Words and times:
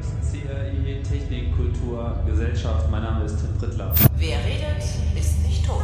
CRI 0.00 1.02
Technik, 1.02 1.56
Kultur, 1.56 2.16
Gesellschaft. 2.26 2.90
Mein 2.90 3.02
Name 3.02 3.24
ist 3.24 3.38
Tim 3.38 3.56
Prittler. 3.58 3.94
Wer 4.16 4.38
redet, 4.38 4.84
ist 5.18 5.42
nicht 5.42 5.66
tot. 5.66 5.82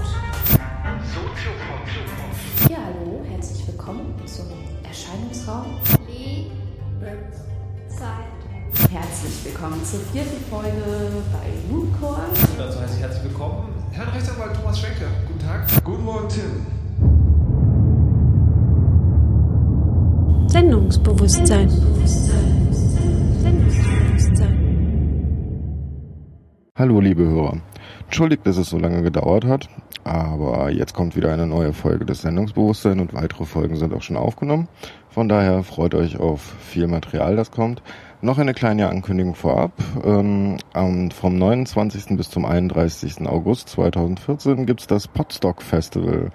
Ja, 2.71 2.79
hallo, 2.85 3.25
herzlich 3.31 3.67
willkommen 3.67 4.15
zum 4.27 4.47
Erscheinungsraum. 4.83 5.81
Zeit. 7.89 8.91
Herzlich 8.91 9.45
willkommen 9.45 9.85
zur 9.85 10.01
vierten 10.01 10.45
Folge 10.51 10.73
bei 11.33 11.73
Mooncore. 11.73 12.23
Dazu 12.59 12.81
heiße 12.81 12.95
ich 12.97 13.01
herzlich 13.01 13.25
willkommen, 13.25 13.69
Herrn 13.93 14.09
Rechtsanwalt 14.09 14.55
Thomas 14.57 14.79
Schenke. 14.79 15.07
Guten 15.29 15.39
Tag. 15.41 15.67
Guten 15.85 16.05
Morgen, 16.05 16.29
Tim. 16.29 16.67
Sendungsbewusstsein. 20.49 21.69
Sendungsbewusstsein. 21.69 22.84
Hallo, 26.77 27.01
liebe 27.01 27.25
Hörer. 27.25 27.59
Entschuldigt, 28.07 28.47
dass 28.47 28.57
es 28.57 28.69
so 28.69 28.79
lange 28.79 29.03
gedauert 29.03 29.45
hat, 29.45 29.69
aber 30.03 30.71
jetzt 30.71 30.93
kommt 30.93 31.15
wieder 31.17 31.33
eine 31.33 31.47
neue 31.47 31.73
Folge 31.73 32.05
des 32.05 32.23
Sendungsbewusstsein 32.23 33.01
und 33.01 33.15
weitere 33.15 33.45
Folgen 33.45 33.77
sind 33.77 33.95
auch 33.95 34.03
schon 34.03 34.17
aufgenommen. 34.17 34.69
Von 35.09 35.29
daher 35.29 35.63
freut 35.63 35.95
euch 35.95 36.19
auf 36.19 36.41
viel 36.43 36.89
Material, 36.89 37.37
das 37.37 37.53
kommt. 37.53 37.81
Noch 38.21 38.39
eine 38.39 38.55
kleine 38.55 38.89
Ankündigung 38.89 39.35
vorab. 39.35 39.73
Ähm, 40.05 40.59
vom 41.13 41.39
29. 41.39 42.17
bis 42.17 42.29
zum 42.29 42.45
31. 42.45 43.27
August 43.27 43.69
2014 43.69 44.67
gibt's 44.67 44.87
das 44.87 45.07
Podstock 45.07 45.63
Festival. 45.63 46.33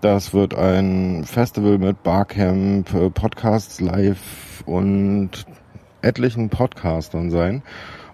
Das 0.00 0.32
wird 0.32 0.54
ein 0.54 1.24
Festival 1.24 1.78
mit 1.78 2.02
Barcamp, 2.02 2.94
äh, 2.94 3.10
Podcasts 3.10 3.80
live 3.80 4.62
und 4.64 5.44
etlichen 6.02 6.48
Podcastern 6.48 7.30
sein. 7.30 7.62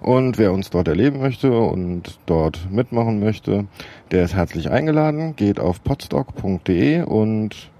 Und 0.00 0.38
wer 0.38 0.52
uns 0.52 0.70
dort 0.70 0.86
erleben 0.86 1.18
möchte 1.18 1.50
und 1.50 2.18
dort 2.26 2.70
mitmachen 2.70 3.18
möchte, 3.18 3.66
der 4.12 4.24
ist 4.24 4.34
herzlich 4.34 4.70
eingeladen. 4.70 5.34
Geht 5.34 5.58
auf 5.58 5.82
podstock.de 5.82 7.02
und 7.02 7.70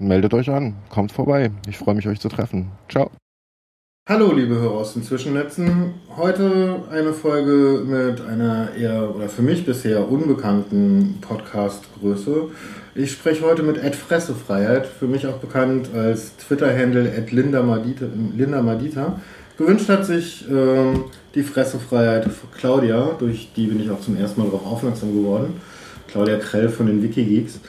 meldet 0.00 0.34
euch 0.34 0.50
an. 0.50 0.74
Kommt 0.88 1.12
vorbei. 1.12 1.50
Ich 1.68 1.78
freue 1.78 1.94
mich, 1.94 2.08
euch 2.08 2.20
zu 2.20 2.28
treffen. 2.28 2.72
Ciao. 2.88 3.10
Hallo, 4.08 4.32
liebe 4.32 4.56
Hörer 4.56 4.78
aus 4.78 4.94
den 4.94 5.04
Zwischennetzen. 5.04 5.94
Heute 6.16 6.82
eine 6.90 7.12
Folge 7.12 7.84
mit 7.86 8.20
einer 8.20 8.74
eher 8.74 9.14
oder 9.14 9.28
für 9.28 9.42
mich 9.42 9.64
bisher 9.64 10.10
unbekannten 10.10 11.18
Podcast-Größe. 11.20 12.48
Ich 12.96 13.12
spreche 13.12 13.44
heute 13.44 13.62
mit 13.62 13.78
Ed 13.78 13.94
Fressefreiheit, 13.94 14.86
für 14.86 15.06
mich 15.06 15.28
auch 15.28 15.38
bekannt 15.38 15.90
als 15.94 16.36
Twitter-Handle 16.36 17.24
Linda 17.30 17.62
Madita. 17.62 18.06
Linda 18.36 18.60
Madita. 18.60 19.20
Gewünscht 19.62 19.88
hat 19.88 20.04
sich 20.04 20.44
ähm, 20.50 21.04
die 21.36 21.44
Fressefreiheit 21.44 22.24
für 22.24 22.48
Claudia, 22.48 23.10
durch 23.16 23.52
die 23.54 23.68
bin 23.68 23.80
ich 23.80 23.88
auch 23.92 24.00
zum 24.00 24.16
ersten 24.16 24.40
Mal 24.40 24.50
darauf 24.50 24.66
aufmerksam 24.66 25.14
geworden. 25.14 25.60
Claudia 26.08 26.36
Krell 26.38 26.68
von 26.68 26.86
den 26.86 27.00
Wikigeeks. 27.00 27.60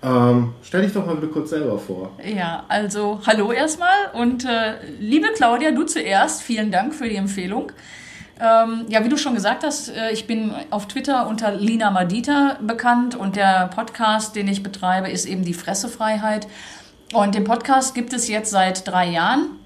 Ähm, 0.00 0.52
stell 0.62 0.82
dich 0.82 0.92
doch 0.92 1.04
mal 1.04 1.16
bitte 1.16 1.32
kurz 1.32 1.50
selber 1.50 1.76
vor. 1.76 2.12
Ja, 2.24 2.64
also 2.68 3.20
hallo 3.26 3.50
erstmal 3.50 4.12
und 4.12 4.44
äh, 4.44 4.74
liebe 5.00 5.26
Claudia, 5.34 5.72
du 5.72 5.82
zuerst, 5.82 6.40
vielen 6.40 6.70
Dank 6.70 6.94
für 6.94 7.08
die 7.08 7.16
Empfehlung. 7.16 7.72
Ähm, 8.40 8.84
ja, 8.88 9.04
wie 9.04 9.08
du 9.08 9.16
schon 9.16 9.34
gesagt 9.34 9.64
hast, 9.64 9.88
äh, 9.88 10.12
ich 10.12 10.28
bin 10.28 10.52
auf 10.70 10.86
Twitter 10.86 11.26
unter 11.26 11.52
Lina 11.56 11.90
Madita 11.90 12.58
bekannt 12.64 13.16
und 13.16 13.34
der 13.34 13.70
Podcast, 13.74 14.36
den 14.36 14.46
ich 14.46 14.62
betreibe, 14.62 15.10
ist 15.10 15.26
eben 15.26 15.44
die 15.44 15.54
Fressefreiheit. 15.54 16.46
Und 17.12 17.34
den 17.34 17.42
Podcast 17.42 17.92
gibt 17.96 18.12
es 18.12 18.28
jetzt 18.28 18.52
seit 18.52 18.86
drei 18.86 19.08
Jahren. 19.08 19.63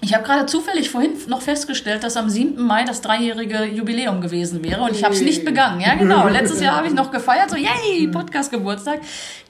Ich 0.00 0.14
habe 0.14 0.22
gerade 0.22 0.46
zufällig 0.46 0.90
vorhin 0.90 1.12
noch 1.26 1.42
festgestellt, 1.42 2.04
dass 2.04 2.16
am 2.16 2.30
7. 2.30 2.62
Mai 2.62 2.84
das 2.84 3.00
dreijährige 3.00 3.64
Jubiläum 3.64 4.20
gewesen 4.20 4.62
wäre 4.62 4.82
und 4.82 4.92
ich 4.92 5.02
habe 5.02 5.12
es 5.12 5.22
nicht 5.22 5.44
begangen. 5.44 5.80
Ja, 5.80 5.94
genau. 5.94 6.28
Letztes 6.28 6.60
Jahr 6.60 6.76
habe 6.76 6.86
ich 6.86 6.94
noch 6.94 7.10
gefeiert, 7.10 7.50
so 7.50 7.56
yay, 7.56 8.06
Podcast-Geburtstag. 8.06 9.00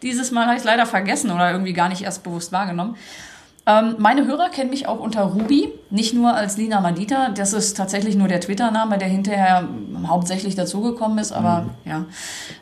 Dieses 0.01 0.31
Mal 0.31 0.47
habe 0.47 0.57
ich 0.57 0.65
leider 0.65 0.87
vergessen 0.87 1.31
oder 1.31 1.51
irgendwie 1.53 1.75
gar 1.75 1.91
nicht 1.91 2.03
erst 2.03 2.23
bewusst 2.23 2.51
wahrgenommen. 2.51 2.97
Ähm, 3.69 3.97
meine 3.99 4.27
Hörer 4.27 4.49
kennen 4.49 4.71
mich 4.71 4.89
auch 4.89 4.99
unter 4.99 5.25
Ruby, 5.25 5.69
nicht 5.91 6.15
nur 6.15 6.33
als 6.35 6.57
Lina 6.57 6.81
Madita. 6.81 7.29
Das 7.29 7.53
ist 7.53 7.77
tatsächlich 7.77 8.17
nur 8.17 8.27
der 8.27 8.41
Twitter-Name, 8.41 8.97
der 8.97 9.09
hinterher 9.09 9.69
hauptsächlich 10.07 10.55
dazugekommen 10.55 11.19
ist. 11.19 11.33
Aber 11.33 11.67
mhm. 11.85 11.91
ja. 11.91 12.05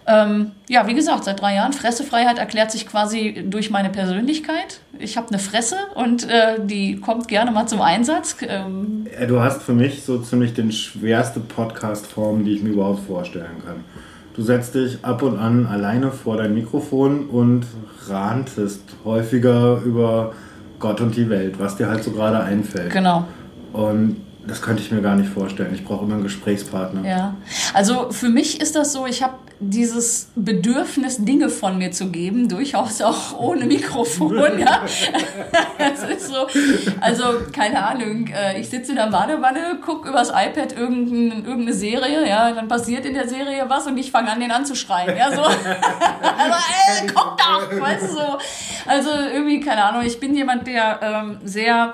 Ähm, 0.09 0.51
ja, 0.69 0.89
wie 0.89 0.95
gesagt, 0.95 1.23
seit 1.23 1.41
drei 1.41 1.55
Jahren. 1.55 1.73
Fressefreiheit 1.73 2.39
erklärt 2.39 2.73
sich 2.73 2.89
quasi 2.89 3.45
durch 3.47 3.71
meine 3.71 3.89
Persönlichkeit. 3.91 4.81
Ich 4.99 5.17
habe 5.17 5.29
eine 5.29 5.39
Fresse 5.39 5.77
und 5.95 6.29
äh, 6.29 6.57
die 6.65 6.99
kommt 6.99 7.29
gerne 7.29 7.53
mal 7.53 7.67
zum 7.67 7.83
Einsatz. 7.83 8.39
Ähm, 8.41 9.07
du 9.29 9.41
hast 9.41 9.63
für 9.63 9.75
mich 9.75 10.03
so 10.03 10.19
ziemlich 10.19 10.55
den 10.55 10.73
schwerste 10.73 11.39
Podcast-Form, 11.39 12.45
die 12.45 12.57
ich 12.57 12.65
mir 12.65 12.71
überhaupt 12.71 13.07
vorstellen 13.07 13.63
kann. 13.65 13.85
Du 14.35 14.43
setzt 14.43 14.75
dich 14.75 14.99
ab 15.03 15.23
und 15.23 15.39
an 15.39 15.67
alleine 15.67 16.11
vor 16.11 16.37
dein 16.37 16.53
Mikrofon 16.53 17.29
und 17.29 17.65
rantest 18.09 18.83
häufiger 19.05 19.81
über 19.85 20.35
Gott 20.87 21.01
und 21.01 21.17
die 21.17 21.29
Welt, 21.29 21.59
was 21.59 21.77
dir 21.77 21.89
halt 21.89 22.05
so 22.05 22.13
gerade 22.13 22.39
einfällt. 22.39 22.93
Genau. 22.93 23.25
Und 23.73 24.17
das 24.47 24.63
könnte 24.63 24.83
ich 24.83 24.93
mir 24.93 25.03
gar 25.03 25.17
nicht 25.17 25.29
vorstellen. 25.29 25.75
Ich 25.75 25.85
brauche 25.85 26.05
immer 26.05 26.15
einen 26.15 26.23
Gesprächspartner. 26.23 27.05
Ja, 27.05 27.35
also 27.75 28.13
für 28.13 28.29
mich 28.29 28.61
ist 28.61 28.77
das 28.77 28.93
so, 28.93 29.05
ich 29.07 29.23
habe 29.23 29.35
dieses 29.59 30.29
Bedürfnis, 30.35 31.25
Dinge 31.25 31.49
von 31.49 31.79
mir 31.79 31.91
zu 31.91 32.11
geben, 32.11 32.49
durchaus 32.49 33.01
auch 33.01 33.39
ohne 33.39 33.65
Mikrofon. 33.67 34.59
ja. 34.59 34.83
das 35.79 36.03
ist 36.03 36.29
so, 36.29 36.47
also 37.01 37.25
keine 37.53 37.83
Ahnung, 37.83 38.27
äh, 38.29 38.61
ich 38.61 38.69
sitze 38.69 38.93
in 38.93 38.97
der 38.97 39.07
Badewanne, 39.07 39.79
gucke 39.85 40.11
übers 40.11 40.29
iPad 40.29 40.77
irgendein, 40.77 41.45
irgendeine 41.45 41.73
Serie, 41.73 42.29
ja, 42.29 42.53
dann 42.53 42.69
passiert 42.69 43.07
in 43.07 43.15
der 43.15 43.29
Serie 43.29 43.65
was 43.69 43.87
und 43.87 43.97
ich 43.97 44.11
fange 44.11 44.31
an, 44.31 44.41
den 44.41 44.51
anzuschreien. 44.51 45.17
Ja, 45.17 45.31
so. 45.31 45.43
also, 45.43 46.57
ey, 47.01 47.07
guck 47.15 47.37
doch, 47.39 47.81
weißt 47.81 48.11
du 48.11 48.13
so. 48.13 48.39
Also 48.87 49.11
irgendwie, 49.11 49.61
keine 49.61 49.85
Ahnung, 49.85 50.03
ich 50.05 50.21
bin 50.21 50.35
jemand, 50.35 50.67
der 50.67 51.01
ähm, 51.03 51.39
sehr 51.45 51.93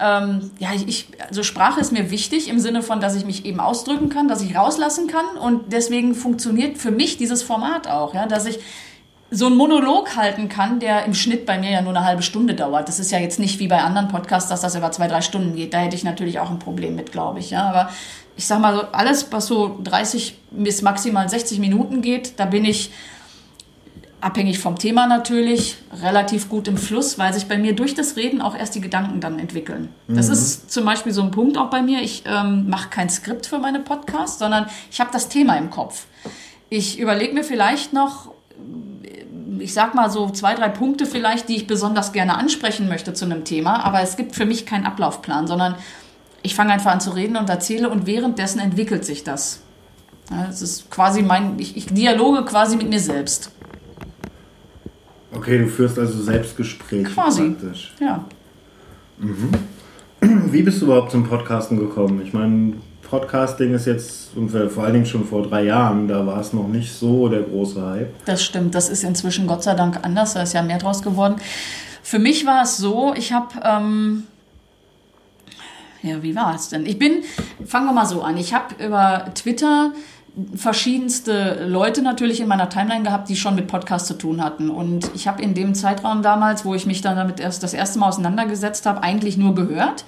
ähm, 0.00 0.50
ja, 0.58 0.70
ich, 0.74 1.08
also 1.28 1.42
Sprache 1.42 1.80
ist 1.80 1.92
mir 1.92 2.10
wichtig 2.10 2.48
im 2.48 2.58
Sinne 2.58 2.82
von, 2.82 3.00
dass 3.00 3.14
ich 3.14 3.24
mich 3.24 3.44
eben 3.44 3.60
ausdrücken 3.60 4.08
kann, 4.08 4.28
dass 4.28 4.42
ich 4.42 4.56
rauslassen 4.56 5.06
kann 5.06 5.26
und 5.40 5.72
deswegen 5.72 6.14
funktioniert 6.14 6.78
für 6.78 6.90
mich 6.90 7.16
dieses 7.16 7.42
Format 7.42 7.88
auch, 7.88 8.14
ja, 8.14 8.26
dass 8.26 8.46
ich 8.46 8.58
so 9.34 9.46
einen 9.46 9.56
Monolog 9.56 10.14
halten 10.14 10.50
kann, 10.50 10.78
der 10.78 11.06
im 11.06 11.14
Schnitt 11.14 11.46
bei 11.46 11.58
mir 11.58 11.70
ja 11.70 11.80
nur 11.80 11.96
eine 11.96 12.04
halbe 12.04 12.22
Stunde 12.22 12.54
dauert. 12.54 12.86
Das 12.88 13.00
ist 13.00 13.10
ja 13.10 13.18
jetzt 13.18 13.38
nicht 13.38 13.58
wie 13.60 13.66
bei 13.66 13.80
anderen 13.80 14.08
Podcasts, 14.08 14.50
dass 14.50 14.60
das 14.60 14.74
über 14.74 14.92
zwei, 14.92 15.08
drei 15.08 15.22
Stunden 15.22 15.56
geht. 15.56 15.72
Da 15.72 15.78
hätte 15.78 15.96
ich 15.96 16.04
natürlich 16.04 16.38
auch 16.38 16.50
ein 16.50 16.58
Problem 16.58 16.96
mit, 16.96 17.12
glaube 17.12 17.38
ich. 17.38 17.50
Ja, 17.50 17.66
aber 17.66 17.88
ich 18.36 18.46
sag 18.46 18.60
mal, 18.60 18.88
alles, 18.92 19.32
was 19.32 19.46
so 19.46 19.78
30 19.82 20.38
bis 20.50 20.82
maximal 20.82 21.28
60 21.28 21.60
Minuten 21.60 22.02
geht, 22.02 22.38
da 22.38 22.44
bin 22.44 22.66
ich 22.66 22.90
abhängig 24.22 24.58
vom 24.58 24.78
Thema 24.78 25.06
natürlich, 25.06 25.76
relativ 26.00 26.48
gut 26.48 26.68
im 26.68 26.76
Fluss, 26.76 27.18
weil 27.18 27.34
sich 27.34 27.46
bei 27.46 27.58
mir 27.58 27.74
durch 27.74 27.94
das 27.94 28.16
Reden 28.16 28.40
auch 28.40 28.56
erst 28.56 28.74
die 28.74 28.80
Gedanken 28.80 29.20
dann 29.20 29.38
entwickeln. 29.38 29.88
Mhm. 30.06 30.16
Das 30.16 30.28
ist 30.28 30.70
zum 30.70 30.84
Beispiel 30.84 31.12
so 31.12 31.22
ein 31.22 31.32
Punkt 31.32 31.58
auch 31.58 31.70
bei 31.70 31.82
mir. 31.82 32.00
Ich 32.02 32.22
ähm, 32.26 32.68
mache 32.68 32.88
kein 32.88 33.10
Skript 33.10 33.46
für 33.46 33.58
meine 33.58 33.80
Podcasts, 33.80 34.38
sondern 34.38 34.66
ich 34.90 35.00
habe 35.00 35.10
das 35.12 35.28
Thema 35.28 35.56
im 35.56 35.70
Kopf. 35.70 36.06
Ich 36.68 36.98
überlege 36.98 37.34
mir 37.34 37.44
vielleicht 37.44 37.92
noch, 37.92 38.32
ich 39.58 39.74
sag 39.74 39.94
mal 39.94 40.10
so 40.10 40.30
zwei, 40.30 40.54
drei 40.54 40.68
Punkte 40.68 41.04
vielleicht, 41.04 41.48
die 41.48 41.56
ich 41.56 41.66
besonders 41.66 42.12
gerne 42.12 42.36
ansprechen 42.38 42.88
möchte 42.88 43.14
zu 43.14 43.24
einem 43.24 43.44
Thema, 43.44 43.84
aber 43.84 44.02
es 44.02 44.16
gibt 44.16 44.34
für 44.36 44.46
mich 44.46 44.66
keinen 44.66 44.86
Ablaufplan, 44.86 45.46
sondern 45.46 45.74
ich 46.42 46.54
fange 46.54 46.72
einfach 46.72 46.92
an 46.92 47.00
zu 47.00 47.10
reden 47.10 47.36
und 47.36 47.50
erzähle 47.50 47.90
und 47.90 48.06
währenddessen 48.06 48.60
entwickelt 48.60 49.04
sich 49.04 49.24
das. 49.24 49.60
Es 50.48 50.62
ist 50.62 50.90
quasi 50.90 51.22
mein, 51.22 51.58
ich, 51.58 51.76
ich 51.76 51.86
dialoge 51.86 52.44
quasi 52.44 52.76
mit 52.76 52.88
mir 52.88 53.00
selbst. 53.00 53.50
Okay, 55.34 55.58
du 55.58 55.68
führst 55.68 55.98
also 55.98 56.22
Selbstgespräche 56.22 57.04
Quasi. 57.10 57.50
praktisch. 57.50 57.94
Ja. 58.00 58.24
Mhm. 59.18 59.50
Wie 60.52 60.62
bist 60.62 60.80
du 60.80 60.86
überhaupt 60.86 61.10
zum 61.10 61.24
Podcasten 61.24 61.78
gekommen? 61.78 62.20
Ich 62.24 62.32
meine, 62.32 62.74
Podcasting 63.12 63.74
ist 63.74 63.86
jetzt 63.86 64.30
vor 64.70 64.84
allen 64.84 64.94
Dingen 64.94 65.06
schon 65.06 65.26
vor 65.26 65.42
drei 65.42 65.64
Jahren, 65.64 66.08
da 66.08 66.26
war 66.26 66.40
es 66.40 66.54
noch 66.54 66.68
nicht 66.68 66.92
so 66.92 67.28
der 67.28 67.42
große 67.42 67.84
Hype. 67.84 68.24
Das 68.24 68.42
stimmt, 68.42 68.74
das 68.74 68.88
ist 68.88 69.04
inzwischen 69.04 69.46
Gott 69.46 69.62
sei 69.62 69.74
Dank 69.74 69.98
anders, 70.02 70.32
da 70.32 70.42
ist 70.42 70.54
ja 70.54 70.62
mehr 70.62 70.78
draus 70.78 71.02
geworden. 71.02 71.36
Für 72.02 72.18
mich 72.18 72.46
war 72.46 72.62
es 72.62 72.78
so, 72.78 73.12
ich 73.14 73.32
habe, 73.32 73.48
ähm, 73.62 74.22
ja, 76.02 76.22
wie 76.22 76.34
war 76.34 76.54
es 76.54 76.70
denn? 76.70 76.86
Ich 76.86 76.98
bin, 76.98 77.22
fangen 77.66 77.86
wir 77.86 77.92
mal 77.92 78.06
so 78.06 78.22
an, 78.22 78.38
ich 78.38 78.54
habe 78.54 78.82
über 78.82 79.26
Twitter 79.34 79.92
verschiedenste 80.54 81.66
Leute 81.66 82.00
natürlich 82.00 82.40
in 82.40 82.48
meiner 82.48 82.68
Timeline 82.68 83.04
gehabt, 83.04 83.28
die 83.28 83.36
schon 83.36 83.54
mit 83.54 83.66
Podcast 83.66 84.06
zu 84.06 84.14
tun 84.14 84.42
hatten. 84.42 84.70
Und 84.70 85.10
ich 85.14 85.28
habe 85.28 85.42
in 85.42 85.54
dem 85.54 85.74
Zeitraum 85.74 86.22
damals, 86.22 86.64
wo 86.64 86.74
ich 86.74 86.86
mich 86.86 87.02
dann 87.02 87.16
damit 87.16 87.38
erst 87.38 87.62
das 87.62 87.74
erste 87.74 87.98
Mal 87.98 88.08
auseinandergesetzt 88.08 88.86
habe, 88.86 89.02
eigentlich 89.02 89.36
nur 89.36 89.54
gehört. 89.54 90.04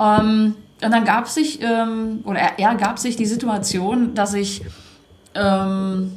Ähm, 0.00 0.54
und 0.82 0.90
dann 0.90 1.04
gab 1.04 1.28
sich, 1.28 1.60
ähm, 1.62 2.20
oder 2.24 2.40
er, 2.40 2.58
er, 2.58 2.74
gab 2.76 2.98
sich 2.98 3.16
die 3.16 3.26
Situation, 3.26 4.14
dass 4.14 4.34
ich, 4.34 4.62
ähm, 5.34 6.12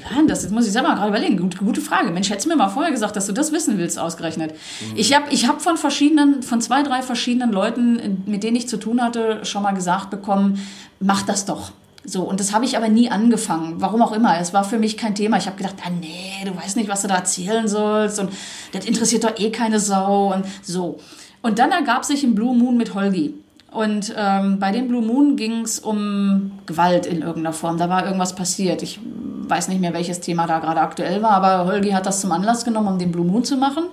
Ja, 0.00 0.22
das 0.26 0.42
jetzt 0.42 0.52
muss 0.52 0.66
ich 0.66 0.72
selber 0.72 0.94
gerade 0.94 1.08
überlegen. 1.08 1.36
Gute, 1.36 1.58
gute 1.58 1.80
Frage. 1.80 2.10
Mensch, 2.10 2.28
hättest 2.28 2.46
du 2.46 2.50
mir 2.50 2.56
mal 2.56 2.68
vorher 2.68 2.90
gesagt, 2.90 3.14
dass 3.14 3.26
du 3.26 3.32
das 3.32 3.52
wissen 3.52 3.78
willst, 3.78 3.98
ausgerechnet. 3.98 4.54
Ich 4.96 5.14
habe 5.14 5.26
ich 5.30 5.48
hab 5.48 5.62
von 5.62 5.76
verschiedenen, 5.76 6.42
von 6.42 6.60
zwei, 6.60 6.82
drei 6.82 7.02
verschiedenen 7.02 7.52
Leuten, 7.52 8.22
mit 8.26 8.42
denen 8.42 8.56
ich 8.56 8.68
zu 8.68 8.78
tun 8.78 9.02
hatte, 9.02 9.44
schon 9.44 9.62
mal 9.62 9.72
gesagt 9.72 10.10
bekommen, 10.10 10.60
mach 10.98 11.22
das 11.22 11.44
doch. 11.44 11.72
So, 12.04 12.22
und 12.22 12.38
das 12.38 12.52
habe 12.52 12.64
ich 12.64 12.76
aber 12.76 12.88
nie 12.88 13.10
angefangen. 13.10 13.76
Warum 13.78 14.02
auch 14.02 14.12
immer. 14.12 14.38
Es 14.38 14.52
war 14.52 14.64
für 14.64 14.78
mich 14.78 14.96
kein 14.96 15.14
Thema. 15.14 15.38
Ich 15.38 15.46
habe 15.46 15.56
gedacht, 15.56 15.76
ah 15.84 15.90
nee, 15.90 16.44
du 16.44 16.54
weißt 16.56 16.76
nicht, 16.76 16.88
was 16.88 17.02
du 17.02 17.08
da 17.08 17.16
erzählen 17.16 17.66
sollst 17.66 18.18
und 18.18 18.30
das 18.72 18.84
interessiert 18.84 19.24
doch 19.24 19.38
eh 19.38 19.50
keine 19.50 19.80
Sau 19.80 20.34
und 20.34 20.44
so. 20.62 20.98
Und 21.40 21.58
dann 21.58 21.72
ergab 21.72 22.04
sich 22.04 22.22
ein 22.22 22.34
Blue 22.34 22.56
Moon 22.56 22.76
mit 22.76 22.94
Holgi. 22.94 23.34
Und 23.70 24.14
ähm, 24.16 24.60
bei 24.60 24.70
dem 24.70 24.86
Blue 24.86 25.02
Moon 25.02 25.36
ging 25.36 25.62
es 25.62 25.80
um 25.80 26.52
Gewalt 26.64 27.06
in 27.06 27.22
irgendeiner 27.22 27.52
Form. 27.52 27.76
Da 27.76 27.88
war 27.88 28.04
irgendwas 28.04 28.34
passiert. 28.34 28.82
Ich 28.82 29.00
weiß 29.48 29.68
nicht 29.68 29.80
mehr, 29.80 29.92
welches 29.92 30.20
Thema 30.20 30.46
da 30.46 30.60
gerade 30.60 30.80
aktuell 30.80 31.22
war, 31.22 31.32
aber 31.32 31.66
Holgi 31.66 31.90
hat 31.90 32.06
das 32.06 32.20
zum 32.20 32.32
Anlass 32.32 32.64
genommen, 32.64 32.88
um 32.88 32.98
den 32.98 33.12
Blue 33.12 33.26
Moon 33.26 33.44
zu 33.44 33.56
machen. 33.56 33.84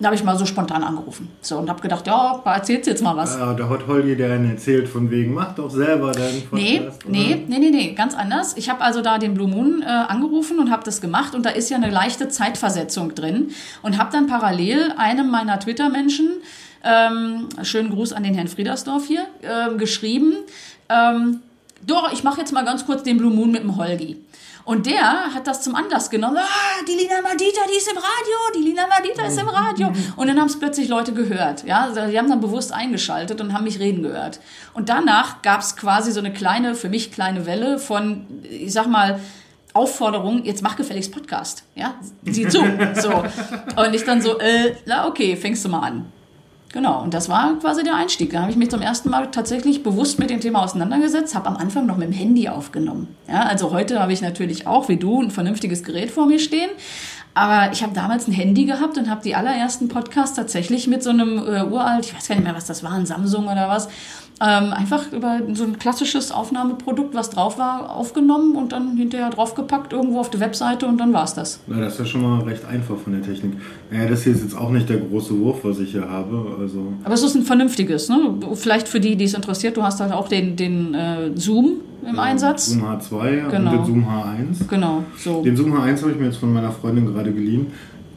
Da 0.00 0.06
habe 0.06 0.14
ich 0.14 0.22
mal 0.22 0.38
so 0.38 0.46
spontan 0.46 0.84
angerufen. 0.84 1.28
So, 1.40 1.58
und 1.58 1.68
habe 1.68 1.80
gedacht, 1.82 2.06
ja, 2.06 2.40
erzählst 2.44 2.86
jetzt 2.86 3.02
mal 3.02 3.16
was. 3.16 3.36
Ja, 3.36 3.52
da 3.54 3.68
hat 3.68 3.88
Holgi 3.88 4.14
der 4.14 4.32
einen 4.34 4.50
erzählt 4.52 4.88
von 4.88 5.10
wegen, 5.10 5.34
mach 5.34 5.56
doch 5.56 5.70
selber 5.70 6.12
deinen 6.12 6.42
Nee, 6.52 6.78
Podcast. 6.78 7.04
oder? 7.04 7.12
nee, 7.12 7.44
nee, 7.48 7.58
nee, 7.58 7.70
nee, 7.70 7.92
ganz 7.94 8.14
anders. 8.14 8.56
Ich 8.56 8.70
habe 8.70 8.80
also 8.82 9.02
da 9.02 9.18
den 9.18 9.34
Blue 9.34 9.48
Moon 9.48 9.82
äh, 9.82 9.86
angerufen 9.86 10.60
und 10.60 10.70
habe 10.70 10.84
das 10.84 11.00
gemacht 11.00 11.34
und 11.34 11.44
da 11.44 11.50
ist 11.50 11.68
ja 11.68 11.76
eine 11.76 11.90
leichte 11.90 12.28
Zeitversetzung 12.28 13.14
drin 13.16 13.50
und 13.82 13.98
habe 13.98 14.12
dann 14.12 14.28
parallel 14.28 14.92
einem 14.96 15.30
meiner 15.32 15.58
Twitter-Menschen, 15.58 16.28
ähm, 16.84 17.48
schönen 17.62 17.90
Gruß 17.90 18.12
an 18.12 18.22
den 18.22 18.34
Herrn 18.34 18.46
Friedersdorf 18.48 19.04
hier, 19.06 19.26
ähm, 19.42 19.78
geschrieben, 19.78 20.34
ähm, 20.88 21.40
doch, 21.86 22.12
ich 22.12 22.22
mache 22.24 22.40
jetzt 22.40 22.52
mal 22.52 22.64
ganz 22.64 22.86
kurz 22.86 23.02
den 23.02 23.18
Blue 23.18 23.32
Moon 23.32 23.50
mit 23.50 23.62
dem 23.62 23.76
Holgi. 23.76 24.16
Und 24.68 24.84
der 24.84 25.32
hat 25.32 25.46
das 25.46 25.62
zum 25.62 25.74
Anlass 25.74 26.10
genommen. 26.10 26.36
Ah, 26.36 26.84
die 26.86 26.92
Lina 26.92 27.22
Madita, 27.22 27.62
die 27.72 27.78
ist 27.78 27.90
im 27.90 27.96
Radio, 27.96 28.36
die 28.54 28.68
Lina 28.68 28.86
Madita 28.86 29.24
ist 29.26 29.40
im 29.40 29.48
Radio. 29.48 29.90
Und 30.14 30.26
dann 30.26 30.38
haben 30.38 30.48
es 30.48 30.58
plötzlich 30.58 30.88
Leute 30.88 31.14
gehört. 31.14 31.64
Ja, 31.64 31.84
Also 31.84 32.06
die 32.06 32.18
haben 32.18 32.28
dann 32.28 32.42
bewusst 32.42 32.70
eingeschaltet 32.70 33.40
und 33.40 33.54
haben 33.54 33.64
mich 33.64 33.78
reden 33.78 34.02
gehört. 34.02 34.40
Und 34.74 34.90
danach 34.90 35.40
gab 35.40 35.62
es 35.62 35.74
quasi 35.74 36.12
so 36.12 36.20
eine 36.20 36.34
kleine, 36.34 36.74
für 36.74 36.90
mich 36.90 37.12
kleine 37.12 37.46
Welle 37.46 37.78
von, 37.78 38.26
ich 38.42 38.74
sag 38.74 38.88
mal, 38.88 39.20
Aufforderung, 39.72 40.44
jetzt 40.44 40.62
mach 40.62 40.76
gefälligst 40.76 41.12
Podcast. 41.12 41.64
Ja, 41.74 41.94
sieh 42.24 42.46
zu. 42.46 42.62
So. 42.94 43.24
Und 43.82 43.94
ich 43.94 44.04
dann 44.04 44.20
so, 44.20 44.38
äh, 44.38 44.74
na 44.84 45.08
okay, 45.08 45.34
fängst 45.36 45.64
du 45.64 45.70
mal 45.70 45.80
an. 45.80 46.12
Genau, 46.72 47.02
und 47.02 47.14
das 47.14 47.30
war 47.30 47.58
quasi 47.58 47.82
der 47.82 47.94
Einstieg. 47.94 48.30
Da 48.30 48.42
habe 48.42 48.50
ich 48.50 48.56
mich 48.56 48.70
zum 48.70 48.82
ersten 48.82 49.08
Mal 49.08 49.30
tatsächlich 49.30 49.82
bewusst 49.82 50.18
mit 50.18 50.28
dem 50.28 50.40
Thema 50.40 50.62
auseinandergesetzt, 50.62 51.34
habe 51.34 51.48
am 51.48 51.56
Anfang 51.56 51.86
noch 51.86 51.96
mit 51.96 52.08
dem 52.08 52.12
Handy 52.12 52.48
aufgenommen. 52.48 53.08
Ja, 53.26 53.44
also 53.44 53.70
heute 53.70 54.00
habe 54.00 54.12
ich 54.12 54.20
natürlich 54.20 54.66
auch, 54.66 54.88
wie 54.88 54.96
du, 54.96 55.22
ein 55.22 55.30
vernünftiges 55.30 55.82
Gerät 55.82 56.10
vor 56.10 56.26
mir 56.26 56.38
stehen. 56.38 56.70
Aber 57.32 57.72
ich 57.72 57.82
habe 57.82 57.94
damals 57.94 58.26
ein 58.26 58.32
Handy 58.32 58.64
gehabt 58.64 58.98
und 58.98 59.08
habe 59.08 59.22
die 59.22 59.34
allerersten 59.34 59.88
Podcasts 59.88 60.34
tatsächlich 60.34 60.88
mit 60.88 61.02
so 61.02 61.10
einem 61.10 61.38
äh, 61.38 61.62
uralt, 61.62 62.04
ich 62.06 62.14
weiß 62.14 62.28
gar 62.28 62.34
nicht 62.34 62.44
mehr, 62.44 62.56
was 62.56 62.66
das 62.66 62.82
war, 62.82 62.92
ein 62.92 63.06
Samsung 63.06 63.46
oder 63.46 63.68
was, 63.68 63.88
ähm, 64.40 64.72
einfach 64.72 65.12
über 65.12 65.40
so 65.54 65.64
ein 65.64 65.78
klassisches 65.78 66.30
Aufnahmeprodukt, 66.30 67.14
was 67.14 67.30
drauf 67.30 67.58
war, 67.58 67.94
aufgenommen 67.94 68.54
und 68.56 68.72
dann 68.72 68.96
hinterher 68.96 69.30
draufgepackt 69.30 69.92
irgendwo 69.92 70.20
auf 70.20 70.30
die 70.30 70.38
Webseite 70.40 70.86
und 70.86 70.98
dann 70.98 71.12
war's 71.12 71.34
das. 71.34 71.60
Na, 71.66 71.80
das 71.80 71.94
ist 71.94 71.98
ja 72.00 72.04
schon 72.06 72.22
mal 72.22 72.40
recht 72.42 72.64
einfach 72.64 72.96
von 72.96 73.12
der 73.14 73.22
Technik. 73.22 73.54
Naja, 73.90 74.08
das 74.08 74.22
hier 74.22 74.32
ist 74.34 74.42
jetzt 74.42 74.56
auch 74.56 74.70
nicht 74.70 74.88
der 74.88 74.98
große 74.98 75.36
Wurf, 75.38 75.64
was 75.64 75.78
ich 75.80 75.90
hier 75.90 76.08
habe. 76.08 76.56
Also, 76.60 76.92
Aber 77.04 77.14
es 77.14 77.22
ist 77.22 77.34
ein 77.34 77.42
vernünftiges, 77.42 78.08
ne? 78.08 78.34
Vielleicht 78.54 78.86
für 78.88 79.00
die, 79.00 79.16
die 79.16 79.24
es 79.24 79.34
interessiert, 79.34 79.76
du 79.76 79.82
hast 79.82 80.00
halt 80.00 80.12
auch 80.12 80.28
den, 80.28 80.54
den 80.56 80.94
äh, 80.94 81.30
Zoom 81.34 81.80
im 82.08 82.18
Einsatz. 82.18 82.66
Zoom 82.66 82.84
H2 82.84 83.50
Genau. 83.50 83.70
und 83.72 83.76
den 83.78 83.84
Zoom 83.86 84.04
H1. 84.08 84.68
Genau, 84.68 85.02
so. 85.16 85.42
Den 85.42 85.56
Zoom 85.56 85.72
H1 85.74 86.00
habe 86.02 86.12
ich 86.12 86.18
mir 86.18 86.26
jetzt 86.26 86.38
von 86.38 86.52
meiner 86.52 86.70
Freundin 86.70 87.06
gerade 87.06 87.32
geliehen. 87.32 87.66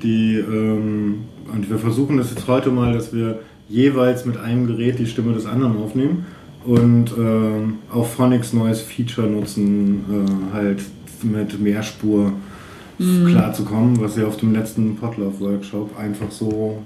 Die, 0.03 0.35
ähm, 0.35 1.23
und 1.51 1.69
wir 1.69 1.77
versuchen 1.77 2.17
das 2.17 2.29
jetzt 2.31 2.47
heute 2.47 2.69
mal, 2.69 2.93
dass 2.93 3.13
wir 3.13 3.39
jeweils 3.71 4.25
mit 4.25 4.37
einem 4.37 4.67
Gerät 4.67 4.99
die 4.99 5.05
Stimme 5.05 5.33
des 5.33 5.45
anderen 5.45 5.77
aufnehmen 5.77 6.25
und 6.65 7.11
ähm, 7.17 7.79
auch 7.91 8.05
Phonics 8.05 8.53
neues 8.53 8.81
Feature 8.81 9.27
nutzen, 9.27 10.05
äh, 10.51 10.53
halt 10.55 10.81
mit 11.23 11.59
Mehrspur 11.59 12.33
Mhm. 13.01 13.27
klarzukommen, 13.29 13.99
was 13.99 14.15
sie 14.15 14.23
auf 14.23 14.37
dem 14.37 14.53
letzten 14.53 14.95
Potlauf-Workshop 14.95 15.97
einfach 15.97 16.29
so 16.29 16.83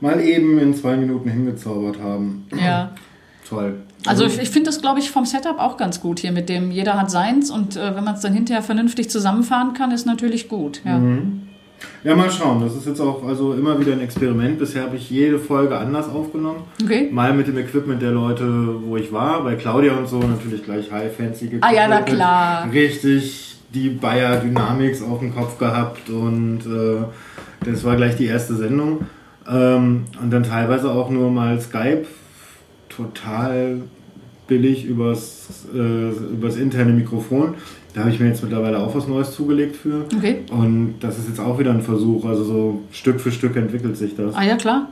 mal 0.00 0.20
eben 0.20 0.58
in 0.58 0.74
zwei 0.74 0.96
Minuten 0.96 1.28
hingezaubert 1.30 2.00
haben. 2.02 2.46
Ja. 2.60 2.90
Toll. 3.48 3.76
Also 4.06 4.24
ich, 4.24 4.38
ich 4.40 4.50
finde 4.50 4.70
das, 4.70 4.80
glaube 4.82 4.98
ich, 4.98 5.10
vom 5.10 5.24
Setup 5.24 5.58
auch 5.60 5.76
ganz 5.76 6.00
gut 6.00 6.18
hier 6.18 6.32
mit 6.32 6.48
dem, 6.48 6.72
jeder 6.72 7.00
hat 7.00 7.12
seins 7.12 7.50
und 7.50 7.76
äh, 7.76 7.94
wenn 7.94 8.02
man 8.02 8.14
es 8.16 8.20
dann 8.20 8.32
hinterher 8.32 8.62
vernünftig 8.62 9.08
zusammenfahren 9.08 9.72
kann, 9.72 9.92
ist 9.92 10.04
natürlich 10.04 10.48
gut. 10.48 10.80
Ja. 10.84 10.98
Mhm. 10.98 11.42
Ja, 12.04 12.14
mal 12.14 12.30
schauen. 12.30 12.60
Das 12.60 12.74
ist 12.74 12.86
jetzt 12.86 13.00
auch 13.00 13.26
also 13.26 13.52
immer 13.54 13.78
wieder 13.80 13.92
ein 13.92 14.00
Experiment. 14.00 14.58
Bisher 14.58 14.82
habe 14.82 14.96
ich 14.96 15.10
jede 15.10 15.38
Folge 15.38 15.76
anders 15.76 16.08
aufgenommen. 16.08 16.62
Okay. 16.82 17.08
Mal 17.10 17.34
mit 17.34 17.48
dem 17.48 17.58
Equipment 17.58 18.00
der 18.00 18.12
Leute, 18.12 18.76
wo 18.84 18.96
ich 18.96 19.12
war. 19.12 19.42
Bei 19.42 19.56
Claudia 19.56 19.94
und 19.94 20.08
so 20.08 20.18
natürlich 20.20 20.62
gleich 20.62 20.90
high 20.90 21.14
fancy 21.14 21.58
Ah 21.60 21.72
ja, 21.72 21.88
na 21.88 22.02
klar. 22.02 22.70
Richtig 22.72 23.46
die 23.74 23.90
Bayer 23.90 24.36
Dynamics 24.36 25.02
auf 25.02 25.20
dem 25.20 25.34
Kopf 25.34 25.58
gehabt 25.58 26.08
und 26.08 26.60
äh, 26.60 27.04
das 27.64 27.84
war 27.84 27.96
gleich 27.96 28.16
die 28.16 28.26
erste 28.26 28.54
Sendung. 28.54 29.06
Ähm, 29.48 30.04
und 30.20 30.32
dann 30.32 30.42
teilweise 30.42 30.90
auch 30.90 31.10
nur 31.10 31.30
mal 31.30 31.60
Skype. 31.60 32.06
Total 32.88 33.82
billig 34.46 34.84
übers, 34.84 35.66
äh, 35.74 36.10
übers 36.32 36.56
interne 36.56 36.92
Mikrofon. 36.92 37.54
Da 37.96 38.02
habe 38.02 38.10
ich 38.10 38.20
mir 38.20 38.26
jetzt 38.26 38.42
mittlerweile 38.42 38.78
auch 38.78 38.94
was 38.94 39.08
Neues 39.08 39.32
zugelegt 39.32 39.74
für. 39.74 40.04
Okay. 40.14 40.42
Und 40.50 40.96
das 41.00 41.18
ist 41.18 41.28
jetzt 41.28 41.40
auch 41.40 41.58
wieder 41.58 41.70
ein 41.70 41.80
Versuch. 41.80 42.26
Also 42.26 42.44
so 42.44 42.80
Stück 42.92 43.18
für 43.22 43.32
Stück 43.32 43.56
entwickelt 43.56 43.96
sich 43.96 44.14
das. 44.14 44.34
Ah 44.34 44.42
ja, 44.42 44.56
klar. 44.56 44.90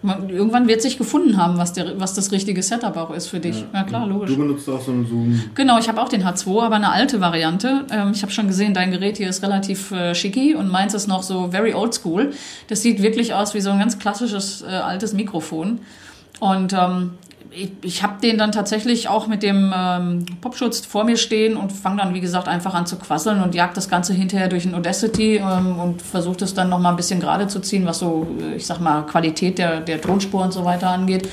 Man, 0.00 0.30
irgendwann 0.30 0.66
wird 0.66 0.80
sich 0.80 0.96
gefunden 0.96 1.36
haben, 1.36 1.58
was, 1.58 1.74
der, 1.74 2.00
was 2.00 2.14
das 2.14 2.32
richtige 2.32 2.62
Setup 2.62 2.96
auch 2.96 3.10
ist 3.10 3.26
für 3.26 3.38
dich. 3.38 3.66
Ja, 3.74 3.82
klar, 3.82 4.06
logisch. 4.06 4.30
Du 4.30 4.38
benutzt 4.38 4.66
auch 4.70 4.80
so 4.80 4.92
einen 4.92 5.06
Zoom. 5.06 5.42
Genau, 5.54 5.78
ich 5.78 5.90
habe 5.90 6.00
auch 6.00 6.08
den 6.08 6.24
H2, 6.24 6.62
aber 6.62 6.76
eine 6.76 6.90
alte 6.90 7.20
Variante. 7.20 7.84
Ähm, 7.90 8.12
ich 8.14 8.22
habe 8.22 8.32
schon 8.32 8.46
gesehen, 8.46 8.72
dein 8.72 8.92
Gerät 8.92 9.18
hier 9.18 9.28
ist 9.28 9.42
relativ 9.42 9.90
äh, 9.90 10.14
schicki 10.14 10.54
und 10.54 10.70
meins 10.70 10.94
ist 10.94 11.06
noch 11.06 11.22
so 11.22 11.48
very 11.50 11.74
old 11.74 11.92
school. 11.92 12.30
Das 12.68 12.80
sieht 12.80 13.02
wirklich 13.02 13.34
aus 13.34 13.52
wie 13.52 13.60
so 13.60 13.68
ein 13.68 13.78
ganz 13.78 13.98
klassisches 13.98 14.62
äh, 14.62 14.68
altes 14.68 15.12
Mikrofon. 15.12 15.80
Und 16.40 16.72
ähm, 16.72 17.10
ich, 17.50 17.70
ich 17.82 18.02
habe 18.02 18.20
den 18.20 18.38
dann 18.38 18.52
tatsächlich 18.52 19.08
auch 19.08 19.26
mit 19.26 19.42
dem 19.42 19.72
ähm, 19.74 20.26
Popschutz 20.40 20.84
vor 20.84 21.04
mir 21.04 21.16
stehen 21.16 21.56
und 21.56 21.72
fange 21.72 21.98
dann, 21.98 22.14
wie 22.14 22.20
gesagt, 22.20 22.48
einfach 22.48 22.74
an 22.74 22.86
zu 22.86 22.96
quasseln 22.96 23.42
und 23.42 23.54
jag 23.54 23.72
das 23.74 23.88
Ganze 23.88 24.12
hinterher 24.12 24.48
durch 24.48 24.66
ein 24.66 24.74
Audacity 24.74 25.36
ähm, 25.36 25.78
und 25.78 26.02
versuche 26.02 26.38
das 26.38 26.54
dann 26.54 26.68
nochmal 26.68 26.92
ein 26.92 26.96
bisschen 26.96 27.20
gerade 27.20 27.46
zu 27.48 27.60
ziehen, 27.60 27.86
was 27.86 28.00
so, 28.00 28.26
äh, 28.40 28.56
ich 28.56 28.66
sag 28.66 28.80
mal, 28.80 29.02
Qualität 29.02 29.58
der, 29.58 29.80
der 29.80 30.00
Tonspur 30.00 30.42
und 30.42 30.52
so 30.52 30.64
weiter 30.64 30.90
angeht. 30.90 31.28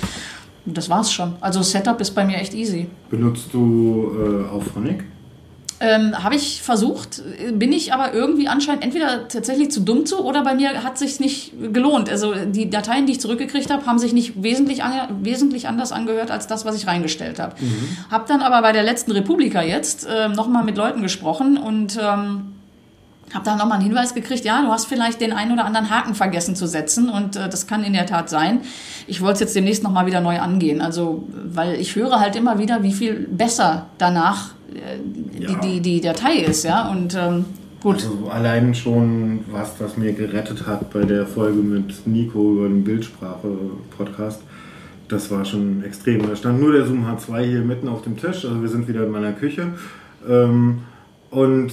Und 0.66 0.78
das 0.78 0.90
war's 0.90 1.12
schon. 1.14 1.34
Also 1.42 1.62
Setup 1.62 2.00
ist 2.02 2.12
bei 2.12 2.26
mir 2.26 2.38
echt 2.38 2.54
easy. 2.54 2.88
Benutzt 3.10 3.54
du 3.54 4.12
äh, 4.18 4.56
auch 4.56 4.64
Phonic? 4.64 5.04
Ähm, 5.82 6.24
Habe 6.24 6.36
ich 6.36 6.62
versucht, 6.62 7.22
bin 7.52 7.74
ich 7.74 7.94
aber 7.94 8.14
irgendwie 8.14 8.48
anscheinend 8.48 8.84
entweder 8.84 9.28
tatsächlich 9.28 9.72
zu 9.72 9.82
dumm 9.82 10.06
zu 10.06 10.24
oder 10.24 10.42
bei 10.44 10.56
mir 10.56 10.84
hat 10.84 10.98
sich 10.98 11.20
nicht 11.20 11.52
gelohnt. 11.74 12.10
Also 12.10 12.34
die 12.34 12.70
Dateien, 12.70 13.06
die 13.06 13.14
ich 13.14 13.20
zurückgekriegt 13.20 13.70
habe, 13.70 13.86
haben 13.86 14.00
sich 14.00 14.14
nicht 14.14 14.42
wesentlich, 14.42 14.82
wesentlich 15.22 15.68
anders 15.68 15.92
angehört 15.92 16.32
als 16.32 16.48
das, 16.48 16.64
was 16.64 16.78
ich 16.78 16.88
reingestellt 16.88 17.40
habe. 17.40 17.56
Hab 18.10 18.28
dann 18.28 18.42
aber 18.42 18.62
bei 18.62 18.72
der 18.72 18.84
letzten 18.84 19.12
Republika 19.12 19.62
jetzt 19.62 20.08
ähm, 20.10 20.32
nochmal 20.32 20.64
mit 20.64 20.78
Leuten 20.78 21.02
gesprochen 21.02 21.58
und 21.58 22.00
ähm, 22.02 22.54
habe 23.34 23.44
dann 23.44 23.58
nochmal 23.58 23.80
einen 23.80 23.88
Hinweis 23.88 24.14
gekriegt, 24.14 24.46
ja, 24.46 24.62
du 24.62 24.70
hast 24.70 24.86
vielleicht 24.86 25.20
den 25.20 25.34
einen 25.34 25.52
oder 25.52 25.66
anderen 25.66 25.90
Haken 25.90 26.16
vergessen 26.16 26.56
zu 26.56 26.68
setzen 26.68 27.10
und 27.10 27.36
äh, 27.36 27.50
das 27.50 27.68
kann 27.68 27.84
in 27.84 27.94
der 27.94 28.06
Tat 28.06 28.30
sein. 28.30 28.62
Ich 29.08 29.22
wollte 29.22 29.34
es 29.34 29.40
jetzt 29.42 29.56
demnächst 29.56 29.84
nochmal 29.84 30.06
wieder 30.06 30.22
neu 30.22 30.40
angehen, 30.40 30.82
also 30.82 31.28
weil 31.34 31.76
ich 31.76 31.96
höre 31.96 32.20
halt 32.20 32.36
immer 32.36 32.60
wieder, 32.60 32.82
wie 32.82 32.94
viel 32.94 33.28
besser 33.30 33.88
danach 33.98 34.52
äh, 34.52 34.55
Ja. 34.76 35.48
die, 35.48 35.68
die, 35.68 35.82
die 35.82 36.02
Datei 36.02 36.38
ist, 36.38 36.64
ja, 36.64 36.90
und 36.90 37.16
ähm, 37.16 37.46
gut. 37.82 37.96
Also 37.96 38.30
allein 38.30 38.76
schon 38.76 39.42
was, 39.52 39.74
was 39.80 39.98
mir 39.98 40.14
gerettet 40.14 40.66
hat 40.68 40.92
bei 40.92 41.04
der 41.04 41.26
Folge 41.26 41.62
mit 41.62 42.06
Nico 42.08 42.54
über 42.54 42.68
den 42.68 42.84
Bildsprache-Podcast. 42.84 44.42
Das 45.08 45.30
war 45.30 45.46
schon 45.46 45.84
extrem. 45.84 46.28
Da 46.28 46.36
stand 46.36 46.60
nur 46.60 46.74
der 46.74 46.86
Zoom 46.86 47.06
H2 47.06 47.42
hier 47.44 47.62
mitten 47.62 47.88
auf 47.88 48.02
dem 48.02 48.18
Tisch. 48.18 48.44
Also 48.46 48.62
wir 48.62 48.70
sind 48.70 48.88
wieder 48.88 49.04
in 49.04 49.12
meiner 49.12 49.34
Küche. 49.34 49.68
Ähm, 50.28 50.80
und 51.30 51.72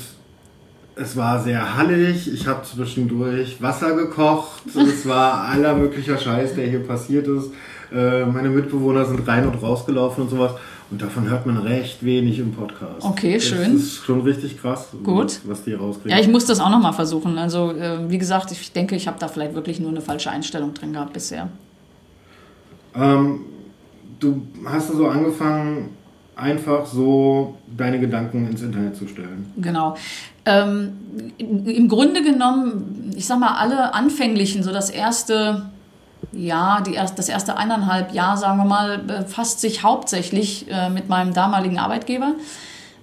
es 0.96 1.16
war 1.16 1.42
sehr 1.42 1.76
hallig. 1.76 2.32
Ich 2.32 2.46
habe 2.46 2.62
zwischendurch 2.64 3.62
Wasser 3.62 3.96
gekocht. 3.96 4.62
Es 4.76 5.08
war 5.08 5.44
aller 5.48 5.74
möglicher 5.74 6.18
Scheiß, 6.18 6.54
der 6.54 6.66
hier 6.66 6.80
passiert 6.80 7.26
ist. 7.26 7.50
Äh, 7.94 8.26
meine 8.26 8.50
Mitbewohner 8.50 9.04
sind 9.04 9.26
rein 9.26 9.46
und 9.46 9.62
rausgelaufen 9.62 10.24
und 10.24 10.30
sowas. 10.30 10.52
Und 10.92 11.00
davon 11.00 11.28
hört 11.30 11.46
man 11.46 11.56
recht 11.56 12.04
wenig 12.04 12.38
im 12.38 12.52
Podcast. 12.52 13.02
Okay, 13.02 13.40
schön. 13.40 13.72
Das 13.72 13.82
ist 13.82 14.04
schon 14.04 14.20
richtig 14.20 14.60
krass, 14.60 14.88
Gut. 15.02 15.40
was 15.46 15.64
die 15.64 15.72
rauskriegen. 15.72 16.10
Ja, 16.10 16.20
ich 16.20 16.28
muss 16.28 16.44
das 16.44 16.60
auch 16.60 16.68
nochmal 16.68 16.92
versuchen. 16.92 17.38
Also, 17.38 17.72
äh, 17.72 18.10
wie 18.10 18.18
gesagt, 18.18 18.52
ich 18.52 18.72
denke, 18.72 18.94
ich 18.94 19.08
habe 19.08 19.18
da 19.18 19.28
vielleicht 19.28 19.54
wirklich 19.54 19.80
nur 19.80 19.88
eine 19.88 20.02
falsche 20.02 20.30
Einstellung 20.30 20.74
drin 20.74 20.92
gehabt 20.92 21.14
bisher. 21.14 21.48
Ähm, 22.94 23.40
du 24.20 24.42
hast 24.66 24.92
so 24.92 25.06
angefangen, 25.06 25.96
einfach 26.36 26.84
so 26.84 27.56
deine 27.74 27.98
Gedanken 27.98 28.46
ins 28.50 28.60
Internet 28.60 28.94
zu 28.94 29.08
stellen. 29.08 29.50
Genau. 29.56 29.96
Ähm, 30.44 30.92
Im 31.38 31.88
Grunde 31.88 32.22
genommen, 32.22 33.14
ich 33.16 33.24
sag 33.26 33.38
mal, 33.38 33.56
alle 33.56 33.94
anfänglichen, 33.94 34.62
so 34.62 34.72
das 34.72 34.90
erste 34.90 35.70
Jahr, 36.32 36.82
die 36.82 36.94
erst, 36.94 37.18
das 37.18 37.28
erste 37.28 37.56
eineinhalb 37.56 38.12
Jahr, 38.12 38.36
sagen 38.36 38.58
wir 38.58 38.64
mal, 38.64 38.98
befasst 38.98 39.60
sich 39.60 39.82
hauptsächlich 39.82 40.66
äh, 40.70 40.88
mit 40.88 41.08
meinem 41.08 41.34
damaligen 41.34 41.78
Arbeitgeber, 41.78 42.34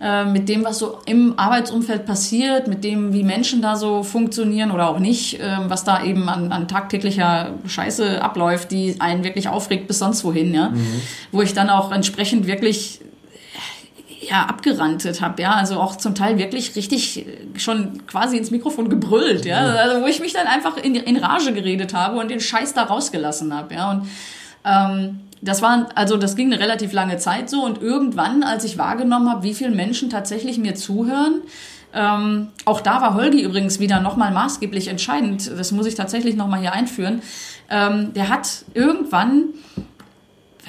äh, 0.01 0.25
mit 0.25 0.49
dem, 0.49 0.63
was 0.63 0.79
so 0.79 0.99
im 1.05 1.37
Arbeitsumfeld 1.37 2.05
passiert, 2.05 2.67
mit 2.67 2.83
dem, 2.83 3.13
wie 3.13 3.23
Menschen 3.23 3.61
da 3.61 3.75
so 3.75 4.03
funktionieren 4.03 4.71
oder 4.71 4.89
auch 4.89 4.99
nicht, 4.99 5.39
äh, 5.39 5.57
was 5.67 5.83
da 5.83 6.03
eben 6.03 6.29
an, 6.29 6.51
an 6.51 6.67
tagtäglicher 6.67 7.51
Scheiße 7.67 8.21
abläuft, 8.21 8.71
die 8.71 8.95
einen 8.99 9.23
wirklich 9.23 9.49
aufregt 9.49 9.87
bis 9.87 9.99
sonst 9.99 10.23
wohin, 10.23 10.53
ja. 10.53 10.71
Wo 11.31 11.41
ich 11.41 11.53
dann 11.53 11.69
auch 11.69 11.91
entsprechend 11.91 12.47
wirklich 12.47 13.01
ja, 14.21 14.45
abgerantet 14.45 15.21
habe, 15.21 15.41
ja, 15.41 15.53
also 15.53 15.79
auch 15.79 15.95
zum 15.95 16.15
Teil 16.15 16.37
wirklich 16.37 16.75
richtig 16.75 17.25
schon 17.55 18.05
quasi 18.07 18.37
ins 18.37 18.51
Mikrofon 18.51 18.89
gebrüllt, 18.89 19.45
ja, 19.45 19.59
also 19.59 20.01
wo 20.01 20.07
ich 20.07 20.19
mich 20.19 20.33
dann 20.33 20.47
einfach 20.47 20.77
in, 20.77 20.95
in 20.95 21.17
Rage 21.17 21.53
geredet 21.53 21.93
habe 21.93 22.19
und 22.19 22.29
den 22.29 22.41
Scheiß 22.41 22.73
da 22.73 22.83
rausgelassen 22.83 23.53
habe, 23.53 23.75
ja, 23.75 23.91
und 23.91 24.07
ähm, 24.65 25.21
das 25.41 25.61
war, 25.61 25.87
also 25.95 26.17
das 26.17 26.35
ging 26.35 26.51
eine 26.51 26.61
relativ 26.61 26.91
lange 26.91 27.17
Zeit 27.17 27.49
so 27.49 27.63
und 27.63 27.81
irgendwann, 27.81 28.43
als 28.43 28.65
ich 28.65 28.77
wahrgenommen 28.77 29.29
habe, 29.29 29.43
wie 29.43 29.53
viele 29.53 29.71
Menschen 29.71 30.09
tatsächlich 30.09 30.57
mir 30.57 30.75
zuhören, 30.75 31.41
ähm, 31.93 32.49
auch 32.65 32.81
da 32.81 33.01
war 33.01 33.15
Holgi 33.15 33.41
übrigens 33.41 33.79
wieder 33.79 34.01
nochmal 34.01 34.31
maßgeblich 34.31 34.89
entscheidend, 34.89 35.49
das 35.57 35.71
muss 35.71 35.85
ich 35.85 35.95
tatsächlich 35.95 36.35
nochmal 36.35 36.59
hier 36.59 36.73
einführen, 36.73 37.21
ähm, 37.69 38.13
der 38.13 38.29
hat 38.29 38.65
irgendwann 38.73 39.45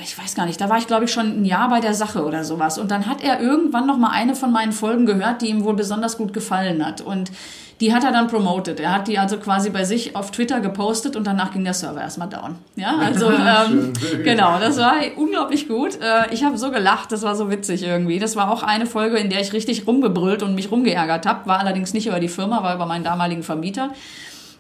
ich 0.02 0.19
weiß 0.19 0.35
gar 0.35 0.47
nicht, 0.47 0.61
da 0.61 0.69
war 0.69 0.78
ich 0.78 0.87
glaube 0.87 1.04
ich 1.04 1.12
schon 1.12 1.42
ein 1.42 1.45
Jahr 1.45 1.69
bei 1.69 1.80
der 1.80 1.95
Sache 1.95 2.25
oder 2.25 2.45
sowas. 2.45 2.78
Und 2.78 2.90
dann 2.90 3.07
hat 3.07 3.23
er 3.23 3.40
irgendwann 3.40 3.87
noch 3.87 3.97
mal 3.97 4.11
eine 4.11 4.35
von 4.35 4.52
meinen 4.52 4.73
Folgen 4.73 5.07
gehört, 5.07 5.42
die 5.42 5.49
ihm 5.49 5.64
wohl 5.64 5.75
besonders 5.75 6.16
gut 6.16 6.33
gefallen 6.33 6.85
hat. 6.85 7.00
Und 7.00 7.30
die 7.80 7.95
hat 7.95 8.04
er 8.04 8.12
dann 8.12 8.28
promoted. 8.28 8.78
Er 8.78 8.92
hat 8.92 9.09
die 9.09 9.19
also 9.19 9.38
quasi 9.38 9.71
bei 9.71 9.85
sich 9.85 10.14
auf 10.14 10.30
Twitter 10.30 10.61
gepostet 10.61 11.16
und 11.16 11.26
danach 11.26 11.52
ging 11.52 11.64
der 11.64 11.73
Server 11.73 12.00
erstmal 12.00 12.28
down. 12.28 12.57
Ja, 12.76 12.95
also 13.00 13.30
ähm, 13.30 13.92
genau, 14.23 14.59
das 14.61 14.76
war 14.76 14.97
unglaublich 15.16 15.66
gut. 15.66 15.99
Äh, 16.00 16.33
ich 16.33 16.45
habe 16.45 16.59
so 16.59 16.71
gelacht, 16.71 17.11
das 17.11 17.23
war 17.23 17.35
so 17.35 17.50
witzig 17.50 17.83
irgendwie. 17.83 18.19
Das 18.19 18.37
war 18.37 18.50
auch 18.50 18.62
eine 18.62 18.85
Folge, 18.85 19.16
in 19.16 19.30
der 19.30 19.40
ich 19.40 19.54
richtig 19.54 19.87
rumgebrüllt 19.87 20.42
und 20.42 20.54
mich 20.54 20.71
rumgeärgert 20.71 21.25
habe. 21.25 21.49
War 21.49 21.59
allerdings 21.59 21.95
nicht 21.95 22.07
über 22.07 22.21
die 22.21 22.28
Firma, 22.28 22.62
war 22.62 22.75
über 22.75 22.85
meinen 22.85 23.04
damaligen 23.04 23.42
Vermieter. 23.42 23.90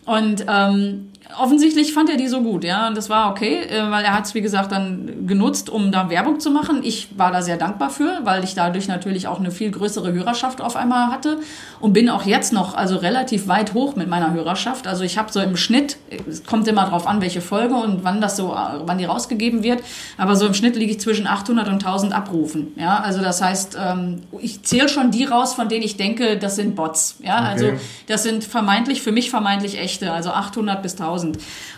Und 0.06 0.46
ähm, 0.48 1.10
offensichtlich 1.38 1.92
fand 1.92 2.10
er 2.10 2.16
die 2.16 2.28
so 2.28 2.42
gut, 2.42 2.64
ja, 2.64 2.88
und 2.88 2.96
das 2.96 3.08
war 3.08 3.30
okay, 3.30 3.60
äh, 3.62 3.90
weil 3.90 4.04
er 4.04 4.14
hat 4.14 4.26
es, 4.26 4.34
wie 4.34 4.40
gesagt, 4.40 4.72
dann 4.72 5.26
genutzt, 5.26 5.70
um 5.70 5.92
da 5.92 6.10
Werbung 6.10 6.40
zu 6.40 6.50
machen. 6.50 6.80
Ich 6.82 7.08
war 7.16 7.32
da 7.32 7.42
sehr 7.42 7.56
dankbar 7.56 7.90
für, 7.90 8.20
weil 8.24 8.44
ich 8.44 8.54
dadurch 8.54 8.88
natürlich 8.88 9.26
auch 9.28 9.38
eine 9.38 9.50
viel 9.50 9.70
größere 9.70 10.12
Hörerschaft 10.12 10.60
auf 10.60 10.76
einmal 10.76 11.10
hatte 11.10 11.38
und 11.80 11.92
bin 11.92 12.10
auch 12.10 12.24
jetzt 12.24 12.52
noch 12.52 12.74
also 12.74 12.96
relativ 12.96 13.48
weit 13.48 13.74
hoch 13.74 13.96
mit 13.96 14.08
meiner 14.08 14.32
Hörerschaft. 14.32 14.86
Also 14.86 15.04
ich 15.04 15.16
habe 15.18 15.32
so 15.32 15.40
im 15.40 15.56
Schnitt, 15.56 15.96
es 16.28 16.44
kommt 16.44 16.68
immer 16.68 16.86
drauf 16.86 17.06
an, 17.06 17.20
welche 17.20 17.40
Folge 17.40 17.74
und 17.74 18.04
wann 18.04 18.20
das 18.20 18.36
so, 18.36 18.48
wann 18.84 18.98
die 18.98 19.04
rausgegeben 19.04 19.62
wird, 19.62 19.82
aber 20.18 20.36
so 20.36 20.46
im 20.46 20.54
Schnitt 20.54 20.76
liege 20.76 20.92
ich 20.92 21.00
zwischen 21.00 21.26
800 21.26 21.68
und 21.68 21.74
1000 21.74 22.12
Abrufen, 22.12 22.72
ja, 22.76 23.00
also 23.00 23.20
das 23.20 23.40
heißt, 23.40 23.78
ähm, 23.80 24.20
ich 24.40 24.62
zähle 24.62 24.88
schon 24.88 25.10
die 25.10 25.24
raus, 25.24 25.54
von 25.54 25.68
denen 25.68 25.82
ich 25.82 25.96
denke, 25.96 26.36
das 26.36 26.56
sind 26.56 26.74
Bots, 26.76 27.16
ja, 27.22 27.36
also 27.36 27.60
Okay. 27.66 27.78
das 28.06 28.22
sind 28.22 28.44
vermeintlich, 28.44 29.02
für 29.02 29.12
mich 29.12 29.30
vermeintlich 29.30 29.78
echte, 29.78 30.12
also 30.12 30.30
800 30.30 30.82
bis 30.82 30.92
1000. 30.92 31.19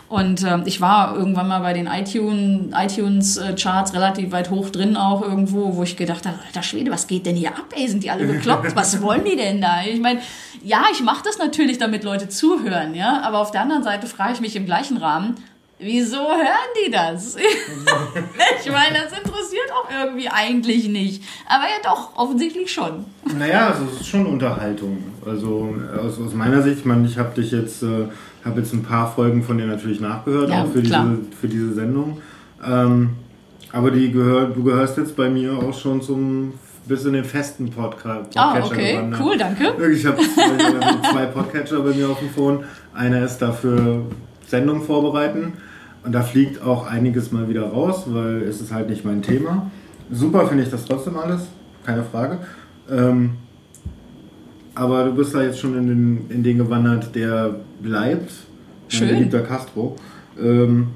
Und 0.08 0.44
ähm, 0.44 0.64
ich 0.66 0.82
war 0.82 1.16
irgendwann 1.16 1.49
mal 1.49 1.61
bei 1.61 1.72
den 1.72 1.87
iTunes, 1.87 2.75
iTunes 2.76 3.38
äh, 3.38 3.54
Charts 3.54 3.94
relativ 3.94 4.30
weit 4.30 4.50
hoch 4.50 4.68
drin 4.68 4.94
auch 4.94 5.22
irgendwo, 5.22 5.75
wo 5.75 5.82
ich 5.84 5.96
gedacht 5.96 6.26
habe, 6.26 6.38
alter 6.46 6.62
Schwede, 6.62 6.90
was 6.90 7.06
geht 7.06 7.25
denn 7.25 7.34
hier 7.34 7.50
ab? 7.50 7.64
Ey, 7.75 7.88
sind 7.88 8.04
die 8.04 8.11
alle 8.11 8.26
bekloppt? 8.26 8.76
Was 8.76 9.00
wollen 9.00 9.25
die 9.25 9.37
denn 9.37 9.62
da? 9.62 9.80
Ich 9.87 10.00
meine, 10.00 10.20
ja, 10.62 10.82
ich 10.92 11.02
mache 11.02 11.25
das 11.25 11.38
natürlich, 11.38 11.78
damit 11.78 12.04
Leute 12.04 12.28
zuhören, 12.28 12.94
ja, 12.94 13.22
aber 13.22 13.38
auf 13.38 13.52
der 13.52 13.62
anderen 13.62 13.82
Seite 13.82 14.06
frage 14.06 14.34
ich 14.34 14.40
mich 14.42 14.54
im 14.54 14.66
gleichen 14.66 14.99
Rahmen, 14.99 15.37
wieso 15.82 16.18
hören 16.18 16.72
die 16.87 16.90
das? 16.90 17.37
ich 18.64 18.70
meine, 18.70 18.99
das 19.02 19.18
interessiert 19.18 19.70
auch 19.72 19.88
irgendwie 19.90 20.28
eigentlich 20.28 20.88
nicht. 20.88 21.25
Aber 21.49 21.64
ja 21.64 21.80
doch, 21.82 22.16
offensichtlich 22.16 22.72
schon. 22.72 23.04
Naja, 23.38 23.68
also 23.68 23.84
es 23.92 24.02
ist 24.02 24.08
schon 24.08 24.26
Unterhaltung. 24.26 25.02
Also 25.26 25.75
aus, 25.99 26.20
aus 26.20 26.34
meiner 26.34 26.62
Sicht, 26.62 26.80
ich 26.80 26.84
meine, 26.84 27.06
ich 27.06 27.18
habe 27.18 27.34
dich 27.40 27.50
jetzt, 27.50 27.82
äh, 27.82 28.08
habe 28.44 28.61
jetzt 28.61 28.72
ein 28.72 28.82
paar 28.82 29.12
Folgen 29.12 29.42
von 29.42 29.58
dir 29.58 29.66
natürlich 29.66 30.00
nachgehört, 30.00 30.50
Ja, 30.50 30.62
auch 30.64 30.68
für 30.72 30.82
klar. 30.82 31.06
diese, 31.08 31.37
für 31.37 31.49
diese 31.49 31.72
Sendung. 31.75 32.18
Ähm, 32.66 33.11
aber 33.72 33.90
die 33.90 34.11
gehört, 34.12 34.56
du 34.56 34.62
gehörst 34.64 34.99
jetzt 34.99 35.16
bei 35.16 35.30
mir 35.30 35.52
auch 35.54 35.72
schon 35.78 36.02
zum 36.02 36.54
bis 36.87 37.04
in 37.04 37.12
den 37.12 37.25
festen 37.25 37.70
Podca 37.70 38.22
Ah, 38.34 38.54
Podcatcher 38.54 38.66
okay, 38.72 38.92
gewandert. 38.96 39.20
cool, 39.22 39.38
danke. 39.38 39.64
Ich 39.92 40.04
habe 40.04 40.18
zwei, 40.18 41.11
zwei 41.12 41.26
Podcatcher 41.26 41.80
bei 41.80 41.94
mir 41.94 42.08
auf 42.11 42.18
dem 42.18 42.28
Phone. 42.30 42.64
Einer 42.92 43.25
ist 43.25 43.38
dafür 43.38 44.02
Sendung 44.49 44.82
vorbereiten 44.82 45.52
und 46.04 46.12
da 46.12 46.22
fliegt 46.22 46.61
auch 46.62 46.87
einiges 46.90 47.30
mal 47.30 47.49
wieder 47.49 47.68
raus, 47.68 48.04
weil 48.08 48.42
es 48.42 48.61
ist 48.61 48.72
halt 48.72 48.90
nicht 48.90 49.04
mein 49.04 49.22
Thema. 49.22 49.70
Super 50.11 50.49
finde 50.49 50.64
ich 50.64 50.70
das 50.70 50.84
trotzdem 50.84 51.16
alles, 51.16 51.42
keine 51.87 52.02
Frage. 52.02 52.38
Ähm, 52.90 53.34
aber 54.75 55.05
du 55.05 55.14
bist 55.14 55.35
da 55.35 55.43
jetzt 55.43 55.59
schon 55.59 55.76
in 55.76 55.87
den, 55.87 56.31
in 56.31 56.43
den 56.43 56.59
gewandert, 56.59 57.14
der 57.14 57.57
bleibt. 57.81 58.33
Schön. 58.88 59.09
Mein 59.09 59.17
geliebter 59.17 59.41
Castro. 59.41 59.97
Ähm, 60.41 60.88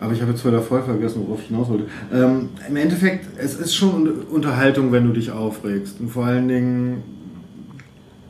aber 0.00 0.14
ich 0.14 0.22
habe 0.22 0.30
jetzt 0.30 0.44
wieder 0.46 0.62
voll 0.62 0.82
vergessen, 0.82 1.22
worauf 1.26 1.40
ich 1.42 1.48
hinaus 1.48 1.68
wollte. 1.68 1.84
Ähm, 2.12 2.48
Im 2.66 2.76
Endeffekt, 2.76 3.26
es 3.38 3.54
ist 3.56 3.74
schon 3.74 4.10
Unterhaltung, 4.30 4.92
wenn 4.92 5.06
du 5.06 5.12
dich 5.12 5.30
aufregst. 5.30 6.00
Und 6.00 6.08
vor 6.10 6.24
allen 6.24 6.48
Dingen, 6.48 7.02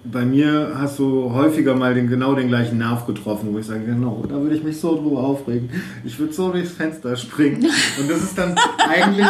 bei 0.04 0.24
mir 0.24 0.72
hast 0.76 0.98
du 0.98 1.32
häufiger 1.32 1.76
mal 1.76 1.94
den, 1.94 2.08
genau 2.08 2.34
den 2.34 2.48
gleichen 2.48 2.78
Nerv 2.78 3.06
getroffen, 3.06 3.50
wo 3.52 3.58
ich 3.58 3.66
sage, 3.66 3.84
genau, 3.84 4.24
da 4.28 4.34
würde 4.40 4.56
ich 4.56 4.64
mich 4.64 4.80
so 4.80 4.96
drüber 4.96 5.20
aufregen. 5.20 5.70
Ich 6.04 6.18
würde 6.18 6.32
so 6.32 6.50
durchs 6.50 6.72
Fenster 6.72 7.16
springen. 7.16 7.62
Und 8.00 8.10
das 8.10 8.22
ist 8.22 8.36
dann 8.36 8.56
eigentlich 8.78 9.26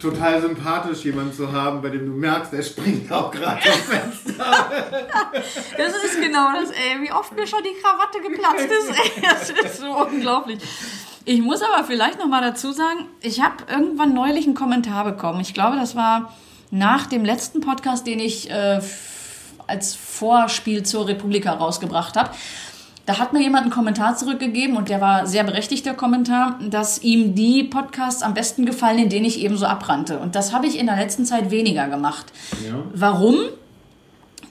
total 0.00 0.40
sympathisch, 0.40 1.04
jemanden 1.04 1.32
zu 1.32 1.52
haben, 1.52 1.82
bei 1.82 1.90
dem 1.90 2.06
du 2.06 2.12
merkst, 2.12 2.52
der 2.52 2.62
springt 2.62 3.10
auch 3.12 3.30
gerade 3.30 3.58
aufs 3.58 3.82
Fenster. 3.82 4.44
Das 5.76 5.94
ist 6.04 6.20
genau 6.20 6.52
das, 6.52 6.70
ey, 6.70 7.02
wie 7.02 7.12
oft 7.12 7.34
mir 7.34 7.46
schon 7.46 7.62
die 7.62 7.74
Krawatte 7.80 8.20
geplatzt 8.20 8.66
ist, 8.66 8.90
ey, 8.90 9.22
das 9.22 9.50
ist 9.50 9.80
so 9.80 9.90
unglaublich. 9.90 10.58
Ich 11.24 11.40
muss 11.40 11.62
aber 11.62 11.84
vielleicht 11.84 12.18
noch 12.18 12.26
mal 12.26 12.40
dazu 12.40 12.72
sagen, 12.72 13.06
ich 13.20 13.42
habe 13.42 13.56
irgendwann 13.70 14.14
neulich 14.14 14.46
einen 14.46 14.54
Kommentar 14.54 15.04
bekommen. 15.04 15.40
Ich 15.40 15.54
glaube, 15.54 15.76
das 15.76 15.94
war 15.94 16.34
nach 16.70 17.06
dem 17.06 17.24
letzten 17.24 17.60
Podcast, 17.60 18.06
den 18.06 18.20
ich 18.20 18.50
äh, 18.50 18.80
als 19.66 19.94
Vorspiel 19.94 20.82
zur 20.82 21.06
Republika 21.06 21.52
rausgebracht 21.52 22.16
habe. 22.16 22.30
Da 23.10 23.18
hat 23.18 23.32
mir 23.32 23.42
jemand 23.42 23.64
einen 23.64 23.72
Kommentar 23.72 24.16
zurückgegeben 24.16 24.76
und 24.76 24.88
der 24.88 25.00
war 25.00 25.26
sehr 25.26 25.42
berechtigt, 25.42 25.84
der 25.84 25.94
Kommentar, 25.94 26.60
dass 26.70 27.02
ihm 27.02 27.34
die 27.34 27.64
Podcasts 27.64 28.22
am 28.22 28.34
besten 28.34 28.64
gefallen, 28.64 29.00
in 29.00 29.08
denen 29.08 29.24
ich 29.24 29.40
eben 29.40 29.56
so 29.56 29.66
abrannte. 29.66 30.20
Und 30.20 30.36
das 30.36 30.52
habe 30.52 30.68
ich 30.68 30.78
in 30.78 30.86
der 30.86 30.94
letzten 30.94 31.24
Zeit 31.24 31.50
weniger 31.50 31.88
gemacht. 31.88 32.26
Ja. 32.64 32.74
Warum? 32.94 33.34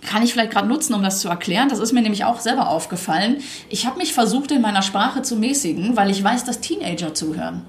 Kann 0.02 0.24
ich 0.24 0.34
vielleicht 0.34 0.52
gerade 0.52 0.68
nutzen, 0.68 0.94
um 0.94 1.02
das 1.02 1.22
zu 1.22 1.30
erklären. 1.30 1.70
Das 1.70 1.80
ist 1.80 1.94
mir 1.94 2.02
nämlich 2.02 2.26
auch 2.26 2.42
selber 2.42 2.68
aufgefallen. 2.68 3.38
Ich 3.70 3.86
habe 3.86 3.98
mich 3.98 4.14
versucht, 4.14 4.52
in 4.52 4.62
meiner 4.62 4.82
Sprache 4.82 5.22
zu 5.22 5.38
mäßigen, 5.38 5.96
weil 5.96 6.10
ich 6.10 6.22
weiß, 6.22 6.44
dass 6.44 6.60
Teenager 6.60 7.14
zuhören. 7.14 7.62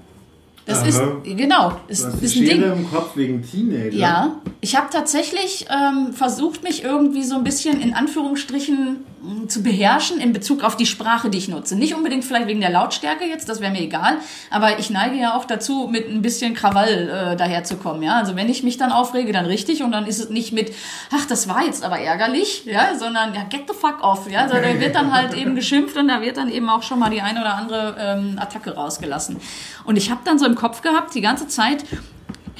Das 0.65 0.79
Aha. 0.79 0.87
ist, 0.87 1.01
genau, 1.23 1.79
ist, 1.87 2.05
hast 2.05 2.19
die 2.19 2.25
ist 2.25 2.35
ein 2.35 2.45
Ding. 2.45 2.63
Im 2.63 2.91
Kopf 2.91 3.15
wegen 3.15 3.41
Teenager. 3.49 3.95
Ja, 3.95 4.35
ich 4.59 4.75
habe 4.75 4.87
tatsächlich 4.91 5.67
ähm, 5.69 6.11
versucht, 6.11 6.63
mich 6.63 6.83
irgendwie 6.83 7.23
so 7.23 7.35
ein 7.35 7.45
bisschen 7.45 7.79
in 7.79 7.93
Anführungsstrichen 7.93 9.05
zu 9.47 9.61
beherrschen 9.61 10.19
in 10.19 10.33
Bezug 10.33 10.63
auf 10.63 10.75
die 10.75 10.85
Sprache, 10.85 11.29
die 11.29 11.37
ich 11.37 11.47
nutze. 11.47 11.75
Nicht 11.75 11.93
unbedingt 11.93 12.25
vielleicht 12.25 12.47
wegen 12.47 12.61
der 12.61 12.71
Lautstärke 12.71 13.25
jetzt, 13.25 13.47
das 13.49 13.61
wäre 13.61 13.71
mir 13.71 13.81
egal, 13.81 14.17
aber 14.49 14.79
ich 14.79 14.89
neige 14.89 15.15
ja 15.15 15.35
auch 15.35 15.45
dazu, 15.45 15.87
mit 15.91 16.09
ein 16.09 16.21
bisschen 16.21 16.53
Krawall 16.53 17.09
äh, 17.09 17.35
daherzukommen. 17.35 18.01
Ja? 18.01 18.17
Also 18.17 18.35
wenn 18.35 18.49
ich 18.49 18.63
mich 18.63 18.77
dann 18.77 18.91
aufrege, 18.91 19.31
dann 19.31 19.45
richtig 19.45 19.83
und 19.83 19.91
dann 19.91 20.07
ist 20.07 20.19
es 20.19 20.29
nicht 20.29 20.53
mit, 20.53 20.73
ach, 21.13 21.25
das 21.27 21.47
war 21.47 21.63
jetzt 21.63 21.83
aber 21.83 21.99
ärgerlich, 21.99 22.65
ja, 22.65 22.95
sondern 22.97 23.33
ja, 23.35 23.43
get 23.43 23.67
the 23.67 23.75
fuck 23.75 24.03
off. 24.03 24.29
Ja? 24.29 24.41
Also 24.41 24.55
da 24.55 24.79
wird 24.79 24.95
dann 24.95 25.13
halt 25.13 25.33
eben 25.35 25.55
geschimpft 25.55 25.97
und 25.97 26.07
da 26.07 26.21
wird 26.21 26.37
dann 26.37 26.49
eben 26.49 26.69
auch 26.69 26.83
schon 26.83 26.97
mal 26.99 27.11
die 27.11 27.21
eine 27.21 27.41
oder 27.41 27.55
andere 27.55 27.95
ähm, 27.99 28.39
Attacke 28.39 28.73
rausgelassen. 28.73 29.37
Und 29.85 29.97
ich 29.97 30.09
habe 30.09 30.21
dann 30.25 30.39
so 30.39 30.45
im 30.45 30.55
Kopf 30.55 30.81
gehabt, 30.81 31.13
die 31.13 31.21
ganze 31.21 31.47
Zeit, 31.47 31.85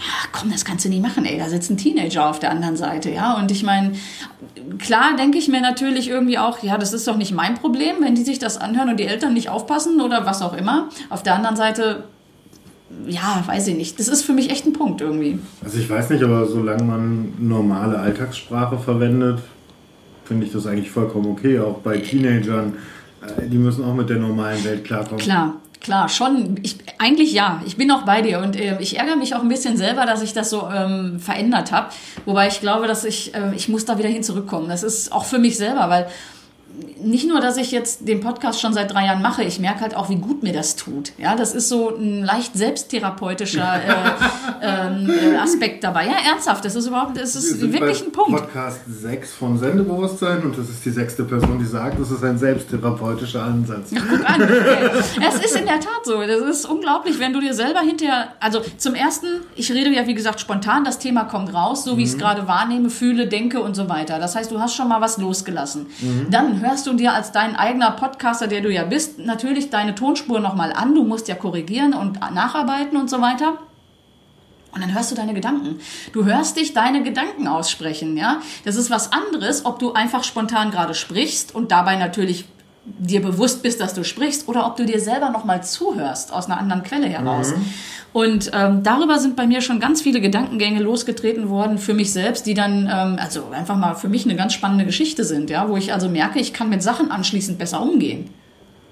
ja, 0.01 0.29
komm, 0.31 0.51
das 0.51 0.65
kannst 0.65 0.83
du 0.83 0.89
nicht 0.89 1.01
machen, 1.01 1.25
ey, 1.25 1.37
da 1.37 1.47
sitzt 1.47 1.69
ein 1.69 1.77
Teenager 1.77 2.27
auf 2.27 2.39
der 2.39 2.49
anderen 2.49 2.75
Seite, 2.75 3.11
ja. 3.11 3.37
Und 3.37 3.51
ich 3.51 3.61
meine, 3.61 3.91
klar 4.79 5.15
denke 5.15 5.37
ich 5.37 5.47
mir 5.47 5.61
natürlich 5.61 6.09
irgendwie 6.09 6.39
auch, 6.39 6.63
ja, 6.63 6.77
das 6.79 6.91
ist 6.91 7.07
doch 7.07 7.17
nicht 7.17 7.33
mein 7.33 7.53
Problem, 7.55 7.97
wenn 7.99 8.15
die 8.15 8.23
sich 8.23 8.39
das 8.39 8.57
anhören 8.57 8.89
und 8.89 8.99
die 8.99 9.05
Eltern 9.05 9.33
nicht 9.33 9.49
aufpassen 9.49 10.01
oder 10.01 10.25
was 10.25 10.41
auch 10.41 10.53
immer. 10.53 10.89
Auf 11.09 11.21
der 11.21 11.35
anderen 11.35 11.55
Seite, 11.55 12.05
ja, 13.07 13.43
weiß 13.45 13.67
ich 13.67 13.77
nicht. 13.77 13.99
Das 13.99 14.07
ist 14.07 14.23
für 14.23 14.33
mich 14.33 14.49
echt 14.49 14.65
ein 14.65 14.73
Punkt 14.73 15.01
irgendwie. 15.01 15.37
Also 15.63 15.77
ich 15.77 15.87
weiß 15.87 16.09
nicht, 16.09 16.23
aber 16.23 16.47
solange 16.47 16.83
man 16.83 17.33
normale 17.37 17.99
Alltagssprache 17.99 18.79
verwendet, 18.79 19.39
finde 20.25 20.47
ich 20.47 20.51
das 20.51 20.65
eigentlich 20.65 20.89
vollkommen 20.89 21.27
okay. 21.27 21.59
Auch 21.59 21.77
bei 21.79 21.97
Teenagern, 21.97 22.73
äh, 23.21 23.47
die 23.47 23.57
müssen 23.57 23.85
auch 23.85 23.93
mit 23.93 24.09
der 24.09 24.17
normalen 24.17 24.63
Welt 24.63 24.83
klarkommen. 24.83 25.19
Klar. 25.19 25.57
Klar, 25.81 26.09
schon. 26.09 26.59
Ich, 26.61 26.77
eigentlich 26.99 27.33
ja. 27.33 27.61
Ich 27.65 27.75
bin 27.75 27.89
auch 27.91 28.03
bei 28.03 28.21
dir 28.21 28.39
und 28.39 28.55
äh, 28.55 28.79
ich 28.79 28.99
ärgere 28.99 29.15
mich 29.15 29.33
auch 29.33 29.41
ein 29.41 29.49
bisschen 29.49 29.77
selber, 29.77 30.05
dass 30.05 30.21
ich 30.21 30.31
das 30.31 30.51
so 30.51 30.69
ähm, 30.71 31.19
verändert 31.19 31.71
habe. 31.71 31.89
Wobei 32.25 32.47
ich 32.47 32.61
glaube, 32.61 32.87
dass 32.87 33.03
ich, 33.03 33.33
äh, 33.33 33.53
ich 33.55 33.67
muss 33.67 33.85
da 33.85 33.97
wieder 33.97 34.09
hin 34.09 34.21
zurückkommen. 34.21 34.69
Das 34.69 34.83
ist 34.83 35.11
auch 35.11 35.25
für 35.25 35.39
mich 35.39 35.57
selber, 35.57 35.89
weil 35.89 36.07
nicht 37.03 37.27
nur, 37.27 37.41
dass 37.41 37.57
ich 37.57 37.71
jetzt 37.71 38.07
den 38.07 38.19
Podcast 38.19 38.61
schon 38.61 38.73
seit 38.73 38.93
drei 38.93 39.05
Jahren 39.05 39.21
mache, 39.21 39.43
ich 39.43 39.59
merke 39.59 39.81
halt 39.81 39.95
auch, 39.95 40.09
wie 40.09 40.15
gut 40.15 40.43
mir 40.43 40.53
das 40.53 40.75
tut. 40.75 41.13
Ja, 41.17 41.35
das 41.35 41.53
ist 41.53 41.69
so 41.69 41.95
ein 41.95 42.23
leicht 42.23 42.55
selbsttherapeutischer 42.55 43.75
äh, 44.61 44.87
ähm, 44.87 45.09
äh, 45.09 45.37
Aspekt 45.37 45.83
dabei. 45.83 46.05
Ja, 46.05 46.13
ernsthaft, 46.31 46.63
das 46.65 46.75
ist 46.75 46.87
überhaupt, 46.87 47.17
das 47.17 47.33
Wir 47.33 47.39
ist 47.39 47.59
sind 47.59 47.73
wirklich 47.73 48.03
ein 48.03 48.11
Punkt. 48.11 48.31
Podcast 48.31 48.81
6 48.87 49.33
von 49.33 49.57
Sendebewusstsein 49.57 50.43
und 50.43 50.57
das 50.57 50.69
ist 50.69 50.85
die 50.85 50.91
sechste 50.91 51.23
Person, 51.23 51.59
die 51.59 51.65
sagt, 51.65 51.99
das 51.99 52.11
ist 52.11 52.23
ein 52.23 52.37
selbsttherapeutischer 52.37 53.43
Ansatz. 53.43 53.91
Guck 53.91 54.29
an. 54.29 54.41
Okay. 54.41 54.89
Es 55.27 55.45
ist 55.45 55.55
in 55.55 55.65
der 55.65 55.79
Tat 55.79 56.05
so. 56.05 56.21
Das 56.21 56.41
ist 56.41 56.65
unglaublich, 56.65 57.19
wenn 57.19 57.33
du 57.33 57.39
dir 57.39 57.53
selber 57.53 57.81
hinterher, 57.81 58.29
also 58.39 58.61
zum 58.77 58.95
ersten, 58.95 59.27
ich 59.55 59.71
rede 59.71 59.89
ja 59.91 60.07
wie 60.07 60.13
gesagt 60.13 60.39
spontan, 60.39 60.83
das 60.83 60.99
Thema 60.99 61.25
kommt 61.25 61.53
raus, 61.53 61.83
so 61.83 61.97
wie 61.97 62.03
ich 62.03 62.09
es 62.09 62.17
gerade 62.17 62.47
wahrnehme, 62.47 62.89
fühle, 62.89 63.27
denke 63.27 63.61
und 63.61 63.75
so 63.75 63.89
weiter. 63.89 64.19
Das 64.19 64.35
heißt, 64.35 64.51
du 64.51 64.59
hast 64.59 64.75
schon 64.75 64.87
mal 64.87 65.01
was 65.01 65.17
losgelassen. 65.17 65.87
Dann 66.29 66.60
hörst 66.61 66.87
du 66.87 66.93
dir 66.93 67.13
als 67.13 67.31
dein 67.31 67.55
eigener 67.55 67.91
Podcaster, 67.91 68.47
der 68.47 68.61
du 68.61 68.71
ja 68.71 68.83
bist, 68.83 69.19
natürlich 69.19 69.69
deine 69.69 69.95
Tonspur 69.95 70.39
nochmal 70.39 70.73
an. 70.73 70.95
Du 70.95 71.03
musst 71.03 71.27
ja 71.27 71.35
korrigieren 71.35 71.93
und 71.93 72.19
nacharbeiten 72.19 72.97
und 72.97 73.09
so 73.09 73.21
weiter. 73.21 73.57
Und 74.73 74.81
dann 74.81 74.93
hörst 74.93 75.11
du 75.11 75.15
deine 75.15 75.33
Gedanken. 75.33 75.79
Du 76.13 76.25
hörst 76.25 76.55
dich 76.55 76.73
deine 76.73 77.03
Gedanken 77.03 77.47
aussprechen, 77.47 78.15
ja. 78.15 78.41
Das 78.63 78.77
ist 78.77 78.89
was 78.89 79.11
anderes, 79.11 79.65
ob 79.65 79.79
du 79.79 79.93
einfach 79.93 80.23
spontan 80.23 80.71
gerade 80.71 80.93
sprichst 80.93 81.53
und 81.53 81.71
dabei 81.71 81.97
natürlich 81.97 82.45
dir 82.83 83.21
bewusst 83.21 83.61
bist, 83.61 83.79
dass 83.79 83.93
du 83.93 84.03
sprichst, 84.03 84.47
oder 84.47 84.65
ob 84.65 84.75
du 84.75 84.85
dir 84.85 84.99
selber 84.99 85.29
nochmal 85.29 85.63
zuhörst 85.63 86.33
aus 86.33 86.47
einer 86.47 86.59
anderen 86.59 86.83
Quelle 86.83 87.07
heraus. 87.07 87.53
Und 88.13 88.51
ähm, 88.53 88.83
darüber 88.83 89.19
sind 89.19 89.35
bei 89.35 89.47
mir 89.47 89.61
schon 89.61 89.79
ganz 89.79 90.01
viele 90.01 90.19
Gedankengänge 90.19 90.81
losgetreten 90.81 91.49
worden 91.49 91.77
für 91.77 91.93
mich 91.93 92.11
selbst, 92.11 92.45
die 92.45 92.53
dann 92.53 92.89
ähm, 92.91 93.17
also 93.19 93.45
einfach 93.51 93.77
mal 93.77 93.93
für 93.95 94.09
mich 94.09 94.25
eine 94.25 94.35
ganz 94.35 94.53
spannende 94.53 94.85
Geschichte 94.85 95.23
sind, 95.23 95.49
ja, 95.49 95.69
wo 95.69 95.77
ich 95.77 95.93
also 95.93 96.09
merke, 96.09 96.39
ich 96.39 96.53
kann 96.53 96.69
mit 96.69 96.83
Sachen 96.83 97.11
anschließend 97.11 97.57
besser 97.57 97.81
umgehen. 97.81 98.29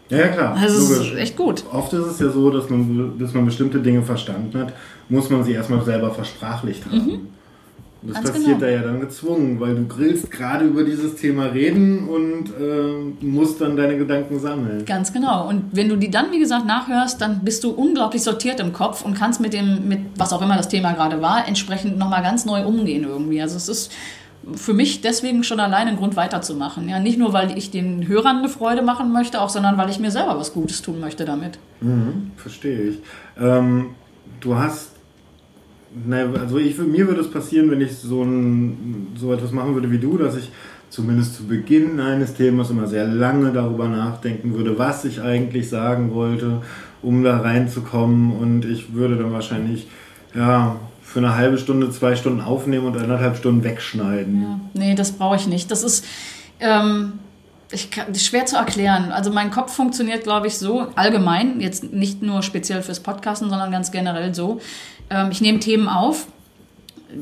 Ja, 0.10 0.20
ja 0.20 0.28
klar. 0.30 0.58
Das 0.62 0.74
ist 0.74 1.16
echt 1.16 1.36
gut. 1.36 1.64
Oft 1.72 1.92
ist 1.94 2.06
es 2.06 2.20
ja 2.20 2.30
so, 2.30 2.50
dass 2.50 2.70
man, 2.70 3.18
bis 3.18 3.34
man 3.34 3.46
bestimmte 3.46 3.80
Dinge 3.80 4.04
verstanden 4.04 4.58
hat, 4.58 4.74
muss 5.10 5.30
man 5.30 5.44
sie 5.44 5.52
erstmal 5.54 5.84
selber 5.84 6.12
versprachlicht 6.12 6.86
haben. 6.86 7.00
Und 7.00 7.28
das 8.02 8.10
Mhm. 8.10 8.14
Ganz 8.14 8.32
passiert 8.32 8.46
genau. 8.46 8.60
da 8.60 8.70
ja 8.70 8.82
dann 8.82 9.00
gezwungen, 9.00 9.60
weil 9.60 9.76
du 9.76 9.88
grillst 9.88 10.32
gerade 10.32 10.66
über 10.66 10.84
dieses 10.84 11.16
Thema 11.16 11.46
reden 11.48 12.08
und 12.08 12.50
äh, 12.50 13.26
musst 13.26 13.60
dann 13.62 13.76
deine 13.76 13.98
Gedanken 13.98 14.40
sammeln. 14.40 14.86
Ganz 14.86 15.12
genau. 15.12 15.48
Und 15.50 15.66
wenn 15.72 15.90
du 15.90 15.98
die 15.98 16.10
dann, 16.10 16.32
wie 16.32 16.40
gesagt, 16.40 16.66
nachhörst, 16.66 17.20
dann 17.22 17.42
bist 17.44 17.64
du 17.64 17.72
unglaublich 17.72 18.24
sortiert 18.24 18.60
im 18.60 18.74
Kopf 18.74 19.04
und 19.04 19.16
kannst 19.16 19.42
mit 19.42 19.54
dem, 19.54 19.88
mit 19.88 20.00
was 20.18 20.32
auch 20.34 20.42
immer 20.42 20.56
das 20.56 20.70
Thema 20.70 20.94
gerade 20.94 21.22
war, 21.22 21.48
entsprechend 21.48 21.98
nochmal 21.98 22.24
ganz 22.24 22.46
neu 22.46 22.66
umgehen 22.66 23.04
irgendwie. 23.04 23.42
Also 23.42 23.58
es 23.58 23.68
ist 23.68 23.92
für 24.56 24.74
mich 24.74 25.02
deswegen 25.02 25.44
schon 25.44 25.60
allein 25.60 25.88
ein 25.90 25.98
Grund 25.98 26.16
weiterzumachen. 26.16 26.88
Ja, 26.88 27.00
nicht 27.00 27.20
nur, 27.20 27.34
weil 27.34 27.58
ich 27.58 27.72
den 27.72 28.08
Hörern 28.08 28.38
eine 28.38 28.50
Freude 28.50 28.82
machen 28.82 29.12
möchte, 29.12 29.42
auch, 29.42 29.50
sondern 29.50 29.78
weil 29.78 29.90
ich 29.90 30.00
mir 30.00 30.12
selber 30.12 30.40
was 30.40 30.54
Gutes 30.54 30.82
tun 30.82 31.00
möchte 31.00 31.26
damit. 31.26 31.60
Verstehe 32.38 32.82
ich. 32.90 33.00
Ähm, 33.40 33.88
du 34.40 34.56
hast, 34.56 34.92
na, 36.06 36.26
also 36.40 36.58
ich, 36.58 36.78
mir 36.78 37.08
würde 37.08 37.22
es 37.22 37.32
passieren, 37.32 37.72
wenn 37.72 37.82
ich 37.82 37.96
so, 37.98 38.24
ein, 38.24 39.08
so 39.20 39.34
etwas 39.34 39.52
machen 39.52 39.74
würde 39.74 39.92
wie 39.92 39.98
du, 39.98 40.18
dass 40.18 40.36
ich 40.36 40.50
zumindest 40.90 41.36
zu 41.36 41.48
Beginn 41.48 42.00
eines 42.00 42.34
Themas 42.34 42.70
immer 42.70 42.88
sehr 42.88 43.08
lange 43.08 43.52
darüber 43.52 43.88
nachdenken 43.88 44.56
würde, 44.56 44.78
was 44.78 45.06
ich 45.06 45.22
eigentlich 45.22 45.70
sagen 45.70 46.14
wollte, 46.14 46.62
um 47.02 47.24
da 47.24 47.38
reinzukommen. 47.38 48.34
Und 48.34 48.66
ich 48.66 48.94
würde 48.94 49.16
dann 49.16 49.32
wahrscheinlich, 49.32 49.88
ja, 50.36 50.76
für 51.02 51.20
eine 51.20 51.36
halbe 51.36 51.58
Stunde, 51.58 51.90
zwei 51.90 52.16
Stunden 52.16 52.42
aufnehmen 52.42 52.86
und 52.86 52.98
anderthalb 52.98 53.38
Stunden 53.38 53.64
wegschneiden. 53.64 54.42
Ja, 54.42 54.60
nee, 54.74 54.96
das 54.96 55.12
brauche 55.12 55.38
ich 55.38 55.48
nicht. 55.48 55.72
Das 55.72 55.84
ist 55.84 56.06
ähm, 56.60 57.14
ich 57.72 57.92
kann, 57.92 58.08
das 58.08 58.18
ist 58.18 58.28
schwer 58.28 58.46
zu 58.46 58.56
erklären. 58.56 59.12
Also 59.12 59.32
mein 59.32 59.52
Kopf 59.52 59.74
funktioniert, 59.74 60.24
glaube 60.24 60.48
ich, 60.48 60.58
so 60.58 60.88
allgemein, 60.96 61.60
jetzt 61.62 61.94
nicht 61.94 62.22
nur 62.22 62.42
speziell 62.42 62.82
fürs 62.82 63.00
Podcasten, 63.00 63.50
sondern 63.50 63.72
ganz 63.72 63.92
generell 63.92 64.34
so. 64.34 64.60
Ähm, 65.10 65.32
ich 65.32 65.42
nehme 65.42 65.60
Themen 65.60 65.88
auf. 65.88 66.28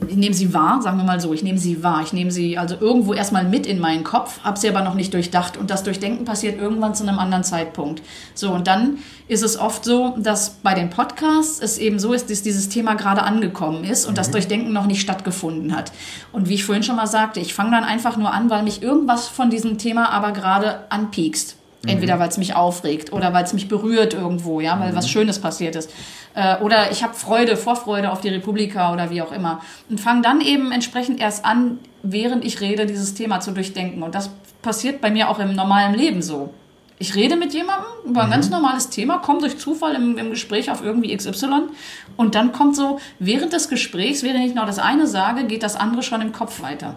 Ich 0.09 0.17
nehme 0.17 0.35
sie 0.35 0.53
wahr, 0.53 0.81
sagen 0.81 0.97
wir 0.97 1.05
mal 1.05 1.21
so, 1.21 1.31
ich 1.31 1.43
nehme 1.43 1.57
sie 1.57 1.81
wahr. 1.81 2.01
Ich 2.03 2.11
nehme 2.11 2.29
sie 2.29 2.57
also 2.57 2.75
irgendwo 2.77 3.13
erstmal 3.13 3.45
mit 3.45 3.65
in 3.65 3.79
meinen 3.79 4.03
Kopf, 4.03 4.41
habe 4.43 4.59
sie 4.59 4.67
aber 4.67 4.81
noch 4.81 4.95
nicht 4.95 5.13
durchdacht. 5.13 5.55
Und 5.55 5.69
das 5.69 5.83
Durchdenken 5.83 6.25
passiert 6.25 6.59
irgendwann 6.59 6.93
zu 6.93 7.03
einem 7.03 7.19
anderen 7.19 7.45
Zeitpunkt. 7.45 8.01
So, 8.33 8.51
und 8.51 8.67
dann 8.67 8.97
ist 9.29 9.43
es 9.43 9.57
oft 9.57 9.85
so, 9.85 10.15
dass 10.17 10.55
bei 10.61 10.73
den 10.73 10.89
Podcasts 10.89 11.59
es 11.59 11.77
eben 11.77 11.99
so 11.99 12.11
ist, 12.11 12.29
dass 12.29 12.43
dieses 12.43 12.67
Thema 12.67 12.95
gerade 12.95 13.23
angekommen 13.23 13.85
ist 13.85 14.05
und 14.05 14.17
das 14.17 14.29
Durchdenken 14.29 14.73
noch 14.73 14.87
nicht 14.87 14.99
stattgefunden 14.99 15.73
hat. 15.75 15.93
Und 16.33 16.49
wie 16.49 16.55
ich 16.55 16.65
vorhin 16.65 16.83
schon 16.83 16.97
mal 16.97 17.07
sagte, 17.07 17.39
ich 17.39 17.53
fange 17.53 17.71
dann 17.71 17.85
einfach 17.85 18.17
nur 18.17 18.33
an, 18.33 18.49
weil 18.49 18.63
mich 18.63 18.81
irgendwas 18.81 19.27
von 19.27 19.49
diesem 19.49 19.77
Thema 19.77 20.09
aber 20.09 20.33
gerade 20.33 20.91
anpiekst. 20.91 21.56
Entweder 21.85 22.19
weil 22.19 22.27
es 22.27 22.37
mich 22.37 22.55
aufregt 22.55 23.13
oder 23.13 23.33
weil 23.33 23.43
es 23.43 23.53
mich 23.53 23.67
berührt 23.67 24.13
irgendwo, 24.13 24.59
ja, 24.59 24.79
weil 24.79 24.95
was 24.95 25.09
Schönes 25.09 25.39
passiert 25.39 25.75
ist. 25.75 25.91
Äh, 26.33 26.57
oder 26.57 26.91
ich 26.91 27.03
habe 27.03 27.13
Freude, 27.13 27.55
Vorfreude 27.55 28.11
auf 28.11 28.19
die 28.19 28.29
Republika 28.29 28.91
oder 28.93 29.09
wie 29.11 29.21
auch 29.21 29.31
immer. 29.31 29.61
Und 29.89 29.99
fange 29.99 30.21
dann 30.23 30.41
eben 30.41 30.71
entsprechend 30.71 31.19
erst 31.21 31.45
an, 31.45 31.79
während 32.03 32.43
ich 32.43 32.61
rede, 32.61 32.87
dieses 32.87 33.13
Thema 33.13 33.39
zu 33.39 33.51
durchdenken. 33.51 34.01
Und 34.03 34.15
das 34.15 34.31
passiert 34.61 35.01
bei 35.01 35.11
mir 35.11 35.29
auch 35.29 35.39
im 35.39 35.55
normalen 35.55 35.93
Leben 35.93 36.21
so. 36.21 36.51
Ich 36.99 37.13
rede 37.13 37.35
mit 37.35 37.53
jemandem 37.53 37.85
über 38.05 38.23
ein 38.23 38.31
ganz 38.31 38.49
normales 38.49 38.89
Thema, 38.89 39.19
komme 39.19 39.39
durch 39.41 39.59
Zufall 39.59 39.93
im, 39.93 40.17
im 40.17 40.31
Gespräch 40.31 40.71
auf 40.71 40.83
irgendwie 40.83 41.15
XY 41.15 41.69
und 42.15 42.33
dann 42.33 42.51
kommt 42.51 42.75
so, 42.75 42.99
während 43.19 43.53
des 43.53 43.69
Gesprächs, 43.69 44.23
während 44.23 44.43
ich 44.47 44.55
noch 44.55 44.65
das 44.65 44.79
eine 44.79 45.05
sage, 45.05 45.43
geht 45.45 45.61
das 45.61 45.75
andere 45.75 46.01
schon 46.01 46.21
im 46.21 46.31
Kopf 46.31 46.59
weiter. 46.63 46.95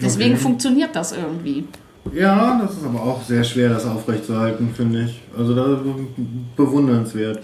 Deswegen 0.00 0.32
Okay. 0.32 0.42
funktioniert 0.42 0.96
das 0.96 1.12
irgendwie. 1.12 1.68
Ja, 2.14 2.58
das 2.62 2.76
ist 2.76 2.84
aber 2.84 3.02
auch 3.02 3.22
sehr 3.22 3.44
schwer, 3.44 3.68
das 3.70 3.84
aufrechtzuerhalten, 3.86 4.72
finde 4.74 5.04
ich. 5.04 5.20
Also 5.36 5.54
da 5.54 5.78
bewundernswert. 6.56 7.40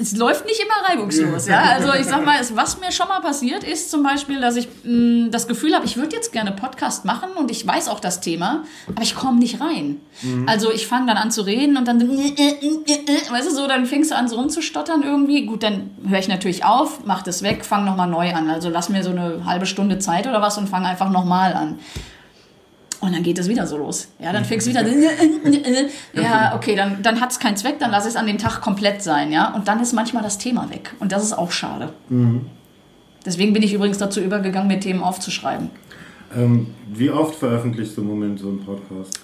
es 0.00 0.16
läuft 0.16 0.44
nicht 0.44 0.60
immer 0.60 0.88
reibungslos, 0.88 1.46
ja. 1.48 1.60
Also 1.62 1.94
ich 1.94 2.04
sag 2.06 2.24
mal, 2.24 2.38
was 2.54 2.78
mir 2.80 2.92
schon 2.92 3.08
mal 3.08 3.20
passiert 3.20 3.64
ist, 3.64 3.90
zum 3.90 4.02
Beispiel, 4.02 4.40
dass 4.40 4.56
ich 4.56 4.68
mh, 4.84 5.28
das 5.30 5.48
Gefühl 5.48 5.74
habe, 5.74 5.86
ich 5.86 5.96
würde 5.96 6.14
jetzt 6.14 6.32
gerne 6.32 6.52
Podcast 6.52 7.04
machen 7.04 7.30
und 7.38 7.50
ich 7.50 7.66
weiß 7.66 7.88
auch 7.88 8.00
das 8.00 8.20
Thema, 8.20 8.64
aber 8.88 9.02
ich 9.02 9.14
komme 9.14 9.38
nicht 9.38 9.60
rein. 9.60 9.96
Also 10.46 10.70
ich 10.72 10.86
fange 10.86 11.06
dann 11.06 11.16
an 11.16 11.30
zu 11.30 11.42
reden 11.42 11.76
und 11.76 11.86
dann, 11.88 12.00
weißt 12.00 13.48
du 13.48 13.54
so, 13.54 13.66
dann 13.66 13.86
fängst 13.86 14.10
du 14.10 14.16
an 14.16 14.28
so 14.28 14.36
rumzustottern 14.36 15.02
irgendwie. 15.02 15.46
Gut, 15.46 15.62
dann 15.62 15.90
höre 16.06 16.18
ich 16.18 16.28
natürlich 16.28 16.64
auf, 16.64 17.04
mach 17.06 17.22
das 17.22 17.42
weg, 17.42 17.64
fang 17.64 17.84
nochmal 17.84 18.08
neu 18.08 18.32
an. 18.34 18.50
Also 18.50 18.68
lass 18.68 18.88
mir 18.88 19.02
so 19.04 19.10
eine 19.10 19.44
halbe 19.46 19.66
Stunde 19.66 19.98
Zeit 19.98 20.26
oder 20.26 20.42
was 20.42 20.58
und 20.58 20.68
fang 20.68 20.84
einfach 20.84 21.10
nochmal 21.10 21.54
an. 21.54 21.78
Und 23.00 23.14
dann 23.14 23.22
geht 23.22 23.38
es 23.38 23.48
wieder 23.48 23.66
so 23.66 23.76
los. 23.76 24.08
Ja, 24.18 24.32
dann 24.32 24.44
fängst 24.44 24.66
du 24.66 24.70
wieder. 24.70 24.84
Ja, 26.14 26.54
okay, 26.56 26.74
dann, 26.74 27.02
dann 27.02 27.20
hat 27.20 27.30
es 27.30 27.38
keinen 27.38 27.56
Zweck, 27.56 27.78
dann 27.78 27.90
lass 27.90 28.06
es 28.06 28.16
an 28.16 28.26
dem 28.26 28.38
Tag 28.38 28.60
komplett 28.60 29.02
sein, 29.02 29.30
ja. 29.30 29.54
Und 29.54 29.68
dann 29.68 29.80
ist 29.80 29.92
manchmal 29.92 30.22
das 30.22 30.38
Thema 30.38 30.68
weg. 30.70 30.94
Und 30.98 31.12
das 31.12 31.22
ist 31.22 31.32
auch 31.32 31.52
schade. 31.52 31.92
Deswegen 33.24 33.52
bin 33.52 33.62
ich 33.62 33.72
übrigens 33.72 33.98
dazu 33.98 34.20
übergegangen, 34.20 34.68
mir 34.68 34.80
Themen 34.80 35.02
aufzuschreiben. 35.02 35.70
Ähm, 36.36 36.68
wie 36.92 37.10
oft 37.10 37.36
veröffentlichst 37.36 37.96
du 37.96 38.02
im 38.02 38.08
Moment 38.08 38.38
so 38.38 38.48
einen 38.48 38.64
Podcast? 38.64 39.20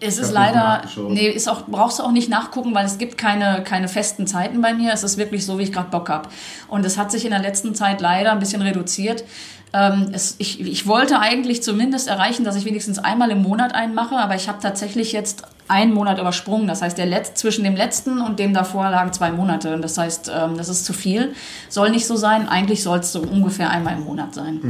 Es 0.00 0.18
ist 0.18 0.32
leider, 0.32 0.82
nee, 1.08 1.28
ist 1.28 1.48
auch, 1.48 1.66
brauchst 1.66 1.98
du 1.98 2.02
auch 2.02 2.12
nicht 2.12 2.28
nachgucken, 2.28 2.74
weil 2.74 2.86
es 2.86 2.98
gibt 2.98 3.18
keine, 3.18 3.62
keine 3.64 3.88
festen 3.88 4.26
Zeiten 4.26 4.60
bei 4.60 4.72
mir. 4.74 4.92
Es 4.92 5.02
ist 5.02 5.16
wirklich 5.18 5.44
so, 5.44 5.58
wie 5.58 5.64
ich 5.64 5.72
gerade 5.72 5.90
Bock 5.90 6.08
habe. 6.08 6.28
Und 6.68 6.84
es 6.86 6.98
hat 6.98 7.10
sich 7.10 7.24
in 7.24 7.30
der 7.30 7.40
letzten 7.40 7.74
Zeit 7.74 8.00
leider 8.00 8.32
ein 8.32 8.38
bisschen 8.38 8.62
reduziert. 8.62 9.24
Ähm, 9.72 10.10
es, 10.12 10.36
ich, 10.38 10.60
ich 10.60 10.86
wollte 10.86 11.18
eigentlich 11.18 11.62
zumindest 11.62 12.08
erreichen, 12.08 12.44
dass 12.44 12.56
ich 12.56 12.64
wenigstens 12.64 12.98
einmal 12.98 13.30
im 13.30 13.42
Monat 13.42 13.74
einen 13.74 13.94
mache, 13.94 14.16
aber 14.16 14.34
ich 14.34 14.48
habe 14.48 14.58
tatsächlich 14.62 15.12
jetzt 15.12 15.42
einen 15.68 15.92
Monat 15.92 16.18
übersprungen. 16.18 16.66
Das 16.66 16.80
heißt, 16.80 16.96
der 16.96 17.06
Letz, 17.06 17.34
zwischen 17.34 17.64
dem 17.64 17.76
letzten 17.76 18.20
und 18.20 18.38
dem 18.38 18.54
davor 18.54 18.88
lagen 18.90 19.12
zwei 19.12 19.30
Monate. 19.30 19.74
Und 19.74 19.82
das 19.82 19.98
heißt, 19.98 20.30
ähm, 20.34 20.56
das 20.56 20.68
ist 20.68 20.84
zu 20.84 20.92
viel. 20.92 21.34
Soll 21.68 21.90
nicht 21.90 22.06
so 22.06 22.16
sein. 22.16 22.48
Eigentlich 22.48 22.82
soll 22.82 23.00
es 23.00 23.12
so 23.12 23.20
ungefähr 23.20 23.70
einmal 23.70 23.94
im 23.94 24.04
Monat 24.04 24.34
sein. 24.34 24.60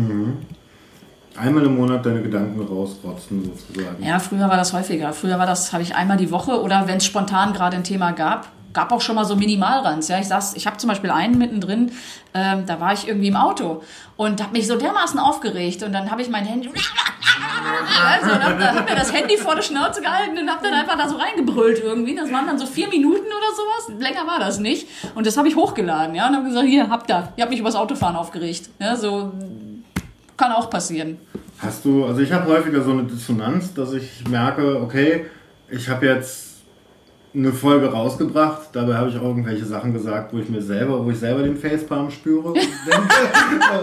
Einmal 1.41 1.65
im 1.65 1.77
Monat 1.77 2.05
deine 2.05 2.23
Gedanken 2.23 2.61
rausrotzen, 2.61 3.45
sozusagen. 3.45 4.03
Ja, 4.03 4.19
früher 4.19 4.49
war 4.49 4.57
das 4.57 4.73
häufiger. 4.73 5.13
Früher 5.13 5.39
war 5.39 5.47
das, 5.47 5.73
habe 5.73 5.83
ich 5.83 5.95
einmal 5.95 6.17
die 6.17 6.31
Woche 6.31 6.61
oder 6.61 6.87
wenn 6.87 6.97
es 6.97 7.07
spontan 7.07 7.53
gerade 7.53 7.77
ein 7.77 7.85
Thema 7.85 8.13
gab, 8.13 8.49
gab 8.73 8.93
auch 8.93 9.01
schon 9.01 9.15
mal 9.15 9.25
so 9.25 9.37
Minimalruns. 9.37 10.09
Ja, 10.09 10.19
ich 10.19 10.29
saß, 10.29 10.55
ich 10.55 10.67
habe 10.67 10.77
zum 10.77 10.89
Beispiel 10.89 11.11
einen 11.11 11.39
mittendrin, 11.39 11.93
ähm, 12.35 12.67
da 12.67 12.81
war 12.81 12.93
ich 12.93 13.09
irgendwie 13.09 13.29
im 13.29 13.37
Auto 13.37 13.83
und 14.17 14.43
habe 14.43 14.53
mich 14.53 14.67
so 14.67 14.77
dermaßen 14.77 15.19
aufgeregt 15.19 15.83
und 15.83 15.93
dann 15.93 16.11
habe 16.11 16.23
ich 16.23 16.29
mein 16.29 16.45
Handy, 16.45 16.69
also, 18.05 18.35
und 18.35 18.45
hab, 18.45 18.77
hab 18.77 18.89
mir 18.89 18.97
das 18.97 19.13
Handy 19.13 19.37
vor 19.37 19.55
der 19.55 19.63
Schnauze 19.63 20.01
gehalten 20.01 20.39
und 20.39 20.51
habe 20.51 20.63
dann 20.63 20.75
einfach 20.75 20.97
da 20.97 21.09
so 21.09 21.17
reingebrüllt 21.17 21.83
irgendwie. 21.83 22.15
Das 22.15 22.31
waren 22.33 22.47
dann 22.47 22.59
so 22.59 22.67
vier 22.67 22.89
Minuten 22.89 23.27
oder 23.27 23.55
sowas. 23.57 24.01
Länger 24.01 24.27
war 24.27 24.39
das 24.39 24.59
nicht. 24.59 24.87
Und 25.15 25.27
das 25.27 25.37
habe 25.37 25.49
ich 25.49 25.57
hochgeladen, 25.57 26.15
ja, 26.15 26.29
und 26.29 26.37
habe 26.37 26.47
gesagt, 26.47 26.67
hier, 26.67 26.89
habt 26.89 27.11
ihr. 27.11 27.33
Ich 27.37 27.43
habe 27.43 27.51
mich 27.51 27.61
übers 27.61 27.75
Autofahren 27.75 28.17
aufgeregt. 28.17 28.71
Ja, 28.79 28.97
so 28.97 29.33
kann 30.39 30.53
auch 30.53 30.71
passieren. 30.71 31.19
Hast 31.59 31.85
du, 31.85 32.07
also 32.07 32.21
ich 32.21 32.33
habe 32.33 32.47
häufiger 32.47 32.83
so 32.83 32.93
eine 32.93 33.03
Dissonanz, 33.03 33.75
dass 33.75 33.93
ich 33.93 34.27
merke, 34.29 34.81
okay, 34.81 35.27
ich 35.69 35.89
habe 35.89 36.07
jetzt 36.07 36.49
eine 37.35 37.53
Folge 37.53 37.91
rausgebracht. 37.91 38.69
Dabei 38.73 38.95
habe 38.97 39.11
ich 39.11 39.17
auch 39.17 39.23
irgendwelche 39.23 39.65
Sachen 39.65 39.93
gesagt, 39.93 40.33
wo 40.33 40.39
ich 40.39 40.49
mir 40.49 40.63
selber, 40.63 41.05
wo 41.05 41.11
ich 41.11 41.19
selber 41.19 41.43
den 41.43 41.57
Facepalm 41.57 42.11
spüre. 42.11 42.49
Und 42.49 42.57
denke, 42.57 42.69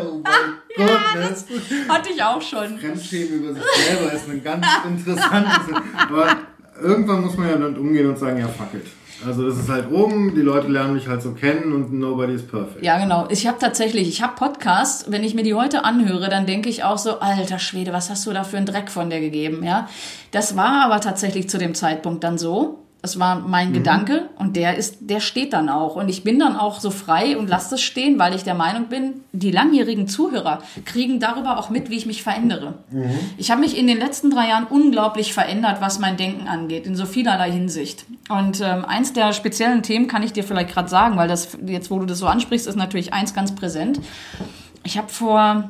oh 0.02 0.22
mein 0.24 0.56
Gott, 0.88 1.16
ne? 1.16 1.90
Hatte 1.90 2.10
ich 2.14 2.24
auch 2.24 2.42
schon. 2.42 2.78
Fremdschämen 2.80 3.44
über 3.44 3.54
sich 3.54 3.64
selber 3.64 4.14
ist 4.14 4.30
ein 4.30 4.44
ganz 4.44 4.66
interessantes. 4.88 5.76
Aber 6.10 6.28
irgendwann 6.82 7.22
muss 7.22 7.38
man 7.38 7.50
ja 7.50 7.58
damit 7.58 7.78
umgehen 7.78 8.10
und 8.10 8.18
sagen, 8.18 8.40
ja, 8.40 8.48
fuck 8.48 8.74
it. 8.74 8.88
Also 9.26 9.48
das 9.48 9.58
ist 9.58 9.70
halt 9.70 9.92
oben, 9.92 10.36
die 10.36 10.42
Leute 10.42 10.68
lernen 10.68 10.94
mich 10.94 11.08
halt 11.08 11.22
so 11.22 11.32
kennen 11.32 11.72
und 11.74 11.94
nobody 11.94 12.34
is 12.34 12.46
perfect. 12.46 12.84
Ja, 12.84 12.98
genau. 13.00 13.28
Ich 13.30 13.48
habe 13.48 13.58
tatsächlich, 13.60 14.08
ich 14.08 14.22
habe 14.22 14.36
Podcasts, 14.36 15.06
wenn 15.10 15.24
ich 15.24 15.36
mir 15.36 15.44
die 15.44 15.54
heute 15.54 15.86
anhöre, 15.86 16.30
dann 16.30 16.46
denke 16.46 16.70
ich 16.70 16.84
auch 16.84 16.98
so, 16.98 17.20
alter 17.20 17.60
Schwede, 17.60 17.94
was 17.94 18.10
hast 18.10 18.26
du 18.26 18.34
da 18.34 18.44
für 18.44 18.58
einen 18.58 18.66
Dreck 18.66 18.90
von 18.90 19.10
der 19.10 19.22
gegeben, 19.22 19.64
ja? 19.64 19.88
Das 20.32 20.58
war 20.58 20.84
aber 20.84 21.00
tatsächlich 21.00 21.50
zu 21.50 21.58
dem 21.58 21.76
Zeitpunkt 21.76 22.24
dann 22.24 22.38
so. 22.38 22.85
Das 23.06 23.20
war 23.20 23.36
mein 23.36 23.72
Gedanke 23.72 24.30
und 24.40 24.56
der 24.56 24.78
ist, 24.78 24.98
der 25.02 25.20
steht 25.20 25.54
dann 25.54 25.70
auch. 25.70 25.96
Und 25.96 26.10
ich 26.10 26.24
bin 26.24 26.40
dann 26.40 26.56
auch 26.56 26.80
so 26.80 26.90
frei 26.90 27.38
und 27.38 27.48
lasse 27.48 27.70
das 27.70 27.84
stehen, 27.84 28.18
weil 28.18 28.34
ich 28.34 28.44
der 28.44 28.56
Meinung 28.56 28.88
bin, 28.88 29.22
die 29.32 29.52
langjährigen 29.52 30.08
Zuhörer 30.08 30.64
kriegen 30.86 31.20
darüber 31.20 31.60
auch 31.60 31.70
mit, 31.70 31.92
wie 31.92 31.98
ich 31.98 32.08
mich 32.08 32.24
verändere. 32.24 32.80
Ich 33.38 33.52
habe 33.52 33.62
mich 33.62 33.78
in 33.78 33.86
den 33.86 34.00
letzten 34.00 34.32
drei 34.32 34.48
Jahren 34.50 34.66
unglaublich 34.66 35.36
verändert, 35.36 35.82
was 35.82 36.00
mein 36.00 36.18
Denken 36.18 36.48
angeht, 36.48 36.88
in 36.88 36.96
so 36.96 37.06
vielerlei 37.06 37.52
Hinsicht. 37.52 38.08
Und 38.28 38.60
ähm, 38.62 38.84
eins 38.86 39.14
der 39.14 39.34
speziellen 39.34 39.84
Themen 39.84 40.08
kann 40.08 40.24
ich 40.24 40.34
dir 40.34 40.44
vielleicht 40.44 40.74
gerade 40.74 40.90
sagen, 40.90 41.16
weil 41.16 41.28
das 41.28 41.56
jetzt, 41.68 41.92
wo 41.92 42.00
du 42.00 42.08
das 42.08 42.18
so 42.18 42.26
ansprichst, 42.26 42.66
ist 42.66 42.76
natürlich 42.76 43.14
eins 43.14 43.36
ganz 43.36 43.54
präsent. 43.54 44.00
Ich 44.84 44.98
habe 44.98 45.10
vor 45.10 45.70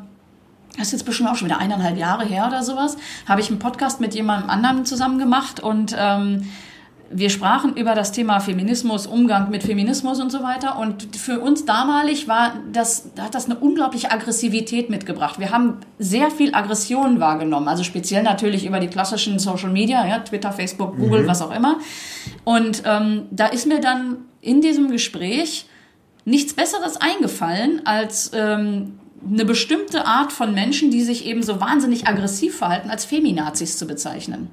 das 0.77 0.87
ist 0.87 0.93
jetzt 0.93 1.05
bestimmt 1.05 1.29
auch 1.29 1.35
schon 1.35 1.47
wieder 1.47 1.59
eineinhalb 1.59 1.97
Jahre 1.97 2.25
her 2.25 2.45
oder 2.47 2.63
sowas, 2.63 2.97
habe 3.27 3.39
ich 3.39 3.49
einen 3.49 3.59
Podcast 3.59 4.01
mit 4.01 4.13
jemandem 4.13 4.49
anderen 4.49 4.85
zusammen 4.85 5.19
gemacht 5.19 5.61
und 5.61 5.95
ähm, 5.97 6.49
wir 7.09 7.29
sprachen 7.29 7.75
über 7.75 7.95
das 7.95 8.11
Thema 8.11 8.39
Feminismus, 8.39 9.07
Umgang 9.07 9.49
mit 9.49 9.63
Feminismus 9.63 10.19
und 10.19 10.31
so 10.31 10.41
weiter. 10.43 10.77
Und 10.79 11.15
für 11.15 11.39
uns 11.39 11.65
damalig 11.65 12.27
war 12.27 12.55
das, 12.71 13.09
hat 13.19 13.35
das 13.35 13.45
eine 13.45 13.55
unglaubliche 13.59 14.11
Aggressivität 14.11 14.89
mitgebracht. 14.89 15.39
Wir 15.39 15.51
haben 15.51 15.77
sehr 15.99 16.31
viel 16.31 16.53
Aggression 16.53 17.19
wahrgenommen, 17.19 17.67
also 17.67 17.83
speziell 17.83 18.23
natürlich 18.23 18.65
über 18.65 18.79
die 18.79 18.87
klassischen 18.87 19.39
Social 19.39 19.69
Media, 19.69 20.05
ja, 20.07 20.19
Twitter, 20.19 20.51
Facebook, 20.51 20.97
Google, 20.97 21.27
was 21.27 21.41
auch 21.41 21.55
immer. 21.55 21.79
Und 22.43 22.83
ähm, 22.85 23.23
da 23.31 23.47
ist 23.47 23.67
mir 23.67 23.79
dann 23.79 24.17
in 24.41 24.61
diesem 24.61 24.89
Gespräch 24.91 25.67
nichts 26.25 26.53
Besseres 26.53 26.97
eingefallen 26.97 27.81
als 27.85 28.31
ähm, 28.33 28.99
eine 29.27 29.45
bestimmte 29.45 30.05
Art 30.05 30.31
von 30.31 30.53
Menschen, 30.53 30.91
die 30.91 31.01
sich 31.01 31.25
eben 31.25 31.43
so 31.43 31.59
wahnsinnig 31.59 32.07
aggressiv 32.07 32.57
verhalten, 32.57 32.89
als 32.89 33.05
Feminazis 33.05 33.77
zu 33.77 33.87
bezeichnen. 33.87 34.49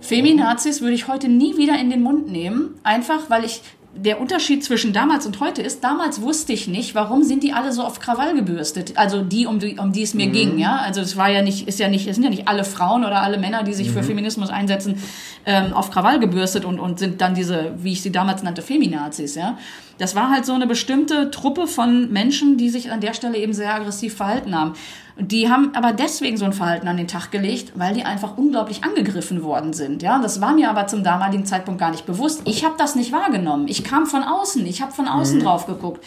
Feminazis 0.00 0.80
würde 0.80 0.94
ich 0.94 1.08
heute 1.08 1.28
nie 1.28 1.56
wieder 1.56 1.78
in 1.78 1.90
den 1.90 2.02
Mund 2.02 2.30
nehmen, 2.30 2.78
einfach 2.82 3.30
weil 3.30 3.44
ich 3.44 3.62
der 3.96 4.20
Unterschied 4.20 4.62
zwischen 4.62 4.92
damals 4.92 5.26
und 5.26 5.40
heute 5.40 5.62
ist, 5.62 5.82
damals 5.82 6.20
wusste 6.20 6.52
ich 6.52 6.68
nicht, 6.68 6.94
warum 6.94 7.22
sind 7.22 7.42
die 7.42 7.52
alle 7.52 7.72
so 7.72 7.82
auf 7.82 7.98
Krawall 7.98 8.34
gebürstet. 8.34 8.96
Also 8.96 9.22
die, 9.22 9.46
um 9.46 9.58
die, 9.58 9.78
um 9.78 9.92
die 9.92 10.02
es 10.02 10.12
mir 10.12 10.26
ging, 10.26 10.58
ja. 10.58 10.76
Also 10.76 11.00
es 11.00 11.16
war 11.16 11.30
ja 11.30 11.42
nicht, 11.42 11.66
ist 11.66 11.78
ja 11.78 11.88
nicht, 11.88 12.06
es 12.06 12.16
sind 12.16 12.24
ja 12.24 12.30
nicht 12.30 12.46
alle 12.46 12.64
Frauen 12.64 13.04
oder 13.04 13.22
alle 13.22 13.38
Männer, 13.38 13.62
die 13.62 13.72
sich 13.72 13.90
für 13.90 14.02
Feminismus 14.02 14.50
einsetzen, 14.50 15.02
ähm, 15.46 15.72
auf 15.72 15.90
Krawall 15.90 16.20
gebürstet 16.20 16.64
und, 16.64 16.78
und 16.78 16.98
sind 16.98 17.20
dann 17.20 17.34
diese, 17.34 17.72
wie 17.78 17.92
ich 17.92 18.02
sie 18.02 18.12
damals 18.12 18.42
nannte, 18.42 18.62
Feminazis, 18.62 19.34
ja. 19.34 19.56
Das 19.98 20.14
war 20.14 20.30
halt 20.30 20.44
so 20.44 20.52
eine 20.52 20.66
bestimmte 20.66 21.30
Truppe 21.30 21.66
von 21.66 22.12
Menschen, 22.12 22.56
die 22.58 22.68
sich 22.68 22.90
an 22.90 23.00
der 23.00 23.14
Stelle 23.14 23.38
eben 23.38 23.52
sehr 23.52 23.74
aggressiv 23.74 24.16
verhalten 24.16 24.54
haben. 24.54 24.74
Die 25.18 25.48
haben 25.48 25.74
aber 25.74 25.92
deswegen 25.92 26.36
so 26.36 26.44
ein 26.44 26.52
Verhalten 26.52 26.88
an 26.88 26.98
den 26.98 27.08
Tag 27.08 27.30
gelegt, 27.30 27.72
weil 27.74 27.94
die 27.94 28.04
einfach 28.04 28.36
unglaublich 28.36 28.84
angegriffen 28.84 29.42
worden 29.42 29.72
sind. 29.72 30.02
Ja, 30.02 30.18
das 30.18 30.42
war 30.42 30.52
mir 30.52 30.68
aber 30.68 30.86
zum 30.86 31.02
damaligen 31.02 31.46
Zeitpunkt 31.46 31.80
gar 31.80 31.90
nicht 31.90 32.04
bewusst. 32.04 32.42
Ich 32.44 32.64
habe 32.64 32.74
das 32.76 32.96
nicht 32.96 33.12
wahrgenommen. 33.12 33.66
Ich 33.68 33.82
kam 33.82 34.04
von 34.04 34.22
außen. 34.22 34.66
Ich 34.66 34.82
habe 34.82 34.92
von 34.92 35.08
außen 35.08 35.40
drauf 35.40 35.66
geguckt 35.66 36.04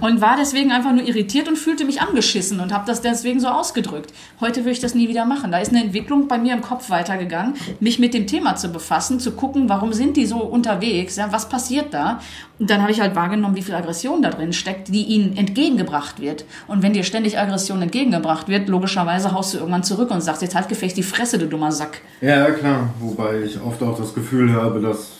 und 0.00 0.20
war 0.20 0.36
deswegen 0.38 0.72
einfach 0.72 0.92
nur 0.92 1.04
irritiert 1.04 1.48
und 1.48 1.56
fühlte 1.56 1.84
mich 1.86 2.02
angeschissen 2.02 2.60
und 2.60 2.72
habe 2.72 2.84
das 2.86 3.00
deswegen 3.00 3.40
so 3.40 3.48
ausgedrückt. 3.48 4.12
Heute 4.40 4.60
würde 4.60 4.72
ich 4.72 4.80
das 4.80 4.94
nie 4.94 5.08
wieder 5.08 5.24
machen. 5.24 5.50
Da 5.50 5.58
ist 5.58 5.70
eine 5.70 5.82
Entwicklung 5.82 6.28
bei 6.28 6.36
mir 6.36 6.52
im 6.52 6.60
Kopf 6.60 6.90
weitergegangen, 6.90 7.54
mich 7.80 7.98
mit 7.98 8.12
dem 8.12 8.26
Thema 8.26 8.56
zu 8.56 8.68
befassen, 8.68 9.20
zu 9.20 9.32
gucken, 9.32 9.68
warum 9.68 9.94
sind 9.94 10.16
die 10.18 10.26
so 10.26 10.38
unterwegs, 10.38 11.16
ja, 11.16 11.32
was 11.32 11.48
passiert 11.48 11.94
da? 11.94 12.20
Und 12.58 12.70
dann 12.70 12.82
habe 12.82 12.92
ich 12.92 13.00
halt 13.00 13.14
wahrgenommen, 13.14 13.56
wie 13.56 13.62
viel 13.62 13.74
Aggression 13.74 14.20
da 14.22 14.30
drin 14.30 14.52
steckt, 14.52 14.88
die 14.88 15.04
ihnen 15.04 15.36
entgegengebracht 15.36 16.20
wird. 16.20 16.44
Und 16.66 16.82
wenn 16.82 16.92
dir 16.92 17.02
ständig 17.02 17.38
Aggression 17.38 17.80
entgegengebracht 17.80 18.48
wird, 18.48 18.68
logischerweise 18.68 19.32
haust 19.32 19.54
du 19.54 19.58
irgendwann 19.58 19.82
zurück 19.82 20.10
und 20.10 20.20
sagst, 20.20 20.42
jetzt 20.42 20.54
halt 20.54 20.68
gefälligst 20.68 20.96
die 20.96 21.02
Fresse, 21.02 21.38
du 21.38 21.46
dummer 21.46 21.72
Sack. 21.72 22.00
Ja, 22.20 22.50
klar. 22.50 22.90
Wobei 23.00 23.42
ich 23.42 23.60
oft 23.60 23.82
auch 23.82 23.98
das 23.98 24.14
Gefühl 24.14 24.52
habe, 24.52 24.80
dass 24.80 25.12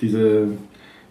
diese, 0.00 0.48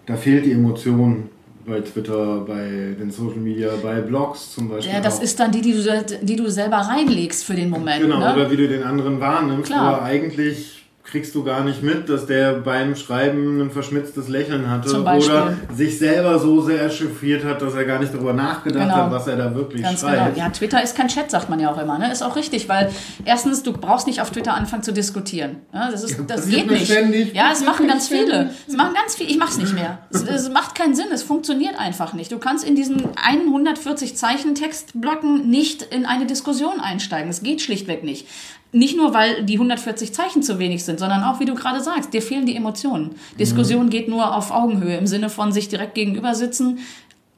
da 0.05 0.15
fehlt 0.15 0.45
die 0.45 0.51
Emotion 0.51 1.29
bei 1.69 1.81
Twitter, 1.81 2.41
bei 2.41 2.95
den 2.99 3.11
Social 3.11 3.37
Media, 3.37 3.69
bei 3.81 4.01
Blogs 4.01 4.53
zum 4.53 4.69
Beispiel. 4.69 4.93
Ja, 4.93 5.01
das 5.01 5.19
auch. 5.19 5.23
ist 5.23 5.39
dann 5.39 5.51
die, 5.51 5.61
die 5.61 5.73
du, 5.73 6.05
die 6.21 6.35
du 6.35 6.49
selber 6.49 6.77
reinlegst 6.77 7.43
für 7.43 7.55
den 7.55 7.69
Moment. 7.69 8.01
Genau, 8.01 8.19
ne? 8.19 8.33
oder 8.33 8.51
wie 8.51 8.57
du 8.57 8.67
den 8.67 8.83
anderen 8.83 9.19
wahrnimmst. 9.19 9.67
Klar. 9.67 9.95
Aber 9.95 10.03
eigentlich 10.03 10.78
kriegst 11.09 11.33
du 11.35 11.43
gar 11.43 11.63
nicht 11.63 11.81
mit, 11.83 12.07
dass 12.09 12.25
der 12.25 12.53
beim 12.53 12.95
Schreiben 12.95 13.59
ein 13.61 13.71
verschmitztes 13.71 14.27
Lächeln 14.27 14.69
hatte 14.69 15.01
oder 15.01 15.53
sich 15.75 15.97
selber 15.99 16.39
so 16.39 16.61
sehr 16.61 16.85
echauffiert 16.85 17.43
hat, 17.43 17.61
dass 17.61 17.73
er 17.73 17.85
gar 17.85 17.99
nicht 17.99 18.13
darüber 18.13 18.33
nachgedacht 18.33 18.83
Genau. 18.83 18.95
hat, 18.95 19.11
was 19.11 19.27
er 19.27 19.35
da 19.37 19.53
wirklich 19.55 19.81
Ganz 19.81 20.01
genau. 20.01 20.13
schreibt. 20.13 20.37
Ja, 20.37 20.49
Twitter 20.49 20.83
ist 20.83 20.95
kein 20.95 21.07
Chat, 21.07 21.31
sagt 21.31 21.49
man 21.49 21.59
ja 21.59 21.71
auch 21.71 21.81
immer. 21.81 21.97
Ne? 21.99 22.11
Ist 22.11 22.21
auch 22.23 22.35
richtig, 22.35 22.69
weil 22.69 22.91
erstens, 23.25 23.63
du 23.63 23.73
brauchst 23.73 24.07
nicht 24.07 24.21
auf 24.21 24.29
Twitter 24.31 24.53
anfangen 24.53 24.83
zu 24.83 24.93
diskutieren. 24.93 25.57
Ja, 25.73 25.89
das 25.91 26.03
ist, 26.03 26.19
das 26.27 26.41
passiert 26.41 26.61
geht 26.61 26.71
nicht. 26.71 26.85
ständig. 26.91 27.33
Ja, 27.33 27.51
es 27.51 27.63
machen 27.63 27.87
ganz 27.87 28.07
viele. 28.07 28.51
Es 28.67 28.75
machen 28.75 28.93
ganz 28.93 29.15
viele. 29.15 29.29
Ich 29.29 29.37
mach's 29.37 29.57
nicht 29.57 29.73
mehr. 29.73 29.99
Es, 30.11 30.23
es 30.23 30.49
macht 30.49 30.75
keinen 30.75 30.95
Sinn. 30.95 31.07
Es 31.13 31.23
funktioniert 31.23 31.77
einfach 31.79 32.13
nicht. 32.13 32.31
Du 32.31 32.37
kannst 32.39 32.63
in 32.67 32.75
diesen 32.75 33.03
140 33.15 34.15
Zeichen 34.15 34.55
Textblöcken 34.55 35.49
nicht 35.49 35.81
in 35.83 36.05
eine 36.05 36.25
Diskussion 36.25 36.79
einsteigen. 36.79 37.29
Es 37.29 37.41
geht 37.43 37.61
schlichtweg 37.61 38.03
nicht. 38.03 38.27
Nicht 38.71 38.95
nur, 38.95 39.13
weil 39.15 39.43
die 39.45 39.55
140 39.55 40.13
Zeichen 40.13 40.43
zu 40.43 40.59
wenig 40.59 40.83
sind, 40.83 40.99
sondern 40.99 41.23
auch, 41.23 41.39
wie 41.39 41.45
du 41.45 41.55
gerade 41.55 41.81
sagst, 41.81 42.13
dir 42.13 42.21
fehlen 42.21 42.45
die 42.45 42.55
Emotionen. 42.55 43.11
Diskussion 43.39 43.89
geht 43.89 44.07
nur 44.07 44.35
auf 44.35 44.51
Augenhöhe 44.51 44.95
im 44.97 45.07
Sinne 45.07 45.29
von 45.29 45.51
sich 45.51 45.69
direkt 45.69 45.95
gegenüber 45.95 46.35
sitzen, 46.35 46.77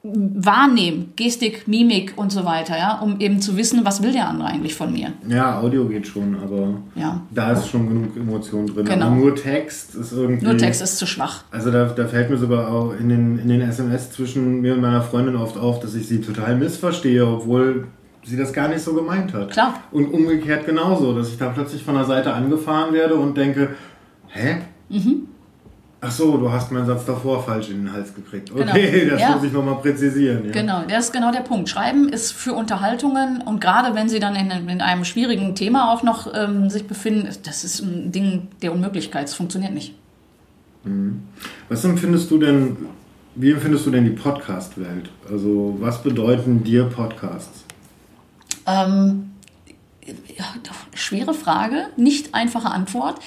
wahrnehmen, 0.04 1.12
Gestik, 1.14 1.68
Mimik 1.68 2.14
und 2.16 2.32
so 2.32 2.44
weiter, 2.44 2.76
ja, 2.76 2.98
um 2.98 3.20
eben 3.20 3.40
zu 3.40 3.56
wissen, 3.56 3.84
was 3.84 4.02
will 4.02 4.12
der 4.12 4.28
andere 4.28 4.48
eigentlich 4.48 4.74
von 4.74 4.92
mir. 4.92 5.12
Ja, 5.28 5.60
Audio 5.60 5.84
geht 5.86 6.08
schon, 6.08 6.36
aber 6.42 6.74
Ja. 6.96 7.22
da 7.30 7.52
ist 7.52 7.68
schon 7.68 7.88
genug 7.88 8.16
Emotion 8.16 8.66
drin. 8.66 8.84
Genau. 8.84 9.06
Aber 9.06 9.14
nur 9.14 9.36
Text 9.36 9.94
ist 9.94 10.12
irgendwie. 10.12 10.44
Nur 10.44 10.58
Text 10.58 10.82
ist 10.82 10.98
zu 10.98 11.06
schwach. 11.06 11.44
Also 11.52 11.70
da, 11.70 11.84
da 11.84 12.06
fällt 12.08 12.30
mir 12.30 12.36
sogar 12.36 12.68
auch 12.72 12.92
in 12.98 13.08
den, 13.08 13.38
in 13.38 13.48
den 13.48 13.60
SMS 13.60 14.10
zwischen 14.10 14.60
mir 14.60 14.74
und 14.74 14.80
meiner 14.80 15.02
Freundin 15.02 15.36
oft 15.36 15.56
auf, 15.56 15.78
dass 15.78 15.94
ich 15.94 16.08
sie 16.08 16.20
total 16.20 16.56
missverstehe, 16.56 17.24
obwohl 17.24 17.86
sie 18.24 18.36
das 18.36 18.52
gar 18.52 18.68
nicht 18.68 18.80
so 18.82 18.94
gemeint 18.94 19.32
hat. 19.32 19.50
Klar. 19.50 19.74
Und 19.90 20.06
umgekehrt 20.12 20.64
genauso, 20.66 21.12
dass 21.16 21.28
ich 21.28 21.38
da 21.38 21.48
plötzlich 21.48 21.82
von 21.82 21.94
der 21.94 22.04
Seite 22.04 22.32
angefahren 22.32 22.92
werde 22.94 23.14
und 23.16 23.36
denke, 23.36 23.70
hä? 24.28 24.58
Mhm. 24.88 25.28
Ach 26.04 26.10
so, 26.10 26.36
du 26.36 26.50
hast 26.50 26.72
meinen 26.72 26.86
Satz 26.86 27.04
davor 27.04 27.42
falsch 27.44 27.70
in 27.70 27.84
den 27.84 27.92
Hals 27.92 28.12
gekriegt. 28.12 28.52
Genau. 28.52 28.70
Okay, 28.72 29.06
das 29.10 29.20
Ja. 29.20 29.30
muss 29.36 29.44
ich 29.44 29.52
nochmal 29.52 29.76
präzisieren. 29.76 30.46
Ja. 30.46 30.50
Genau, 30.50 30.82
das 30.88 31.06
ist 31.06 31.12
genau 31.12 31.30
der 31.30 31.40
Punkt. 31.42 31.68
Schreiben 31.68 32.08
ist 32.08 32.32
für 32.32 32.54
Unterhaltungen 32.54 33.40
und 33.40 33.60
gerade 33.60 33.94
wenn 33.94 34.08
sie 34.08 34.18
dann 34.18 34.34
in, 34.34 34.50
in 34.68 34.80
einem 34.80 35.04
schwierigen 35.04 35.54
Thema 35.54 35.92
auch 35.92 36.02
noch 36.02 36.32
ähm, 36.34 36.70
sich 36.70 36.88
befinden, 36.88 37.28
das 37.44 37.62
ist 37.62 37.80
ein 37.82 38.10
Ding 38.10 38.48
der 38.62 38.72
Unmöglichkeit. 38.72 39.28
Es 39.28 39.34
funktioniert 39.34 39.72
nicht. 39.74 39.94
Was 41.68 41.84
empfindest 41.84 42.28
du 42.32 42.38
denn, 42.38 42.76
wie 43.36 43.52
empfindest 43.52 43.86
du 43.86 43.90
denn 43.92 44.04
die 44.04 44.10
Podcast-Welt? 44.10 45.08
Also 45.30 45.76
was 45.78 46.02
bedeuten 46.02 46.64
dir 46.64 46.84
Podcasts? 46.84 47.61
Ähm, 48.66 49.32
schwere 50.94 51.34
Frage, 51.34 51.86
nicht 51.96 52.34
einfache 52.34 52.70
Antwort. 52.70 53.20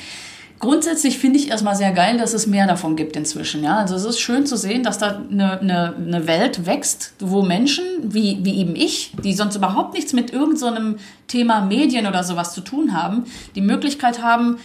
Grundsätzlich 0.58 1.18
finde 1.18 1.38
ich 1.38 1.50
erstmal 1.50 1.76
sehr 1.76 1.92
geil, 1.92 2.18
dass 2.18 2.34
es 2.34 2.48
mehr 2.48 2.66
davon 2.66 2.96
gibt 2.96 3.18
inzwischen. 3.18 3.64
Ja? 3.64 3.78
Also 3.78 3.96
es 3.96 4.06
ist 4.06 4.20
schön 4.20 4.46
zu 4.46 4.56
sehen, 4.56 4.84
dass 4.84 4.98
da 4.98 5.22
eine, 5.30 5.60
eine, 5.60 5.96
eine 5.96 6.28
Welt 6.28 6.66
wächst, 6.66 7.14
wo 7.20 7.42
Menschen 7.42 7.84
wie, 8.02 8.40
wie 8.44 8.60
eben 8.60 8.76
ich, 8.76 9.12
die 9.22 9.34
sonst 9.34 9.58
überhaupt 9.58 9.94
nichts 9.94 10.14
mit 10.14 10.32
irgendeinem 10.32 10.94
so 10.94 11.00
Thema 11.28 11.62
Medien 11.62 12.08
oder 12.08 12.24
sowas 12.24 12.54
zu 12.54 12.62
tun 12.62 12.94
haben, 12.94 13.26
die 13.56 13.62
Möglichkeit 13.62 14.22
haben, 14.22 14.58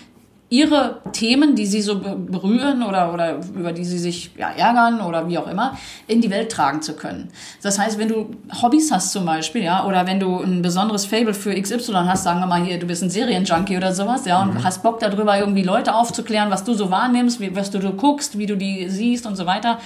ihre 0.52 1.00
Themen, 1.12 1.54
die 1.54 1.64
sie 1.64 1.80
so 1.80 2.00
be- 2.00 2.16
berühren 2.16 2.82
oder, 2.82 3.14
oder 3.14 3.38
über 3.54 3.72
die 3.72 3.84
sie 3.84 3.98
sich 3.98 4.32
ja, 4.36 4.50
ärgern 4.50 5.00
oder 5.00 5.28
wie 5.28 5.38
auch 5.38 5.46
immer, 5.46 5.78
in 6.08 6.20
die 6.20 6.28
Welt 6.28 6.50
tragen 6.50 6.82
zu 6.82 6.94
können. 6.94 7.30
Das 7.62 7.78
heißt, 7.78 7.98
wenn 7.98 8.08
du 8.08 8.30
Hobbys 8.60 8.90
hast 8.90 9.12
zum 9.12 9.24
Beispiel, 9.24 9.62
ja, 9.62 9.86
oder 9.86 10.08
wenn 10.08 10.18
du 10.18 10.40
ein 10.40 10.60
besonderes 10.60 11.06
Fable 11.06 11.34
für 11.34 11.54
XY 11.54 11.92
hast, 12.06 12.24
sagen 12.24 12.40
wir 12.40 12.46
mal 12.46 12.62
hier, 12.64 12.80
du 12.80 12.86
bist 12.86 13.00
ein 13.02 13.10
Serienjunkie 13.10 13.76
oder 13.76 13.94
sowas, 13.94 14.26
ja, 14.26 14.42
und 14.42 14.64
hast 14.64 14.82
Bock 14.82 14.98
darüber, 14.98 15.38
irgendwie 15.38 15.62
Leute 15.62 15.94
aufzuklären, 15.94 16.50
was 16.50 16.64
du 16.64 16.74
so 16.74 16.90
wahrnimmst, 16.90 17.38
wie, 17.40 17.54
was 17.54 17.70
du, 17.70 17.78
du 17.78 17.92
guckst, 17.92 18.36
wie 18.36 18.46
du 18.46 18.56
die 18.56 18.88
siehst 18.90 19.26
und 19.26 19.36
so 19.36 19.46
weiter. 19.46 19.78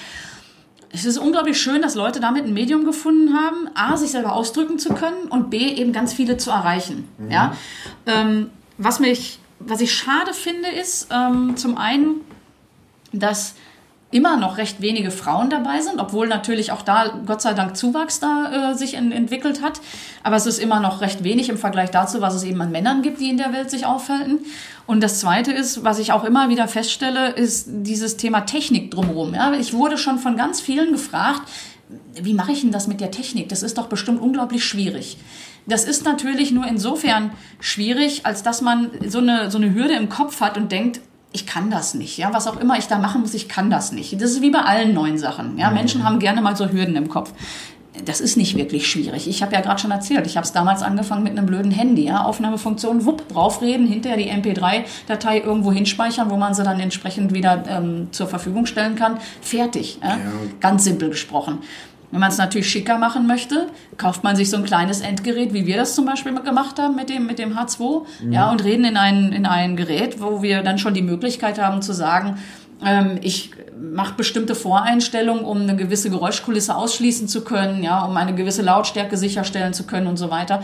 Es 0.94 1.04
ist 1.04 1.18
unglaublich 1.18 1.60
schön, 1.60 1.82
dass 1.82 1.94
Leute 1.94 2.20
damit 2.20 2.46
ein 2.46 2.54
Medium 2.54 2.86
gefunden 2.86 3.34
haben, 3.34 3.68
A, 3.74 3.98
sich 3.98 4.12
selber 4.12 4.32
ausdrücken 4.32 4.78
zu 4.78 4.94
können 4.94 5.26
und 5.28 5.50
B, 5.50 5.58
eben 5.58 5.92
ganz 5.92 6.14
viele 6.14 6.38
zu 6.38 6.50
erreichen. 6.50 7.06
Ja? 7.28 7.54
Ähm, 8.06 8.48
was 8.78 8.98
mich, 8.98 9.40
was 9.66 9.80
ich 9.80 9.92
schade 9.92 10.32
finde, 10.32 10.68
ist 10.68 11.08
ähm, 11.10 11.56
zum 11.56 11.76
einen, 11.76 12.20
dass 13.12 13.54
immer 14.14 14.36
noch 14.36 14.58
recht 14.58 14.80
wenige 14.80 15.10
Frauen 15.10 15.50
dabei 15.50 15.80
sind, 15.80 15.98
obwohl 15.98 16.28
natürlich 16.28 16.70
auch 16.70 16.82
da 16.82 17.20
Gott 17.26 17.42
sei 17.42 17.52
Dank 17.52 17.76
Zuwachs 17.76 18.20
da 18.20 18.70
äh, 18.70 18.74
sich 18.76 18.94
en 18.94 19.10
entwickelt 19.10 19.60
hat. 19.60 19.80
Aber 20.22 20.36
es 20.36 20.46
ist 20.46 20.60
immer 20.60 20.78
noch 20.78 21.00
recht 21.00 21.24
wenig 21.24 21.48
im 21.48 21.58
Vergleich 21.58 21.90
dazu, 21.90 22.20
was 22.20 22.34
es 22.34 22.44
eben 22.44 22.62
an 22.62 22.70
Männern 22.70 23.02
gibt, 23.02 23.20
die 23.20 23.28
in 23.28 23.38
der 23.38 23.52
Welt 23.52 23.70
sich 23.70 23.86
aufhalten. 23.86 24.38
Und 24.86 25.02
das 25.02 25.18
Zweite 25.18 25.50
ist, 25.52 25.82
was 25.82 25.98
ich 25.98 26.12
auch 26.12 26.22
immer 26.22 26.48
wieder 26.48 26.68
feststelle, 26.68 27.30
ist 27.30 27.66
dieses 27.68 28.16
Thema 28.16 28.42
Technik 28.42 28.92
drumherum. 28.92 29.34
Ja? 29.34 29.52
Ich 29.54 29.72
wurde 29.72 29.98
schon 29.98 30.20
von 30.20 30.36
ganz 30.36 30.60
vielen 30.60 30.92
gefragt, 30.92 31.42
wie 32.14 32.34
mache 32.34 32.52
ich 32.52 32.60
denn 32.60 32.70
das 32.70 32.86
mit 32.86 33.00
der 33.00 33.10
Technik? 33.10 33.48
Das 33.48 33.64
ist 33.64 33.78
doch 33.78 33.88
bestimmt 33.88 34.20
unglaublich 34.20 34.64
schwierig. 34.64 35.16
Das 35.66 35.84
ist 35.84 36.04
natürlich 36.04 36.50
nur 36.52 36.66
insofern 36.66 37.30
schwierig, 37.60 38.26
als 38.26 38.42
dass 38.42 38.60
man 38.60 38.90
so 39.06 39.18
eine, 39.18 39.50
so 39.50 39.58
eine 39.58 39.74
Hürde 39.74 39.94
im 39.94 40.08
Kopf 40.08 40.40
hat 40.40 40.58
und 40.58 40.70
denkt, 40.70 41.00
ich 41.32 41.46
kann 41.46 41.70
das 41.70 41.94
nicht. 41.94 42.16
Ja, 42.16 42.32
was 42.32 42.46
auch 42.46 42.60
immer 42.60 42.78
ich 42.78 42.86
da 42.86 42.98
machen 42.98 43.22
muss, 43.22 43.34
ich 43.34 43.48
kann 43.48 43.68
das 43.68 43.90
nicht. 43.90 44.14
Das 44.20 44.30
ist 44.30 44.40
wie 44.40 44.50
bei 44.50 44.60
allen 44.60 44.94
neuen 44.94 45.18
Sachen. 45.18 45.58
Ja, 45.58 45.70
Menschen 45.70 46.04
haben 46.04 46.20
gerne 46.20 46.40
mal 46.40 46.56
so 46.56 46.70
Hürden 46.70 46.94
im 46.94 47.08
Kopf. 47.08 47.32
Das 48.04 48.20
ist 48.20 48.36
nicht 48.36 48.56
wirklich 48.56 48.88
schwierig. 48.88 49.28
Ich 49.28 49.42
habe 49.42 49.52
ja 49.52 49.60
gerade 49.60 49.80
schon 49.80 49.90
erzählt, 49.90 50.26
ich 50.26 50.36
habe 50.36 50.44
es 50.44 50.52
damals 50.52 50.82
angefangen 50.82 51.22
mit 51.22 51.32
einem 51.32 51.46
blöden 51.46 51.70
Handy. 51.70 52.04
Ja? 52.04 52.24
Aufnahmefunktion, 52.24 53.04
wupp, 53.04 53.28
draufreden, 53.28 53.86
hinterher 53.86 54.16
die 54.16 54.30
MP3-Datei 54.30 55.40
irgendwo 55.40 55.72
hinspeichern, 55.72 56.30
wo 56.30 56.36
man 56.36 56.54
sie 56.54 56.64
dann 56.64 56.80
entsprechend 56.80 57.34
wieder 57.34 57.64
ähm, 57.68 58.08
zur 58.10 58.26
Verfügung 58.26 58.66
stellen 58.66 58.96
kann. 58.96 59.18
Fertig. 59.40 59.98
Ja? 60.02 60.10
Ja. 60.10 60.18
Ganz 60.60 60.84
simpel 60.84 61.10
gesprochen. 61.10 61.58
Wenn 62.14 62.20
man 62.20 62.30
es 62.30 62.38
natürlich 62.38 62.70
schicker 62.70 62.96
machen 62.96 63.26
möchte, 63.26 63.66
kauft 63.96 64.22
man 64.22 64.36
sich 64.36 64.48
so 64.48 64.56
ein 64.56 64.62
kleines 64.62 65.00
Endgerät, 65.00 65.52
wie 65.52 65.66
wir 65.66 65.76
das 65.76 65.96
zum 65.96 66.04
Beispiel 66.06 66.32
gemacht 66.32 66.78
haben 66.78 66.94
mit 66.94 67.10
dem, 67.10 67.26
mit 67.26 67.40
dem 67.40 67.58
H2, 67.58 68.02
ja, 68.30 68.52
und 68.52 68.62
reden 68.62 68.84
in 68.84 68.96
ein, 68.96 69.32
in 69.32 69.46
ein 69.46 69.74
Gerät, 69.74 70.20
wo 70.22 70.40
wir 70.40 70.62
dann 70.62 70.78
schon 70.78 70.94
die 70.94 71.02
Möglichkeit 71.02 71.60
haben 71.60 71.82
zu 71.82 71.92
sagen, 71.92 72.38
ähm, 72.86 73.18
ich 73.20 73.50
mache 73.76 74.14
bestimmte 74.14 74.54
Voreinstellungen, 74.54 75.44
um 75.44 75.62
eine 75.62 75.74
gewisse 75.74 76.08
Geräuschkulisse 76.08 76.76
ausschließen 76.76 77.26
zu 77.26 77.42
können, 77.42 77.82
ja, 77.82 78.04
um 78.04 78.16
eine 78.16 78.32
gewisse 78.36 78.62
Lautstärke 78.62 79.16
sicherstellen 79.16 79.74
zu 79.74 79.82
können 79.82 80.06
und 80.06 80.16
so 80.16 80.30
weiter. 80.30 80.62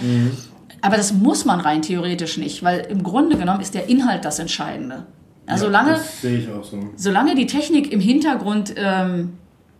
Aber 0.83 0.97
das 0.97 1.13
muss 1.13 1.45
man 1.45 1.59
rein 1.59 1.83
theoretisch 1.83 2.39
nicht, 2.39 2.63
weil 2.63 2.87
im 2.89 3.03
Grunde 3.03 3.37
genommen 3.37 3.61
ist 3.61 3.75
der 3.75 3.89
Inhalt 3.89 4.25
das 4.25 4.39
Entscheidende. 4.39 5.05
Ja, 5.49 5.59
solange, 5.59 5.91
Das 5.95 6.21
sehe 6.21 6.39
ich 6.39 6.49
auch 6.49 6.63
so. 6.63 6.79
solange 6.95 7.35
die 7.35 7.47
Technik 7.47 7.93
im 7.93 7.99
Hintergrund, 7.99 8.73
ähm, 8.77 9.33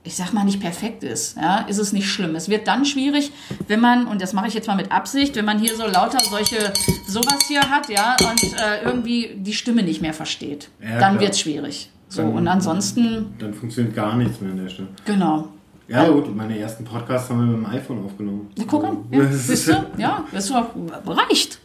ich 0.03 0.17
sag 0.17 0.33
mal, 0.33 0.45
nicht 0.45 0.61
perfekt 0.61 1.05
ist, 1.05 1.37
ja, 1.37 1.59
ist 1.69 1.79
es 1.79 1.93
nicht 1.93 2.09
schlimm. 2.09 2.35
Es 2.35 2.49
wird 2.49 2.67
dann 2.67 2.85
schwierig, 2.87 3.33
wenn 3.69 3.81
man, 3.81 4.07
und 4.07 4.23
das 4.23 4.33
mache 4.33 4.49
ich 4.49 4.55
jetzt 4.55 4.67
mal 4.67 4.77
mit 4.77 4.91
Absicht, 4.91 5.37
wenn 5.37 5.45
man 5.45 5.59
hier 5.59 5.77
so 5.77 5.87
lauter 5.87 6.19
solche 6.31 6.73
sowas 7.07 7.39
hier 7.49 7.61
hat, 7.71 7.89
ja, 7.91 8.17
und 8.21 8.43
äh, 8.59 8.83
irgendwie 8.85 9.33
die 9.37 9.53
Stimme 9.53 9.83
nicht 9.83 10.01
mehr 10.01 10.15
versteht. 10.15 10.71
Ja, 10.83 10.99
dann 10.99 11.21
wird 11.21 11.33
es 11.33 11.41
schwierig. 11.41 11.91
So, 12.09 12.23
Dann- 12.23 12.33
und 12.33 12.49
ansonsten, 12.49 13.35
Dann 13.39 13.53
funktioniert 13.55 13.95
gar 13.95 14.17
nichts 14.17 14.41
mehr 14.41 14.51
an 14.53 14.57
der 14.63 14.69
Stelle. 14.71 14.89
genau. 15.05 15.49
Ja, 15.87 16.09
gut, 16.09 16.35
meine 16.37 16.57
ersten 16.57 16.85
Podcasts 16.85 17.29
haben 17.31 17.41
wir 17.41 17.47
mit 17.57 17.67
dem 17.67 17.67
iPhone 17.67 18.05
aufgenommen. 18.05 18.49
Ja, 18.57 18.63
guck 18.65 18.85
an. 18.85 18.99
Also, 19.13 19.25
Ja, 19.25 19.33
siehst 19.37 19.69
du? 19.69 19.73
Ja, 19.99 20.25
das 20.33 20.53
reicht. 20.53 21.59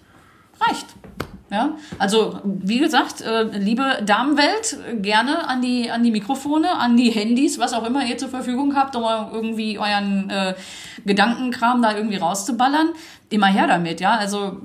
Reicht. 0.60 0.88
Ja, 1.52 1.76
also 2.00 2.40
wie 2.44 2.80
gesagt, 2.80 3.22
äh, 3.22 3.44
liebe 3.60 3.84
Damenwelt, 4.04 4.80
gerne 5.04 5.48
an 5.48 5.62
die, 5.62 5.92
an 5.92 6.02
die 6.04 6.10
Mikrofone, 6.10 6.76
an 6.76 6.98
die 6.98 7.12
Handys, 7.12 7.60
was 7.60 7.74
auch 7.74 7.86
immer 7.86 8.04
ihr 8.04 8.18
zur 8.18 8.30
Verfügung 8.30 8.76
habt, 8.76 8.96
um 8.96 9.04
irgendwie 9.32 9.78
euren 9.78 10.28
äh, 10.32 10.56
Gedankenkram 11.06 11.84
da 11.84 11.96
irgendwie 11.96 12.18
rauszuballern. 12.18 12.88
Immer 13.30 13.46
her 13.48 13.68
damit, 13.68 14.02
ja. 14.02 14.16
Also 14.16 14.58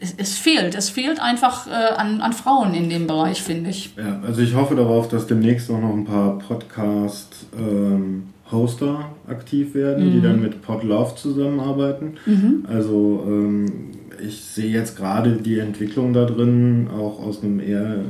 es, 0.00 0.12
es 0.18 0.36
fehlt. 0.36 0.74
Es 0.74 0.90
fehlt 0.90 1.20
einfach 1.20 1.66
äh, 1.68 1.94
an, 1.96 2.20
an 2.20 2.34
Frauen 2.34 2.74
in 2.74 2.90
dem 2.90 3.06
Bereich, 3.06 3.40
finde 3.42 3.70
ich. 3.70 3.94
Ja, 3.96 4.20
also 4.26 4.42
ich 4.42 4.54
hoffe 4.54 4.74
darauf, 4.74 5.08
dass 5.08 5.26
demnächst 5.26 5.70
auch 5.70 5.80
noch 5.80 5.94
ein 5.94 6.04
paar 6.04 6.38
Podcast-Hoster 6.38 9.10
aktiv 9.28 9.74
werden, 9.74 10.06
Mhm. 10.06 10.12
die 10.12 10.20
dann 10.20 10.40
mit 10.42 10.60
Podlove 10.62 11.14
zusammenarbeiten. 11.16 12.16
Also 12.68 13.24
ähm, 13.26 13.90
ich 14.20 14.44
sehe 14.44 14.70
jetzt 14.70 14.96
gerade 14.96 15.32
die 15.32 15.58
Entwicklung 15.58 16.12
da 16.12 16.24
drin, 16.24 16.88
auch 16.92 17.22
aus 17.22 17.42
einem 17.42 17.60
eher 17.60 18.00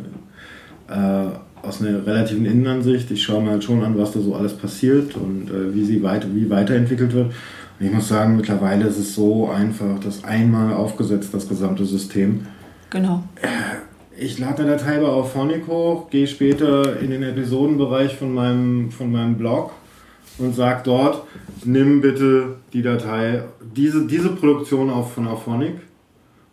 äh, 0.88 1.66
aus 1.66 1.82
einer 1.82 2.06
relativen 2.06 2.46
Innenansicht. 2.46 3.10
Ich 3.10 3.22
schaue 3.22 3.42
mir 3.42 3.50
halt 3.50 3.64
schon 3.64 3.82
an, 3.82 3.98
was 3.98 4.12
da 4.12 4.20
so 4.20 4.34
alles 4.34 4.54
passiert 4.54 5.16
und 5.16 5.50
äh, 5.50 5.74
wie 5.74 5.84
sie 5.84 6.02
weiter, 6.02 6.28
wie 6.32 6.48
weiterentwickelt 6.48 7.12
wird. 7.12 7.26
Und 7.78 7.86
ich 7.86 7.92
muss 7.92 8.08
sagen, 8.08 8.36
mittlerweile 8.36 8.86
ist 8.86 8.98
es 8.98 9.14
so 9.14 9.50
einfach, 9.50 9.98
dass 10.00 10.24
einmal 10.24 10.72
aufgesetzt 10.72 11.34
das 11.34 11.48
gesamte 11.48 11.84
System. 11.84 12.46
Genau. 12.90 13.22
Ich 14.18 14.38
lade 14.38 14.62
eine 14.62 14.72
Datei 14.72 14.98
bei 14.98 15.08
Auphonic 15.08 15.66
hoch, 15.66 16.08
gehe 16.08 16.26
später 16.26 17.00
in 17.00 17.10
den 17.10 17.22
Episodenbereich 17.22 18.16
von 18.16 18.32
meinem, 18.32 18.90
von 18.90 19.12
meinem 19.12 19.36
Blog 19.36 19.72
und 20.38 20.54
sage 20.54 20.80
dort, 20.84 21.22
nimm 21.64 22.00
bitte 22.00 22.56
die 22.72 22.82
Datei, 22.82 23.42
diese, 23.60 24.06
diese 24.06 24.30
Produktion 24.30 24.88
auf 24.88 25.12
von 25.12 25.26
Auphonic. 25.26 25.74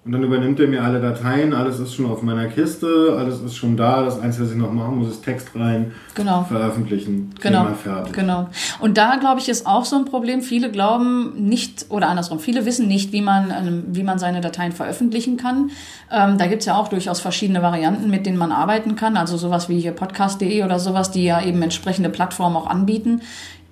Und 0.05 0.11
dann 0.11 0.21
übernimmt 0.21 0.59
er 0.59 0.67
mir 0.67 0.83
alle 0.83 0.99
Dateien, 0.99 1.53
alles 1.53 1.79
ist 1.79 1.93
schon 1.95 2.07
auf 2.11 2.21
meiner 2.23 2.47
Kiste, 2.47 3.15
alles 3.17 3.39
ist 3.39 3.55
schon 3.55 3.77
da. 3.77 4.03
Das 4.03 4.19
Einzige, 4.19 4.43
was 4.43 4.51
ich 4.51 4.57
noch 4.57 4.73
machen 4.73 4.97
muss, 4.99 5.07
ist 5.09 5.23
Text 5.23 5.51
rein, 5.55 5.93
Genau. 6.13 6.43
veröffentlichen, 6.43 7.33
Genau, 7.41 7.63
Thema 7.63 7.75
fertig. 7.75 8.13
genau. 8.13 8.49
Und 8.81 8.97
da 8.97 9.15
glaube 9.15 9.39
ich 9.39 9.47
ist 9.47 9.65
auch 9.65 9.85
so 9.85 9.95
ein 9.95 10.03
Problem. 10.03 10.41
Viele 10.41 10.69
glauben 10.71 11.47
nicht 11.47 11.85
oder 11.87 12.09
andersrum. 12.09 12.39
Viele 12.39 12.65
wissen 12.65 12.89
nicht, 12.89 13.13
wie 13.13 13.21
man 13.21 13.49
ähm, 13.51 13.83
wie 13.91 14.03
man 14.03 14.19
seine 14.19 14.41
Dateien 14.41 14.73
veröffentlichen 14.73 15.37
kann. 15.37 15.71
Ähm, 16.11 16.37
da 16.37 16.47
gibt's 16.47 16.65
ja 16.65 16.75
auch 16.75 16.89
durchaus 16.89 17.21
verschiedene 17.21 17.61
Varianten, 17.61 18.09
mit 18.09 18.25
denen 18.25 18.37
man 18.37 18.51
arbeiten 18.51 18.97
kann. 18.97 19.15
Also 19.15 19.37
sowas 19.37 19.69
wie 19.69 19.79
hier 19.79 19.93
Podcast.de 19.93 20.63
oder 20.63 20.79
sowas, 20.79 21.11
die 21.11 21.23
ja 21.23 21.41
eben 21.41 21.61
entsprechende 21.61 22.09
Plattformen 22.09 22.57
auch 22.57 22.67
anbieten. 22.67 23.21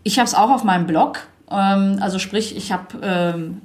Ich 0.04 0.18
habe 0.18 0.28
es 0.28 0.34
auch 0.34 0.50
auf 0.50 0.64
meinem 0.64 0.88
Blog. 0.88 1.20
Ähm, 1.52 1.98
also 2.00 2.20
sprich, 2.20 2.56
ich 2.56 2.72
habe 2.72 2.86
ähm, 3.04 3.62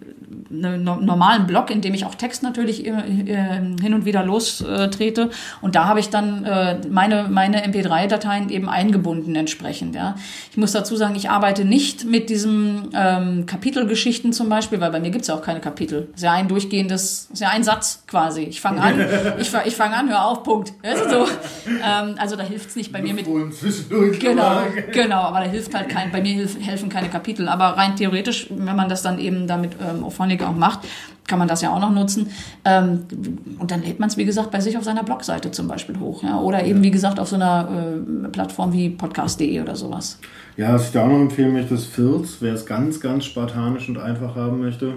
einen 0.50 0.84
no- 0.84 0.96
normalen 0.96 1.46
Blog, 1.46 1.70
in 1.70 1.80
dem 1.80 1.94
ich 1.94 2.04
auch 2.04 2.14
Text 2.14 2.42
natürlich 2.42 2.86
äh, 2.86 2.90
äh, 2.90 3.80
hin 3.80 3.94
und 3.94 4.04
wieder 4.04 4.24
lostrete. 4.24 5.30
Und 5.60 5.74
da 5.74 5.86
habe 5.86 6.00
ich 6.00 6.10
dann 6.10 6.44
äh, 6.44 6.78
meine, 6.88 7.26
meine 7.30 7.64
MP3-Dateien 7.66 8.48
eben 8.50 8.68
eingebunden 8.68 9.34
entsprechend. 9.34 9.94
Ja. 9.94 10.16
Ich 10.50 10.56
muss 10.56 10.72
dazu 10.72 10.96
sagen, 10.96 11.14
ich 11.14 11.30
arbeite 11.30 11.64
nicht 11.64 12.04
mit 12.04 12.30
diesem 12.30 12.90
ähm, 12.94 13.46
Kapitelgeschichten 13.46 14.32
zum 14.32 14.48
Beispiel, 14.48 14.80
weil 14.80 14.90
bei 14.90 15.00
mir 15.00 15.10
gibt's 15.10 15.28
ja 15.28 15.34
auch 15.34 15.42
keine 15.42 15.60
Kapitel. 15.60 16.08
ist 16.14 16.22
ja 16.22 16.32
ein 16.32 16.48
durchgehendes, 16.48 17.28
ist 17.32 17.40
ja 17.40 17.48
ein 17.50 17.64
Satz 17.64 18.04
quasi. 18.06 18.42
Ich 18.42 18.60
fange 18.60 18.80
an, 18.80 18.94
ich, 19.38 19.52
ich 19.64 19.74
fange 19.76 19.96
an, 19.96 20.08
hör 20.08 20.26
auf, 20.26 20.42
Punkt. 20.42 20.72
So. 21.08 21.26
ähm, 21.68 22.14
also 22.18 22.36
da 22.36 22.42
hilft's 22.42 22.76
nicht 22.76 22.92
bei 22.92 23.02
mir 23.02 23.14
mit 23.14 23.26
Genau, 24.18 24.60
genau, 24.92 25.20
aber 25.22 25.40
da 25.40 25.46
hilft 25.46 25.74
halt 25.74 25.88
kein, 25.88 26.10
bei 26.12 26.20
mir 26.20 26.46
helfen 26.60 26.88
keine 26.88 27.08
Kapitel. 27.08 27.48
Aber 27.48 27.76
rein 27.76 27.96
theoretisch, 27.96 28.46
wenn 28.50 28.76
man 28.76 28.88
das 28.88 29.02
dann 29.02 29.18
eben 29.18 29.46
damit 29.46 29.72
ähm, 29.80 30.02
Auphonic 30.36 30.42
auch 30.42 30.56
macht, 30.56 30.80
kann 31.26 31.38
man 31.38 31.48
das 31.48 31.60
ja 31.60 31.70
auch 31.70 31.80
noch 31.80 31.90
nutzen. 31.90 32.28
Ähm, 32.64 33.00
und 33.58 33.70
dann 33.70 33.82
lädt 33.82 33.98
man 33.98 34.08
es, 34.08 34.16
wie 34.16 34.24
gesagt, 34.24 34.50
bei 34.50 34.60
sich 34.60 34.76
auf 34.78 34.84
seiner 34.84 35.02
Blogseite 35.02 35.50
zum 35.50 35.66
Beispiel 35.66 35.98
hoch. 35.98 36.22
Ja? 36.22 36.40
Oder 36.40 36.64
eben, 36.64 36.82
wie 36.82 36.90
gesagt, 36.90 37.18
auf 37.18 37.28
so 37.28 37.36
einer 37.36 37.68
äh, 38.24 38.28
Plattform 38.28 38.72
wie 38.72 38.90
podcast.de 38.90 39.60
oder 39.60 39.74
sowas. 39.74 40.18
Ja, 40.56 40.74
was 40.74 40.86
ich 40.86 40.92
da 40.92 41.04
auch 41.04 41.08
noch 41.08 41.20
empfehlen 41.20 41.52
möchte, 41.52 41.74
ist 41.74 41.86
Firz. 41.86 42.36
Wer 42.40 42.54
es 42.54 42.64
ganz, 42.64 43.00
ganz 43.00 43.24
spartanisch 43.24 43.88
und 43.88 43.98
einfach 43.98 44.36
haben 44.36 44.60
möchte, 44.60 44.94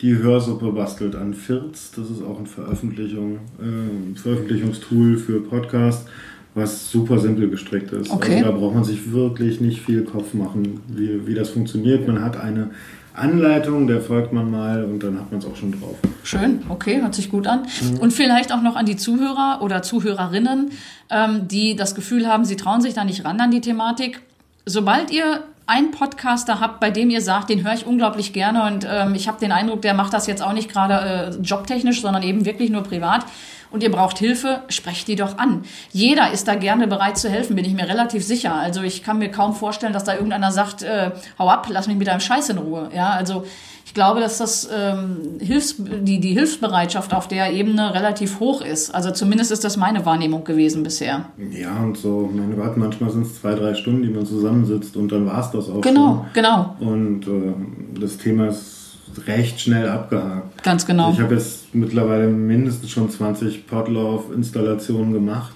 die 0.00 0.16
Hörsuppe 0.16 0.72
bastelt 0.72 1.14
an 1.14 1.32
Firz. 1.32 1.92
Das 1.94 2.10
ist 2.10 2.22
auch 2.22 2.40
ein 2.40 2.46
Veröffentlichung, 2.46 3.38
äh, 3.60 4.18
Veröffentlichungstool 4.18 5.16
für 5.16 5.40
Podcasts, 5.40 6.06
was 6.54 6.90
super 6.90 7.20
simpel 7.20 7.48
gestrickt 7.48 7.92
ist. 7.92 8.10
Okay. 8.10 8.38
Also 8.38 8.46
da 8.46 8.50
braucht 8.50 8.74
man 8.74 8.84
sich 8.84 9.12
wirklich 9.12 9.60
nicht 9.60 9.80
viel 9.80 10.02
Kopf 10.02 10.34
machen, 10.34 10.80
wie, 10.88 11.24
wie 11.26 11.34
das 11.34 11.50
funktioniert. 11.50 12.06
Man 12.06 12.20
hat 12.20 12.36
eine 12.36 12.70
Anleitung, 13.14 13.86
der 13.86 14.00
folgt 14.00 14.32
man 14.32 14.50
mal 14.50 14.84
und 14.84 15.02
dann 15.02 15.18
hat 15.18 15.30
man 15.30 15.40
es 15.40 15.46
auch 15.46 15.56
schon 15.56 15.72
drauf. 15.72 15.96
Schön, 16.22 16.62
okay, 16.68 17.00
hört 17.00 17.14
sich 17.14 17.30
gut 17.30 17.46
an. 17.46 17.66
Und 18.00 18.12
vielleicht 18.12 18.52
auch 18.52 18.62
noch 18.62 18.76
an 18.76 18.86
die 18.86 18.96
Zuhörer 18.96 19.60
oder 19.60 19.82
Zuhörerinnen, 19.82 20.70
ähm, 21.10 21.48
die 21.48 21.76
das 21.76 21.94
Gefühl 21.94 22.26
haben, 22.26 22.44
sie 22.44 22.56
trauen 22.56 22.80
sich 22.80 22.94
da 22.94 23.04
nicht 23.04 23.24
ran 23.24 23.40
an 23.40 23.50
die 23.50 23.60
Thematik. 23.60 24.22
Sobald 24.64 25.10
ihr 25.10 25.42
einen 25.66 25.90
Podcaster 25.90 26.60
habt, 26.60 26.80
bei 26.80 26.90
dem 26.90 27.10
ihr 27.10 27.20
sagt, 27.20 27.50
den 27.50 27.64
höre 27.64 27.74
ich 27.74 27.86
unglaublich 27.86 28.32
gerne 28.32 28.64
und 28.64 28.86
ähm, 28.90 29.14
ich 29.14 29.28
habe 29.28 29.38
den 29.38 29.52
Eindruck, 29.52 29.82
der 29.82 29.94
macht 29.94 30.12
das 30.12 30.26
jetzt 30.26 30.42
auch 30.42 30.52
nicht 30.52 30.70
gerade 30.70 30.94
äh, 31.34 31.42
jobtechnisch, 31.42 32.00
sondern 32.00 32.22
eben 32.22 32.44
wirklich 32.44 32.70
nur 32.70 32.82
privat 32.82 33.24
und 33.72 33.82
ihr 33.82 33.90
braucht 33.90 34.18
Hilfe, 34.18 34.62
sprecht 34.68 35.08
die 35.08 35.16
doch 35.16 35.38
an. 35.38 35.62
Jeder 35.92 36.32
ist 36.32 36.48
da 36.48 36.54
gerne 36.54 36.86
bereit 36.86 37.18
zu 37.18 37.28
helfen, 37.28 37.56
bin 37.56 37.64
ich 37.64 37.74
mir 37.74 37.88
relativ 37.88 38.24
sicher. 38.24 38.54
Also 38.54 38.82
ich 38.82 39.02
kann 39.02 39.18
mir 39.18 39.30
kaum 39.30 39.54
vorstellen, 39.54 39.92
dass 39.92 40.04
da 40.04 40.14
irgendeiner 40.14 40.52
sagt, 40.52 40.82
äh, 40.82 41.10
hau 41.38 41.48
ab, 41.48 41.66
lass 41.70 41.86
mich 41.86 41.96
mit 41.96 42.06
deinem 42.06 42.20
Scheiß 42.20 42.50
in 42.50 42.58
Ruhe. 42.58 42.90
Ja, 42.94 43.10
also 43.10 43.44
ich 43.84 43.94
glaube, 43.94 44.20
dass 44.20 44.38
das 44.38 44.68
ähm, 44.74 45.38
Hilfs 45.40 45.76
die, 45.78 46.20
die 46.20 46.32
Hilfsbereitschaft 46.32 47.12
auf 47.12 47.28
der 47.28 47.52
Ebene 47.52 47.94
relativ 47.94 48.40
hoch 48.40 48.62
ist. 48.62 48.94
Also 48.94 49.10
zumindest 49.10 49.50
ist 49.50 49.64
das 49.64 49.76
meine 49.76 50.06
Wahrnehmung 50.06 50.44
gewesen 50.44 50.82
bisher. 50.82 51.26
Ja, 51.50 51.76
und 51.78 51.98
so, 51.98 52.30
mein 52.32 52.56
Gott, 52.56 52.76
manchmal 52.76 53.10
sind 53.10 53.26
es 53.26 53.40
zwei, 53.40 53.54
drei 53.54 53.74
Stunden, 53.74 54.02
die 54.02 54.08
man 54.08 54.24
zusammensitzt 54.24 54.96
und 54.96 55.12
dann 55.12 55.26
war 55.26 55.40
es 55.40 55.50
das 55.50 55.68
auch 55.68 55.80
Genau, 55.80 56.24
genau, 56.32 56.76
schon. 56.78 56.88
Und 56.88 57.26
äh, 57.26 58.00
das 58.00 58.18
Thema 58.18 58.48
ist 58.48 58.81
recht 59.26 59.60
schnell 59.60 59.88
abgehakt. 59.88 60.62
ganz 60.62 60.86
genau. 60.86 61.12
Ich 61.12 61.20
habe 61.20 61.34
jetzt 61.34 61.74
mittlerweile 61.74 62.28
mindestens 62.28 62.90
schon 62.90 63.10
20 63.10 63.66
Podlove-Installationen 63.66 65.12
gemacht 65.12 65.54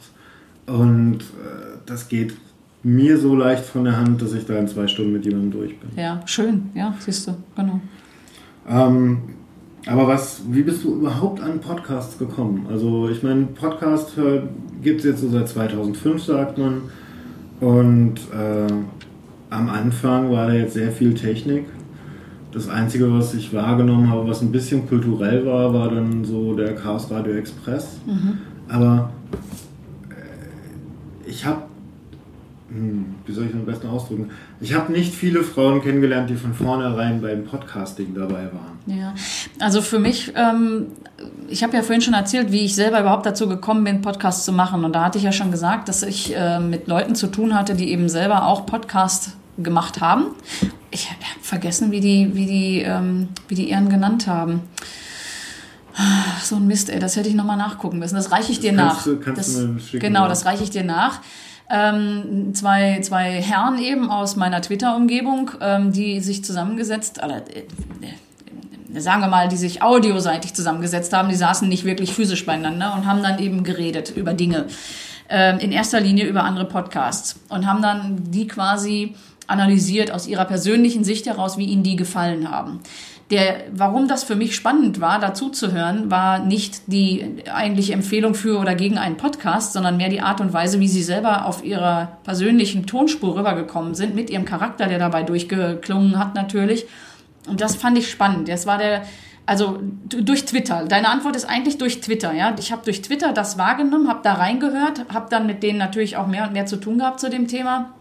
und 0.66 1.18
äh, 1.18 1.78
das 1.86 2.08
geht 2.08 2.34
mir 2.82 3.18
so 3.18 3.34
leicht 3.34 3.64
von 3.64 3.84
der 3.84 3.96
Hand, 3.96 4.22
dass 4.22 4.32
ich 4.32 4.46
da 4.46 4.56
in 4.58 4.68
zwei 4.68 4.86
Stunden 4.86 5.12
mit 5.12 5.24
jemandem 5.24 5.50
durch 5.50 5.78
bin. 5.78 5.90
Ja, 5.96 6.20
schön, 6.26 6.70
ja, 6.74 6.94
siehst 6.98 7.26
du, 7.26 7.34
genau. 7.56 7.80
Ähm, 8.68 9.18
aber 9.86 10.08
was, 10.08 10.42
wie 10.50 10.62
bist 10.62 10.82
du 10.82 10.96
überhaupt 10.96 11.40
an 11.40 11.60
Podcasts 11.60 12.18
gekommen? 12.18 12.66
Also 12.68 13.08
ich 13.08 13.22
meine, 13.22 13.46
Podcast 13.46 14.12
gibt 14.82 15.00
es 15.00 15.06
jetzt 15.06 15.20
so 15.20 15.30
seit 15.30 15.48
2005, 15.48 16.22
sagt 16.22 16.58
man. 16.58 16.82
Und 17.60 18.16
äh, 18.32 18.72
am 19.50 19.68
Anfang 19.68 20.30
war 20.30 20.48
da 20.48 20.54
jetzt 20.54 20.74
sehr 20.74 20.90
viel 20.90 21.14
Technik. 21.14 21.66
Das 22.56 22.70
Einzige, 22.70 23.12
was 23.12 23.34
ich 23.34 23.52
wahrgenommen 23.52 24.08
habe, 24.08 24.26
was 24.26 24.40
ein 24.40 24.50
bisschen 24.50 24.88
kulturell 24.88 25.44
war, 25.44 25.74
war 25.74 25.90
dann 25.90 26.24
so 26.24 26.54
der 26.54 26.74
Chaos 26.74 27.10
Radio 27.10 27.34
Express. 27.34 27.98
Aber 28.66 29.10
äh, 30.08 31.28
ich 31.28 31.44
habe, 31.44 31.64
hm, 32.70 33.14
wie 33.26 33.32
soll 33.34 33.44
ich 33.44 33.50
das 33.50 33.60
am 33.60 33.66
besten 33.66 33.88
ausdrücken? 33.88 34.30
Ich 34.58 34.72
habe 34.72 34.90
nicht 34.90 35.14
viele 35.14 35.42
Frauen 35.42 35.82
kennengelernt, 35.82 36.30
die 36.30 36.34
von 36.34 36.54
vornherein 36.54 37.20
beim 37.20 37.44
Podcasting 37.44 38.14
dabei 38.14 38.44
waren. 38.46 38.78
Ja, 38.86 39.14
also 39.60 39.82
für 39.82 39.98
mich, 39.98 40.32
ähm, 40.34 40.86
ich 41.50 41.62
habe 41.62 41.76
ja 41.76 41.82
vorhin 41.82 42.00
schon 42.00 42.14
erzählt, 42.14 42.52
wie 42.52 42.64
ich 42.64 42.74
selber 42.74 43.00
überhaupt 43.00 43.26
dazu 43.26 43.50
gekommen 43.50 43.84
bin, 43.84 44.00
Podcasts 44.00 44.46
zu 44.46 44.52
machen. 44.52 44.82
Und 44.82 44.94
da 44.94 45.04
hatte 45.04 45.18
ich 45.18 45.24
ja 45.24 45.32
schon 45.32 45.50
gesagt, 45.50 45.90
dass 45.90 46.02
ich 46.02 46.34
äh, 46.34 46.58
mit 46.58 46.88
Leuten 46.88 47.16
zu 47.16 47.26
tun 47.26 47.54
hatte, 47.54 47.74
die 47.74 47.90
eben 47.90 48.08
selber 48.08 48.46
auch 48.46 48.64
Podcast 48.64 49.36
gemacht 49.58 50.00
haben. 50.00 50.26
Ich 50.90 51.08
habe 51.10 51.20
vergessen, 51.42 51.90
wie 51.90 52.00
die, 52.00 52.30
wie 52.34 52.46
die, 52.46 52.80
ähm, 52.82 53.28
wie 53.48 53.54
die 53.54 53.68
Ehren 53.70 53.88
genannt 53.88 54.26
haben. 54.26 54.62
Ah, 55.96 56.40
So 56.42 56.56
ein 56.56 56.66
Mist, 56.66 56.90
ey, 56.90 56.98
das 56.98 57.16
hätte 57.16 57.28
ich 57.28 57.34
nochmal 57.34 57.56
nachgucken 57.56 57.98
müssen. 57.98 58.16
Das 58.16 58.30
reiche 58.30 58.52
ich 58.52 58.60
dir 58.60 58.72
nach. 58.72 58.92
kannst 58.94 59.06
du- 59.06 59.16
kannst 59.18 59.38
das, 59.40 59.54
du 59.54 59.68
mir 59.68 59.80
schicken, 59.80 60.00
genau, 60.00 60.28
das 60.28 60.44
reiche 60.44 60.62
ich 60.62 60.70
dir 60.70 60.84
nach. 60.84 61.20
Ähm, 61.70 62.52
zwei, 62.54 63.00
zwei 63.00 63.42
Herren 63.42 63.78
eben 63.78 64.08
aus 64.10 64.36
meiner 64.36 64.60
Twitter-Umgebung, 64.62 65.50
ähm, 65.60 65.92
die 65.92 66.20
sich 66.20 66.44
zusammengesetzt, 66.44 67.18
äh, 67.18 67.38
äh, 68.94 69.00
sagen 69.00 69.20
wir 69.22 69.28
mal, 69.28 69.48
die 69.48 69.56
sich 69.56 69.82
audioseitig 69.82 70.54
zusammengesetzt 70.54 71.12
haben, 71.12 71.28
die 71.28 71.34
saßen 71.34 71.68
nicht 71.68 71.84
wirklich 71.84 72.12
physisch 72.14 72.46
beieinander 72.46 72.94
und 72.94 73.06
haben 73.06 73.22
dann 73.22 73.38
eben 73.40 73.64
geredet 73.64 74.12
über 74.14 74.32
Dinge. 74.32 74.66
Ähm, 75.28 75.58
in 75.58 75.72
erster 75.72 75.98
Linie 76.00 76.26
über 76.26 76.44
andere 76.44 76.66
Podcasts 76.66 77.34
und 77.48 77.66
haben 77.66 77.82
dann 77.82 78.30
die 78.30 78.46
quasi 78.46 79.16
analysiert 79.46 80.10
aus 80.10 80.26
ihrer 80.26 80.44
persönlichen 80.44 81.04
Sicht 81.04 81.26
heraus, 81.26 81.58
wie 81.58 81.66
ihnen 81.66 81.82
die 81.82 81.96
gefallen 81.96 82.50
haben. 82.50 82.80
Der, 83.30 83.64
warum 83.72 84.06
das 84.06 84.22
für 84.22 84.36
mich 84.36 84.54
spannend 84.54 85.00
war, 85.00 85.18
dazu 85.18 85.48
zu 85.48 85.72
hören, 85.72 86.12
war 86.12 86.38
nicht 86.38 86.82
die 86.86 87.42
eigentliche 87.52 87.92
Empfehlung 87.92 88.34
für 88.34 88.60
oder 88.60 88.76
gegen 88.76 88.98
einen 88.98 89.16
Podcast, 89.16 89.72
sondern 89.72 89.96
mehr 89.96 90.10
die 90.10 90.20
Art 90.20 90.40
und 90.40 90.52
Weise, 90.52 90.78
wie 90.78 90.86
sie 90.86 91.02
selber 91.02 91.44
auf 91.46 91.64
ihrer 91.64 92.18
persönlichen 92.22 92.86
Tonspur 92.86 93.36
rübergekommen 93.36 93.96
sind, 93.96 94.14
mit 94.14 94.30
ihrem 94.30 94.44
Charakter, 94.44 94.86
der 94.86 95.00
dabei 95.00 95.24
durchgeklungen 95.24 96.20
hat 96.20 96.36
natürlich. 96.36 96.86
Und 97.48 97.60
das 97.60 97.74
fand 97.74 97.98
ich 97.98 98.08
spannend. 98.08 98.48
Das 98.48 98.64
war 98.64 98.78
der, 98.78 99.02
also 99.44 99.80
durch 100.06 100.44
Twitter. 100.44 100.84
Deine 100.84 101.08
Antwort 101.08 101.34
ist 101.34 101.46
eigentlich 101.46 101.78
durch 101.78 102.00
Twitter, 102.00 102.32
ja. 102.32 102.54
Ich 102.60 102.70
habe 102.70 102.84
durch 102.84 103.02
Twitter 103.02 103.32
das 103.32 103.58
wahrgenommen, 103.58 104.08
habe 104.08 104.20
da 104.22 104.34
reingehört, 104.34 105.06
habe 105.12 105.26
dann 105.30 105.46
mit 105.46 105.64
denen 105.64 105.80
natürlich 105.80 106.16
auch 106.16 106.28
mehr 106.28 106.44
und 106.44 106.52
mehr 106.52 106.66
zu 106.66 106.76
tun 106.76 106.98
gehabt 106.98 107.18
zu 107.18 107.28
dem 107.28 107.48
Thema 107.48 107.95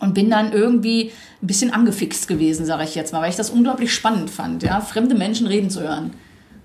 und 0.00 0.14
bin 0.14 0.30
dann 0.30 0.52
irgendwie 0.52 1.12
ein 1.42 1.46
bisschen 1.46 1.72
angefixt 1.72 2.28
gewesen, 2.28 2.66
sage 2.66 2.84
ich 2.84 2.94
jetzt 2.94 3.12
mal, 3.12 3.22
weil 3.22 3.30
ich 3.30 3.36
das 3.36 3.50
unglaublich 3.50 3.92
spannend 3.92 4.30
fand, 4.30 4.62
ja, 4.62 4.80
fremde 4.80 5.14
Menschen 5.14 5.46
reden 5.46 5.70
zu 5.70 5.80
hören, 5.80 6.12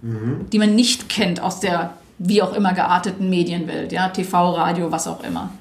die 0.02 0.60
man 0.60 0.76
nicht 0.76 1.10
kennt 1.10 1.42
aus 1.42 1.60
der 1.60 1.94
wie 2.20 2.42
auch 2.42 2.54
immer 2.54 2.74
gearteten 2.74 3.30
Medienwelt, 3.30 3.92
ja, 3.92 4.10
TV, 4.10 4.52
Radio, 4.52 4.92
was 4.92 5.08
auch 5.08 5.24
immer. 5.24 5.52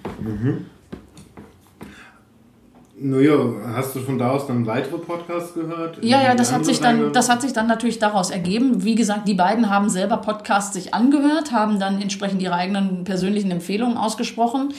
Naja, 3.01 3.39
hast 3.75 3.95
du 3.95 4.01
von 4.01 4.19
da 4.19 4.33
aus 4.33 4.49
dann 4.49 4.67
weitere 4.67 4.99
Podcasts 4.99 5.55
gehört? 5.55 6.03
Ja, 6.03 6.21
ja, 6.21 6.35
das 6.35 6.53
hat 6.53 6.65
sich 6.67 6.81
dann, 6.81 7.13
das 7.13 7.29
hat 7.29 7.43
sich 7.43 7.53
dann 7.53 7.69
natürlich 7.69 8.01
daraus 8.01 8.31
ergeben. 8.31 8.83
Wie 8.83 8.97
gesagt, 8.97 9.29
die 9.29 9.35
beiden 9.35 9.71
haben 9.71 9.89
selber 9.89 10.17
Podcasts 10.17 10.75
sich 10.75 10.95
angehört, 10.95 11.53
haben 11.53 11.79
dann 11.79 12.03
entsprechend 12.03 12.43
ihre 12.43 12.55
eigenen 12.55 13.05
persönlichen 13.05 13.53
Empfehlungen 13.53 13.97
ausgesprochen. 13.97 14.75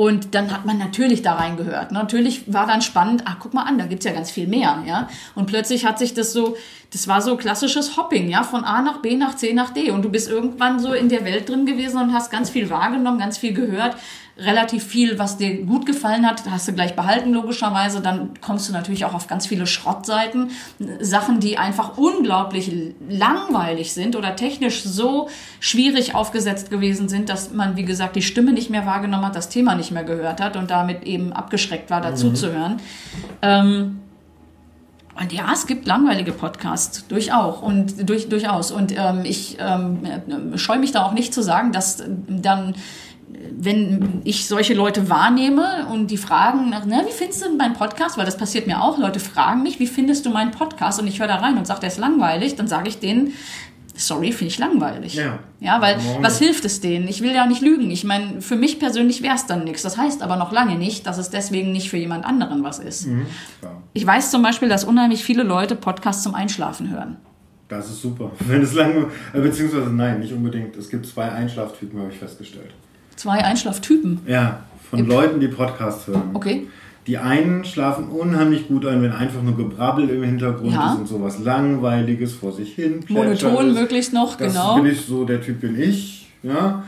Und 0.00 0.34
dann 0.34 0.50
hat 0.50 0.64
man 0.64 0.78
natürlich 0.78 1.20
da 1.20 1.34
reingehört. 1.34 1.92
Natürlich 1.92 2.50
war 2.50 2.66
dann 2.66 2.80
spannend, 2.80 3.24
ach, 3.26 3.36
guck 3.38 3.52
mal 3.52 3.64
an, 3.64 3.76
da 3.76 3.84
gibt's 3.84 4.06
ja 4.06 4.12
ganz 4.12 4.30
viel 4.30 4.46
mehr, 4.46 4.82
ja. 4.86 5.10
Und 5.34 5.44
plötzlich 5.44 5.84
hat 5.84 5.98
sich 5.98 6.14
das 6.14 6.32
so, 6.32 6.56
das 6.90 7.06
war 7.06 7.20
so 7.20 7.36
klassisches 7.36 7.98
Hopping, 7.98 8.30
ja, 8.30 8.42
von 8.42 8.64
A 8.64 8.80
nach 8.80 9.02
B 9.02 9.14
nach 9.14 9.36
C 9.36 9.52
nach 9.52 9.74
D. 9.74 9.90
Und 9.90 10.02
du 10.02 10.08
bist 10.08 10.30
irgendwann 10.30 10.80
so 10.80 10.94
in 10.94 11.10
der 11.10 11.26
Welt 11.26 11.50
drin 11.50 11.66
gewesen 11.66 12.00
und 12.00 12.14
hast 12.14 12.30
ganz 12.30 12.48
viel 12.48 12.70
wahrgenommen, 12.70 13.18
ganz 13.18 13.36
viel 13.36 13.52
gehört, 13.52 13.94
relativ 14.40 14.84
viel, 14.84 15.18
was 15.18 15.36
dir 15.36 15.64
gut 15.64 15.86
gefallen 15.86 16.26
hat, 16.26 16.42
hast 16.50 16.66
du 16.68 16.72
gleich 16.72 16.96
behalten, 16.96 17.32
logischerweise. 17.32 18.00
Dann 18.00 18.30
kommst 18.40 18.68
du 18.68 18.72
natürlich 18.72 19.04
auch 19.04 19.14
auf 19.14 19.26
ganz 19.26 19.46
viele 19.46 19.66
Schrottseiten. 19.66 20.50
Sachen, 21.00 21.40
die 21.40 21.58
einfach 21.58 21.98
unglaublich 21.98 22.72
langweilig 23.08 23.92
sind 23.92 24.16
oder 24.16 24.36
technisch 24.36 24.82
so 24.82 25.28
schwierig 25.60 26.14
aufgesetzt 26.14 26.70
gewesen 26.70 27.08
sind, 27.08 27.28
dass 27.28 27.52
man, 27.52 27.76
wie 27.76 27.84
gesagt, 27.84 28.16
die 28.16 28.22
Stimme 28.22 28.52
nicht 28.52 28.70
mehr 28.70 28.86
wahrgenommen 28.86 29.26
hat, 29.26 29.36
das 29.36 29.48
Thema 29.48 29.74
nicht 29.74 29.90
mehr 29.90 30.04
gehört 30.04 30.40
hat 30.40 30.56
und 30.56 30.70
damit 30.70 31.04
eben 31.04 31.32
abgeschreckt 31.32 31.90
war, 31.90 32.00
dazu 32.00 32.32
zu 32.32 32.52
hören. 32.52 32.80
Ähm, 33.42 34.00
und 35.20 35.32
ja, 35.32 35.52
es 35.52 35.66
gibt 35.66 35.86
langweilige 35.86 36.32
Podcasts, 36.32 37.06
durchaus. 37.06 37.60
Und 37.60 38.08
durch, 38.08 38.30
durchaus. 38.30 38.70
Und 38.70 38.94
ähm, 38.96 39.20
ich 39.24 39.58
ähm, 39.60 40.00
äh, 40.04 40.56
scheue 40.56 40.78
mich 40.78 40.92
da 40.92 41.04
auch 41.04 41.12
nicht 41.12 41.34
zu 41.34 41.42
sagen, 41.42 41.72
dass 41.72 42.02
dann, 42.26 42.74
wenn 43.52 44.22
ich 44.24 44.46
solche 44.46 44.74
Leute 44.74 45.08
wahrnehme 45.08 45.86
und 45.92 46.10
die 46.10 46.16
fragen, 46.16 46.70
nach, 46.70 46.84
na, 46.86 47.02
wie 47.06 47.12
findest 47.12 47.42
du 47.42 47.48
denn 47.48 47.56
meinen 47.56 47.74
Podcast? 47.74 48.18
Weil 48.18 48.24
das 48.24 48.36
passiert 48.36 48.66
mir 48.66 48.82
auch. 48.82 48.98
Leute 48.98 49.20
fragen 49.20 49.62
mich, 49.62 49.78
wie 49.78 49.86
findest 49.86 50.26
du 50.26 50.30
meinen 50.30 50.50
Podcast? 50.50 51.00
Und 51.00 51.06
ich 51.06 51.20
höre 51.20 51.28
da 51.28 51.36
rein 51.36 51.58
und 51.58 51.66
sage, 51.66 51.80
der 51.80 51.88
ist 51.88 51.98
langweilig. 51.98 52.56
Dann 52.56 52.68
sage 52.68 52.88
ich 52.88 52.98
denen, 52.98 53.32
sorry, 53.94 54.32
finde 54.32 54.52
ich 54.52 54.58
langweilig. 54.58 55.14
Ja. 55.14 55.38
Ja, 55.60 55.80
weil 55.80 55.96
Warum 55.98 56.22
was 56.22 56.38
hilft 56.38 56.64
es 56.64 56.80
denen? 56.80 57.06
Ich 57.08 57.22
will 57.22 57.32
ja 57.32 57.46
nicht 57.46 57.60
lügen. 57.60 57.90
Ich 57.90 58.04
meine, 58.04 58.40
für 58.40 58.56
mich 58.56 58.78
persönlich 58.78 59.22
wäre 59.22 59.34
es 59.34 59.46
dann 59.46 59.64
nichts. 59.64 59.82
Das 59.82 59.96
heißt 59.96 60.22
aber 60.22 60.36
noch 60.36 60.52
lange 60.52 60.76
nicht, 60.76 61.06
dass 61.06 61.18
es 61.18 61.30
deswegen 61.30 61.72
nicht 61.72 61.90
für 61.90 61.98
jemand 61.98 62.24
anderen 62.24 62.64
was 62.64 62.78
ist. 62.78 63.08
klar. 63.60 63.82
Ich 63.92 64.06
weiß 64.06 64.30
zum 64.30 64.42
Beispiel, 64.42 64.68
dass 64.68 64.84
unheimlich 64.84 65.24
viele 65.24 65.42
Leute 65.42 65.76
Podcasts 65.76 66.22
zum 66.22 66.34
Einschlafen 66.34 66.90
hören. 66.90 67.16
Das 67.68 67.88
ist 67.88 68.02
super. 68.02 68.32
Wenn 68.40 68.62
es 68.62 68.74
lange, 68.74 69.06
äh, 69.32 69.40
beziehungsweise 69.40 69.90
nein, 69.90 70.20
nicht 70.20 70.32
unbedingt. 70.32 70.76
Es 70.76 70.88
gibt 70.88 71.06
zwei 71.06 71.30
Einschlaftypen, 71.30 72.00
habe 72.00 72.10
ich 72.10 72.18
festgestellt. 72.18 72.72
Zwei 73.20 73.44
Einschlaftypen. 73.44 74.20
Ja, 74.26 74.60
von 74.88 75.06
Leuten, 75.06 75.40
die 75.40 75.48
Podcasts 75.48 76.06
hören. 76.06 76.30
Okay. 76.32 76.66
Die 77.06 77.18
einen 77.18 77.66
schlafen 77.66 78.08
unheimlich 78.08 78.66
gut 78.68 78.86
ein, 78.86 79.02
wenn 79.02 79.12
einfach 79.12 79.42
nur 79.42 79.54
Gebrabbel 79.58 80.08
im 80.08 80.22
Hintergrund 80.22 80.72
Ja. 80.72 80.94
ist 80.94 81.00
und 81.00 81.06
sowas 81.06 81.38
Langweiliges 81.38 82.32
vor 82.32 82.50
sich 82.52 82.74
hin. 82.74 83.00
Monoton 83.08 83.74
möglichst 83.74 84.14
noch, 84.14 84.36
Das 84.36 84.54
genau. 84.54 84.76
bin 84.76 84.86
ich 84.86 85.02
so, 85.04 85.26
der 85.26 85.42
Typ 85.42 85.60
bin 85.60 85.78
ich. 85.78 86.30
Ja. 86.42 86.82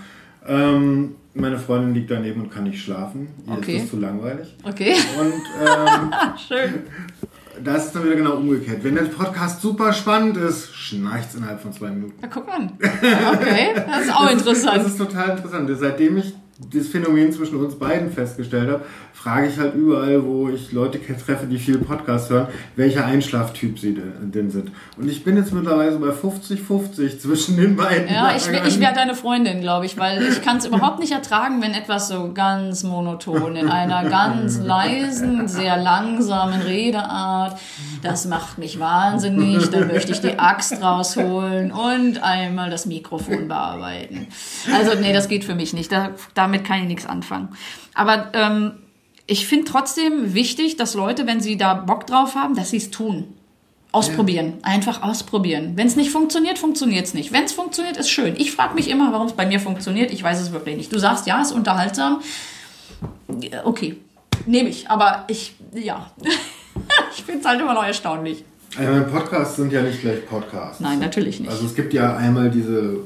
Ähm, 0.48 1.16
meine 1.34 1.58
Freundin 1.58 1.92
liegt 1.92 2.10
daneben 2.10 2.40
und 2.40 2.50
kann 2.50 2.64
nicht 2.64 2.80
schlafen. 2.82 3.28
Ihr 3.46 3.52
Okay. 3.52 3.74
ist 3.76 3.82
das 3.82 3.90
zu 3.90 3.98
langweilig. 3.98 4.56
Okay. 4.64 4.94
Und 5.20 5.32
ähm, 5.34 6.12
Schön. 6.48 6.74
Das 7.62 7.86
ist 7.86 7.94
dann 7.94 8.04
wieder 8.04 8.16
genau 8.16 8.34
umgekehrt. 8.36 8.84
Wenn 8.84 8.94
der 8.94 9.02
Podcast 9.02 9.60
super 9.60 9.92
spannend 9.92 10.36
ist, 10.36 10.74
schnarcht 10.74 11.30
es 11.30 11.34
innerhalb 11.36 11.60
von 11.60 11.72
zwei 11.72 11.88
Minuten. 11.90 12.14
Na, 12.20 12.28
guck 12.28 12.48
an. 12.48 12.72
Okay, 12.78 13.74
das 13.74 14.04
ist 14.06 14.14
auch 14.14 14.24
Das 14.24 14.32
interessant. 14.32 14.86
ist 14.86 14.98
total 14.98 15.30
interessant. 15.36 15.70
Seitdem 15.78 16.16
ich 16.18 16.34
das 16.72 16.88
Phänomen 16.88 17.32
zwischen 17.32 17.56
uns 17.56 17.74
beiden 17.74 18.12
festgestellt 18.12 18.70
habe, 18.70 18.84
frage 19.14 19.48
ich 19.48 19.58
halt 19.58 19.74
überall, 19.74 20.24
wo 20.24 20.48
ich 20.48 20.72
Leute 20.72 21.00
treffe, 21.00 21.46
die 21.46 21.58
viel 21.58 21.78
Podcast 21.78 22.30
hören, 22.30 22.48
welcher 22.76 23.04
Einschlaftyp 23.04 23.78
sie 23.78 23.94
de- 23.94 24.02
denn 24.20 24.50
sind. 24.50 24.70
Und 24.96 25.08
ich 25.08 25.22
bin 25.24 25.36
jetzt 25.36 25.52
mittlerweile 25.52 25.96
bei 25.98 26.08
50-50 26.08 27.18
zwischen 27.18 27.56
den 27.56 27.76
beiden. 27.76 28.12
Ja, 28.12 28.34
ich, 28.36 28.48
ich 28.48 28.80
wäre 28.80 28.92
deine 28.94 29.14
Freundin, 29.14 29.60
glaube 29.60 29.86
ich, 29.86 29.96
weil 29.98 30.22
ich 30.22 30.42
kann 30.42 30.56
es 30.58 30.66
überhaupt 30.66 30.98
nicht 30.98 31.12
ertragen, 31.12 31.62
wenn 31.62 31.72
etwas 31.72 32.08
so 32.08 32.32
ganz 32.32 32.82
monoton 32.82 33.56
in 33.56 33.68
einer 33.68 34.08
ganz 34.08 34.58
leisen, 34.60 35.48
sehr 35.48 35.76
langsamen 35.76 36.60
Redeart, 36.62 37.58
das 38.02 38.26
macht 38.26 38.58
mich 38.58 38.78
wahnsinnig, 38.80 39.70
da 39.70 39.84
möchte 39.84 40.12
ich 40.12 40.20
die 40.20 40.38
Axt 40.38 40.82
rausholen 40.82 41.70
und 41.72 42.22
einmal 42.22 42.70
das 42.70 42.86
Mikrofon 42.86 43.48
bearbeiten. 43.48 44.26
Also 44.74 44.98
nee, 45.00 45.12
das 45.12 45.28
geht 45.28 45.44
für 45.44 45.54
mich 45.54 45.72
nicht, 45.72 45.92
da, 45.92 46.10
damit 46.42 46.64
kann 46.64 46.80
ich 46.80 46.88
nichts 46.88 47.06
anfangen. 47.06 47.50
Aber 47.94 48.30
ähm, 48.34 48.72
ich 49.26 49.46
finde 49.46 49.70
trotzdem 49.70 50.34
wichtig, 50.34 50.76
dass 50.76 50.94
Leute, 50.94 51.26
wenn 51.26 51.40
sie 51.40 51.56
da 51.56 51.74
Bock 51.74 52.06
drauf 52.06 52.34
haben, 52.34 52.54
dass 52.54 52.70
sie 52.70 52.78
es 52.78 52.90
tun. 52.90 53.34
Ausprobieren, 53.92 54.54
einfach 54.62 55.02
ausprobieren. 55.02 55.72
Wenn 55.76 55.86
es 55.86 55.96
nicht 55.96 56.10
funktioniert, 56.10 56.58
funktioniert 56.58 57.04
es 57.04 57.12
nicht. 57.12 57.30
Wenn 57.30 57.44
es 57.44 57.52
funktioniert, 57.52 57.98
ist 57.98 58.08
schön. 58.08 58.34
Ich 58.38 58.50
frage 58.52 58.74
mich 58.74 58.88
immer, 58.88 59.12
warum 59.12 59.26
es 59.26 59.34
bei 59.34 59.44
mir 59.44 59.60
funktioniert. 59.60 60.10
Ich 60.10 60.22
weiß 60.22 60.40
es 60.40 60.50
wirklich 60.50 60.76
nicht. 60.76 60.92
Du 60.92 60.98
sagst, 60.98 61.26
ja, 61.26 61.42
ist 61.42 61.52
unterhaltsam. 61.52 62.22
Ja, 63.40 63.66
Okay, 63.66 63.98
nehme 64.46 64.70
ich. 64.70 64.88
Aber 64.88 65.24
ich, 65.28 65.54
ja, 65.74 66.10
ich 67.14 67.22
finde 67.22 67.40
es 67.40 67.46
halt 67.46 67.60
immer 67.60 67.74
noch 67.74 67.84
erstaunlich. 67.84 68.44
Also 68.78 69.04
Podcasts 69.10 69.56
sind 69.56 69.72
ja 69.72 69.82
nicht 69.82 70.00
gleich 70.00 70.26
Podcasts. 70.26 70.80
Nein, 70.80 70.98
natürlich 70.98 71.40
nicht. 71.40 71.50
Also 71.50 71.66
es 71.66 71.74
gibt 71.74 71.92
ja 71.92 72.16
einmal 72.16 72.50
diese, 72.50 73.00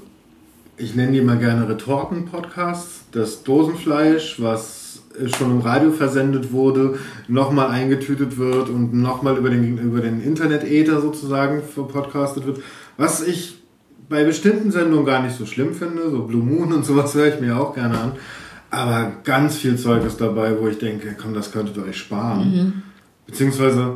ich 0.77 0.95
nenne 0.95 1.13
die 1.13 1.21
mal 1.21 1.39
gerne 1.39 1.69
Retorten-Podcasts, 1.69 3.05
das 3.13 3.43
Dosenfleisch, 3.43 4.41
was 4.41 5.03
schon 5.37 5.51
im 5.53 5.61
Radio 5.61 5.93
versendet 5.93 6.53
wurde, 6.53 6.99
nochmal 7.29 7.71
eingetütet 7.71 8.37
wird 8.37 8.69
und 8.69 8.93
nochmal 8.93 9.39
über 9.39 9.49
den, 9.49 9.79
über 9.79 10.01
den 10.01 10.23
Internet-Äther 10.23 11.01
sozusagen 11.01 11.63
verpodcastet 11.63 12.47
wird. 12.47 12.61
Was 12.99 13.27
ich 13.27 13.59
bei 14.09 14.25
bestimmten 14.25 14.71
Sendungen 14.71 15.07
gar 15.07 15.23
nicht 15.23 15.37
so 15.37 15.47
schlimm 15.47 15.75
finde, 15.75 16.11
so 16.11 16.25
Blue 16.25 16.43
Moon 16.43 16.73
und 16.73 16.85
sowas 16.85 17.15
höre 17.15 17.35
ich 17.35 17.41
mir 17.41 17.59
auch 17.59 17.75
gerne 17.75 17.99
an. 17.99 18.13
Aber 18.71 19.13
ganz 19.25 19.57
viel 19.57 19.79
Zeug 19.79 20.05
ist 20.05 20.21
dabei, 20.21 20.61
wo 20.61 20.69
ich 20.69 20.79
denke, 20.79 21.17
komm, 21.21 21.33
das 21.33 21.53
könntet 21.53 21.77
ihr 21.77 21.85
euch 21.85 21.97
sparen. 21.97 22.53
Beziehungsweise, 23.27 23.95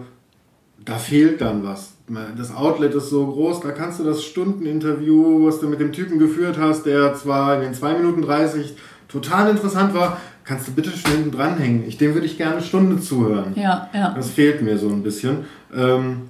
da 0.84 0.96
fehlt 0.96 1.40
dann 1.40 1.62
was. 1.64 1.92
Das 2.36 2.54
Outlet 2.54 2.94
ist 2.94 3.10
so 3.10 3.26
groß, 3.26 3.60
da 3.60 3.70
kannst 3.70 4.00
du 4.00 4.04
das 4.04 4.24
Stundeninterview, 4.24 5.46
was 5.46 5.60
du 5.60 5.68
mit 5.68 5.78
dem 5.78 5.92
Typen 5.92 6.18
geführt 6.18 6.58
hast, 6.58 6.84
der 6.84 7.14
zwar 7.14 7.54
in 7.56 7.60
den 7.62 7.74
2 7.74 7.94
Minuten 7.94 8.22
30 8.22 8.74
total 9.06 9.50
interessant 9.50 9.94
war, 9.94 10.18
kannst 10.44 10.66
du 10.66 10.72
bitte 10.72 10.90
schön 10.90 11.12
hinten 11.12 11.30
dranhängen. 11.30 11.86
Ich, 11.86 11.98
dem 11.98 12.14
würde 12.14 12.26
ich 12.26 12.36
gerne 12.36 12.54
eine 12.54 12.62
Stunde 12.62 13.00
zuhören. 13.00 13.52
Ja, 13.54 13.88
ja. 13.94 14.12
Das 14.14 14.30
fehlt 14.30 14.62
mir 14.62 14.76
so 14.78 14.88
ein 14.88 15.02
bisschen. 15.02 15.44
Ähm, 15.72 16.22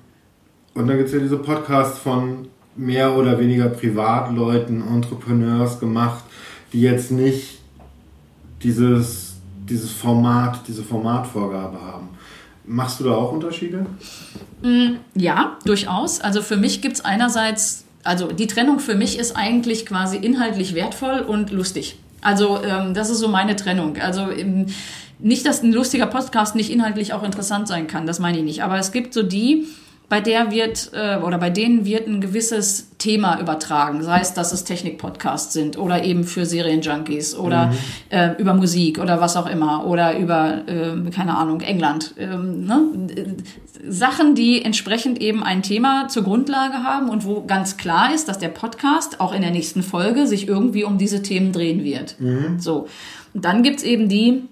und 0.74 0.86
dann 0.86 0.96
gibt 0.96 1.08
es 1.08 1.14
ja 1.14 1.20
diese 1.20 1.38
Podcasts 1.38 1.98
von 1.98 2.48
mehr 2.76 3.16
oder 3.16 3.38
weniger 3.38 3.68
Privatleuten, 3.68 4.86
Entrepreneurs 4.86 5.80
gemacht, 5.80 6.24
die 6.72 6.82
jetzt 6.82 7.10
nicht 7.10 7.60
dieses, 8.62 9.36
dieses 9.68 9.90
Format, 9.90 10.60
diese 10.68 10.82
Formatvorgabe 10.82 11.80
haben. 11.80 12.10
Machst 12.66 13.00
du 13.00 13.04
da 13.04 13.12
auch 13.12 13.32
Unterschiede? 13.32 13.86
Ja, 15.14 15.58
durchaus. 15.64 16.20
Also 16.20 16.42
für 16.42 16.56
mich 16.56 16.82
gibt 16.82 16.96
es 16.96 17.04
einerseits, 17.04 17.84
also 18.04 18.28
die 18.28 18.46
Trennung 18.46 18.78
für 18.78 18.94
mich 18.94 19.18
ist 19.18 19.36
eigentlich 19.36 19.86
quasi 19.86 20.16
inhaltlich 20.16 20.74
wertvoll 20.74 21.20
und 21.20 21.50
lustig. 21.50 21.98
Also 22.20 22.62
ähm, 22.62 22.94
das 22.94 23.10
ist 23.10 23.18
so 23.18 23.28
meine 23.28 23.56
Trennung. 23.56 23.96
Also 23.98 24.30
ähm, 24.30 24.66
nicht, 25.18 25.46
dass 25.46 25.62
ein 25.62 25.72
lustiger 25.72 26.06
Podcast 26.06 26.54
nicht 26.54 26.70
inhaltlich 26.70 27.12
auch 27.12 27.22
interessant 27.22 27.68
sein 27.68 27.86
kann, 27.86 28.06
das 28.06 28.18
meine 28.18 28.38
ich 28.38 28.44
nicht. 28.44 28.62
Aber 28.62 28.78
es 28.78 28.92
gibt 28.92 29.14
so 29.14 29.22
die, 29.22 29.66
bei 30.10 30.20
der 30.20 30.50
wird 30.50 30.90
äh, 30.92 31.18
oder 31.18 31.38
bei 31.38 31.50
denen 31.50 31.86
wird 31.86 32.08
ein 32.08 32.20
gewisses 32.20 32.90
Thema 32.98 33.40
übertragen, 33.40 34.02
sei 34.02 34.18
es, 34.18 34.34
dass 34.34 34.52
es 34.52 34.64
Technik-Podcasts 34.64 35.52
sind 35.52 35.78
oder 35.78 36.02
eben 36.02 36.24
für 36.24 36.44
Serienjunkies 36.44 37.36
oder 37.36 37.72
äh, 38.10 38.30
über 38.36 38.52
Musik 38.52 38.98
oder 38.98 39.20
was 39.20 39.36
auch 39.36 39.48
immer 39.48 39.86
oder 39.86 40.18
über, 40.18 40.62
äh, 40.66 41.10
keine 41.10 41.38
Ahnung, 41.38 41.60
England. 41.60 42.14
Ähm, 42.18 42.64
ne? 42.64 43.36
Sachen, 43.88 44.34
die 44.34 44.62
entsprechend 44.62 45.20
eben 45.20 45.44
ein 45.44 45.62
Thema 45.62 46.08
zur 46.08 46.24
Grundlage 46.24 46.82
haben 46.82 47.08
und 47.08 47.24
wo 47.24 47.44
ganz 47.46 47.76
klar 47.76 48.12
ist, 48.12 48.28
dass 48.28 48.38
der 48.40 48.48
Podcast 48.48 49.20
auch 49.20 49.32
in 49.32 49.42
der 49.42 49.52
nächsten 49.52 49.84
Folge 49.84 50.26
sich 50.26 50.48
irgendwie 50.48 50.82
um 50.82 50.98
diese 50.98 51.22
Themen 51.22 51.52
drehen 51.52 51.84
wird. 51.84 52.16
So. 52.58 52.88
Und 53.32 53.44
dann 53.44 53.62
gibt's 53.62 53.84
eben 53.84 54.08
die, 54.08 54.42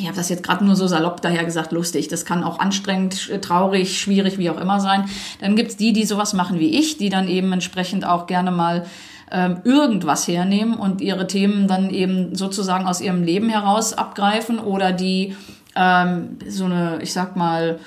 ich 0.00 0.06
habe 0.06 0.16
das 0.16 0.28
jetzt 0.28 0.42
gerade 0.42 0.64
nur 0.64 0.76
so 0.76 0.86
salopp 0.86 1.20
daher 1.20 1.44
gesagt, 1.44 1.72
lustig. 1.72 2.08
Das 2.08 2.24
kann 2.24 2.42
auch 2.42 2.58
anstrengend, 2.58 3.30
traurig, 3.42 4.00
schwierig, 4.00 4.38
wie 4.38 4.50
auch 4.50 4.60
immer 4.60 4.80
sein. 4.80 5.04
Dann 5.40 5.56
gibt's 5.56 5.76
die, 5.76 5.92
die 5.92 6.04
sowas 6.04 6.32
machen 6.32 6.58
wie 6.58 6.78
ich, 6.78 6.96
die 6.96 7.08
dann 7.08 7.28
eben 7.28 7.52
entsprechend 7.52 8.06
auch 8.06 8.26
gerne 8.26 8.50
mal 8.50 8.86
ähm, 9.30 9.58
irgendwas 9.64 10.26
hernehmen 10.26 10.74
und 10.74 11.00
ihre 11.00 11.26
Themen 11.26 11.68
dann 11.68 11.90
eben 11.90 12.34
sozusagen 12.34 12.86
aus 12.86 13.00
ihrem 13.00 13.22
Leben 13.22 13.48
heraus 13.48 13.92
abgreifen 13.92 14.58
oder 14.58 14.92
die 14.92 15.36
ähm, 15.76 16.38
so 16.48 16.64
eine, 16.64 16.98
ich 17.02 17.12
sag 17.12 17.36
mal, 17.36 17.78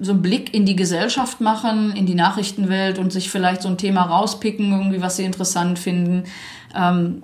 so 0.00 0.12
einen 0.12 0.22
Blick 0.22 0.54
in 0.54 0.66
die 0.66 0.76
Gesellschaft 0.76 1.40
machen, 1.40 1.92
in 1.96 2.06
die 2.06 2.14
Nachrichtenwelt 2.14 2.98
und 2.98 3.12
sich 3.12 3.30
vielleicht 3.30 3.62
so 3.62 3.68
ein 3.68 3.78
Thema 3.78 4.02
rauspicken, 4.02 4.70
irgendwie, 4.70 5.00
was 5.00 5.16
sie 5.16 5.24
interessant 5.24 5.78
finden. 5.78 6.24
Ähm, 6.76 7.22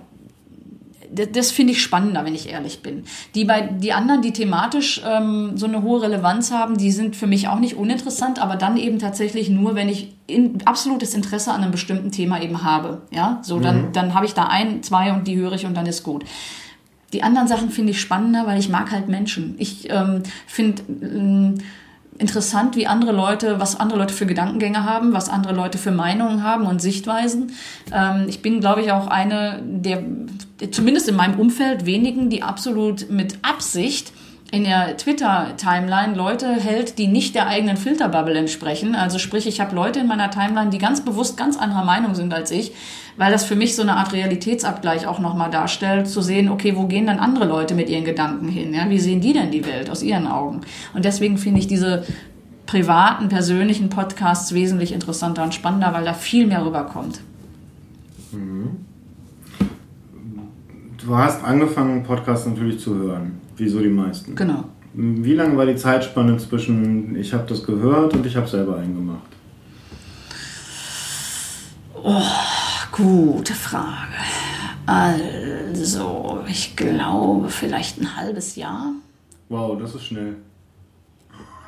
das, 1.15 1.31
das 1.31 1.51
finde 1.51 1.73
ich 1.73 1.81
spannender, 1.81 2.25
wenn 2.25 2.35
ich 2.35 2.49
ehrlich 2.49 2.81
bin. 2.81 3.05
Die, 3.33 3.45
bei, 3.45 3.61
die 3.61 3.93
anderen, 3.93 4.21
die 4.21 4.33
thematisch 4.33 5.01
ähm, 5.05 5.57
so 5.57 5.65
eine 5.65 5.81
hohe 5.81 6.01
Relevanz 6.01 6.51
haben, 6.51 6.77
die 6.77 6.91
sind 6.91 7.15
für 7.15 7.27
mich 7.27 7.47
auch 7.47 7.59
nicht 7.59 7.75
uninteressant, 7.75 8.41
aber 8.41 8.55
dann 8.55 8.77
eben 8.77 8.99
tatsächlich 8.99 9.49
nur, 9.49 9.75
wenn 9.75 9.89
ich 9.89 10.13
in, 10.27 10.59
absolutes 10.65 11.13
Interesse 11.13 11.51
an 11.51 11.61
einem 11.61 11.71
bestimmten 11.71 12.11
Thema 12.11 12.41
eben 12.41 12.63
habe. 12.63 13.01
Ja, 13.11 13.39
so 13.41 13.59
dann, 13.59 13.91
dann 13.93 14.13
habe 14.13 14.25
ich 14.25 14.33
da 14.33 14.45
ein, 14.45 14.83
zwei 14.83 15.13
und 15.13 15.27
die 15.27 15.37
höre 15.37 15.53
ich 15.53 15.65
und 15.65 15.75
dann 15.75 15.85
ist 15.85 16.03
gut. 16.03 16.25
Die 17.13 17.23
anderen 17.23 17.47
Sachen 17.47 17.69
finde 17.69 17.91
ich 17.91 18.01
spannender, 18.01 18.45
weil 18.45 18.59
ich 18.59 18.69
mag 18.69 18.91
halt 18.91 19.07
Menschen. 19.07 19.55
Ich 19.57 19.89
ähm, 19.89 20.23
finde 20.47 20.83
ähm, 21.01 21.55
interessant, 22.17 22.75
wie 22.75 22.87
andere 22.87 23.11
Leute, 23.11 23.59
was 23.59 23.79
andere 23.79 23.99
Leute 23.99 24.13
für 24.13 24.25
Gedankengänge 24.25 24.85
haben, 24.85 25.13
was 25.13 25.29
andere 25.29 25.53
Leute 25.53 25.77
für 25.77 25.91
Meinungen 25.91 26.43
haben 26.43 26.65
und 26.65 26.81
Sichtweisen. 26.81 27.51
Ähm, 27.91 28.25
ich 28.27 28.41
bin, 28.41 28.59
glaube 28.61 28.81
ich, 28.81 28.91
auch 28.91 29.07
eine 29.07 29.61
der, 29.63 30.03
zumindest 30.71 31.09
in 31.09 31.15
meinem 31.15 31.39
Umfeld, 31.39 31.85
wenigen, 31.85 32.29
die 32.29 32.43
absolut 32.43 33.09
mit 33.09 33.39
Absicht 33.41 34.13
in 34.51 34.63
der 34.63 34.95
Twitter-Timeline 34.97 36.15
Leute 36.15 36.47
hält, 36.47 36.97
die 36.97 37.07
nicht 37.07 37.35
der 37.35 37.47
eigenen 37.47 37.77
Filterbubble 37.77 38.37
entsprechen. 38.37 38.95
Also 38.95 39.17
sprich, 39.17 39.47
ich 39.47 39.59
habe 39.59 39.75
Leute 39.75 39.99
in 39.99 40.07
meiner 40.07 40.29
Timeline, 40.29 40.69
die 40.69 40.77
ganz 40.77 41.03
bewusst 41.03 41.35
ganz 41.35 41.57
anderer 41.57 41.83
Meinung 41.83 42.15
sind 42.15 42.33
als 42.33 42.51
ich, 42.51 42.71
weil 43.17 43.31
das 43.31 43.43
für 43.43 43.55
mich 43.55 43.75
so 43.75 43.81
eine 43.81 43.95
Art 43.95 44.13
Realitätsabgleich 44.13 45.07
auch 45.07 45.19
nochmal 45.19 45.49
darstellt, 45.49 46.07
zu 46.07 46.21
sehen, 46.21 46.49
okay, 46.49 46.75
wo 46.75 46.85
gehen 46.85 47.07
dann 47.07 47.19
andere 47.19 47.45
Leute 47.45 47.73
mit 47.73 47.89
ihren 47.89 48.05
Gedanken 48.05 48.47
hin? 48.47 48.73
Ja? 48.73 48.89
Wie 48.89 48.99
sehen 48.99 49.19
die 49.19 49.33
denn 49.33 49.51
die 49.51 49.65
Welt 49.65 49.89
aus 49.89 50.03
ihren 50.03 50.27
Augen? 50.27 50.61
Und 50.93 51.05
deswegen 51.05 51.37
finde 51.37 51.59
ich 51.59 51.67
diese 51.67 52.05
privaten, 52.65 53.29
persönlichen 53.29 53.89
Podcasts 53.89 54.53
wesentlich 54.53 54.91
interessanter 54.91 55.43
und 55.43 55.53
spannender, 55.53 55.93
weil 55.93 56.05
da 56.05 56.13
viel 56.13 56.45
mehr 56.47 56.65
rüberkommt. 56.65 57.19
Du 61.05 61.15
hast 61.15 61.43
angefangen, 61.43 62.01
Podcasts 62.03 62.47
natürlich 62.47 62.79
zu 62.79 62.95
hören, 62.95 63.39
wie 63.55 63.69
so 63.69 63.79
die 63.79 63.89
meisten. 63.89 64.33
Genau. 64.35 64.63
Wie 64.93 65.33
lange 65.33 65.55
war 65.55 65.67
die 65.67 65.75
Zeitspanne 65.75 66.37
zwischen 66.37 67.15
ich 67.15 67.31
habe 67.31 67.45
das 67.47 67.63
gehört 67.63 68.15
und 68.15 68.25
ich 68.25 68.35
habe 68.35 68.47
selber 68.47 68.77
einen 68.77 68.95
gemacht? 68.95 69.27
Gute 72.91 73.53
Frage. 73.53 74.13
Also, 74.87 76.39
ich 76.47 76.75
glaube, 76.75 77.49
vielleicht 77.49 77.99
ein 78.01 78.15
halbes 78.15 78.55
Jahr. 78.55 78.93
Wow, 79.49 79.77
das 79.79 79.93
ist 79.95 80.05
schnell. 80.05 80.37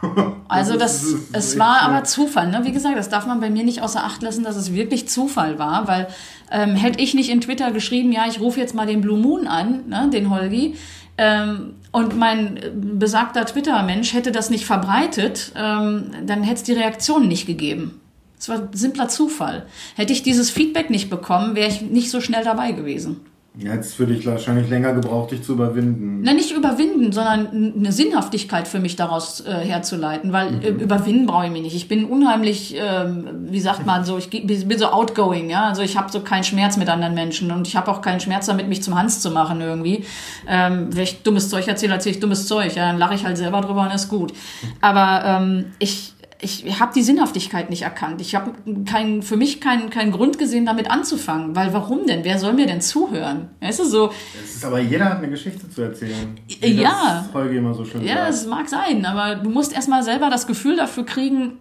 Also 0.50 0.78
Das 0.78 1.02
das, 1.02 1.16
es 1.34 1.60
war 1.60 1.82
aber 1.82 2.06
Zufall. 2.06 2.50
Ne? 2.50 2.62
Wie 2.64 2.72
gesagt, 2.72 2.98
das 2.98 3.10
darf 3.10 3.26
man 3.28 3.42
bei 3.42 3.50
mir 3.50 3.66
nicht 3.66 3.82
außer 3.82 4.02
Acht 4.02 4.24
lassen, 4.24 4.46
dass 4.46 4.56
es 4.56 4.74
wirklich 4.74 5.10
Zufall 5.10 5.60
war, 5.60 5.90
weil 5.90 6.08
ähm, 6.52 6.76
hätte 6.76 7.02
ich 7.02 7.14
nicht 7.14 7.30
in 7.30 7.42
Twitter 7.42 7.72
geschrieben, 7.72 8.12
ja, 8.12 8.26
ich 8.28 8.40
rufe 8.40 8.60
jetzt 8.60 8.76
mal 8.76 8.88
den 8.88 9.02
Blue 9.02 9.18
Moon 9.18 9.48
an, 9.48 9.88
ne, 9.88 10.10
den 10.12 10.30
Holgi, 10.30 10.76
ähm, 11.18 11.74
und 11.92 12.16
mein 12.16 12.60
besagter 13.00 13.46
Twitter-Mensch 13.46 14.14
hätte 14.14 14.32
das 14.32 14.50
nicht 14.50 14.66
verbreitet, 14.66 15.52
ähm, 15.56 16.12
dann 16.26 16.44
hätte 16.44 16.58
es 16.58 16.64
die 16.64 16.74
Reaktion 16.74 17.28
nicht 17.28 17.48
gegeben. 17.48 18.02
Es 18.40 18.50
war 18.50 18.70
simpler 18.72 19.10
Zufall. 19.10 19.66
Hätte 19.96 20.14
ich 20.14 20.22
dieses 20.22 20.52
Feedback 20.52 20.92
nicht 20.92 21.10
bekommen, 21.10 21.56
wäre 21.56 21.70
ich 21.70 21.82
nicht 21.82 22.12
so 22.12 22.22
schnell 22.22 22.44
dabei 22.44 22.72
gewesen. 22.72 23.22
Jetzt 23.60 23.96
für 23.96 24.06
dich 24.06 24.24
wahrscheinlich 24.28 24.70
länger 24.70 24.94
gebraucht, 24.94 25.32
dich 25.32 25.42
zu 25.42 25.54
überwinden. 25.54 26.22
Na, 26.22 26.34
nicht 26.34 26.56
überwinden, 26.56 27.12
sondern 27.12 27.74
eine 27.76 27.92
Sinnhaftigkeit 27.92 28.68
für 28.68 28.80
mich 28.80 28.96
daraus 28.96 29.42
äh, 29.42 29.52
herzuleiten, 29.52 30.32
weil 30.32 30.64
äh, 30.64 30.70
überwinden 30.70 31.26
brauche 31.26 31.46
ich 31.46 31.52
mich 31.52 31.64
nicht. 31.64 31.76
Ich 31.76 31.88
bin 31.88 32.06
unheimlich, 32.06 32.76
ähm, 32.78 33.48
wie 33.50 33.60
sagt 33.60 33.84
man 33.86 34.06
so, 34.06 34.20
ich 34.20 34.30
bin 34.30 34.78
so 34.78 34.88
outgoing, 34.88 35.50
ja, 35.50 35.64
also 35.64 35.82
ich 35.82 35.98
habe 35.98 36.12
so 36.12 36.20
keinen 36.20 36.44
Schmerz 36.44 36.78
mit 36.78 36.88
anderen 36.88 37.16
Menschen 37.16 37.52
und 37.52 37.68
ich 37.68 37.76
habe 37.76 37.90
auch 37.90 38.02
keinen 38.02 38.20
Schmerz 38.20 38.46
damit, 38.46 38.68
mich 38.68 38.84
zum 38.84 38.96
Hans 38.96 39.22
zu 39.22 39.32
machen 39.32 39.60
irgendwie. 39.60 40.06
Ähm, 40.48 40.96
wenn 40.96 41.04
ich 41.04 41.24
dummes 41.24 41.50
Zeug 41.50 41.68
erzähle, 41.68 41.94
erzähle 41.94 42.14
ich 42.14 42.20
dummes 42.20 42.46
Zeug, 42.46 42.76
ja, 42.76 42.86
dann 42.88 43.00
lache 43.00 43.16
ich 43.16 43.26
halt 43.26 43.38
selber 43.38 43.62
drüber 43.62 43.82
und 43.82 43.92
ist 43.92 44.08
gut. 44.08 44.34
Aber 44.82 45.24
ähm, 45.26 45.66
ich 45.80 46.14
ich 46.40 46.80
habe 46.80 46.94
die 46.94 47.02
Sinnhaftigkeit 47.02 47.70
nicht 47.70 47.82
erkannt. 47.82 48.22
Ich 48.22 48.36
habe 48.36 48.54
kein, 48.86 49.22
für 49.24 49.38
mich 49.38 49.60
keinen 49.60 49.90
keinen 49.90 50.12
Grund 50.12 50.38
gesehen, 50.38 50.66
damit 50.66 50.90
anzufangen. 50.90 51.56
Weil 51.56 51.74
warum 51.74 52.06
denn? 52.06 52.24
Wer 52.24 52.38
soll 52.38 52.54
mir 52.54 52.68
denn 52.68 52.82
zuhören? 52.82 53.50
Weißt 53.60 53.80
du, 53.80 53.86
so, 53.86 54.12
Es 54.44 54.58
ist 54.58 54.66
aber 54.66 54.80
jeder 54.80 55.06
hat 55.06 55.18
eine 55.18 55.30
Geschichte 55.30 55.70
zu 55.70 55.82
erzählen. 55.82 56.40
Äh, 56.62 56.72
ja. 56.72 57.24
Das 57.24 57.32
Folge 57.32 57.58
immer 57.58 57.74
so 57.74 57.86
schön 57.86 58.04
Ja, 58.06 58.28
es 58.28 58.46
mag 58.46 58.70
sein, 58.70 59.06
aber 59.06 59.36
du 59.36 59.50
musst 59.50 59.74
erstmal 59.74 60.04
selber 60.04 60.30
das 60.30 60.46
Gefühl 60.46 60.76
dafür 60.76 61.06
kriegen, 61.06 61.54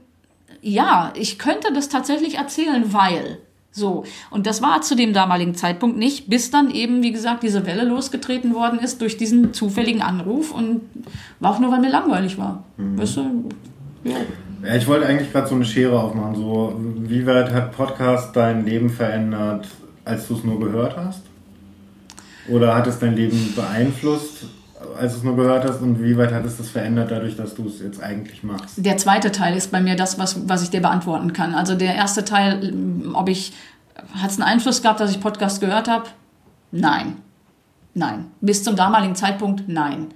ja, 0.61 1.13
ich 1.17 1.39
könnte 1.39 1.73
das 1.73 1.89
tatsächlich 1.89 2.37
erzählen, 2.37 2.93
weil. 2.93 3.39
So. 3.71 4.05
Und 4.31 4.47
das 4.47 4.63
war 4.63 4.81
zu 4.81 4.95
dem 4.95 5.13
damaligen 5.13 5.55
Zeitpunkt 5.55 5.99
nicht, 5.99 6.29
bis 6.29 6.51
dann 6.51 6.71
eben, 6.71 7.03
wie 7.03 7.13
gesagt, 7.13 7.43
diese 7.43 7.67
Welle 7.67 7.85
losgetreten 7.85 8.55
worden 8.55 8.79
ist 8.79 9.01
durch 9.01 9.17
diesen 9.17 9.53
zufälligen 9.53 10.03
Anruf 10.03 10.51
und 10.51 10.81
war 11.41 11.53
auch 11.53 11.59
nur, 11.61 11.71
weil 11.71 11.81
mir 11.81 11.91
langweilig 11.91 12.39
war. 12.39 12.65
Weißt 12.79 13.19
du? 13.19 13.45
Ja. 14.05 14.17
Ja, 14.63 14.75
ich 14.75 14.87
wollte 14.87 15.07
eigentlich 15.07 15.33
gerade 15.33 15.49
so 15.49 15.55
eine 15.55 15.65
Schere 15.65 16.01
aufmachen. 16.01 16.35
So, 16.35 16.75
wie 16.79 17.27
weit 17.27 17.53
hat 17.53 17.73
Podcast 17.73 18.35
dein 18.35 18.65
Leben 18.65 18.91
verändert, 18.91 19.67
als 20.05 20.29
du 20.29 20.35
es 20.35 20.45
nur 20.45 20.59
gehört 20.59 20.97
hast? 20.97 21.23
Oder 22.49 22.75
hat 22.75 22.87
es 22.87 22.99
dein 22.99 23.17
Leben 23.17 23.55
beeinflusst, 23.55 24.47
als 24.99 25.13
du 25.13 25.19
es 25.19 25.25
nur 25.25 25.37
gehört 25.37 25.65
hast? 25.69 25.81
Und 25.83 26.03
wie 26.03 26.17
weit 26.17 26.33
hat 26.33 26.45
es 26.45 26.57
das 26.57 26.71
verändert, 26.71 27.11
dadurch, 27.11 27.37
dass 27.37 27.55
du 27.55 27.67
es 27.67 27.81
jetzt 27.81 28.03
eigentlich 28.03 28.43
machst? 28.43 28.85
Der 28.85 28.97
zweite 28.97 29.33
Teil 29.33 29.57
ist 29.57 29.71
bei 29.73 29.81
mir 29.81 29.97
das, 29.97 30.19
was, 30.19 30.49
was 30.49 30.63
ich 30.63 30.71
dir 30.71 30.81
beantworten 30.81 31.33
kann. 31.33 31.55
Also 31.55 31.75
der 31.75 31.95
erste 31.95 32.25
Teil, 32.25 32.73
ob 33.15 33.29
ich, 33.29 33.53
hat 34.15 34.31
es 34.31 34.41
einen 34.41 34.49
Einfluss 34.49 34.83
gehabt, 34.83 35.01
dass 35.01 35.11
ich 35.11 35.21
Podcast 35.21 35.61
gehört 35.61 35.89
habe? 35.89 36.07
Nein. 36.71 37.17
Nein. 37.95 38.27
Bis 38.41 38.63
zum 38.63 38.77
damaligen 38.77 39.17
Zeitpunkt 39.17 39.65
nein. 39.69 40.09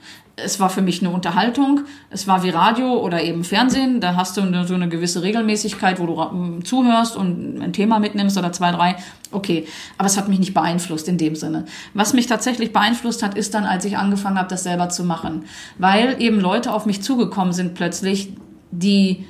Es 0.44 0.60
war 0.60 0.70
für 0.70 0.82
mich 0.82 1.00
eine 1.00 1.10
Unterhaltung. 1.10 1.82
Es 2.10 2.26
war 2.26 2.42
wie 2.42 2.50
Radio 2.50 2.98
oder 2.98 3.22
eben 3.22 3.44
Fernsehen. 3.44 4.00
Da 4.00 4.16
hast 4.16 4.36
du 4.36 4.64
so 4.66 4.74
eine 4.74 4.88
gewisse 4.88 5.22
Regelmäßigkeit, 5.22 5.98
wo 5.98 6.06
du 6.06 6.20
ähm, 6.20 6.64
zuhörst 6.64 7.16
und 7.16 7.60
ein 7.60 7.72
Thema 7.72 7.98
mitnimmst 7.98 8.36
oder 8.38 8.52
zwei, 8.52 8.72
drei. 8.72 8.96
Okay. 9.32 9.66
Aber 9.98 10.06
es 10.06 10.16
hat 10.16 10.28
mich 10.28 10.38
nicht 10.38 10.54
beeinflusst 10.54 11.08
in 11.08 11.18
dem 11.18 11.36
Sinne. 11.36 11.64
Was 11.94 12.12
mich 12.12 12.26
tatsächlich 12.26 12.72
beeinflusst 12.72 13.22
hat, 13.22 13.36
ist 13.36 13.54
dann, 13.54 13.64
als 13.64 13.84
ich 13.84 13.96
angefangen 13.96 14.38
habe, 14.38 14.48
das 14.48 14.62
selber 14.62 14.88
zu 14.88 15.04
machen. 15.04 15.44
Weil 15.78 16.20
eben 16.20 16.40
Leute 16.40 16.72
auf 16.72 16.86
mich 16.86 17.02
zugekommen 17.02 17.52
sind 17.52 17.74
plötzlich, 17.74 18.32
die, 18.70 19.26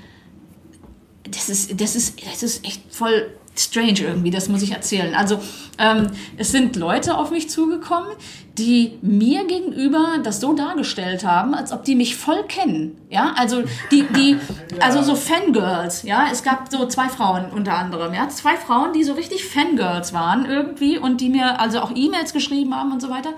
das 1.25 1.49
ist, 1.49 1.81
das 1.81 1.97
ist, 1.97 2.21
das 2.25 2.43
ist 2.43 2.65
echt 2.65 2.83
voll 2.93 3.27
strange 3.61 4.01
irgendwie, 4.01 4.31
das 4.31 4.49
muss 4.49 4.63
ich 4.63 4.73
erzählen. 4.73 5.15
Also 5.15 5.41
ähm, 5.79 6.09
es 6.37 6.53
sind 6.53 6.77
Leute 6.77 7.17
auf 7.17 7.31
mich 7.31 7.51
zugekommen, 7.51 8.11
die 8.59 8.99
mir 9.03 9.47
gegenüber 9.47 10.19
das 10.23 10.41
so 10.41 10.53
dargestellt 10.53 11.25
haben, 11.25 11.55
als 11.55 11.73
ob 11.73 11.85
die 11.85 11.95
mich 11.95 12.17
voll 12.17 12.43
kennen. 12.45 12.99
Ja, 13.09 13.33
also 13.37 13.63
die, 13.91 14.05
die, 14.15 14.37
also 14.81 15.03
so 15.03 15.15
Fangirls. 15.15 16.03
Ja, 16.03 16.27
es 16.31 16.43
gab 16.43 16.71
so 16.71 16.87
zwei 16.87 17.09
Frauen 17.09 17.47
unter 17.47 17.75
anderem. 17.75 18.13
Ja, 18.13 18.29
zwei 18.29 18.57
Frauen, 18.57 18.93
die 18.93 19.05
so 19.05 19.15
richtig 19.15 19.45
Fangirls 19.45 20.13
waren 20.13 20.45
irgendwie 20.45 20.99
und 20.99 21.21
die 21.21 21.29
mir 21.29 21.61
also 21.61 21.81
auch 21.81 21.93
E-Mails 21.95 22.33
geschrieben 22.33 22.75
haben 22.75 22.93
und 22.93 23.01
so 23.01 23.11
weiter. 23.11 23.31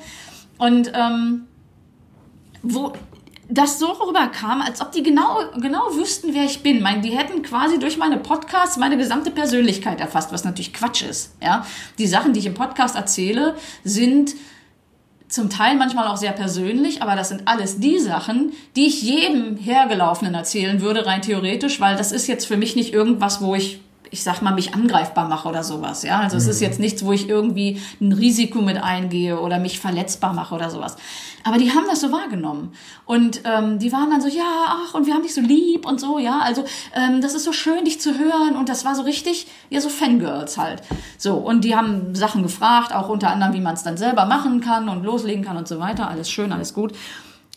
Und 0.58 0.92
ähm, 0.94 1.46
wo 2.62 2.92
das 3.48 3.78
so 3.78 3.90
rüberkam, 3.92 4.62
als 4.62 4.80
ob 4.80 4.92
die 4.92 5.02
genau, 5.02 5.40
genau 5.60 5.94
wüssten, 5.94 6.32
wer 6.32 6.44
ich 6.44 6.62
bin. 6.62 6.76
Ich 6.76 6.82
meine, 6.82 7.02
die 7.02 7.10
hätten 7.10 7.42
quasi 7.42 7.78
durch 7.78 7.96
meine 7.96 8.18
Podcasts 8.18 8.76
meine 8.76 8.96
gesamte 8.96 9.30
Persönlichkeit 9.30 10.00
erfasst, 10.00 10.32
was 10.32 10.44
natürlich 10.44 10.72
Quatsch 10.72 11.02
ist. 11.02 11.34
Ja? 11.42 11.66
Die 11.98 12.06
Sachen, 12.06 12.32
die 12.32 12.40
ich 12.40 12.46
im 12.46 12.54
Podcast 12.54 12.96
erzähle, 12.96 13.56
sind 13.84 14.34
zum 15.28 15.48
Teil 15.48 15.76
manchmal 15.76 16.06
auch 16.08 16.18
sehr 16.18 16.32
persönlich, 16.32 17.02
aber 17.02 17.16
das 17.16 17.30
sind 17.30 17.48
alles 17.48 17.80
die 17.80 17.98
Sachen, 17.98 18.52
die 18.76 18.86
ich 18.86 19.02
jedem 19.02 19.56
Hergelaufenen 19.56 20.34
erzählen 20.34 20.80
würde, 20.80 21.06
rein 21.06 21.22
theoretisch, 21.22 21.80
weil 21.80 21.96
das 21.96 22.12
ist 22.12 22.26
jetzt 22.26 22.46
für 22.46 22.58
mich 22.58 22.76
nicht 22.76 22.92
irgendwas, 22.92 23.40
wo 23.40 23.54
ich 23.54 23.80
ich 24.12 24.22
sag 24.22 24.42
mal, 24.42 24.52
mich 24.52 24.74
angreifbar 24.74 25.26
mache 25.26 25.48
oder 25.48 25.64
sowas. 25.64 26.02
Ja, 26.02 26.20
also 26.20 26.36
es 26.36 26.46
ist 26.46 26.60
jetzt 26.60 26.78
nichts, 26.78 27.02
wo 27.02 27.12
ich 27.12 27.30
irgendwie 27.30 27.80
ein 27.98 28.12
Risiko 28.12 28.60
mit 28.60 28.76
eingehe 28.76 29.40
oder 29.40 29.58
mich 29.58 29.80
verletzbar 29.80 30.34
mache 30.34 30.54
oder 30.54 30.68
sowas. 30.68 30.96
Aber 31.44 31.56
die 31.56 31.70
haben 31.72 31.86
das 31.88 32.02
so 32.02 32.12
wahrgenommen. 32.12 32.74
Und 33.06 33.40
ähm, 33.44 33.78
die 33.78 33.90
waren 33.90 34.10
dann 34.10 34.20
so, 34.20 34.28
ja, 34.28 34.66
ach, 34.66 34.94
und 34.94 35.06
wir 35.06 35.14
haben 35.14 35.22
dich 35.22 35.34
so 35.34 35.40
lieb 35.40 35.86
und 35.86 35.98
so, 35.98 36.18
ja. 36.18 36.40
Also 36.40 36.62
ähm, 36.94 37.22
das 37.22 37.34
ist 37.34 37.44
so 37.44 37.52
schön, 37.52 37.86
dich 37.86 38.02
zu 38.02 38.18
hören. 38.18 38.54
Und 38.54 38.68
das 38.68 38.84
war 38.84 38.94
so 38.94 39.02
richtig, 39.02 39.46
ja, 39.70 39.80
so 39.80 39.88
Fangirls 39.88 40.58
halt. 40.58 40.82
So, 41.16 41.36
und 41.36 41.64
die 41.64 41.74
haben 41.74 42.14
Sachen 42.14 42.42
gefragt, 42.42 42.94
auch 42.94 43.08
unter 43.08 43.30
anderem, 43.30 43.54
wie 43.54 43.60
man 43.62 43.74
es 43.74 43.82
dann 43.82 43.96
selber 43.96 44.26
machen 44.26 44.60
kann 44.60 44.90
und 44.90 45.04
loslegen 45.04 45.42
kann 45.42 45.56
und 45.56 45.66
so 45.66 45.80
weiter. 45.80 46.10
Alles 46.10 46.30
schön, 46.30 46.52
alles 46.52 46.74
gut. 46.74 46.92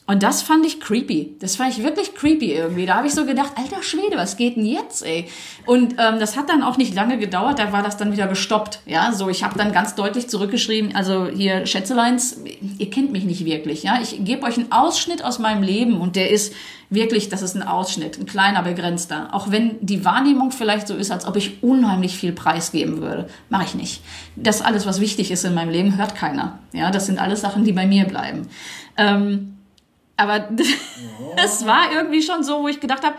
Und 0.08 0.22
das 0.22 0.44
fand 0.44 0.66
ich 0.68 0.80
creepy. 0.80 1.36
Das 1.40 1.56
fand 1.56 1.72
ich 1.72 1.84
wirklich 1.84 2.14
creepy 2.14 2.54
irgendwie. 2.54 2.86
Da 2.86 2.96
habe 2.96 3.08
ich 3.08 3.16
so 3.16 3.26
gedacht, 3.26 3.54
alter 3.56 3.82
Schwede, 3.82 4.18
was 4.18 4.38
geht 4.38 4.56
denn 4.56 4.66
jetzt, 4.66 5.04
ey? 5.04 5.28
Und 5.66 5.94
ähm, 5.94 6.20
das 6.20 6.38
hat 6.38 6.48
dann 6.48 6.62
auch 6.62 6.78
nicht 6.78 6.94
lange 6.94 7.18
gedauert, 7.18 7.58
da 7.58 7.72
war 7.72 7.82
das 7.82 7.98
dann 7.98 8.12
wieder 8.12 8.28
gestoppt. 8.28 8.82
Ja, 8.86 9.12
so 9.14 9.30
ich 9.30 9.44
habe 9.44 9.58
dann 9.58 9.72
ganz 9.72 9.96
deutlich 9.96 10.30
zurückgeschrieben, 10.30 10.96
also 10.96 11.28
hier 11.28 11.66
Schätzeleins, 11.66 12.40
ihr 12.78 12.90
kennt 12.92 13.12
mich 13.12 13.24
nicht 13.24 13.46
wirklich, 13.46 13.82
ja? 13.82 14.00
Ich 14.00 14.24
gebe 14.24 14.44
euch 14.44 14.58
einen 14.58 14.72
Ausschnitt 14.72 15.24
aus 15.24 15.40
meinem 15.40 15.64
Leben 15.64 16.00
und 16.00 16.16
der 16.16 16.30
ist 16.30 16.54
wirklich, 16.92 17.30
das 17.30 17.42
ist 17.42 17.56
ein 17.56 17.64
Ausschnitt, 17.64 18.20
ein 18.20 18.28
kleiner, 18.28 18.62
begrenzter. 18.62 19.30
Auch 19.32 19.50
wenn 19.50 19.78
die 19.82 20.06
Wahrnehmung 20.06 20.52
vielleicht 20.52 20.88
so 20.88 20.94
ist, 20.94 21.10
als 21.10 21.26
ob 21.26 21.36
ich 21.36 21.64
unheimlich 21.64 22.16
viel 22.16 22.32
preisgeben 22.32 23.02
würde. 23.02 23.28
Mache 23.50 23.64
ich 23.64 23.74
nicht. 23.74 24.04
Das 24.36 24.62
alles, 24.62 24.86
was 24.86 25.02
wichtig 25.02 25.32
ist 25.32 25.46
in 25.46 25.56
meinem 25.56 25.72
Leben, 25.72 25.98
hört 25.98 26.14
keiner. 26.14 26.60
Ja, 26.74 26.92
das 26.92 27.08
sind 27.08 27.18
alles 27.18 27.42
Sachen, 27.42 27.64
die 27.64 27.74
bei 27.74 27.88
mir 27.88 28.06
bleiben. 28.06 28.48
Ähm, 28.98 29.55
aber 30.18 30.50
es 31.44 31.66
war 31.66 31.92
irgendwie 31.94 32.22
schon 32.22 32.44
so, 32.44 32.62
wo 32.62 32.68
ich 32.68 32.80
gedacht 32.80 33.04
habe, 33.04 33.16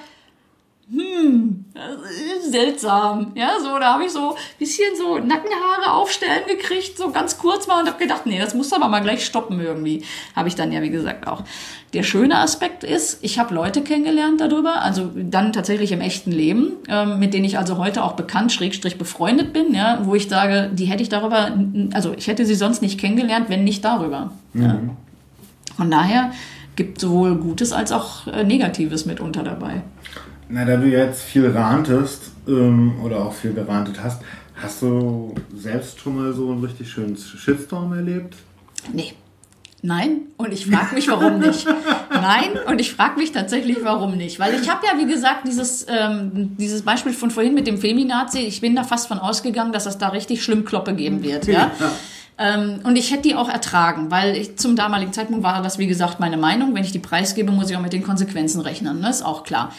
hm, 0.89 1.65
seltsam. 2.49 3.33
Ja, 3.35 3.55
so, 3.61 3.77
da 3.77 3.95
habe 3.95 4.05
ich 4.05 4.13
so 4.13 4.31
ein 4.31 4.37
bisschen 4.57 4.95
so 4.97 5.19
Nackenhaare 5.19 5.91
aufstellen 5.91 6.45
gekriegt, 6.47 6.97
so 6.97 7.11
ganz 7.11 7.39
kurz 7.39 7.67
mal 7.67 7.81
und 7.81 7.89
habe 7.89 7.99
gedacht, 7.99 8.25
nee, 8.25 8.39
das 8.39 8.55
muss 8.55 8.73
aber 8.73 8.87
mal 8.87 9.01
gleich 9.01 9.27
stoppen 9.27 9.59
irgendwie. 9.59 10.05
Habe 10.37 10.47
ich 10.47 10.55
dann 10.55 10.71
ja, 10.71 10.83
wie 10.83 10.91
gesagt, 10.91 11.27
auch. 11.27 11.43
Der 11.93 12.05
schöne 12.05 12.39
Aspekt 12.39 12.85
ist, 12.85 13.19
ich 13.23 13.41
habe 13.41 13.53
Leute 13.53 13.83
kennengelernt 13.83 14.41
darüber, 14.41 14.83
also 14.83 15.11
dann 15.17 15.53
tatsächlich 15.53 15.91
im 15.91 16.01
echten 16.01 16.31
Leben, 16.31 16.75
ähm, 16.89 17.19
mit 17.19 17.35
denen 17.35 17.45
ich 17.45 17.59
also 17.59 17.79
heute 17.79 18.05
auch 18.05 18.13
bekannt, 18.13 18.53
schrägstrich 18.53 18.97
befreundet 18.97 19.53
bin, 19.53 19.75
ja, 19.75 20.01
wo 20.03 20.15
ich 20.15 20.29
sage, 20.29 20.71
die 20.73 20.85
hätte 20.85 21.03
ich 21.03 21.09
darüber, 21.09 21.59
also 21.95 22.15
ich 22.17 22.29
hätte 22.29 22.47
sie 22.47 22.55
sonst 22.55 22.81
nicht 22.81 23.01
kennengelernt, 23.01 23.49
wenn 23.49 23.65
nicht 23.65 23.85
darüber. 23.85 24.31
Mhm. 24.53 24.63
Ja. 24.63 24.79
Von 25.77 25.91
daher 25.91 26.33
gibt 26.77 27.01
sowohl 27.01 27.37
Gutes 27.37 27.73
als 27.73 27.91
auch 27.91 28.27
äh, 28.27 28.45
Negatives 28.45 29.07
mitunter 29.07 29.43
dabei. 29.43 29.83
Na, 30.49 30.65
da 30.65 30.77
du 30.77 30.87
jetzt 30.87 31.23
viel 31.23 31.51
rantest 31.51 32.31
ähm, 32.47 33.01
oder 33.03 33.25
auch 33.25 33.33
viel 33.33 33.53
gerantet 33.53 34.03
hast, 34.03 34.23
hast 34.55 34.83
du 34.83 35.35
selbst 35.55 35.99
schon 35.99 36.17
mal 36.17 36.33
so 36.33 36.51
einen 36.51 36.63
richtig 36.63 36.91
schönen 36.91 37.17
Shitstorm 37.17 37.93
erlebt? 37.93 38.37
Nee. 38.93 39.15
Nein, 39.83 40.23
und 40.37 40.53
ich 40.53 40.67
frage 40.67 40.95
mich, 40.95 41.07
warum 41.09 41.39
nicht. 41.41 41.67
Nein, 42.11 42.59
und 42.67 42.81
ich 42.81 42.93
frage 42.93 43.19
mich 43.19 43.33
tatsächlich, 43.33 43.79
warum 43.83 44.17
nicht. 44.17 44.41
Weil 44.41 44.55
ich 44.55 44.69
habe 44.71 44.87
ja, 44.87 44.99
wie 44.99 45.07
gesagt, 45.07 45.47
dieses, 45.47 45.87
ähm, 45.89 46.57
dieses 46.59 46.83
Beispiel 46.83 47.13
von 47.13 47.31
vorhin 47.31 47.55
mit 47.55 47.67
dem 47.67 47.79
Feminazi, 47.79 48.41
ich 48.41 48.61
bin 48.61 48.75
da 48.75 48.85
fast 48.85 49.07
von 49.07 49.19
ausgegangen, 49.19 49.73
dass 49.73 49.87
es 49.87 49.99
da 49.99 50.09
richtig 50.09 50.43
schlimm 50.43 50.65
Kloppe 50.65 50.95
geben 50.95 51.23
wird. 51.23 51.47
Ja? 51.47 51.71
ja. 51.79 51.93
Ähm, 52.39 52.81
und 52.85 52.97
ich 52.97 53.13
hätte 53.13 53.23
die 53.23 53.35
auch 53.35 53.49
ertragen, 53.49 54.11
weil 54.11 54.37
ich, 54.37 54.57
zum 54.57 54.77
damaligen 54.77 55.13
Zeitpunkt 55.13 55.43
war 55.43 55.63
das, 55.63 55.79
wie 55.79 55.87
gesagt, 55.87 56.21
meine 56.21 56.37
Meinung. 56.37 56.75
Wenn 56.75 56.85
ich 56.85 56.93
die 56.93 56.99
preisgebe, 56.99 57.51
muss 57.53 57.71
ich 57.71 57.77
auch 57.77 57.83
mit 57.83 57.93
den 57.93 58.03
Konsequenzen 58.03 58.61
rechnen. 58.61 59.01
Ne? 59.01 59.09
Ist 59.09 59.25
auch 59.25 59.43
klar. 59.43 59.73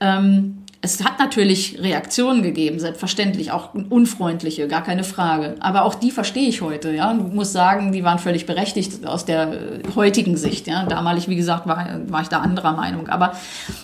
Ähm, 0.00 0.64
es 0.84 1.02
hat 1.02 1.18
natürlich 1.18 1.78
Reaktionen 1.80 2.42
gegeben, 2.42 2.78
selbstverständlich, 2.78 3.52
auch 3.52 3.72
unfreundliche, 3.72 4.68
gar 4.68 4.82
keine 4.82 5.02
Frage. 5.02 5.56
Aber 5.60 5.84
auch 5.84 5.94
die 5.94 6.10
verstehe 6.10 6.46
ich 6.46 6.60
heute, 6.60 6.92
ja. 6.92 7.10
Und 7.10 7.34
muss 7.34 7.52
sagen, 7.52 7.90
die 7.90 8.04
waren 8.04 8.18
völlig 8.18 8.44
berechtigt 8.44 9.06
aus 9.06 9.24
der 9.24 9.52
äh, 9.52 9.82
heutigen 9.94 10.36
Sicht, 10.36 10.66
ja. 10.66 10.84
Damalig, 10.84 11.26
wie 11.26 11.36
gesagt, 11.36 11.66
war, 11.66 12.00
war 12.08 12.20
ich 12.20 12.28
da 12.28 12.40
anderer 12.40 12.72
Meinung. 12.72 13.08
Aber 13.08 13.32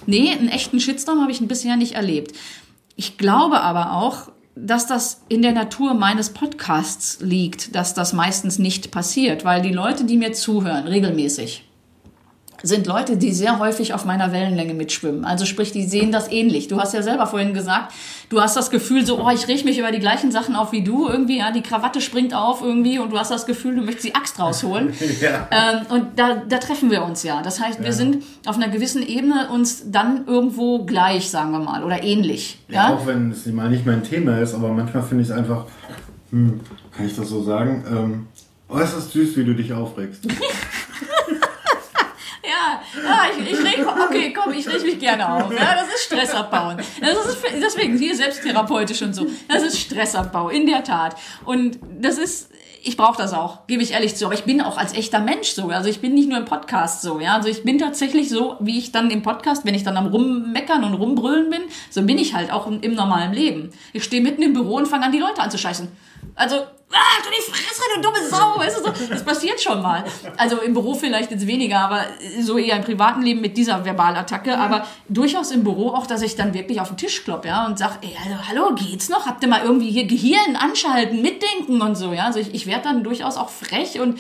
nee, 0.07 0.31
einen 0.31 0.49
echten 0.49 0.79
Shitstorm 0.79 1.23
habe 1.23 1.33
ich 1.33 1.41
bisher 1.49 1.77
nicht 1.77 1.95
erlebt. 1.95 2.37
Ich 2.97 3.17
glaube 3.17 3.63
aber 3.63 3.95
auch, 3.95 4.31
dass 4.63 4.87
das 4.87 5.23
in 5.29 5.43
der 5.43 5.53
Natur 5.53 5.95
meines 5.95 6.31
Podcasts 6.31 7.19
liegt, 7.21 7.75
dass 7.75 7.95
das 7.95 8.13
meistens 8.13 8.59
nicht 8.59 8.91
passiert, 8.91 9.45
weil 9.45 9.63
die 9.63 9.73
Leute, 9.73 10.05
die 10.05 10.17
mir 10.17 10.33
zuhören, 10.33 10.87
regelmäßig, 10.87 11.65
sind 12.63 12.87
Leute, 12.87 13.17
die 13.17 13.33
sehr 13.33 13.59
häufig 13.59 13.95
auf 13.95 14.05
meiner 14.05 14.33
Wellenlänge 14.33 14.75
mitschwimmen. 14.75 15.25
Also 15.25 15.45
sprich, 15.45 15.73
die 15.73 15.85
sehen 15.85 16.13
das 16.13 16.31
ähnlich. 16.31 16.69
Du 16.69 16.79
hast 16.79 16.95
ja 16.95 17.03
selber 17.03 17.27
vorhin 17.27 17.55
gesagt, 17.55 17.93
du 18.29 18.41
hast 18.41 18.57
das 18.57 18.71
Gefühl 18.71 19.05
so, 19.05 19.25
oh, 19.25 19.31
ich 19.31 19.49
reg 19.49 19.65
mich 19.65 19.79
über 19.79 19.91
die 19.93 19.99
gleichen 19.99 20.33
Sachen 20.33 20.57
auf 20.57 20.73
wie 20.73 20.83
du 20.83 21.09
irgendwie, 21.09 21.39
ja, 21.39 21.51
die 21.51 21.63
Krawatte 21.63 22.01
springt 22.01 22.35
auf 22.35 22.63
irgendwie 22.63 22.99
und 22.99 23.11
du 23.11 23.19
hast 23.19 23.31
das 23.31 23.47
Gefühl, 23.47 23.77
du 23.77 23.83
möchtest 23.83 24.07
die 24.07 24.15
Axt 24.15 24.39
rausholen. 24.39 24.93
ja. 25.21 25.49
ähm, 25.51 25.87
und 25.89 26.19
da, 26.19 26.43
da 26.49 26.59
treffen 26.59 26.91
wir 26.91 27.05
uns 27.05 27.23
ja. 27.23 27.43
Das 27.43 27.61
heißt, 27.61 27.79
ja. 27.79 27.85
wir 27.85 27.93
sind 27.93 28.25
auf 28.47 28.57
einer 28.57 28.69
gewissen 28.69 29.07
Ebene 29.07 29.49
uns 29.51 29.91
dann 29.91 30.27
irgendwo 30.27 30.85
gleich, 30.85 31.31
sagen 31.31 31.53
wir 31.53 31.61
mal, 31.61 31.85
oder 31.85 32.03
ähnlich. 32.03 32.59
Ja, 32.69 32.75
ja? 32.89 32.95
auch 32.95 33.07
wenn 33.07 33.31
es 33.31 33.47
mal 33.47 33.69
nicht 33.71 33.87
mein 33.87 34.03
Thema 34.03 34.39
ist, 34.39 34.55
aber 34.55 34.69
manchmal 34.69 35.03
finde 35.03 35.23
ich 35.23 35.31
es 35.31 35.37
einfach, 35.37 35.67
hm, 36.31 36.61
kann 36.97 37.07
ich 37.07 37.17
das 37.17 37.29
so 37.29 37.43
sagen, 37.43 37.85
ähm, 37.91 38.27
äußerst 38.69 39.13
süß, 39.13 39.37
wie 39.37 39.45
du 39.45 39.55
dich 39.55 39.73
aufregst. 39.73 40.27
Ja, 43.05 43.23
ich, 43.37 43.53
ich 43.53 43.59
reg, 43.59 43.87
okay, 43.87 44.33
komm, 44.33 44.53
ich 44.53 44.67
reg 44.69 44.83
mich 44.85 44.99
gerne 44.99 45.33
auf. 45.33 45.53
Ja, 45.53 45.75
das 45.75 45.89
ist 45.95 46.05
Stressabbauen. 46.05 46.79
Das 47.01 47.27
ist 47.27 47.43
deswegen 47.61 47.99
hier 47.99 48.15
selbsttherapeutisch 48.15 49.03
und 49.03 49.15
so. 49.15 49.27
Das 49.49 49.63
ist 49.63 49.79
Stressabbau, 49.79 50.49
in 50.49 50.67
der 50.67 50.85
Tat. 50.85 51.17
Und 51.45 51.79
das 52.01 52.19
ist, 52.19 52.51
ich 52.83 52.97
brauche 52.97 53.19
das 53.19 53.33
auch, 53.33 53.67
gebe 53.67 53.83
ich 53.83 53.93
ehrlich 53.93 54.17
zu. 54.17 54.27
Aber 54.27 54.35
ich 54.35 54.45
bin 54.45 54.61
auch 54.61 54.79
als 54.79 54.93
echter 54.93 55.21
Mensch 55.21 55.51
so. 55.51 55.69
Also 55.69 55.89
ich 55.89 56.01
bin 56.01 56.15
nicht 56.15 56.29
nur 56.29 56.39
im 56.39 56.45
Podcast 56.45 57.03
so. 57.03 57.21
Ja, 57.21 57.35
also 57.35 57.49
ich 57.49 57.63
bin 57.63 57.79
tatsächlich 57.79 58.29
so, 58.29 58.57
wie 58.61 58.79
ich 58.79 58.93
dann 58.93 59.11
im 59.11 59.23
Podcast, 59.23 59.65
wenn 59.65 59.75
ich 59.75 59.85
dann 59.85 59.97
am 59.97 60.07
rummeckern 60.07 60.85
und 60.85 60.95
rumbrüllen 60.95 61.51
bin, 61.51 61.63
so 61.91 62.03
bin 62.03 62.19
ich 62.19 62.35
halt 62.35 62.53
auch 62.53 62.67
im, 62.67 62.81
im 62.81 62.95
normalen 62.95 63.33
Leben. 63.33 63.71
Ich 63.93 64.05
stehe 64.05 64.23
mitten 64.23 64.43
im 64.43 64.53
Büro 64.53 64.77
und 64.77 64.89
fange 64.89 65.05
an, 65.07 65.13
die 65.13 65.19
Leute 65.19 65.41
anzuscheißen. 65.41 65.89
Also, 66.35 66.57
ah, 66.93 67.23
du 67.23 67.31
die 67.31 67.51
Fresse, 67.51 67.83
du 67.95 68.01
dumme 68.01 68.29
Sau, 68.29 68.59
weißt 68.59 68.79
du 68.79 68.85
so. 68.85 68.93
Das 69.09 69.25
passiert 69.25 69.61
schon 69.61 69.81
mal. 69.83 70.05
Also 70.37 70.59
im 70.59 70.73
Büro 70.73 70.95
vielleicht 70.95 71.31
jetzt 71.31 71.47
weniger, 71.47 71.81
aber 71.81 72.05
so 72.41 72.59
eher 72.59 72.77
im 72.77 72.85
privaten 72.85 73.23
Leben 73.23 73.41
mit 73.41 73.57
dieser 73.57 73.85
Verbalattacke. 73.85 74.57
Aber 74.59 74.87
durchaus 75.09 75.51
im 75.51 75.65
Büro 75.65 75.91
auch, 75.91 76.07
dass 76.07 76.23
ich 76.23 76.37
dann 76.37 76.55
wirklich 76.55 76.81
auf 76.81 76.89
den 76.89 76.97
Tisch 76.97 77.25
klopp, 77.25 77.45
ja, 77.45 77.67
und 77.67 77.79
sag, 77.79 77.99
ey, 78.03 78.17
hallo, 78.25 78.37
hallo, 78.49 78.75
geht's 78.75 79.09
noch? 79.09 79.27
Habt 79.27 79.43
ihr 79.43 79.49
mal 79.49 79.63
irgendwie 79.63 79.91
hier 79.91 80.07
Gehirn 80.07 80.57
anschalten, 80.57 81.23
mitdenken 81.23 81.81
und 81.81 81.97
so, 81.97 82.13
ja. 82.13 82.25
Also 82.25 82.41
ich, 82.41 82.55
ich 82.55 82.67
werde 82.67 82.85
dann 82.85 83.05
durchaus 83.05 83.37
auch 83.37 83.51
frech 83.51 84.01
und 84.01 84.19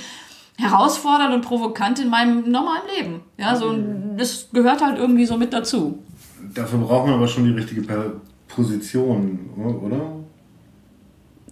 herausfordernd 0.56 1.34
und 1.34 1.40
provokant 1.40 1.98
in 1.98 2.08
meinem 2.08 2.50
normalen 2.50 2.82
Leben. 2.96 3.20
Ja, 3.38 3.56
so, 3.56 3.74
das 4.16 4.48
gehört 4.52 4.82
halt 4.82 4.98
irgendwie 4.98 5.24
so 5.24 5.36
mit 5.36 5.52
dazu. 5.52 6.02
Dafür 6.54 6.78
braucht 6.78 7.06
man 7.06 7.16
aber 7.16 7.28
schon 7.28 7.44
die 7.44 7.52
richtige 7.52 7.82
Position, 8.48 9.50
oder? 9.56 10.20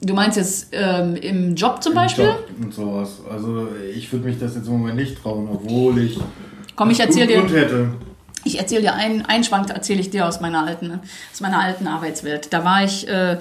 Du 0.00 0.14
meinst 0.14 0.36
jetzt 0.36 0.68
ähm, 0.72 1.16
im 1.16 1.54
Job 1.56 1.82
zum 1.82 1.94
Beispiel? 1.94 2.26
Job 2.26 2.48
und 2.62 2.72
sowas. 2.74 3.20
Also 3.30 3.68
ich 3.94 4.10
würde 4.12 4.26
mich 4.26 4.38
das 4.38 4.54
jetzt 4.54 4.66
im 4.68 4.74
Moment 4.74 4.96
nicht 4.96 5.20
trauen, 5.20 5.48
obwohl 5.52 5.98
ich 5.98 6.18
Komm, 6.76 6.90
ich 6.90 6.98
das 6.98 7.06
erzähl 7.08 7.26
gut 7.26 7.34
dir- 7.34 7.40
Grund 7.40 7.52
hätte. 7.54 7.88
Ich 8.44 8.58
erzähle 8.58 8.82
dir 8.82 8.94
einen, 8.94 9.26
einen 9.26 9.42
Schwank, 9.42 9.68
erzähle 9.70 10.00
ich 10.00 10.10
dir 10.10 10.26
aus 10.26 10.40
meiner 10.40 10.64
alten, 10.64 11.00
aus 11.32 11.40
meiner 11.40 11.60
alten 11.60 11.88
Arbeitswelt. 11.88 12.52
Da 12.52 12.64
war 12.64 12.84
ich, 12.84 13.08
äh, 13.08 13.38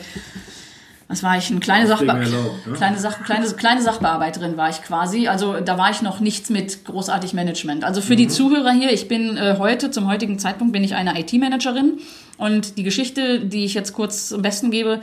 was 1.08 1.22
war 1.22 1.38
ich, 1.38 1.50
eine 1.52 1.60
kleine, 1.60 1.88
Sachbe 1.88 2.08
erlaubt, 2.08 2.68
ne? 2.68 2.74
kleine, 2.74 2.98
Sach 2.98 3.24
kleine, 3.24 3.46
kleine 3.52 3.82
Sachbearbeiterin 3.84 4.58
war 4.58 4.70
ich 4.72 4.82
quasi. 4.82 5.28
Also 5.28 5.60
da 5.62 5.78
war 5.78 5.92
ich 5.92 6.02
noch 6.02 6.20
nichts 6.20 6.50
mit 6.50 6.84
großartig 6.86 7.34
Management. 7.34 7.84
Also 7.84 8.02
für 8.02 8.14
Mhm. 8.14 8.18
die 8.18 8.28
Zuhörer 8.30 8.72
hier, 8.72 8.92
ich 8.92 9.08
bin 9.08 9.38
äh, 9.38 9.56
heute, 9.60 9.92
zum 9.92 10.08
heutigen 10.08 10.40
Zeitpunkt 10.40 10.74
bin 10.74 10.84
ich 10.84 10.96
eine 10.96 11.18
IT-Managerin. 11.20 12.00
Und 12.40 12.78
die 12.80 12.84
Geschichte, 12.84 13.40
die 13.40 13.64
ich 13.66 13.76
jetzt 13.76 13.94
kurz 13.94 14.28
zum 14.30 14.42
Besten 14.42 14.72
gebe, 14.72 15.00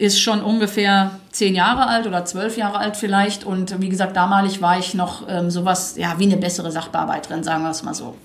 ist 0.00 0.18
schon 0.18 0.40
ungefähr 0.40 1.10
zehn 1.30 1.54
Jahre 1.54 1.86
alt 1.86 2.06
oder 2.06 2.24
zwölf 2.24 2.56
Jahre 2.56 2.78
alt 2.78 2.96
vielleicht. 2.96 3.44
Und 3.44 3.82
wie 3.82 3.90
gesagt, 3.90 4.16
damalig 4.16 4.62
war 4.62 4.78
ich 4.78 4.94
noch 4.94 5.28
ähm, 5.28 5.50
sowas, 5.50 5.96
ja, 5.98 6.18
wie 6.18 6.24
eine 6.24 6.38
bessere 6.38 6.72
Sachbearbeiterin, 6.72 7.44
sagen 7.44 7.64
wir 7.64 7.70
es 7.70 7.82
mal 7.82 7.92
so. 7.92 8.16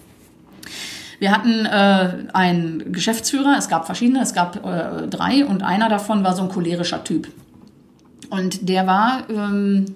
Wir 1.20 1.32
hatten 1.32 1.66
äh, 1.66 2.30
einen 2.34 2.94
Geschäftsführer, 2.94 3.56
es 3.58 3.68
gab 3.68 3.86
verschiedene, 3.86 4.22
es 4.22 4.34
gab 4.34 4.66
äh, 4.66 5.08
drei 5.08 5.46
und 5.46 5.64
einer 5.64 5.90
davon 5.90 6.24
war 6.24 6.34
so 6.34 6.44
ein 6.44 6.50
cholerischer 6.50 7.04
Typ. 7.04 7.28
Und 8.30 8.70
der 8.70 8.88
war, 8.88 9.30
ähm, 9.30 9.96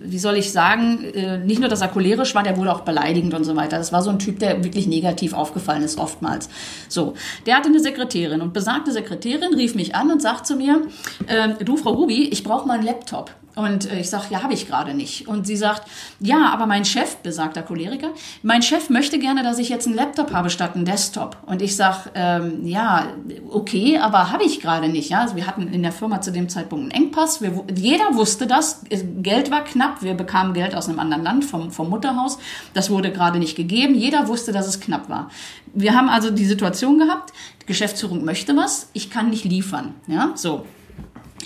wie 0.00 0.18
soll 0.18 0.36
ich 0.36 0.50
sagen, 0.52 1.04
äh, 1.14 1.38
nicht 1.38 1.60
nur, 1.60 1.68
dass 1.68 1.80
er 1.80 1.88
cholerisch 1.88 2.34
war, 2.34 2.42
der 2.42 2.56
wurde 2.56 2.72
auch 2.72 2.80
beleidigend 2.80 3.34
und 3.34 3.44
so 3.44 3.54
weiter. 3.56 3.78
Das 3.78 3.92
war 3.92 4.02
so 4.02 4.10
ein 4.10 4.18
Typ, 4.18 4.38
der 4.38 4.64
wirklich 4.64 4.86
negativ 4.86 5.32
aufgefallen 5.32 5.82
ist 5.82 5.98
oftmals. 5.98 6.48
So, 6.88 7.14
der 7.46 7.56
hatte 7.56 7.68
eine 7.68 7.80
Sekretärin 7.80 8.40
und 8.40 8.52
besagte 8.52 8.92
Sekretärin 8.92 9.54
rief 9.54 9.74
mich 9.74 9.94
an 9.94 10.10
und 10.10 10.22
sagt 10.22 10.46
zu 10.46 10.56
mir, 10.56 10.82
ähm, 11.28 11.56
du 11.64 11.76
Frau 11.76 11.92
Ruby, 11.92 12.28
ich 12.28 12.42
brauche 12.42 12.66
mal 12.66 12.74
einen 12.74 12.86
Laptop. 12.86 13.30
Und 13.60 13.90
äh, 13.90 14.00
ich 14.00 14.08
sage, 14.08 14.26
ja, 14.30 14.42
habe 14.42 14.54
ich 14.54 14.66
gerade 14.66 14.94
nicht. 14.94 15.28
Und 15.28 15.46
sie 15.46 15.56
sagt, 15.56 15.82
ja, 16.18 16.50
aber 16.52 16.66
mein 16.66 16.84
Chef, 16.84 17.16
besagter 17.16 17.62
Choleriker, 17.62 18.10
mein 18.42 18.62
Chef 18.62 18.88
möchte 18.88 19.18
gerne, 19.18 19.42
dass 19.42 19.58
ich 19.58 19.68
jetzt 19.68 19.86
einen 19.86 19.96
Laptop 19.96 20.32
habe 20.32 20.48
statt 20.48 20.74
einen 20.74 20.84
Desktop. 20.84 21.36
Und 21.46 21.60
ich 21.60 21.76
sage, 21.76 22.10
ähm, 22.14 22.64
ja, 22.64 23.08
okay, 23.50 23.98
aber 23.98 24.32
habe 24.32 24.44
ich 24.44 24.60
gerade 24.60 24.88
nicht. 24.88 25.10
Ja, 25.10 25.20
also 25.20 25.36
wir 25.36 25.46
hatten 25.46 25.68
in 25.68 25.82
der 25.82 25.92
Firma 25.92 26.20
zu 26.20 26.32
dem 26.32 26.48
Zeitpunkt 26.48 26.92
einen 26.92 27.04
Engpass. 27.04 27.42
Wir, 27.42 27.64
jeder 27.74 28.14
wusste 28.14 28.46
das. 28.46 28.82
Geld 29.22 29.50
war 29.50 29.64
knapp. 29.64 30.02
Wir 30.02 30.14
bekamen 30.14 30.54
Geld 30.54 30.74
aus 30.74 30.88
einem 30.88 30.98
anderen 30.98 31.22
Land, 31.22 31.44
vom, 31.44 31.70
vom 31.70 31.90
Mutterhaus. 31.90 32.38
Das 32.72 32.88
wurde 32.90 33.12
gerade 33.12 33.38
nicht 33.38 33.56
gegeben. 33.56 33.94
Jeder 33.94 34.28
wusste, 34.28 34.52
dass 34.52 34.66
es 34.66 34.80
knapp 34.80 35.08
war. 35.08 35.30
Wir 35.74 35.94
haben 35.94 36.08
also 36.08 36.30
die 36.30 36.46
Situation 36.46 36.98
gehabt, 36.98 37.32
Geschäftsführung 37.66 38.24
möchte 38.24 38.56
was, 38.56 38.88
ich 38.92 39.10
kann 39.10 39.30
nicht 39.30 39.44
liefern. 39.44 39.94
Ja, 40.08 40.32
so 40.34 40.64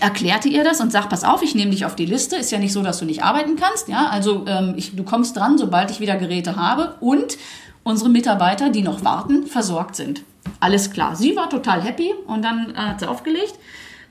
erklärte 0.01 0.49
ihr 0.49 0.65
das 0.65 0.81
und 0.81 0.91
sagt, 0.91 1.11
pass 1.11 1.25
auf, 1.25 1.43
ich 1.43 1.55
nehme 1.55 1.71
dich 1.71 1.85
auf 1.85 1.97
die 1.97 2.07
Liste. 2.07 2.37
Ist 2.37 2.51
ja 2.51 2.59
nicht 2.59 2.73
so, 2.73 2.83
dass 2.83 2.99
du 2.99 3.05
nicht 3.05 3.23
arbeiten 3.23 3.57
kannst. 3.57 3.89
Ja, 3.89 4.09
also 4.09 4.45
ähm, 4.47 4.75
ich, 4.77 4.97
du 4.97 5.05
kommst 5.05 5.37
dran, 5.37 5.59
sobald 5.59 5.91
ich 5.91 6.01
wieder 6.01 6.17
Geräte 6.17 6.57
habe 6.57 6.97
und 7.01 7.39
unsere 7.83 8.11
Mitarbeiter, 8.11 8.71
die 8.71 8.83
noch 8.83 9.05
warten, 9.05 9.47
versorgt 9.47 9.97
sind. 9.97 10.23
Alles 10.61 10.91
klar. 10.91 11.17
Sie 11.17 11.37
war 11.37 11.49
total 11.49 11.83
happy 11.83 12.13
und 12.27 12.43
dann 12.43 12.75
äh, 12.75 12.79
hat 12.79 13.01
sie 13.01 13.09
aufgelegt. 13.09 13.55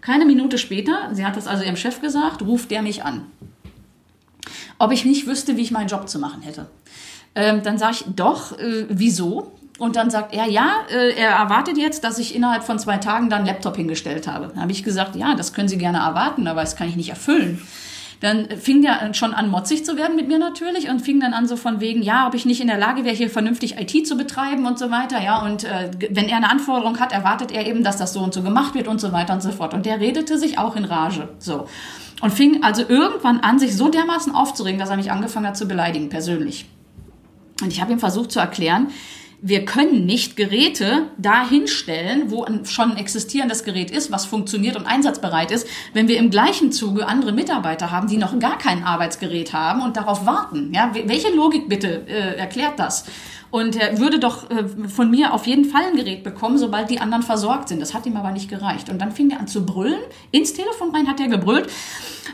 Keine 0.02 0.26
Minute 0.26 0.58
später, 0.58 1.10
sie 1.14 1.26
hat 1.26 1.38
das 1.38 1.48
also 1.48 1.64
ihrem 1.64 1.78
Chef 1.78 2.02
gesagt, 2.02 2.42
ruft 2.42 2.72
der 2.72 2.82
mich 2.82 3.04
an. 3.04 3.26
Ob 4.78 4.92
ich 4.92 5.06
nicht 5.06 5.28
wüsste, 5.28 5.56
wie 5.56 5.62
ich 5.62 5.72
meinen 5.72 5.88
Job 5.88 6.10
zu 6.10 6.20
machen 6.20 6.42
hätte. 6.42 6.68
Ähm, 7.36 7.64
dann 7.64 7.78
sage 7.78 7.98
ich, 8.00 8.06
doch, 8.16 8.58
äh, 8.60 8.86
wieso? 8.90 9.54
Und 9.80 9.96
dann 9.96 10.10
sagt 10.12 10.36
er, 10.36 10.46
ja, 10.46 10.70
äh, 10.90 11.14
er 11.16 11.32
erwartet 11.32 11.78
jetzt, 11.78 12.04
dass 12.04 12.20
ich 12.20 12.36
innerhalb 12.36 12.64
von 12.64 12.78
zwei 12.78 12.98
Tagen 12.98 13.30
dann 13.30 13.46
Laptop 13.46 13.76
hingestellt 13.76 14.28
habe. 14.28 14.50
Dann 14.50 14.62
habe 14.62 14.72
ich 14.72 14.84
gesagt, 14.84 15.16
ja, 15.16 15.34
das 15.36 15.54
können 15.54 15.68
Sie 15.68 15.78
gerne 15.78 16.00
erwarten, 16.00 16.48
aber 16.48 16.62
das 16.62 16.76
kann 16.76 16.88
ich 16.88 16.96
nicht 16.96 17.10
erfüllen. 17.10 17.60
Dann 18.20 18.48
fing 18.52 18.82
der 18.82 19.14
schon 19.14 19.34
an, 19.34 19.50
motzig 19.50 19.84
zu 19.84 19.98
werden 19.98 20.16
mit 20.16 20.30
mir 20.30 20.38
natürlich 20.38 20.90
und 20.90 21.02
fing 21.02 21.20
dann 21.20 21.34
an 21.34 21.46
so 21.46 21.58
von 21.58 21.82
wegen, 21.82 22.02
ja, 22.02 22.26
ob 22.26 22.36
ich 22.36 22.46
nicht 22.46 22.62
in 22.62 22.68
der 22.68 22.78
Lage 22.78 23.04
wäre, 23.04 23.14
hier 23.14 23.30
vernünftig 23.30 23.78
IT 23.78 24.08
zu 24.08 24.16
betreiben 24.16 24.66
und 24.66 24.80
so 24.80 24.92
weiter, 24.92 25.22
ja. 25.22 25.42
Und 25.42 25.66
äh, 25.66 25.92
wenn 26.12 26.30
er 26.30 26.38
eine 26.38 26.50
Anforderung 26.50 27.00
hat, 27.02 27.12
erwartet 27.12 27.52
er 27.52 27.68
eben, 27.68 27.84
dass 27.84 27.98
das 27.98 28.14
so 28.14 28.22
und 28.22 28.34
so 28.34 28.42
gemacht 28.42 28.76
wird 28.76 28.88
und 28.88 29.02
so 29.02 29.12
weiter 29.12 29.34
und 29.34 29.42
so 29.42 29.52
fort. 29.52 29.74
Und 29.74 29.86
der 29.86 30.00
redete 30.00 30.38
sich 30.38 30.58
auch 30.58 30.78
in 30.78 30.86
Rage. 30.86 31.28
So. 31.40 31.68
Und 32.22 32.32
fing 32.32 32.64
also 32.64 32.84
irgendwann 32.88 33.42
an, 33.42 33.60
sich 33.60 33.76
so 33.76 33.90
dermaßen 33.90 34.34
aufzuregen, 34.34 34.80
dass 34.80 34.90
er 34.90 34.96
mich 34.96 35.12
angefangen 35.12 35.48
hat 35.48 35.58
zu 35.58 35.68
beleidigen, 35.68 36.08
persönlich. 36.08 36.70
Und 37.62 37.74
ich 37.74 37.82
habe 37.82 37.92
ihm 37.92 38.00
versucht 38.00 38.32
zu 38.32 38.40
erklären, 38.40 38.88
wir 39.46 39.66
können 39.66 40.06
nicht 40.06 40.38
Geräte 40.38 41.10
da 41.18 41.48
hinstellen, 41.48 42.32
wo 42.32 42.48
schon 42.64 42.92
ein 42.92 42.98
existierendes 42.98 43.66
Gerät 43.66 43.92
ist, 43.92 44.10
was 44.10 44.26
funktioniert 44.26 44.78
und 44.78 44.86
einsatzbereit 44.86 45.52
ist, 45.52 45.68
wenn 45.92 46.08
wir 46.08 46.18
im 46.18 46.30
gleichen 46.30 46.72
Zuge 46.72 47.08
andere 47.08 47.34
Mitarbeiter 47.34 47.92
haben, 47.92 48.08
die 48.08 48.16
noch 48.16 48.40
gar 48.40 48.58
kein 48.58 48.86
Arbeitsgerät 48.86 49.52
haben 49.52 49.82
und 49.82 49.98
darauf 49.98 50.26
warten. 50.26 50.72
Ja, 50.74 50.92
welche 50.94 51.30
Logik 51.30 51.68
bitte 51.68 52.08
äh, 52.08 52.38
erklärt 52.38 52.80
das? 52.80 53.04
Und 53.54 53.76
er 53.76 54.00
würde 54.00 54.18
doch 54.18 54.50
äh, 54.50 54.66
von 54.90 55.12
mir 55.12 55.32
auf 55.32 55.46
jeden 55.46 55.66
Fall 55.66 55.84
ein 55.84 55.96
Gerät 55.96 56.24
bekommen, 56.24 56.58
sobald 56.58 56.90
die 56.90 57.00
anderen 57.00 57.22
versorgt 57.22 57.70
sind. 57.70 57.84
Das 57.84 57.94
hat 57.94 58.08
ihm 58.08 58.18
aber 58.18 58.32
nicht 58.32 58.50
gereicht. 58.50 58.90
Und 58.90 59.00
dann 59.00 59.12
fing 59.12 59.30
er 59.30 59.40
an 59.40 59.48
zu 59.48 59.64
brüllen. 59.64 60.00
Ins 60.32 60.54
Telefon 60.54 60.90
rein 60.90 61.08
hat 61.08 61.20
er 61.20 61.28
gebrüllt. 61.28 61.70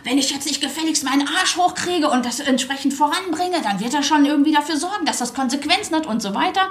Wenn 0.06 0.18
ich 0.18 0.32
jetzt 0.32 0.48
nicht 0.48 0.62
gefälligst 0.62 1.04
meinen 1.04 1.28
Arsch 1.28 1.58
hochkriege 1.58 2.10
und 2.10 2.26
das 2.26 2.40
entsprechend 2.40 2.94
voranbringe, 2.94 3.58
dann 3.62 3.82
wird 3.82 3.94
er 3.94 4.02
schon 4.02 4.24
irgendwie 4.24 4.54
dafür 4.54 4.78
sorgen, 4.78 5.06
dass 5.06 5.18
das 5.18 5.34
Konsequenzen 5.34 5.94
hat 5.94 6.08
und 6.08 6.22
so 6.22 6.34
weiter. 6.34 6.62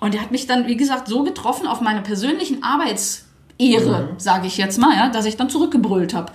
Und 0.00 0.14
er 0.14 0.20
hat 0.20 0.32
mich 0.32 0.46
dann, 0.46 0.66
wie 0.66 0.76
gesagt, 0.76 1.08
so 1.08 1.22
getroffen 1.22 1.66
auf 1.66 1.80
meine 1.80 2.02
persönlichen 2.02 2.62
Arbeitsehre, 2.62 4.10
sage 4.18 4.48
ich 4.48 4.58
jetzt 4.58 4.78
mal, 4.78 4.94
ja, 4.96 5.08
dass 5.08 5.24
ich 5.24 5.38
dann 5.38 5.48
zurückgebrüllt 5.48 6.12
habe. 6.12 6.30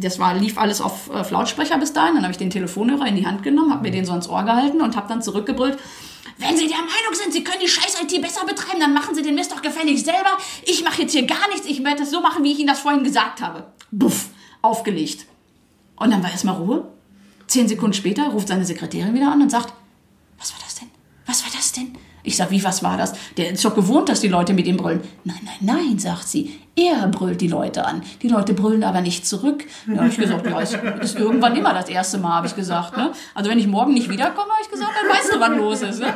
Das 0.00 0.18
war, 0.18 0.32
lief 0.32 0.56
alles 0.56 0.80
auf 0.80 1.10
äh, 1.10 1.30
Lautsprecher 1.30 1.76
bis 1.76 1.92
dahin. 1.92 2.14
Dann 2.14 2.22
habe 2.22 2.32
ich 2.32 2.38
den 2.38 2.48
Telefonhörer 2.48 3.06
in 3.08 3.16
die 3.16 3.26
Hand 3.26 3.42
genommen, 3.42 3.74
habe 3.74 3.82
mir 3.82 3.90
den 3.90 4.06
so 4.06 4.14
ins 4.14 4.30
Ohr 4.30 4.44
gehalten 4.44 4.80
und 4.80 4.96
habe 4.96 5.06
dann 5.06 5.20
zurückgebrüllt. 5.20 5.76
Wenn 6.38 6.56
Sie 6.56 6.66
der 6.66 6.78
Meinung 6.78 7.12
sind, 7.12 7.32
Sie 7.32 7.44
können 7.44 7.60
die 7.62 7.68
Scheiß-IT 7.68 8.20
besser 8.20 8.44
betreiben, 8.44 8.80
dann 8.80 8.92
machen 8.92 9.14
Sie 9.14 9.22
den 9.22 9.34
Mist 9.34 9.52
doch 9.52 9.62
gefällig 9.62 10.02
selber. 10.02 10.36
Ich 10.64 10.82
mache 10.84 11.02
jetzt 11.02 11.12
hier 11.12 11.26
gar 11.26 11.48
nichts. 11.48 11.66
Ich 11.66 11.82
werde 11.82 12.00
das 12.00 12.10
so 12.10 12.20
machen, 12.20 12.44
wie 12.44 12.52
ich 12.52 12.58
Ihnen 12.58 12.68
das 12.68 12.80
vorhin 12.80 13.04
gesagt 13.04 13.40
habe. 13.40 13.72
Buff, 13.90 14.28
aufgelegt. 14.62 15.26
Und 15.96 16.10
dann 16.10 16.22
war 16.22 16.30
erstmal 16.30 16.56
Ruhe. 16.56 16.88
Zehn 17.46 17.68
Sekunden 17.68 17.94
später 17.94 18.28
ruft 18.28 18.48
seine 18.48 18.64
Sekretärin 18.64 19.14
wieder 19.14 19.30
an 19.30 19.40
und 19.40 19.50
sagt, 19.50 19.72
was 20.38 20.52
war 20.52 20.60
das 20.64 20.74
denn? 20.74 20.90
Was 21.26 21.42
war 21.44 21.50
das 21.54 21.72
denn? 21.72 21.96
Ich 22.26 22.36
sag, 22.36 22.50
wie, 22.50 22.62
was 22.64 22.82
war 22.82 22.96
das? 22.96 23.14
Der 23.36 23.52
ist 23.52 23.64
doch 23.64 23.74
gewohnt, 23.74 24.08
dass 24.08 24.20
die 24.20 24.28
Leute 24.28 24.52
mit 24.52 24.66
ihm 24.66 24.76
brüllen. 24.76 25.00
Nein, 25.22 25.38
nein, 25.44 25.76
nein, 25.76 25.98
sagt 25.98 26.26
sie. 26.26 26.58
Er 26.74 27.06
brüllt 27.06 27.40
die 27.40 27.46
Leute 27.46 27.86
an. 27.86 28.02
Die 28.20 28.28
Leute 28.28 28.52
brüllen 28.52 28.82
aber 28.82 29.00
nicht 29.00 29.24
zurück. 29.26 29.64
Da 29.86 29.98
habe 29.98 30.08
ich 30.08 30.18
gesagt, 30.18 30.44
ja, 30.44 30.60
ist, 30.60 31.18
irgendwann 31.18 31.56
immer 31.56 31.72
das 31.72 31.88
erste 31.88 32.18
Mal, 32.18 32.34
habe 32.34 32.48
ich 32.48 32.56
gesagt. 32.56 32.96
Ne? 32.96 33.12
Also 33.32 33.48
wenn 33.48 33.60
ich 33.60 33.68
morgen 33.68 33.94
nicht 33.94 34.10
wiederkomme, 34.10 34.50
habe 34.50 34.62
ich 34.62 34.70
gesagt, 34.70 34.90
dann 35.00 35.16
weißt 35.16 35.34
du, 35.34 35.40
was 35.40 35.56
los 35.56 35.82
ist. 35.82 36.00
Ne? 36.00 36.12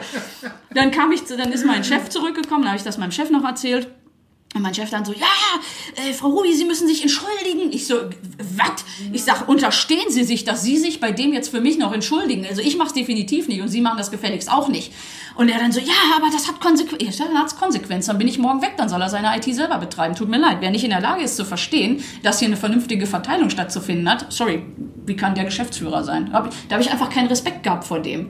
Dann 0.74 0.90
kam 0.90 1.12
ich, 1.12 1.24
dann 1.24 1.52
ist 1.52 1.64
mein 1.64 1.84
Chef 1.84 2.08
zurückgekommen, 2.08 2.62
dann 2.62 2.72
habe 2.72 2.78
ich 2.78 2.84
das 2.84 2.98
meinem 2.98 3.12
Chef 3.12 3.30
noch 3.30 3.44
erzählt. 3.44 3.88
Und 4.52 4.62
mein 4.62 4.74
Chef 4.74 4.90
dann 4.90 5.04
so, 5.04 5.12
ja, 5.12 5.26
äh, 5.94 6.12
Frau 6.12 6.28
Ruby, 6.28 6.52
Sie 6.52 6.64
müssen 6.64 6.88
sich 6.88 7.02
entschuldigen. 7.02 7.72
Ich 7.72 7.86
so, 7.86 7.94
was? 8.56 8.84
Ich 9.12 9.22
sag, 9.22 9.48
unterstehen 9.48 10.10
Sie 10.10 10.24
sich, 10.24 10.44
dass 10.44 10.64
Sie 10.64 10.76
sich 10.76 10.98
bei 10.98 11.12
dem 11.12 11.32
jetzt 11.32 11.50
für 11.50 11.60
mich 11.60 11.78
noch 11.78 11.92
entschuldigen? 11.92 12.44
Also 12.44 12.60
ich 12.60 12.76
mache 12.76 12.88
es 12.88 12.94
definitiv 12.94 13.46
nicht 13.46 13.60
und 13.60 13.68
Sie 13.68 13.80
machen 13.80 13.98
das 13.98 14.10
gefälligst 14.10 14.50
auch 14.50 14.66
nicht. 14.66 14.92
Und 15.40 15.48
er 15.48 15.58
dann 15.58 15.72
so, 15.72 15.80
ja, 15.80 15.94
aber 16.18 16.26
das 16.30 16.46
hat 16.48 16.60
Konsequenzen. 16.60 17.18
Ja, 17.18 17.24
dann 17.24 17.38
hat's 17.38 17.56
Konsequenzen. 17.56 18.10
Dann 18.10 18.18
bin 18.18 18.28
ich 18.28 18.38
morgen 18.38 18.60
weg, 18.60 18.74
dann 18.76 18.90
soll 18.90 19.00
er 19.00 19.08
seine 19.08 19.34
IT 19.34 19.44
selber 19.54 19.78
betreiben. 19.78 20.14
Tut 20.14 20.28
mir 20.28 20.36
leid. 20.36 20.58
Wer 20.60 20.70
nicht 20.70 20.84
in 20.84 20.90
der 20.90 21.00
Lage 21.00 21.22
ist 21.22 21.36
zu 21.36 21.46
verstehen, 21.46 22.04
dass 22.22 22.40
hier 22.40 22.48
eine 22.48 22.58
vernünftige 22.58 23.06
Verteilung 23.06 23.48
stattzufinden 23.48 24.06
hat, 24.10 24.30
sorry, 24.30 24.66
wie 25.06 25.16
kann 25.16 25.34
der 25.34 25.44
Geschäftsführer 25.44 26.04
sein? 26.04 26.28
Da 26.30 26.42
habe 26.42 26.82
ich 26.82 26.92
einfach 26.92 27.08
keinen 27.08 27.28
Respekt 27.28 27.62
gehabt 27.62 27.84
vor 27.84 28.00
dem. 28.00 28.28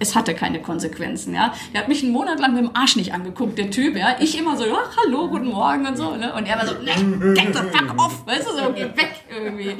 Es 0.00 0.16
hatte 0.16 0.34
keine 0.34 0.60
Konsequenzen, 0.60 1.32
ja. 1.32 1.54
Der 1.72 1.82
hat 1.82 1.88
mich 1.88 2.02
einen 2.02 2.10
Monat 2.10 2.40
lang 2.40 2.54
mit 2.54 2.64
dem 2.64 2.74
Arsch 2.74 2.96
nicht 2.96 3.14
angeguckt, 3.14 3.56
der 3.56 3.70
Typ, 3.70 3.96
ja. 3.96 4.16
Ich 4.18 4.36
immer 4.36 4.56
so, 4.56 4.64
ja, 4.66 4.78
hallo, 4.96 5.28
guten 5.28 5.46
Morgen 5.46 5.86
und 5.86 5.96
so, 5.96 6.16
ne. 6.16 6.34
Und 6.34 6.46
er 6.46 6.58
war 6.58 6.66
so, 6.66 6.74
ne, 6.74 7.34
get 7.34 7.54
the 7.54 7.60
fuck 7.70 7.96
off, 8.04 8.26
weißt 8.26 8.48
du, 8.48 8.50
so, 8.50 8.72
geh 8.74 8.82
weg 8.82 9.14
irgendwie. 9.30 9.76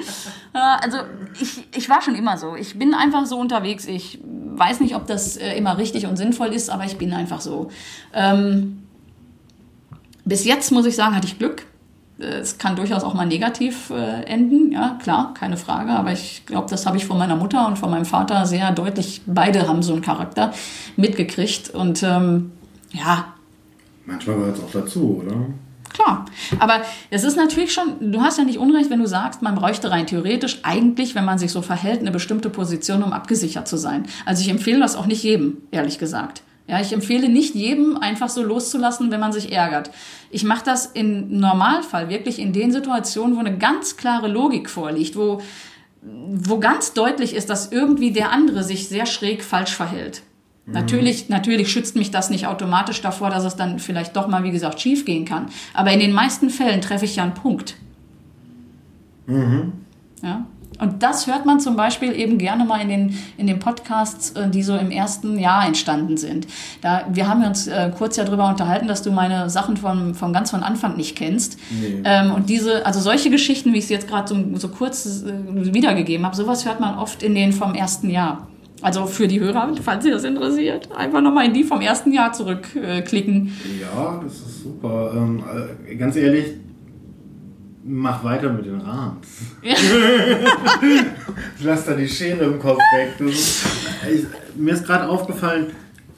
Also, 0.53 0.99
ich, 1.41 1.65
ich 1.75 1.89
war 1.89 2.01
schon 2.03 2.15
immer 2.15 2.39
so. 2.39 2.55
Ich 2.55 2.79
bin 2.79 2.95
einfach 2.95 3.27
so 3.27 3.37
unterwegs. 3.37 3.85
Ich 3.87 4.21
weiß 4.55 4.81
nicht, 4.81 4.95
ob 4.95 5.07
das 5.07 5.37
äh, 5.37 5.57
immer 5.57 5.79
richtig 5.79 6.07
und 6.07 6.17
sinnvoll 6.17 6.52
ist, 6.53 6.71
aber 6.71 6.85
ich 6.85 6.97
bin 6.99 7.13
einfach 7.13 7.41
so. 7.41 7.71
Ähm, 8.15 8.83
bis 10.25 10.45
jetzt, 10.45 10.71
muss 10.71 10.87
ich 10.87 10.95
sagen, 10.95 11.17
hatte 11.17 11.27
ich 11.27 11.39
Glück. 11.39 11.67
Äh, 12.19 12.25
Es 12.25 12.59
kann 12.59 12.77
durchaus 12.77 13.03
auch 13.03 13.15
mal 13.15 13.27
negativ 13.27 13.91
äh, 13.91 14.23
enden, 14.25 14.73
ja, 14.73 14.99
klar, 15.03 15.35
keine 15.35 15.57
Frage. 15.57 15.91
Aber 15.91 16.13
ich 16.13 16.45
glaube, 16.47 16.69
das 16.71 16.87
habe 16.87 16.97
ich 16.97 17.07
von 17.07 17.19
meiner 17.19 17.37
Mutter 17.37 17.67
und 17.67 17.79
von 17.79 17.91
meinem 17.91 18.05
Vater 18.05 18.47
sehr 18.47 18.71
deutlich, 18.73 19.23
beide 19.27 19.67
haben 19.67 19.83
so 19.83 19.93
einen 19.93 20.03
Charakter 20.03 20.53
mitgekriegt. 20.97 21.71
Und 21.71 22.03
ähm, 22.03 22.53
ja, 22.93 23.35
Manchmal 24.05 24.37
gehört 24.37 24.59
es 24.59 24.65
auch 24.65 24.71
dazu, 24.73 25.23
oder? 25.25 25.37
Klar, 25.93 26.24
aber 26.59 26.82
es 27.11 27.22
ist 27.22 27.36
natürlich 27.36 27.72
schon, 27.72 28.12
du 28.12 28.22
hast 28.22 28.38
ja 28.38 28.45
nicht 28.45 28.59
Unrecht, 28.59 28.88
wenn 28.88 29.01
du 29.01 29.07
sagst, 29.07 29.43
man 29.43 29.55
bräuchte 29.55 29.90
rein 29.90 30.07
theoretisch 30.07 30.61
eigentlich, 30.62 31.14
wenn 31.14 31.24
man 31.24 31.38
sich 31.38 31.53
so 31.53 31.61
verhält, 31.61 32.01
eine 32.01 32.11
bestimmte 32.11 32.49
Position, 32.49 33.03
um 33.03 33.12
abgesichert 33.12 33.68
zu 33.68 33.76
sein. 33.76 34.07
Also 34.24 34.43
ich 34.43 34.49
empfehle 34.49 34.80
das 34.80 34.97
auch 34.97 35.07
nicht 35.07 35.22
jedem, 35.22 35.59
ehrlich 35.70 35.99
gesagt. 35.99 36.43
Ja, 36.68 36.80
ich 36.80 36.93
empfehle 36.93 37.28
nicht 37.28 37.55
jedem 37.55 37.99
einfach 37.99 38.28
so 38.28 38.43
loszulassen, 38.43 39.11
wenn 39.11 39.20
man 39.20 39.32
sich 39.32 39.53
ärgert. 39.53 39.90
Ich 40.30 40.45
mache 40.45 40.64
das 40.64 40.86
im 40.86 41.38
Normalfall 41.38 42.09
wirklich 42.09 42.38
in 42.38 42.53
den 42.53 42.72
Situationen, 42.72 43.36
wo 43.36 43.40
eine 43.40 43.59
ganz 43.59 43.97
klare 43.97 44.28
Logik 44.28 44.70
vorliegt, 44.70 45.16
wo, 45.16 45.43
wo 46.01 46.59
ganz 46.59 46.95
deutlich 46.95 47.34
ist, 47.34 47.51
dass 47.51 47.72
irgendwie 47.72 48.12
der 48.12 48.30
andere 48.30 48.62
sich 48.62 48.88
sehr 48.88 49.07
schräg 49.07 49.45
falsch 49.45 49.74
verhält. 49.74 50.22
Natürlich, 50.67 51.29
natürlich 51.29 51.73
schützt 51.73 51.97
mich 51.97 52.13
das 52.13 52.31
nicht 52.31 52.47
automatisch 52.47 53.01
davor, 53.01 53.31
dass 53.31 53.45
es 53.45 53.57
dann 53.57 53.81
vielleicht 53.81 54.15
doch 54.17 54.29
mal, 54.29 54.45
wie 54.45 54.53
gesagt, 54.53 54.81
schief 54.81 55.05
gehen 55.05 55.25
kann. 55.25 55.47
Aber 55.75 55.91
in 55.93 55.99
den 55.99 56.13
meisten 56.13 56.51
Fällen 56.51 56.81
treffe 56.81 57.05
ich 57.05 57.17
ja 57.17 57.25
einen 57.25 57.35
Punkt. 57.35 57.75
Ja. 60.23 60.47
Und 60.79 61.03
das 61.03 61.27
hört 61.27 61.47
man 61.47 61.61
zum 61.61 61.77
Beispiel 61.77 62.13
eben 62.13 62.39
gerne 62.39 62.65
mal 62.65 62.81
in 62.81 62.89
den, 62.89 63.19
in 63.37 63.47
den 63.47 63.59
Podcasts, 63.59 64.31
äh, 64.33 64.49
die 64.49 64.63
so 64.63 64.77
im 64.77 64.91
ersten 64.91 65.39
Jahr 65.39 65.67
entstanden 65.67 66.17
sind. 66.17 66.47
Da, 66.81 67.05
wir 67.09 67.29
haben 67.29 67.45
uns 67.45 67.67
äh, 67.69 67.91
kurz 67.97 68.17
ja 68.17 68.25
darüber 68.25 68.49
unterhalten, 68.49 68.89
dass 68.89 69.03
du 69.03 69.13
meine 69.13 69.51
Sachen 69.51 69.77
von, 69.77 70.15
von 70.15 70.33
ganz 70.33 70.51
von 70.51 70.63
Anfang 70.63 70.97
nicht 70.97 71.17
kennst. 71.17 71.59
Ähm, 72.05 72.33
und 72.33 72.49
diese, 72.49 72.87
also 72.87 73.01
solche 73.01 73.31
Geschichten, 73.31 73.73
wie 73.73 73.79
ich 73.79 73.85
es 73.85 73.91
jetzt 73.91 74.09
gerade 74.09 74.29
so, 74.29 74.37
so 74.55 74.69
kurz 74.69 75.25
äh, 75.25 75.75
wiedergegeben 75.75 76.25
habe, 76.25 76.35
sowas 76.35 76.65
hört 76.65 76.81
man 76.81 76.99
oft 76.99 77.23
in 77.23 77.35
den 77.35 77.53
vom 77.53 77.75
ersten 77.75 78.11
Jahr. 78.11 78.49
Also 78.83 79.07
für 79.07 79.28
die 79.28 79.41
Hörer, 79.41 79.72
falls 79.83 80.05
Sie 80.05 80.11
das 80.11 80.24
interessiert, 80.24 80.91
einfach 80.93 81.20
nochmal 81.20 81.47
in 81.47 81.55
die 81.55 81.64
vom 81.64 81.80
ersten 81.80 82.12
Jahr 82.12 82.33
zurückklicken. 82.33 82.85
Äh, 82.85 83.03
klicken. 83.03 83.53
Ja, 83.80 84.20
das 84.22 84.35
ist 84.35 84.62
super. 84.64 85.12
Ähm, 85.16 85.43
äh, 85.89 85.95
ganz 85.95 86.16
ehrlich, 86.16 86.47
mach 87.85 88.22
weiter 88.24 88.53
mit 88.53 88.66
den 88.66 88.80
Rahms. 88.80 89.28
Ja. 89.62 89.74
Lass 91.62 91.87
da 91.87 91.95
die 91.95 92.09
Schere 92.09 92.45
im 92.45 92.59
Kopf 92.59 92.78
weg. 92.97 93.28
Ist, 93.28 93.64
ich, 94.12 94.24
mir 94.57 94.74
ist 94.74 94.85
gerade 94.85 95.09
aufgefallen, 95.09 95.66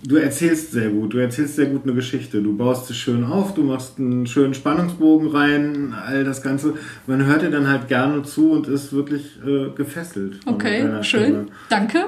du 0.07 0.17
erzählst 0.17 0.73
sehr 0.73 0.91
gut. 0.91 1.15
Du 1.15 1.19
erzählst 1.19 1.57
sehr 1.57 1.67
gut 1.67 1.83
eine 1.85 1.95
Geschichte. 1.95 2.43
Du 2.43 2.57
baust 2.57 2.91
es 2.91 2.97
schön 2.97 3.25
auf, 3.25 3.55
du 3.55 3.63
machst 3.63 3.99
einen 3.99 4.27
schönen 4.27 4.55
Spannungsbogen 4.55 5.29
rein, 5.29 5.95
all 6.07 6.25
das 6.25 6.43
Ganze. 6.43 6.75
Man 7.07 7.25
hört 7.27 7.43
dir 7.43 7.51
dann 7.51 7.69
halt 7.69 7.89
gerne 7.89 8.23
zu 8.23 8.53
und 8.53 8.69
ist 8.69 8.93
wirklich 8.93 9.39
äh, 9.47 9.71
gefesselt. 9.75 10.41
Okay, 10.47 11.03
schön. 11.03 11.25
Stimme. 11.25 11.47
Danke. 11.69 12.07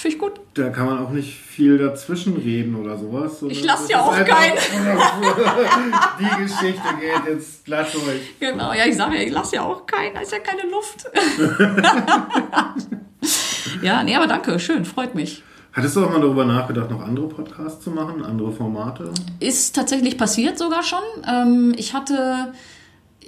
Finde 0.00 0.16
ich 0.16 0.20
gut. 0.20 0.40
Da 0.54 0.70
kann 0.70 0.86
man 0.86 0.98
auch 1.04 1.10
nicht 1.10 1.34
viel 1.38 1.76
dazwischen 1.76 2.34
reden 2.38 2.74
oder 2.74 2.96
sowas. 2.96 3.42
Ich 3.48 3.62
lass 3.62 3.82
das 3.82 3.90
ja 3.90 4.00
auch 4.00 4.12
einfach- 4.12 4.38
Die 6.18 6.42
Geschichte 6.42 6.88
geht 6.98 7.26
jetzt 7.34 7.64
glatt 7.66 7.92
durch. 7.92 8.38
Genau, 8.40 8.72
ja, 8.72 8.86
ich 8.86 8.96
sage 8.96 9.16
ja, 9.16 9.22
ich 9.22 9.30
lasse 9.30 9.56
ja 9.56 9.62
auch 9.62 9.84
keinen, 9.84 10.14
da 10.14 10.20
ist 10.20 10.32
ja 10.32 10.38
keine 10.38 10.62
Luft. 10.70 11.04
ja, 13.82 14.02
nee, 14.02 14.16
aber 14.16 14.26
danke, 14.26 14.58
schön, 14.58 14.84
freut 14.86 15.14
mich. 15.14 15.42
Hattest 15.72 15.94
du 15.96 16.04
auch 16.04 16.10
mal 16.10 16.20
darüber 16.20 16.44
nachgedacht, 16.44 16.90
noch 16.90 17.02
andere 17.02 17.28
Podcasts 17.28 17.84
zu 17.84 17.90
machen, 17.90 18.24
andere 18.24 18.52
Formate? 18.52 19.12
Ist 19.38 19.76
tatsächlich 19.76 20.16
passiert 20.18 20.58
sogar 20.58 20.82
schon. 20.82 20.98
Ähm, 21.28 21.74
ich 21.76 21.94
hatte, 21.94 22.52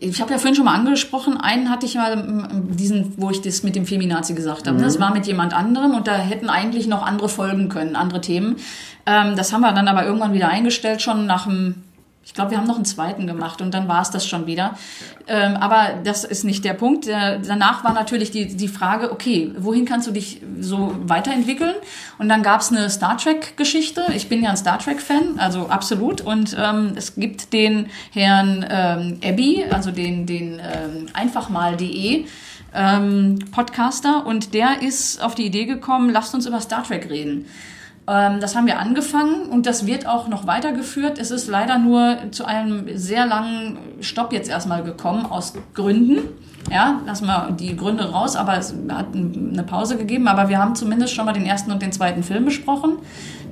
ich 0.02 0.20
habe 0.20 0.32
ja 0.32 0.38
vorhin 0.38 0.54
schon 0.54 0.64
mal 0.64 0.74
angesprochen, 0.74 1.36
einen 1.36 1.70
hatte 1.70 1.86
ich 1.86 1.94
mal, 1.94 2.50
diesen, 2.70 3.14
wo 3.16 3.30
ich 3.30 3.40
das 3.40 3.62
mit 3.62 3.76
dem 3.76 3.86
Feminazi 3.86 4.34
gesagt 4.34 4.66
habe. 4.66 4.78
ne? 4.78 4.84
Das 4.84 4.98
war 4.98 5.12
mit 5.12 5.26
jemand 5.26 5.54
anderem 5.54 5.94
und 5.94 6.08
da 6.08 6.16
hätten 6.16 6.48
eigentlich 6.48 6.88
noch 6.88 7.06
andere 7.06 7.28
folgen 7.28 7.68
können, 7.68 7.94
andere 7.94 8.20
Themen. 8.20 8.56
Ähm, 9.06 9.36
das 9.36 9.52
haben 9.52 9.60
wir 9.60 9.72
dann 9.72 9.88
aber 9.88 10.04
irgendwann 10.04 10.32
wieder 10.32 10.48
eingestellt, 10.48 11.02
schon 11.02 11.26
nach 11.26 11.44
dem, 11.44 11.76
ich 12.24 12.34
glaube, 12.34 12.52
wir 12.52 12.58
haben 12.58 12.66
noch 12.66 12.76
einen 12.76 12.84
zweiten 12.84 13.26
gemacht 13.26 13.60
und 13.60 13.74
dann 13.74 13.88
war 13.88 14.00
es 14.00 14.10
das 14.10 14.26
schon 14.26 14.46
wieder. 14.46 14.76
Ähm, 15.26 15.56
aber 15.56 16.00
das 16.04 16.22
ist 16.22 16.44
nicht 16.44 16.64
der 16.64 16.74
Punkt. 16.74 17.06
Der, 17.06 17.38
danach 17.38 17.82
war 17.82 17.92
natürlich 17.92 18.30
die, 18.30 18.56
die 18.56 18.68
Frage, 18.68 19.10
okay, 19.10 19.52
wohin 19.58 19.84
kannst 19.84 20.06
du 20.06 20.12
dich 20.12 20.40
so 20.60 20.94
weiterentwickeln? 21.02 21.74
Und 22.18 22.28
dann 22.28 22.42
gab 22.42 22.60
es 22.60 22.70
eine 22.70 22.88
Star 22.90 23.18
Trek-Geschichte. 23.18 24.04
Ich 24.14 24.28
bin 24.28 24.42
ja 24.42 24.50
ein 24.50 24.56
Star 24.56 24.78
Trek-Fan, 24.78 25.38
also 25.38 25.68
absolut. 25.68 26.20
Und 26.20 26.56
ähm, 26.58 26.92
es 26.94 27.16
gibt 27.16 27.52
den 27.52 27.86
Herrn 28.12 28.64
ähm, 28.70 29.18
Abby, 29.24 29.64
also 29.70 29.90
den, 29.90 30.24
den 30.24 30.60
ähm, 30.60 31.06
einfachmal.de. 31.12 32.26
Ähm, 32.74 33.38
Podcaster 33.50 34.24
und 34.24 34.54
der 34.54 34.80
ist 34.80 35.22
auf 35.22 35.34
die 35.34 35.44
Idee 35.44 35.66
gekommen, 35.66 36.08
lasst 36.08 36.34
uns 36.34 36.46
über 36.46 36.58
Star 36.58 36.82
Trek 36.82 37.10
reden. 37.10 37.44
Ähm, 38.08 38.40
das 38.40 38.56
haben 38.56 38.66
wir 38.66 38.78
angefangen 38.80 39.46
und 39.50 39.66
das 39.66 39.86
wird 39.86 40.06
auch 40.06 40.26
noch 40.28 40.46
weitergeführt. 40.46 41.18
Es 41.18 41.30
ist 41.30 41.48
leider 41.48 41.78
nur 41.78 42.16
zu 42.32 42.44
einem 42.44 42.86
sehr 42.96 43.26
langen 43.26 43.78
Stopp 44.00 44.32
jetzt 44.32 44.50
erstmal 44.50 44.82
gekommen, 44.82 45.24
aus 45.26 45.54
Gründen. 45.74 46.18
Ja, 46.70 47.00
lassen 47.06 47.26
wir 47.26 47.50
die 47.58 47.76
Gründe 47.76 48.10
raus, 48.10 48.36
aber 48.36 48.56
es 48.56 48.74
hat 48.88 49.14
ein- 49.14 49.50
eine 49.52 49.62
Pause 49.64 49.96
gegeben. 49.96 50.28
Aber 50.28 50.48
wir 50.48 50.58
haben 50.58 50.74
zumindest 50.74 51.12
schon 51.14 51.26
mal 51.26 51.32
den 51.32 51.44
ersten 51.46 51.70
und 51.72 51.82
den 51.82 51.92
zweiten 51.92 52.22
Film 52.22 52.44
besprochen. 52.44 52.94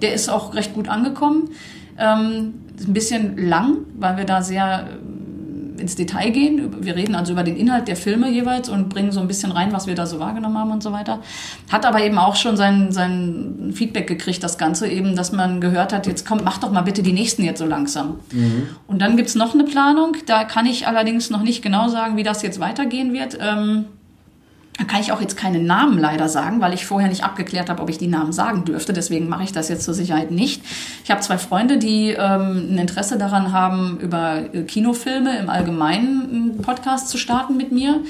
Der 0.02 0.14
ist 0.14 0.28
auch 0.28 0.54
recht 0.54 0.74
gut 0.74 0.88
angekommen. 0.88 1.50
Ähm, 1.98 2.54
ein 2.86 2.92
bisschen 2.92 3.36
lang, 3.48 3.78
weil 3.98 4.16
wir 4.16 4.24
da 4.24 4.42
sehr 4.42 4.86
ins 5.80 5.96
Detail 5.96 6.30
gehen. 6.30 6.84
Wir 6.84 6.96
reden 6.96 7.14
also 7.14 7.32
über 7.32 7.42
den 7.42 7.56
Inhalt 7.56 7.88
der 7.88 7.96
Filme 7.96 8.30
jeweils 8.30 8.68
und 8.68 8.88
bringen 8.88 9.12
so 9.12 9.20
ein 9.20 9.28
bisschen 9.28 9.52
rein, 9.52 9.72
was 9.72 9.86
wir 9.86 9.94
da 9.94 10.06
so 10.06 10.20
wahrgenommen 10.20 10.58
haben 10.58 10.70
und 10.70 10.82
so 10.82 10.92
weiter. 10.92 11.20
Hat 11.70 11.84
aber 11.86 12.02
eben 12.02 12.18
auch 12.18 12.36
schon 12.36 12.56
sein, 12.56 12.92
sein 12.92 13.72
Feedback 13.74 14.06
gekriegt, 14.06 14.42
das 14.42 14.58
Ganze 14.58 14.88
eben, 14.88 15.16
dass 15.16 15.32
man 15.32 15.60
gehört 15.60 15.92
hat, 15.92 16.06
jetzt 16.06 16.26
kommt, 16.26 16.44
mach 16.44 16.58
doch 16.58 16.70
mal 16.70 16.82
bitte 16.82 17.02
die 17.02 17.12
nächsten 17.12 17.42
jetzt 17.42 17.58
so 17.58 17.66
langsam. 17.66 18.20
Und 18.86 19.00
dann 19.00 19.16
gibt's 19.16 19.34
noch 19.34 19.54
eine 19.54 19.64
Planung, 19.64 20.16
da 20.26 20.44
kann 20.44 20.66
ich 20.66 20.86
allerdings 20.86 21.30
noch 21.30 21.42
nicht 21.42 21.62
genau 21.62 21.88
sagen, 21.88 22.16
wie 22.16 22.22
das 22.22 22.42
jetzt 22.42 22.60
weitergehen 22.60 23.12
wird. 23.12 23.38
Ähm, 23.40 23.86
da 24.80 24.86
kann 24.86 25.02
ich 25.02 25.12
auch 25.12 25.20
jetzt 25.20 25.36
keine 25.36 25.58
Namen 25.58 25.98
leider 25.98 26.26
sagen, 26.30 26.62
weil 26.62 26.72
ich 26.72 26.86
vorher 26.86 27.10
nicht 27.10 27.22
abgeklärt 27.22 27.68
habe, 27.68 27.82
ob 27.82 27.90
ich 27.90 27.98
die 27.98 28.06
Namen 28.06 28.32
sagen 28.32 28.64
dürfte. 28.64 28.94
Deswegen 28.94 29.28
mache 29.28 29.44
ich 29.44 29.52
das 29.52 29.68
jetzt 29.68 29.84
zur 29.84 29.92
Sicherheit 29.92 30.30
nicht. 30.30 30.62
Ich 31.04 31.10
habe 31.10 31.20
zwei 31.20 31.36
Freunde, 31.36 31.76
die 31.76 32.12
ähm, 32.12 32.68
ein 32.70 32.78
Interesse 32.78 33.18
daran 33.18 33.52
haben, 33.52 33.98
über 34.00 34.54
äh, 34.54 34.62
Kinofilme 34.62 35.38
im 35.38 35.50
Allgemeinen 35.50 36.30
einen 36.30 36.62
Podcast 36.62 37.10
zu 37.10 37.18
starten 37.18 37.58
mit 37.58 37.72
mir. 37.72 38.00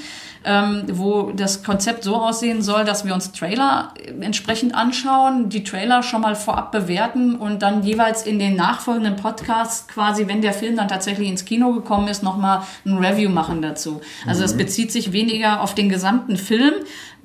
Ähm, 0.43 0.85
wo 0.91 1.31
das 1.31 1.63
Konzept 1.63 2.03
so 2.03 2.15
aussehen 2.15 2.63
soll, 2.63 2.83
dass 2.83 3.05
wir 3.05 3.13
uns 3.13 3.31
Trailer 3.31 3.93
äh, 4.03 4.09
entsprechend 4.25 4.73
anschauen, 4.73 5.49
die 5.49 5.63
Trailer 5.63 6.01
schon 6.01 6.21
mal 6.21 6.35
vorab 6.35 6.71
bewerten 6.71 7.35
und 7.35 7.61
dann 7.61 7.83
jeweils 7.83 8.23
in 8.23 8.39
den 8.39 8.55
nachfolgenden 8.55 9.17
Podcasts 9.17 9.87
quasi, 9.87 10.25
wenn 10.27 10.41
der 10.41 10.53
Film 10.53 10.77
dann 10.77 10.87
tatsächlich 10.87 11.29
ins 11.29 11.45
Kino 11.45 11.73
gekommen 11.73 12.07
ist, 12.07 12.23
nochmal 12.23 12.63
ein 12.85 12.97
Review 12.97 13.29
machen 13.29 13.61
dazu. 13.61 14.01
Also 14.25 14.43
es 14.43 14.57
bezieht 14.57 14.91
sich 14.91 15.11
weniger 15.11 15.61
auf 15.61 15.75
den 15.75 15.89
gesamten 15.89 16.37
Film, 16.37 16.73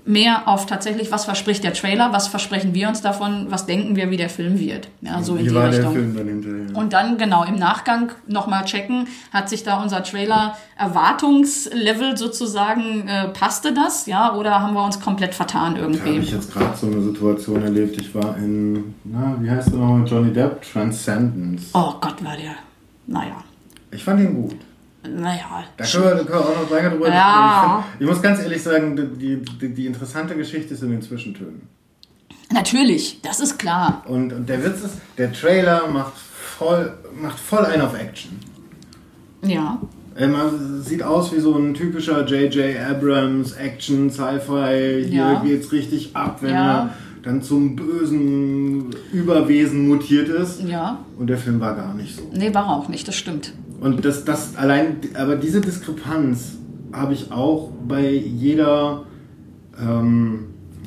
mehr 0.06 0.46
auf 0.46 0.66
tatsächlich, 0.66 1.10
was 1.10 1.24
verspricht 1.24 1.64
der 1.64 1.72
Trailer, 1.74 2.12
was 2.12 2.28
versprechen 2.28 2.74
wir 2.74 2.88
uns 2.88 3.00
davon, 3.02 3.46
was 3.50 3.66
denken 3.66 3.96
wir, 3.96 4.08
wie 4.10 4.16
der 4.16 4.30
Film 4.30 4.58
wird. 4.58 4.88
Ja, 5.00 5.20
so 5.22 5.34
in 5.34 5.44
Wie 5.44 5.48
die 5.48 5.54
war 5.54 5.68
Richtung. 5.68 5.82
der 5.82 5.92
Film 5.92 6.16
dann 6.16 6.28
hinterher? 6.28 6.76
Und 6.76 6.92
dann 6.92 7.18
genau 7.18 7.44
im 7.44 7.56
Nachgang 7.56 8.12
nochmal 8.28 8.64
checken, 8.64 9.08
hat 9.32 9.48
sich 9.48 9.64
da 9.64 9.82
unser 9.82 10.02
Trailer 10.04 10.56
Erwartungslevel 10.78 12.16
sozusagen, 12.16 13.08
äh, 13.08 13.28
passte 13.28 13.72
das, 13.72 14.06
ja, 14.06 14.34
oder 14.34 14.60
haben 14.60 14.74
wir 14.74 14.84
uns 14.84 15.00
komplett 15.00 15.34
vertan 15.34 15.74
Da 15.74 15.82
habe 15.82 15.92
ich 15.92 16.04
irgendwie? 16.06 16.30
jetzt 16.34 16.52
gerade 16.52 16.76
so 16.76 16.86
eine 16.86 17.02
Situation 17.02 17.62
erlebt. 17.62 18.00
Ich 18.00 18.14
war 18.14 18.36
in, 18.36 18.94
na, 19.04 19.36
wie 19.40 19.50
heißt 19.50 19.70
der 19.72 19.78
nochmal, 19.78 20.06
Johnny 20.06 20.32
Depp, 20.32 20.62
Transcendence. 20.72 21.70
Oh 21.74 21.94
Gott, 22.00 22.22
war 22.24 22.36
der, 22.36 22.52
naja, 23.06 23.36
Ich 23.90 24.04
fand 24.04 24.20
ihn 24.20 24.34
gut. 24.34 24.56
Naja. 25.08 25.64
Da 25.76 25.84
können 25.84 26.04
wir, 26.04 26.10
können 26.24 26.28
wir 26.28 26.40
auch 26.40 26.62
noch 26.62 26.70
länger 26.70 26.90
drüber 26.90 27.08
Ja. 27.08 27.84
Ich, 27.84 27.90
find, 27.92 28.00
ich 28.02 28.06
muss 28.08 28.22
ganz 28.22 28.40
ehrlich 28.40 28.62
sagen, 28.62 28.96
die, 29.18 29.42
die, 29.60 29.68
die 29.74 29.86
interessante 29.86 30.34
Geschichte 30.36 30.74
ist 30.74 30.82
in 30.82 30.90
den 30.90 31.02
Zwischentönen. 31.02 31.62
Natürlich, 32.52 33.20
das 33.22 33.40
ist 33.40 33.58
klar. 33.58 34.02
Und, 34.06 34.32
und 34.32 34.48
der 34.48 34.62
Witz 34.64 34.82
ist, 34.82 34.98
der 35.18 35.32
Trailer 35.32 35.88
macht 35.88 36.12
voll, 36.16 36.92
macht 37.20 37.38
voll 37.38 37.64
ein 37.66 37.80
auf 37.80 37.98
Action. 37.98 38.38
Ja, 39.42 39.80
Er 40.14 40.28
ma- 40.28 40.50
sieht 40.80 41.02
aus 41.02 41.32
wie 41.34 41.40
so 41.40 41.56
ein 41.56 41.74
typischer 41.74 42.24
J.J. 42.24 42.78
Abrams 42.88 43.52
Action, 43.52 44.10
Sci-Fi. 44.10 45.04
Hier 45.08 45.16
Ja. 45.16 45.42
geht's 45.44 45.72
richtig 45.72 46.14
ab, 46.16 46.38
wenn 46.40 46.50
Ja. 46.54 46.78
er 46.84 46.94
dann 47.22 47.42
zum 47.42 47.74
bösen 47.74 48.94
Überwesen 49.12 49.88
mutiert 49.88 50.28
ist. 50.28 50.62
ja. 50.62 51.00
Und 51.18 51.26
der 51.26 51.38
Film 51.38 51.58
war 51.60 51.74
gar 51.74 51.92
nicht 51.94 52.14
so. 52.16 52.22
Nee, 52.32 52.54
war 52.54 52.68
auch 52.70 52.88
nicht, 52.88 53.06
das 53.08 53.16
stimmt. 53.16 53.52
Und 53.80 54.04
das, 54.04 54.24
das 54.24 54.56
allein, 54.56 54.96
aber 55.14 55.36
diese 55.36 55.60
Diskrepanz 55.60 56.56
habe 56.92 57.12
ich 57.14 57.30
auch 57.30 57.70
bei 57.86 58.10
jeder, 58.10 59.04
ähm, 59.80 60.40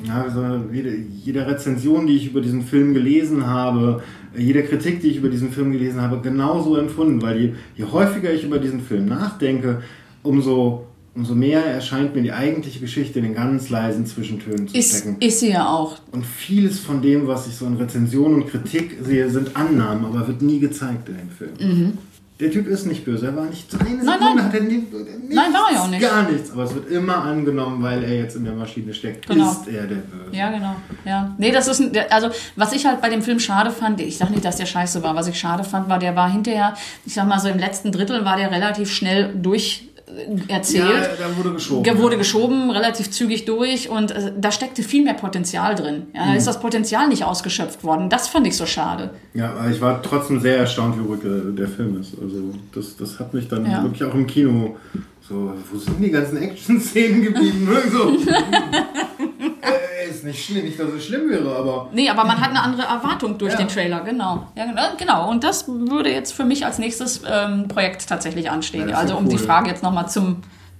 ja, 0.06 0.26
man- 0.34 0.72
jede, 0.72 0.96
jeder 1.24 1.46
Rezension, 1.46 2.06
die 2.06 2.16
ich 2.16 2.26
über 2.30 2.40
diesen 2.40 2.62
Film 2.62 2.94
gelesen 2.94 3.46
habe, 3.46 4.02
jeder 4.36 4.62
Kritik, 4.62 5.00
die 5.00 5.08
ich 5.08 5.16
über 5.18 5.28
diesen 5.28 5.50
Film 5.50 5.72
gelesen 5.72 6.00
habe, 6.00 6.20
genauso 6.20 6.76
empfunden. 6.76 7.20
Weil 7.22 7.40
je, 7.40 7.52
je 7.76 7.84
häufiger 7.84 8.32
ich 8.32 8.44
über 8.44 8.58
diesen 8.58 8.80
Film 8.80 9.06
nachdenke, 9.06 9.82
umso, 10.22 10.86
umso 11.14 11.34
mehr 11.34 11.64
erscheint 11.64 12.14
mir 12.14 12.22
die 12.22 12.32
eigentliche 12.32 12.80
Geschichte 12.80 13.18
in 13.18 13.24
den 13.26 13.34
ganz 13.34 13.70
leisen 13.70 14.06
Zwischentönen 14.06 14.68
zu 14.68 14.76
Ist, 14.76 14.96
stecken. 14.98 15.16
ist 15.20 15.40
sie 15.40 15.50
ja 15.50 15.68
auch. 15.68 15.98
Und 16.12 16.24
vieles 16.24 16.78
von 16.80 17.02
dem, 17.02 17.26
was 17.26 17.46
ich 17.46 17.54
so 17.56 17.66
in 17.66 17.74
Rezensionen 17.76 18.42
und 18.42 18.48
Kritik 18.48 18.96
sehe, 19.02 19.28
sind 19.30 19.54
Annahmen, 19.56 20.04
aber 20.06 20.26
wird 20.28 20.42
nie 20.42 20.58
gezeigt 20.60 21.08
in 21.08 21.16
dem 21.16 21.30
Film. 21.30 21.92
Der 22.40 22.50
Typ 22.50 22.66
ist 22.68 22.86
nicht 22.86 23.04
böse, 23.04 23.26
er 23.26 23.36
war 23.36 23.44
nicht 23.44 23.66
eine 23.74 23.84
Nein, 23.84 24.00
Sekunde, 24.00 24.34
nein. 24.36 24.44
hat 24.44 24.54
er 24.54 24.60
nie, 24.62 24.76
nichts, 24.78 24.94
Nein, 25.28 25.52
war 25.52 25.70
er 25.72 25.82
auch 25.82 25.88
nicht. 25.88 26.00
Gar 26.00 26.22
nichts, 26.30 26.50
aber 26.50 26.64
es 26.64 26.74
wird 26.74 26.90
immer 26.90 27.16
angenommen, 27.22 27.82
weil 27.82 28.02
er 28.02 28.14
jetzt 28.16 28.34
in 28.36 28.44
der 28.44 28.54
Maschine 28.54 28.94
steckt, 28.94 29.26
Genau. 29.28 29.50
ist 29.50 29.68
er 29.68 29.86
der 29.86 29.96
Böse. 29.96 30.34
Ja, 30.36 30.50
genau. 30.50 30.74
Ja. 31.04 31.34
Nee, 31.36 31.52
das 31.52 31.68
ist 31.68 31.80
ein, 31.80 31.92
also 32.08 32.30
was 32.56 32.72
ich 32.72 32.86
halt 32.86 33.02
bei 33.02 33.10
dem 33.10 33.20
Film 33.20 33.38
schade 33.40 33.70
fand, 33.70 34.00
ich 34.00 34.16
sag 34.16 34.30
nicht, 34.30 34.44
dass 34.44 34.56
der 34.56 34.64
scheiße 34.66 35.02
war, 35.02 35.14
was 35.14 35.28
ich 35.28 35.38
schade 35.38 35.64
fand, 35.64 35.88
war, 35.90 35.98
der 35.98 36.16
war 36.16 36.30
hinterher, 36.32 36.74
ich 37.04 37.12
sag 37.14 37.28
mal 37.28 37.38
so 37.38 37.48
im 37.48 37.58
letzten 37.58 37.92
Drittel 37.92 38.24
war 38.24 38.36
der 38.38 38.50
relativ 38.50 38.90
schnell 38.90 39.34
durch 39.36 39.89
erzählt. 40.48 40.84
Ja, 40.88 41.00
da 41.28 41.36
wurde 41.36 41.52
geschoben. 41.54 41.82
Ge- 41.82 41.98
wurde 41.98 42.14
ja. 42.14 42.18
geschoben, 42.18 42.70
relativ 42.70 43.10
zügig 43.10 43.44
durch 43.44 43.88
und 43.88 44.10
äh, 44.10 44.32
da 44.38 44.50
steckte 44.52 44.82
viel 44.82 45.04
mehr 45.04 45.14
Potenzial 45.14 45.74
drin. 45.74 46.06
Ja, 46.14 46.24
Mhm. 46.24 46.28
da 46.30 46.34
ist 46.34 46.46
das 46.46 46.60
Potenzial 46.60 47.08
nicht 47.08 47.24
ausgeschöpft 47.24 47.84
worden. 47.84 48.08
Das 48.08 48.28
fand 48.28 48.46
ich 48.46 48.56
so 48.56 48.66
schade. 48.66 49.10
Ja, 49.34 49.50
aber 49.52 49.70
ich 49.70 49.80
war 49.80 50.02
trotzdem 50.02 50.40
sehr 50.40 50.56
erstaunt, 50.58 50.96
wie 50.98 51.06
ruhig 51.06 51.20
äh, 51.24 51.52
der 51.56 51.68
Film 51.68 52.00
ist. 52.00 52.14
Also 52.20 52.54
das, 52.74 52.96
das 52.96 53.18
hat 53.18 53.32
mich 53.34 53.48
dann 53.48 53.70
Ja. 53.70 53.82
wirklich 53.82 54.04
auch 54.04 54.14
im 54.14 54.26
Kino 54.26 54.76
so, 55.28 55.52
wo 55.70 55.78
sind 55.78 56.00
die 56.02 56.10
ganzen 56.10 56.38
Action-Szenen 56.38 57.22
geblieben? 57.22 57.68
so. 57.92 58.16
ist 60.20 60.24
nicht 60.24 60.44
schlimm, 60.44 60.64
nicht, 60.64 60.78
dass 60.78 60.88
es 60.90 61.04
schlimm 61.06 61.28
wäre, 61.28 61.54
aber 61.56 61.88
Nee, 61.92 62.08
aber 62.08 62.24
man 62.24 62.40
hat 62.40 62.50
eine 62.50 62.62
andere 62.62 62.82
Erwartung 62.82 63.36
durch 63.38 63.52
Ja. 63.52 63.58
den 63.58 63.68
Trailer, 63.68 64.00
genau. 64.00 64.46
Ja, 64.54 64.64
genau. 64.66 64.82
genau. 64.98 65.30
Und 65.30 65.42
das 65.44 65.66
würde 65.68 66.10
jetzt 66.10 66.32
für 66.32 66.44
mich 66.44 66.64
als 66.64 66.78
nächstes 66.78 67.22
ähm, 67.30 67.68
Projekt 67.68 68.08
tatsächlich 68.08 68.50
anstehen. 68.50 68.82
Ja, 68.88 68.92
das 68.92 68.98
also 69.00 69.16
um 69.16 69.28
die 69.28 69.36
cool. 69.36 69.42
Frage 69.42 69.68
jetzt 69.70 69.82
nochmal 69.82 70.08
zum 70.08 70.36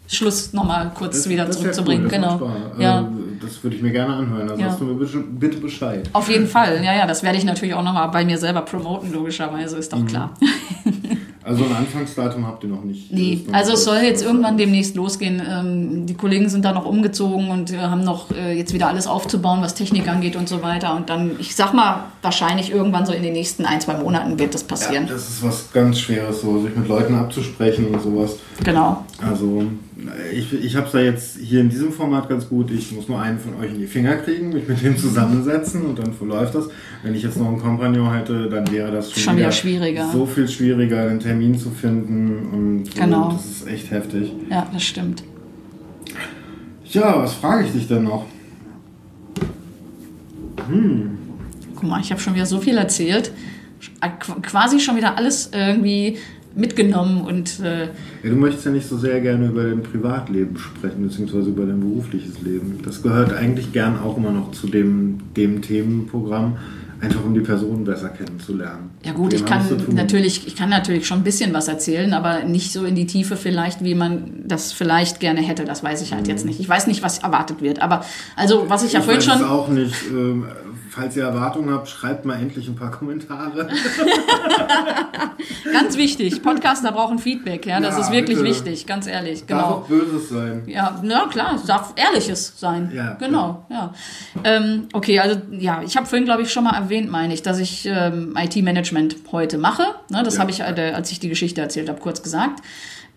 Schluss 0.06 0.52
nochmal 0.52 0.90
kurz 0.94 1.28
wieder 1.28 1.44
das 1.44 1.58
zurückzubringen. 1.58 2.06
cool, 2.06 2.10
das 2.10 2.38
genau. 2.38 2.50
Ja. 2.78 2.96
Also, 2.98 3.10
das 3.42 3.62
würde 3.62 3.76
ich 3.76 3.82
mir 3.82 3.92
gerne 3.92 4.14
anhören. 4.14 4.50
Also 4.50 4.60
Ja. 4.60 4.68
sagst 4.68 4.80
du 4.80 4.84
mir 4.86 4.94
bitte, 4.94 5.18
bitte 5.18 5.58
Bescheid. 5.58 6.08
Auf 6.12 6.28
jeden 6.28 6.46
Fall, 6.48 6.82
ja, 6.84 6.94
ja, 6.94 7.06
das 7.06 7.22
werde 7.22 7.38
ich 7.38 7.44
natürlich 7.44 7.74
auch 7.74 7.82
nochmal 7.84 8.08
bei 8.08 8.24
mir 8.24 8.36
selber 8.38 8.62
promoten, 8.62 9.12
logischerweise, 9.12 9.76
ist 9.78 9.92
doch 9.92 9.98
Mhm. 10.00 10.06
klar. 10.06 10.30
Also 11.42 11.64
ein 11.64 11.72
Anfangsdatum 11.74 12.46
habt 12.46 12.62
ihr 12.64 12.68
noch 12.70 12.84
nicht. 12.84 13.10
Nee, 13.10 13.40
also 13.52 13.72
es 13.72 13.84
soll 13.84 13.96
jetzt 13.98 14.22
irgendwann 14.22 14.58
demnächst 14.58 14.94
losgehen. 14.94 15.40
Ähm, 15.48 16.04
die 16.06 16.14
Kollegen 16.14 16.48
sind 16.50 16.64
da 16.66 16.72
noch 16.72 16.84
umgezogen 16.84 17.48
und 17.50 17.72
äh, 17.72 17.78
haben 17.78 18.04
noch 18.04 18.30
äh, 18.30 18.52
jetzt 18.58 18.74
wieder 18.74 18.88
alles 18.88 19.06
aufzubauen, 19.06 19.60
was 19.62 19.74
Technik 19.74 20.06
angeht 20.08 20.36
und 20.36 20.48
so 20.50 20.62
weiter. 20.62 20.94
Und 20.94 21.08
dann, 21.08 21.32
ich 21.38 21.56
sag 21.56 21.72
mal, 21.72 22.04
wahrscheinlich 22.20 22.70
irgendwann 22.70 23.06
so 23.06 23.12
in 23.12 23.22
den 23.22 23.32
nächsten 23.32 23.64
ein, 23.64 23.80
zwei 23.80 23.94
Monaten 23.94 24.38
wird 24.38 24.52
das 24.52 24.62
Ja, 24.62 24.68
passieren. 24.68 25.06
das 25.08 25.28
ist 25.28 25.42
was 25.42 25.72
ganz 25.72 25.98
Schweres, 25.98 26.42
so 26.42 26.60
sich 26.60 26.76
mit 26.76 26.86
Leuten 26.88 27.14
abzusprechen 27.14 27.86
und 27.86 28.02
sowas. 28.02 28.36
genau. 28.62 29.04
Also 29.26 29.62
ich, 30.32 30.52
ich 30.52 30.76
habe 30.76 30.86
es 30.86 30.92
ja 30.92 31.00
jetzt 31.00 31.38
hier 31.38 31.60
in 31.60 31.68
diesem 31.68 31.92
Format 31.92 32.28
ganz 32.28 32.48
gut. 32.48 32.70
Ich 32.70 32.92
muss 32.92 33.08
nur 33.08 33.20
einen 33.20 33.38
von 33.38 33.54
euch 33.56 33.70
in 33.72 33.78
die 33.78 33.86
Finger 33.86 34.16
kriegen, 34.16 34.50
mich 34.50 34.66
mit 34.68 34.82
dem 34.82 34.96
zusammensetzen 34.96 35.84
und 35.86 35.98
dann 35.98 36.12
verläuft 36.12 36.54
das. 36.54 36.68
Wenn 37.02 37.14
ich 37.14 37.22
jetzt 37.22 37.36
noch 37.38 37.48
einen 37.48 37.58
Kompagnon 37.60 38.12
hätte, 38.14 38.48
dann 38.48 38.70
wäre 38.70 38.90
das 38.92 39.12
schon, 39.12 39.22
Schon 39.22 39.36
wieder 39.36 39.52
schwieriger. 39.52 40.08
So 40.12 40.26
viel 40.26 40.48
schwieriger, 40.48 41.02
einen 41.08 41.20
Termin 41.20 41.58
zu 41.58 41.70
finden 41.70 42.46
und. 42.52 42.94
Genau. 42.94 43.32
das 43.32 43.46
ist 43.46 43.66
echt 43.68 43.90
heftig. 43.90 44.32
Ja, 44.50 44.66
das 44.72 44.82
stimmt. 44.82 45.22
Ja, 46.86 47.22
was 47.22 47.34
frage 47.34 47.66
ich 47.66 47.72
dich 47.72 47.86
denn 47.88 48.04
noch? 48.04 48.26
Guck 51.74 51.82
mal, 51.88 52.00
ich 52.00 52.10
habe 52.10 52.20
schon 52.20 52.34
wieder 52.34 52.46
so 52.46 52.58
viel 52.60 52.76
erzählt. 52.76 53.32
Qu- 54.00 54.40
Quasi 54.42 54.78
schon 54.80 54.96
wieder 54.96 55.16
alles 55.16 55.50
irgendwie 55.52 56.18
mitgenommen 56.54 57.22
und 57.22 57.60
äh, 57.60 57.84
Ja, 57.84 58.30
du 58.30 58.36
möchtest 58.36 58.66
ja 58.66 58.72
nicht 58.72 58.88
so 58.88 58.96
sehr 58.96 59.20
gerne 59.20 59.46
über 59.46 59.64
dein 59.64 59.82
Privatleben 59.82 60.56
sprechen, 60.56 61.02
beziehungsweise 61.02 61.50
über 61.50 61.64
dein 61.64 61.80
berufliches 61.80 62.40
Leben. 62.42 62.80
Das 62.84 63.02
gehört 63.02 63.32
eigentlich 63.32 63.72
gern 63.72 63.98
auch 63.98 64.16
immer 64.16 64.32
noch 64.32 64.52
zu 64.52 64.66
dem, 64.66 65.20
dem 65.36 65.62
Themenprogramm, 65.62 66.56
einfach 67.00 67.24
um 67.24 67.32
die 67.34 67.40
Person 67.40 67.84
besser 67.84 68.10
kennenzulernen. 68.10 68.90
Ja 69.04 69.12
gut, 69.12 69.32
ich 69.32 69.44
kann 69.44 69.64
natürlich, 69.92 70.46
ich 70.46 70.56
kann 70.56 70.68
natürlich 70.68 71.06
schon 71.06 71.18
ein 71.18 71.24
bisschen 71.24 71.52
was 71.54 71.68
erzählen, 71.68 72.12
aber 72.12 72.44
nicht 72.44 72.72
so 72.72 72.84
in 72.84 72.94
die 72.94 73.06
Tiefe 73.06 73.36
vielleicht, 73.36 73.82
wie 73.82 73.94
man 73.94 74.42
das 74.46 74.72
vielleicht 74.72 75.20
gerne 75.20 75.40
hätte. 75.40 75.64
Das 75.64 75.82
weiß 75.82 76.02
ich 76.02 76.12
halt 76.12 76.28
jetzt 76.28 76.44
nicht. 76.44 76.60
Ich 76.60 76.68
weiß 76.68 76.86
nicht, 76.88 77.02
was 77.02 77.20
erwartet 77.20 77.62
wird. 77.62 77.80
Aber 77.80 78.04
also, 78.36 78.66
was 78.68 78.84
ich 78.84 78.92
ja 78.92 78.98
ich 78.98 79.06
vorhin 79.06 79.20
weiß 79.20 79.32
schon. 79.32 79.42
es 79.42 79.48
auch 79.48 79.68
nicht. 79.68 79.94
Ähm, 80.10 80.44
falls 80.90 81.16
ihr 81.16 81.24
Erwartungen 81.24 81.70
habt, 81.72 81.88
schreibt 81.88 82.24
mal 82.24 82.34
endlich 82.34 82.68
ein 82.68 82.74
paar 82.76 82.90
Kommentare. 82.90 83.68
Ganz 85.72 85.96
wichtig, 85.96 86.42
Podcaster 86.42 86.92
brauchen 86.92 87.18
Feedback, 87.18 87.66
ja, 87.66 87.80
das 87.80 87.96
Ja, 87.96 88.02
ist 88.02 88.12
wirklich 88.12 88.38
bitte. 88.38 88.48
wichtig, 88.50 88.86
ganz 88.86 89.06
ehrlich, 89.06 89.46
Darf 89.46 89.62
genau. 89.62 89.76
auch 89.78 89.86
Böses 89.86 90.28
sein. 90.28 90.62
Ja, 90.66 90.98
na 91.02 91.26
klar, 91.28 91.54
es 91.56 91.64
darf 91.64 91.92
Ehrliches 91.96 92.54
sein. 92.56 92.90
Ja, 92.94 93.14
genau, 93.14 93.66
ja. 93.70 93.92
Ähm, 94.44 94.88
okay, 94.92 95.18
also 95.20 95.40
ja, 95.52 95.82
ich 95.82 95.96
habe 95.96 96.06
vorhin, 96.06 96.24
glaube 96.24 96.42
ich, 96.42 96.52
schon 96.52 96.64
mal 96.64 96.74
erwähnt, 96.74 97.10
meine 97.10 97.32
ich, 97.34 97.42
dass 97.42 97.58
ich 97.58 97.86
ähm, 97.86 98.36
IT-Management 98.38 99.16
heute 99.32 99.58
mache. 99.58 99.84
Ne, 100.10 100.22
das 100.22 100.34
Ja. 100.34 100.40
habe 100.40 100.50
ich, 100.50 100.60
äh, 100.60 100.92
als 100.94 101.10
ich 101.12 101.20
die 101.20 101.28
Geschichte 101.28 101.60
erzählt 101.60 101.88
habe, 101.88 102.00
kurz 102.00 102.22
gesagt. 102.22 102.60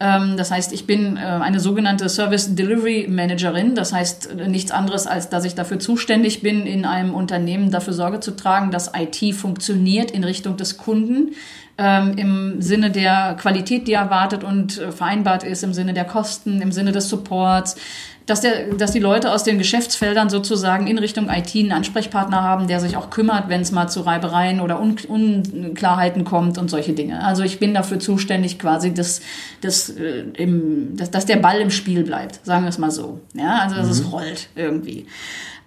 Ähm, 0.03 0.35
das 0.35 0.51
heißt, 0.51 0.73
ich 0.73 0.85
bin 0.85 1.15
äh, 1.15 1.21
eine 1.21 1.61
sogenannte 1.61 2.09
Service 2.09 2.53
Delivery 2.55 3.07
Managerin. 3.09 3.73
Das 3.73 3.93
heißt 3.93 4.31
äh, 4.31 4.47
nichts 4.49 4.71
anderes, 4.71 5.07
als 5.07 5.29
dass 5.29 5.45
ich 5.45 5.55
dafür 5.55 5.79
zuständig 5.79 6.41
bin, 6.41 6.67
in 6.67 6.85
einem 6.85 7.13
Unternehmen 7.13 7.71
dafür 7.71 7.93
Sorge 7.93 8.19
zu 8.19 8.31
tragen, 8.31 8.69
dass 8.69 8.91
IT 8.93 9.33
funktioniert 9.33 10.11
in 10.11 10.25
Richtung 10.25 10.57
des 10.57 10.77
Kunden. 10.77 11.35
Ähm, 11.77 12.17
Im 12.17 12.61
Sinne 12.61 12.91
der 12.91 13.35
Qualität, 13.39 13.87
die 13.87 13.93
erwartet 13.93 14.43
und 14.43 14.77
äh, 14.77 14.91
vereinbart 14.91 15.43
ist, 15.43 15.63
im 15.63 15.73
Sinne 15.73 15.93
der 15.93 16.05
Kosten, 16.05 16.61
im 16.61 16.73
Sinne 16.73 16.91
des 16.91 17.07
Supports, 17.07 17.77
dass, 18.25 18.41
der, 18.41 18.73
dass 18.73 18.91
die 18.91 18.99
Leute 18.99 19.31
aus 19.31 19.43
den 19.43 19.57
Geschäftsfeldern 19.57 20.29
sozusagen 20.29 20.87
in 20.87 20.97
Richtung 20.97 21.29
IT 21.29 21.55
einen 21.55 21.71
Ansprechpartner 21.71 22.41
haben, 22.41 22.67
der 22.67 22.79
sich 22.79 22.95
auch 22.95 23.09
kümmert, 23.09 23.49
wenn 23.49 23.61
es 23.61 23.71
mal 23.71 23.87
zu 23.87 24.01
Reibereien 24.01 24.61
oder 24.61 24.79
Un 24.81 24.95
Unklarheiten 25.07 26.23
kommt 26.23 26.57
und 26.57 26.69
solche 26.69 26.93
Dinge. 26.93 27.23
Also 27.23 27.43
ich 27.43 27.59
bin 27.59 27.73
dafür 27.73 27.99
zuständig, 27.99 28.59
quasi, 28.59 28.93
dass, 28.93 29.21
dass, 29.61 29.89
äh, 29.89 30.23
im, 30.35 30.95
dass, 30.95 31.11
dass 31.11 31.25
der 31.25 31.37
Ball 31.37 31.59
im 31.59 31.71
Spiel 31.71 32.03
bleibt, 32.03 32.45
sagen 32.45 32.63
wir 32.63 32.69
es 32.69 32.77
mal 32.77 32.91
so. 32.91 33.19
Ja, 33.33 33.59
also 33.63 33.75
dass 33.75 33.89
es 33.89 34.11
rollt 34.11 34.49
irgendwie. 34.55 35.07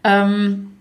Ähm, 0.05 0.76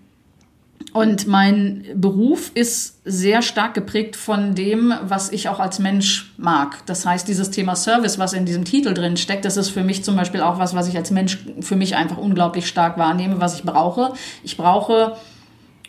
und 0.95 1.27
mein 1.27 1.83
Beruf 1.93 2.51
ist 2.53 3.01
sehr 3.03 3.41
stark 3.41 3.73
geprägt 3.73 4.15
von 4.15 4.55
dem, 4.55 4.93
was 5.01 5.29
ich 5.29 5.49
auch 5.49 5.59
als 5.59 5.77
Mensch 5.77 6.31
mag. 6.37 6.85
Das 6.85 7.05
heißt, 7.05 7.27
dieses 7.27 7.51
Thema 7.51 7.75
Service, 7.75 8.17
was 8.17 8.31
in 8.31 8.45
diesem 8.45 8.63
Titel 8.63 8.93
drin 8.93 9.17
steckt, 9.17 9.43
das 9.43 9.57
ist 9.57 9.71
für 9.71 9.83
mich 9.83 10.05
zum 10.05 10.15
Beispiel 10.15 10.39
auch 10.39 10.57
was, 10.57 10.73
was 10.73 10.87
ich 10.87 10.95
als 10.95 11.11
Mensch 11.11 11.39
für 11.59 11.75
mich 11.75 11.97
einfach 11.97 12.15
unglaublich 12.15 12.65
stark 12.65 12.97
wahrnehme, 12.97 13.41
was 13.41 13.55
ich 13.55 13.63
brauche. 13.63 14.13
Ich 14.41 14.55
brauche 14.55 15.17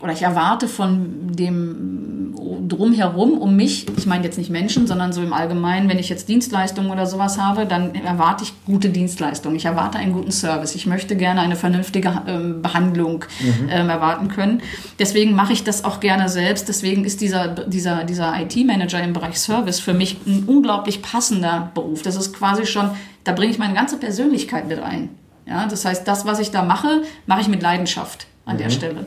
oder 0.00 0.12
ich 0.12 0.22
erwarte 0.22 0.68
von 0.68 1.34
dem 1.34 2.34
drumherum 2.68 3.38
um 3.38 3.56
mich, 3.56 3.86
ich 3.96 4.06
meine 4.06 4.24
jetzt 4.24 4.38
nicht 4.38 4.50
Menschen, 4.50 4.86
sondern 4.86 5.12
so 5.12 5.22
im 5.22 5.32
Allgemeinen, 5.32 5.88
wenn 5.88 5.98
ich 5.98 6.08
jetzt 6.08 6.28
Dienstleistungen 6.28 6.90
oder 6.90 7.06
sowas 7.06 7.38
habe, 7.38 7.66
dann 7.66 7.94
erwarte 7.94 8.44
ich 8.44 8.52
gute 8.66 8.90
Dienstleistungen. 8.90 9.56
Ich 9.56 9.64
erwarte 9.64 9.98
einen 9.98 10.12
guten 10.12 10.32
Service. 10.32 10.74
Ich 10.74 10.86
möchte 10.86 11.16
gerne 11.16 11.40
eine 11.40 11.56
vernünftige 11.56 12.22
ähm, 12.26 12.62
Behandlung 12.62 13.24
ähm, 13.70 13.88
erwarten 13.88 14.28
können. 14.28 14.62
Deswegen 14.98 15.34
mache 15.34 15.52
ich 15.52 15.64
das 15.64 15.84
auch 15.84 16.00
gerne 16.00 16.28
selbst. 16.28 16.68
Deswegen 16.68 17.04
ist 17.04 17.20
dieser, 17.20 17.48
dieser, 17.48 18.04
dieser 18.04 18.38
IT-Manager 18.40 19.02
im 19.02 19.12
Bereich 19.12 19.38
Service 19.38 19.80
für 19.80 19.94
mich 19.94 20.18
ein 20.26 20.44
unglaublich 20.46 21.02
passender 21.02 21.70
Beruf. 21.74 22.02
Das 22.02 22.16
ist 22.16 22.34
quasi 22.34 22.66
schon, 22.66 22.90
da 23.24 23.32
bringe 23.32 23.52
ich 23.52 23.58
meine 23.58 23.74
ganze 23.74 23.98
Persönlichkeit 23.98 24.68
mit 24.68 24.80
ein. 24.80 25.10
Ja, 25.46 25.66
das 25.66 25.84
heißt, 25.84 26.06
das, 26.06 26.26
was 26.26 26.40
ich 26.40 26.50
da 26.50 26.62
mache, 26.62 27.02
mache 27.26 27.40
ich 27.40 27.48
mit 27.48 27.62
Leidenschaft 27.62 28.26
an 28.44 28.58
der 28.58 28.70
Stelle. 28.70 29.06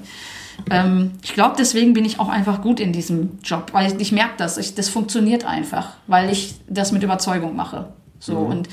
Ähm, 0.70 1.12
ich 1.22 1.34
glaube, 1.34 1.56
deswegen 1.58 1.94
bin 1.94 2.06
ich 2.06 2.20
auch 2.20 2.30
einfach 2.30 2.62
gut 2.62 2.80
in 2.80 2.94
diesem 2.94 3.40
Job, 3.44 3.70
weil 3.74 3.92
ich, 3.92 4.00
ich 4.00 4.12
merke 4.12 4.34
das, 4.38 4.58
ich, 4.58 4.76
das 4.76 4.90
funktioniert 4.90 5.46
einfach, 5.46 5.94
weil 6.08 6.30
ich 6.30 6.56
das 6.68 6.92
mit 6.92 7.04
Überzeugung 7.04 7.56
mache. 7.56 7.94
So 8.20 8.38
und 8.38 8.68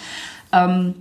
ähm, 0.52 0.94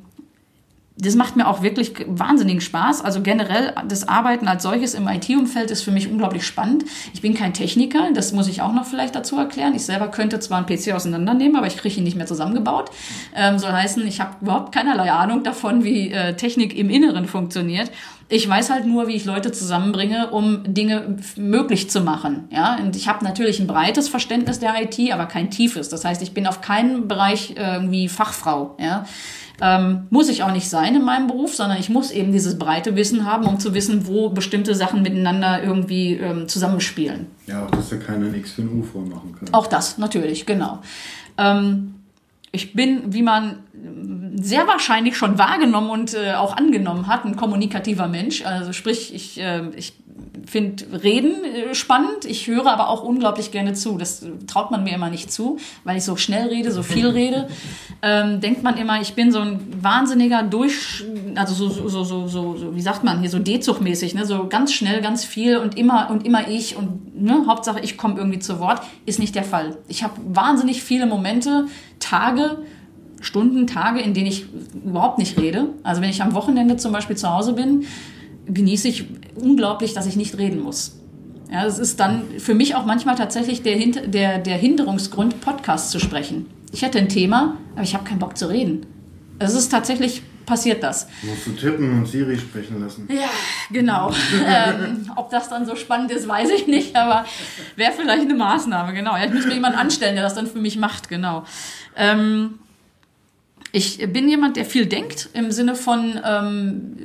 das 0.97 1.15
macht 1.15 1.35
mir 1.35 1.47
auch 1.47 1.61
wirklich 1.61 1.93
wahnsinnigen 2.07 2.61
Spaß. 2.61 3.03
Also 3.03 3.21
generell 3.21 3.73
das 3.87 4.07
Arbeiten 4.07 4.47
als 4.47 4.63
solches 4.63 4.93
im 4.93 5.07
IT-Umfeld 5.07 5.69
ist 5.69 5.81
für 5.81 5.91
mich 5.91 6.09
unglaublich 6.09 6.45
spannend. 6.45 6.85
Ich 7.13 7.21
bin 7.21 7.33
kein 7.33 7.53
Techniker, 7.53 8.11
das 8.13 8.31
muss 8.31 8.47
ich 8.47 8.61
auch 8.61 8.71
noch 8.71 8.85
vielleicht 8.85 9.13
dazu 9.13 9.37
erklären. 9.37 9.75
Ich 9.75 9.85
selber 9.85 10.07
könnte 10.07 10.39
zwar 10.39 10.59
einen 10.59 10.67
PC 10.67 10.93
auseinandernehmen, 10.93 11.57
aber 11.57 11.67
ich 11.67 11.75
kriege 11.75 11.97
ihn 11.97 12.05
nicht 12.05 12.15
mehr 12.15 12.27
zusammengebaut. 12.27 12.91
Ähm, 13.35 13.59
soll 13.59 13.73
heißen, 13.73 14.07
ich 14.07 14.21
habe 14.21 14.35
überhaupt 14.41 14.73
keinerlei 14.73 15.11
Ahnung 15.11 15.43
davon, 15.43 15.83
wie 15.83 16.11
äh, 16.11 16.35
Technik 16.35 16.77
im 16.77 16.89
Inneren 16.89 17.25
funktioniert. 17.25 17.91
Ich 18.27 18.49
weiß 18.49 18.71
halt 18.71 18.87
nur, 18.87 19.07
wie 19.07 19.15
ich 19.15 19.25
Leute 19.25 19.51
zusammenbringe, 19.51 20.31
um 20.31 20.73
Dinge 20.73 21.17
möglich 21.35 21.91
zu 21.91 22.01
machen. 22.01 22.45
Ja, 22.51 22.77
und 22.77 22.95
ich 22.95 23.07
habe 23.07 23.23
natürlich 23.23 23.59
ein 23.59 23.67
breites 23.67 24.09
Verständnis 24.09 24.59
der 24.59 24.73
IT, 24.81 25.13
aber 25.13 25.27
kein 25.27 25.51
tiefes. 25.51 25.89
Das 25.89 26.05
heißt, 26.05 26.21
ich 26.23 26.33
bin 26.33 26.47
auf 26.47 26.61
keinen 26.61 27.07
Bereich 27.07 27.55
irgendwie 27.55 28.09
Fachfrau. 28.09 28.75
Ja. 28.79 29.05
Ähm, 29.61 30.07
muss 30.09 30.27
ich 30.27 30.43
auch 30.43 30.51
nicht 30.51 30.69
sein 30.69 30.95
in 30.95 31.03
meinem 31.03 31.27
Beruf, 31.27 31.55
sondern 31.55 31.79
ich 31.79 31.89
muss 31.89 32.11
eben 32.11 32.31
dieses 32.31 32.57
breite 32.57 32.95
Wissen 32.95 33.25
haben, 33.25 33.45
um 33.45 33.59
zu 33.59 33.73
wissen, 33.73 34.05
wo 34.07 34.29
bestimmte 34.29 34.75
Sachen 34.75 35.01
miteinander 35.01 35.63
irgendwie 35.63 36.13
ähm, 36.15 36.47
zusammenspielen. 36.47 37.27
Ja, 37.47 37.65
auch 37.65 37.71
dass 37.71 37.91
ja 37.91 37.97
keiner 37.97 38.25
ein 38.25 38.35
X 38.35 38.53
für 38.53 38.63
ein 38.63 38.79
U 38.79 38.83
vormachen 38.83 39.35
kann. 39.39 39.53
Auch 39.53 39.67
das, 39.67 39.97
natürlich, 39.97 40.45
genau. 40.45 40.79
Ähm, 41.37 41.94
ich 42.55 42.73
bin, 42.73 43.13
wie 43.13 43.21
man 43.21 43.59
sehr 44.41 44.67
wahrscheinlich 44.67 45.17
schon 45.17 45.37
wahrgenommen 45.37 45.89
und 45.89 46.13
äh, 46.13 46.33
auch 46.33 46.57
angenommen 46.57 47.07
hat, 47.07 47.25
ein 47.25 47.35
kommunikativer 47.35 48.07
Mensch. 48.07 48.45
Also 48.45 48.73
sprich, 48.73 49.13
ich, 49.13 49.39
äh, 49.39 49.69
ich 49.75 49.93
finde 50.45 50.85
Reden 51.03 51.43
äh, 51.43 51.75
spannend. 51.75 52.25
Ich 52.25 52.47
höre 52.47 52.67
aber 52.67 52.89
auch 52.89 53.03
unglaublich 53.03 53.51
gerne 53.51 53.73
zu. 53.73 53.97
Das 53.97 54.25
traut 54.47 54.71
man 54.71 54.83
mir 54.83 54.93
immer 54.93 55.09
nicht 55.09 55.31
zu, 55.31 55.57
weil 55.83 55.97
ich 55.97 56.03
so 56.03 56.15
schnell 56.15 56.47
rede, 56.47 56.71
so 56.71 56.83
viel 56.83 57.07
rede. 57.09 57.47
Ähm, 58.01 58.39
denkt 58.41 58.63
man 58.63 58.77
immer, 58.77 59.01
ich 59.01 59.13
bin 59.13 59.31
so 59.31 59.39
ein 59.39 59.59
wahnsinniger 59.81 60.43
Durch, 60.43 61.03
also 61.35 61.53
so, 61.53 61.69
so, 61.69 61.89
so, 61.89 62.03
so, 62.03 62.27
so, 62.27 62.57
so 62.57 62.75
wie 62.75 62.81
sagt 62.81 63.03
man 63.03 63.19
hier, 63.19 63.29
so 63.29 63.39
D-Zug-mäßig, 63.39 64.15
ne? 64.15 64.25
so 64.25 64.47
ganz 64.47 64.73
schnell, 64.73 65.01
ganz 65.01 65.25
viel 65.25 65.57
und 65.57 65.77
immer 65.77 66.09
und 66.09 66.25
immer 66.25 66.47
ich 66.47 66.75
und 66.75 67.21
ne? 67.21 67.45
Hauptsache 67.47 67.79
ich 67.79 67.97
komme 67.97 68.17
irgendwie 68.17 68.39
zu 68.39 68.59
Wort. 68.59 68.81
Ist 69.05 69.19
nicht 69.19 69.35
der 69.35 69.43
Fall. 69.43 69.77
Ich 69.87 70.03
habe 70.03 70.13
wahnsinnig 70.27 70.83
viele 70.83 71.05
Momente, 71.05 71.65
Tage, 71.99 72.59
Stunden, 73.21 73.65
Tage, 73.65 74.01
in 74.01 74.13
denen 74.13 74.27
ich 74.27 74.45
überhaupt 74.85 75.17
nicht 75.17 75.39
rede. 75.39 75.69
Also 75.83 76.01
wenn 76.01 76.09
ich 76.09 76.21
am 76.21 76.33
Wochenende 76.33 76.77
zum 76.77 76.91
Beispiel 76.91 77.17
zu 77.17 77.29
Hause 77.29 77.53
bin, 77.53 77.85
genieße 78.47 78.87
ich 78.87 79.05
unglaublich, 79.35 79.93
dass 79.93 80.05
ich 80.05 80.15
nicht 80.15 80.37
reden 80.37 80.59
muss. 80.59 80.99
Ja, 81.51 81.63
das 81.63 81.79
ist 81.79 81.99
dann 81.99 82.23
für 82.39 82.53
mich 82.53 82.75
auch 82.75 82.85
manchmal 82.85 83.15
tatsächlich 83.15 83.61
der, 83.61 83.77
der, 83.77 84.39
der 84.39 84.57
Hinderungsgrund, 84.57 85.41
Podcast 85.41 85.91
zu 85.91 85.99
sprechen. 85.99 86.47
Ich 86.71 86.81
hätte 86.81 86.97
ein 86.97 87.09
Thema, 87.09 87.57
aber 87.73 87.83
ich 87.83 87.93
habe 87.93 88.03
keinen 88.03 88.19
Bock 88.19 88.37
zu 88.37 88.49
reden. 88.49 88.85
Es 89.39 89.53
ist 89.53 89.69
tatsächlich 89.69 90.23
passiert 90.45 90.83
das. 90.83 91.07
Musst 91.23 91.47
du 91.47 91.51
tippen 91.51 91.99
und 91.99 92.07
Siri 92.07 92.37
sprechen 92.37 92.79
lassen. 92.79 93.07
Ja, 93.11 93.29
genau. 93.71 94.11
ähm, 94.45 95.11
ob 95.15 95.29
das 95.29 95.49
dann 95.49 95.65
so 95.65 95.75
spannend 95.75 96.11
ist, 96.11 96.27
weiß 96.27 96.49
ich 96.51 96.67
nicht, 96.67 96.95
aber 96.95 97.25
wäre 97.75 97.91
vielleicht 97.91 98.23
eine 98.23 98.35
Maßnahme, 98.35 98.93
genau. 98.93 99.15
Ja, 99.15 99.25
ich 99.25 99.31
müsste 99.31 99.49
mir 99.49 99.55
jemanden 99.55 99.79
anstellen, 99.79 100.15
der 100.15 100.23
das 100.23 100.35
dann 100.35 100.47
für 100.47 100.59
mich 100.59 100.77
macht, 100.77 101.09
genau. 101.09 101.45
Ähm, 101.95 102.59
ich 103.71 103.97
bin 104.13 104.29
jemand, 104.29 104.55
der 104.55 104.65
viel 104.65 104.85
denkt, 104.85 105.29
im 105.33 105.51
Sinne 105.51 105.75
von 105.75 106.19
ähm, 106.23 106.95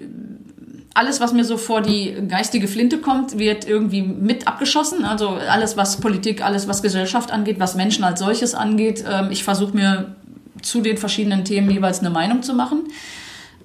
alles, 0.93 1.21
was 1.21 1.33
mir 1.33 1.45
so 1.45 1.57
vor 1.57 1.83
die 1.83 2.17
geistige 2.27 2.67
Flinte 2.67 2.99
kommt, 2.99 3.39
wird 3.39 3.67
irgendwie 3.67 4.03
mit 4.03 4.49
abgeschossen. 4.49 5.05
Also 5.05 5.29
alles, 5.29 5.77
was 5.77 6.01
Politik, 6.01 6.45
alles, 6.45 6.67
was 6.67 6.83
Gesellschaft 6.83 7.31
angeht, 7.31 7.61
was 7.61 7.77
Menschen 7.77 8.03
als 8.03 8.21
solches 8.21 8.55
angeht. 8.55 9.05
Ähm, 9.09 9.29
ich 9.31 9.45
versuche 9.45 9.75
mir 9.75 10.17
zu 10.63 10.81
den 10.81 10.97
verschiedenen 10.99 11.45
Themen 11.45 11.71
jeweils 11.71 12.01
eine 12.01 12.11
Meinung 12.11 12.43
zu 12.43 12.55
machen. 12.55 12.85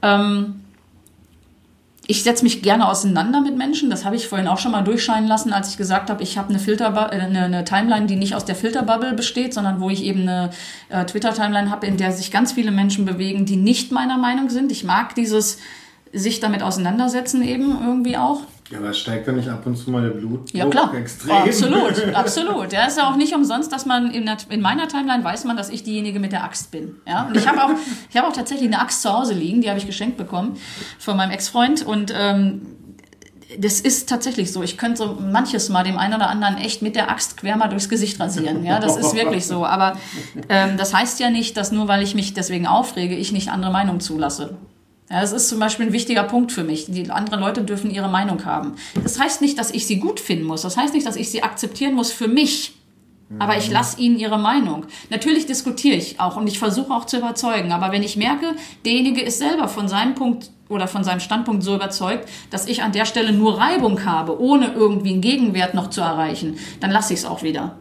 Ähm, 0.02 0.62
ich 2.08 2.22
setze 2.22 2.44
mich 2.44 2.62
gerne 2.62 2.88
auseinander 2.88 3.42
mit 3.42 3.58
Menschen. 3.58 3.90
Das 3.90 4.06
habe 4.06 4.16
ich 4.16 4.28
vorhin 4.28 4.48
auch 4.48 4.60
schon 4.60 4.72
mal 4.72 4.84
durchscheinen 4.84 5.28
lassen, 5.28 5.52
als 5.52 5.72
ich 5.72 5.78
gesagt 5.78 6.12
habe, 6.12 6.22
ich 6.22 6.38
habe 6.38 6.50
eine, 6.50 6.60
Filterbu- 6.60 7.12
äh, 7.12 7.20
eine, 7.20 7.46
eine 7.46 7.66
Timeline, 7.66 8.06
die 8.06 8.18
nicht 8.18 8.36
aus 8.36 8.46
der 8.46 8.56
Filterbubble 8.56 9.14
besteht, 9.14 9.56
sondern 9.56 9.82
wo 9.82 9.90
ich 9.90 10.04
eben 10.04 10.22
eine 10.22 10.52
äh, 10.90 11.04
Twitter-Timeline 11.06 11.72
habe, 11.72 11.88
in 11.88 11.98
der 11.98 12.12
sich 12.12 12.30
ganz 12.30 12.54
viele 12.54 12.70
Menschen 12.70 13.06
bewegen, 13.06 13.48
die 13.48 13.56
nicht 13.56 13.92
meiner 13.92 14.20
Meinung 14.20 14.52
sind. 14.52 14.72
Ich 14.72 14.84
mag 14.84 15.16
dieses 15.16 15.58
sich 16.16 16.40
damit 16.40 16.64
auseinandersetzen 16.64 17.44
eben 17.44 17.78
irgendwie 17.86 18.18
auch. 18.18 18.42
Ja, 18.72 18.80
aber 18.80 18.94
steigt 18.94 19.28
da 19.28 19.32
nicht 19.32 19.48
ab 19.48 19.66
und 19.66 19.76
zu 19.76 19.92
mal 19.92 20.02
der 20.02 20.10
Blutdruck 20.10 20.54
Ja, 20.54 20.66
klar. 20.66 20.92
extrem? 20.96 21.36
Absolut, 21.36 22.04
absolut. 22.16 22.74
Ja, 22.74 22.86
ist 22.86 22.98
ja 22.98 23.12
auch 23.12 23.16
nicht 23.16 23.36
umsonst, 23.36 23.72
dass 23.72 23.86
man 23.86 24.10
in, 24.10 24.26
der, 24.26 24.38
in 24.50 24.62
meiner 24.62 24.88
Timeline 24.88 25.24
weiß 25.24 25.44
man, 25.44 25.56
dass 25.56 25.70
ich 25.70 25.84
diejenige 25.84 26.20
mit 26.20 26.32
der 26.32 26.44
Axt 26.44 26.72
bin. 26.72 26.96
Ja? 27.08 27.28
Und 27.28 27.38
ich 27.38 27.48
habe 27.48 27.64
auch, 27.64 27.70
ich 28.10 28.18
habe 28.18 28.28
auch 28.28 28.34
tatsächlich 28.34 28.68
eine 28.68 28.80
Axt 28.82 29.04
zu 29.04 29.14
Hause 29.14 29.34
liegen, 29.34 29.62
die 29.62 29.70
habe 29.70 29.78
ich 29.78 29.86
geschenkt 29.86 30.18
bekommen 30.18 30.58
von 30.98 31.16
meinem 31.16 31.32
Ex-Freund. 31.32 31.86
Und 31.86 32.12
ähm, 32.18 32.62
das 33.60 33.82
ist 33.82 34.10
tatsächlich 34.10 34.52
so. 34.52 34.64
Ich 34.64 34.78
könnte 34.78 34.98
so 34.98 35.18
manches 35.22 35.70
Mal 35.70 35.84
dem 35.84 35.98
einen 36.00 36.16
oder 36.16 36.30
anderen 36.30 36.58
echt 36.58 36.82
mit 36.82 36.96
der 36.96 37.12
Axt 37.12 37.38
quer 37.38 37.58
mal 37.58 37.68
durchs 37.68 37.90
Gesicht 37.90 38.20
rasieren. 38.20 38.66
Ja, 38.66 38.80
das 38.80 38.98
ist 38.98 39.14
wirklich 39.16 39.46
so. 39.46 39.66
Aber 39.66 39.98
ähm, 40.50 40.78
das 40.78 40.94
heißt 40.94 41.20
ja 41.20 41.30
nicht, 41.30 41.56
dass 41.56 41.72
nur 41.72 41.88
weil 41.88 42.02
ich 42.02 42.16
mich 42.16 42.34
deswegen 42.34 42.66
aufrege, 42.66 43.16
ich 43.16 43.32
nicht 43.32 43.50
andere 43.52 43.72
Meinungen 43.72 44.00
zulasse. 44.00 44.58
Ja, 45.10 45.22
das 45.22 45.34
ist 45.34 45.50
zum 45.50 45.60
Beispiel 45.60 45.86
ein 45.86 45.94
wichtiger 45.94 46.24
Punkt 46.24 46.52
für 46.52 46.64
mich. 46.64 46.86
Die 46.88 47.10
anderen 47.12 47.40
Leute 47.40 47.64
dürfen 47.64 47.92
ihre 47.92 48.10
Meinung 48.10 48.44
haben. 48.46 48.76
Das 49.04 49.20
heißt 49.20 49.42
nicht, 49.42 49.58
dass 49.60 49.72
ich 49.72 49.86
sie 49.86 50.00
gut 50.00 50.20
finden 50.20 50.46
muss. 50.46 50.64
Das 50.64 50.78
heißt 50.78 50.94
nicht, 50.94 51.06
dass 51.06 51.16
ich 51.16 51.30
sie 51.30 51.44
akzeptieren 51.44 51.94
muss 51.94 52.12
für 52.12 52.28
mich. 52.28 52.74
Aber 53.40 53.58
ich 53.58 53.72
lasse 53.72 54.00
ihnen 54.00 54.20
ihre 54.20 54.38
Meinung. 54.38 54.86
Natürlich 55.10 55.48
diskutiere 55.48 55.96
ich 55.96 56.20
auch 56.20 56.38
und 56.38 56.48
ich 56.48 56.60
versuche 56.60 56.94
auch 56.94 57.06
zu 57.06 57.18
überzeugen. 57.18 57.72
Aber 57.72 57.92
wenn 57.92 58.04
ich 58.04 58.18
merke, 58.18 58.54
derjenige 58.86 59.22
ist 59.22 59.40
selber 59.40 59.68
von 59.68 59.88
seinem 59.88 60.14
Punkt 60.14 60.52
oder 60.70 60.88
von 60.88 61.04
seinem 61.04 61.20
Standpunkt 61.20 61.64
so 61.64 61.76
überzeugt, 61.76 62.30
dass 62.52 62.68
ich 62.68 62.84
an 62.84 62.92
der 62.92 63.06
Stelle 63.06 63.32
nur 63.32 63.60
Reibung 63.60 64.06
habe, 64.06 64.40
ohne 64.40 64.74
irgendwie 64.74 65.14
einen 65.14 65.22
Gegenwert 65.22 65.74
noch 65.74 65.90
zu 65.90 66.02
erreichen, 66.02 66.58
dann 66.80 66.92
lasse 66.92 67.14
ich 67.14 67.20
es 67.20 67.26
auch 67.26 67.42
wieder. 67.42 67.78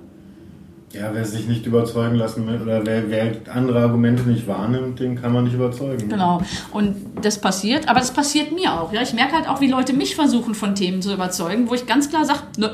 Ja, 0.95 1.11
wer 1.13 1.25
sich 1.25 1.47
nicht 1.49 1.67
überzeugen 1.67 2.15
lassen 2.15 2.47
will 2.47 2.63
oder 2.63 2.87
wer, 2.87 3.11
wer 3.11 3.33
andere 3.53 3.81
Argumente 3.81 4.23
nicht 4.23 4.47
wahrnimmt, 4.47 5.01
den 5.01 5.21
kann 5.21 5.33
man 5.33 5.45
nicht 5.45 5.55
überzeugen. 5.55 6.09
Genau. 6.09 6.41
Und 6.71 6.95
das 7.21 7.41
passiert, 7.41 7.89
aber 7.89 7.99
das 7.99 8.13
passiert 8.13 8.53
mir 8.53 8.73
auch. 8.81 8.93
Ja, 8.93 9.03
ich 9.03 9.13
merke 9.13 9.35
halt 9.35 9.49
auch, 9.49 9.61
wie 9.61 9.67
Leute 9.67 9.93
mich 9.93 10.15
versuchen, 10.15 10.55
von 10.55 10.77
Themen 10.77 11.03
zu 11.03 11.13
überzeugen, 11.13 11.69
wo 11.69 11.75
ich 11.75 11.87
ganz 11.87 12.09
klar 12.09 12.25
sage, 12.25 12.41
nö, 12.59 12.69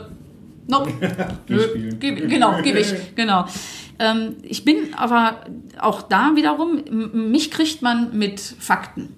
nope, 0.67 0.93
nö, 1.49 1.95
geb, 1.99 2.29
genau, 2.29 2.61
gebe 2.61 2.81
ich, 2.81 2.93
genau. 3.17 3.47
Ähm, 3.99 4.37
ich 4.43 4.65
bin 4.65 4.95
aber 4.97 5.47
auch 5.79 6.03
da 6.03 6.33
wiederum, 6.35 6.83
mich 7.13 7.51
kriegt 7.51 7.81
man 7.81 8.17
mit 8.17 8.41
Fakten. 8.41 9.15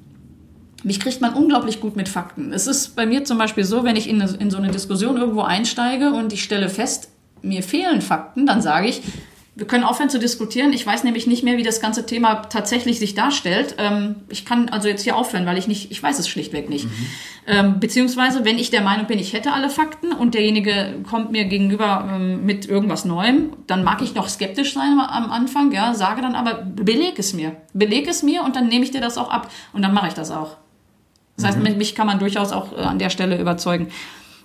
Mich 0.85 0.99
kriegt 0.99 1.21
man 1.21 1.35
unglaublich 1.35 1.81
gut 1.81 1.95
mit 1.97 2.09
Fakten. 2.09 2.53
Es 2.53 2.67
ist 2.67 2.97
bei 2.97 3.07
mir 3.07 3.25
zum 3.25 3.39
Beispiel 3.39 3.65
so, 3.65 3.85
wenn 3.85 3.95
ich 3.95 4.09
in, 4.09 4.21
in 4.21 4.51
so 4.51 4.59
eine 4.59 4.71
Diskussion 4.71 5.17
irgendwo 5.17 5.43
einsteige 5.43 6.13
und 6.13 6.33
ich 6.33 6.43
stelle 6.43 6.69
fest, 6.69 7.12
mir 7.43 7.63
fehlen 7.63 8.01
Fakten, 8.01 8.47
dann 8.47 8.63
sage 8.63 8.89
ich, 8.89 9.03
wir 9.55 9.67
können 9.67 9.85
aufhören 9.85 10.09
zu 10.09 10.19
diskutieren. 10.19 10.73
Ich 10.73 10.87
weiß 10.87 11.05
nämlich 11.05 11.27
nicht 11.27 11.45
mehr, 11.45 11.59
wie 11.59 11.63
das 11.63 11.83
ganze 11.83 12.07
Thema 12.07 12.37
tatsächlich 12.37 12.99
sich 12.99 13.15
darstellt. 13.15 13.75
Ähm, 13.77 14.17
ich 14.31 14.47
kann 14.47 14.71
also 14.71 14.89
jetzt 14.89 15.03
hier 15.03 15.15
aufhören, 15.15 15.45
weil 15.45 15.59
ich 15.59 15.69
nicht, 15.69 15.91
ich 15.91 16.03
weiß 16.03 16.19
es 16.19 16.27
schlichtweg 16.27 16.71
nicht. 16.71 16.87
Ähm, 17.47 17.79
beziehungsweise, 17.79 18.47
wenn 18.47 18.59
ich 18.59 18.71
der 18.71 18.81
Meinung 18.81 19.07
bin, 19.09 19.19
ich 19.19 19.35
hätte 19.35 19.53
alle 19.53 19.69
Fakten 19.69 20.13
und 20.13 20.35
derjenige 20.35 20.95
kommt 21.09 21.33
mir 21.33 21.45
gegenüber 21.45 22.09
ähm, 22.11 22.47
mit 22.47 22.67
irgendwas 22.67 23.05
Neuem, 23.05 23.53
dann 23.67 23.85
mag 23.85 24.01
ich 24.01 24.15
noch 24.15 24.29
skeptisch 24.29 24.73
sein 24.73 24.99
am 24.99 25.31
Anfang, 25.31 25.71
ja, 25.71 25.93
sage 25.93 26.23
dann 26.23 26.35
aber, 26.35 26.55
beleg 26.55 27.19
es 27.19 27.35
mir. 27.35 27.57
Beleg 27.75 28.09
es 28.09 28.23
mir 28.23 28.45
und 28.45 28.57
dann 28.57 28.69
nehme 28.69 28.85
ich 28.85 28.91
dir 28.91 29.03
das 29.03 29.19
auch 29.19 29.31
ab 29.31 29.51
und 29.75 29.83
dann 29.83 29.93
mache 29.93 30.09
ich 30.09 30.15
das 30.15 30.31
auch. 30.31 30.57
Das 31.37 31.47
heißt, 31.47 31.59
mit 31.59 31.77
mich 31.77 31.95
kann 31.95 32.07
man 32.07 32.19
durchaus 32.19 32.53
auch 32.53 32.73
äh, 32.73 32.77
an 32.77 32.99
der 32.99 33.11
Stelle 33.11 33.39
überzeugen. 33.39 33.89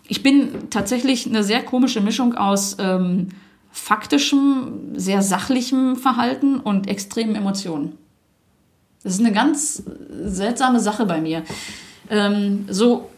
Ich 0.08 0.24
bin 0.24 0.70
tatsächlich 0.70 1.26
eine 1.26 1.44
sehr 1.44 1.64
komische 1.64 2.02
Mischung 2.02 2.36
aus 2.36 2.78
ähm, 2.80 3.30
faktischem, 3.72 4.96
sehr 4.96 5.22
sachlichem 5.22 5.96
Verhalten 5.96 6.60
und 6.60 6.88
extremen 6.88 7.36
Emotionen. 7.36 7.98
Das 9.04 9.14
ist 9.14 9.20
eine 9.20 9.32
ganz 9.32 9.84
seltsame 10.24 10.80
Sache 10.80 11.06
bei 11.06 11.22
mir. 11.22 11.44
Ähm, 12.10 12.66
so 12.70 13.10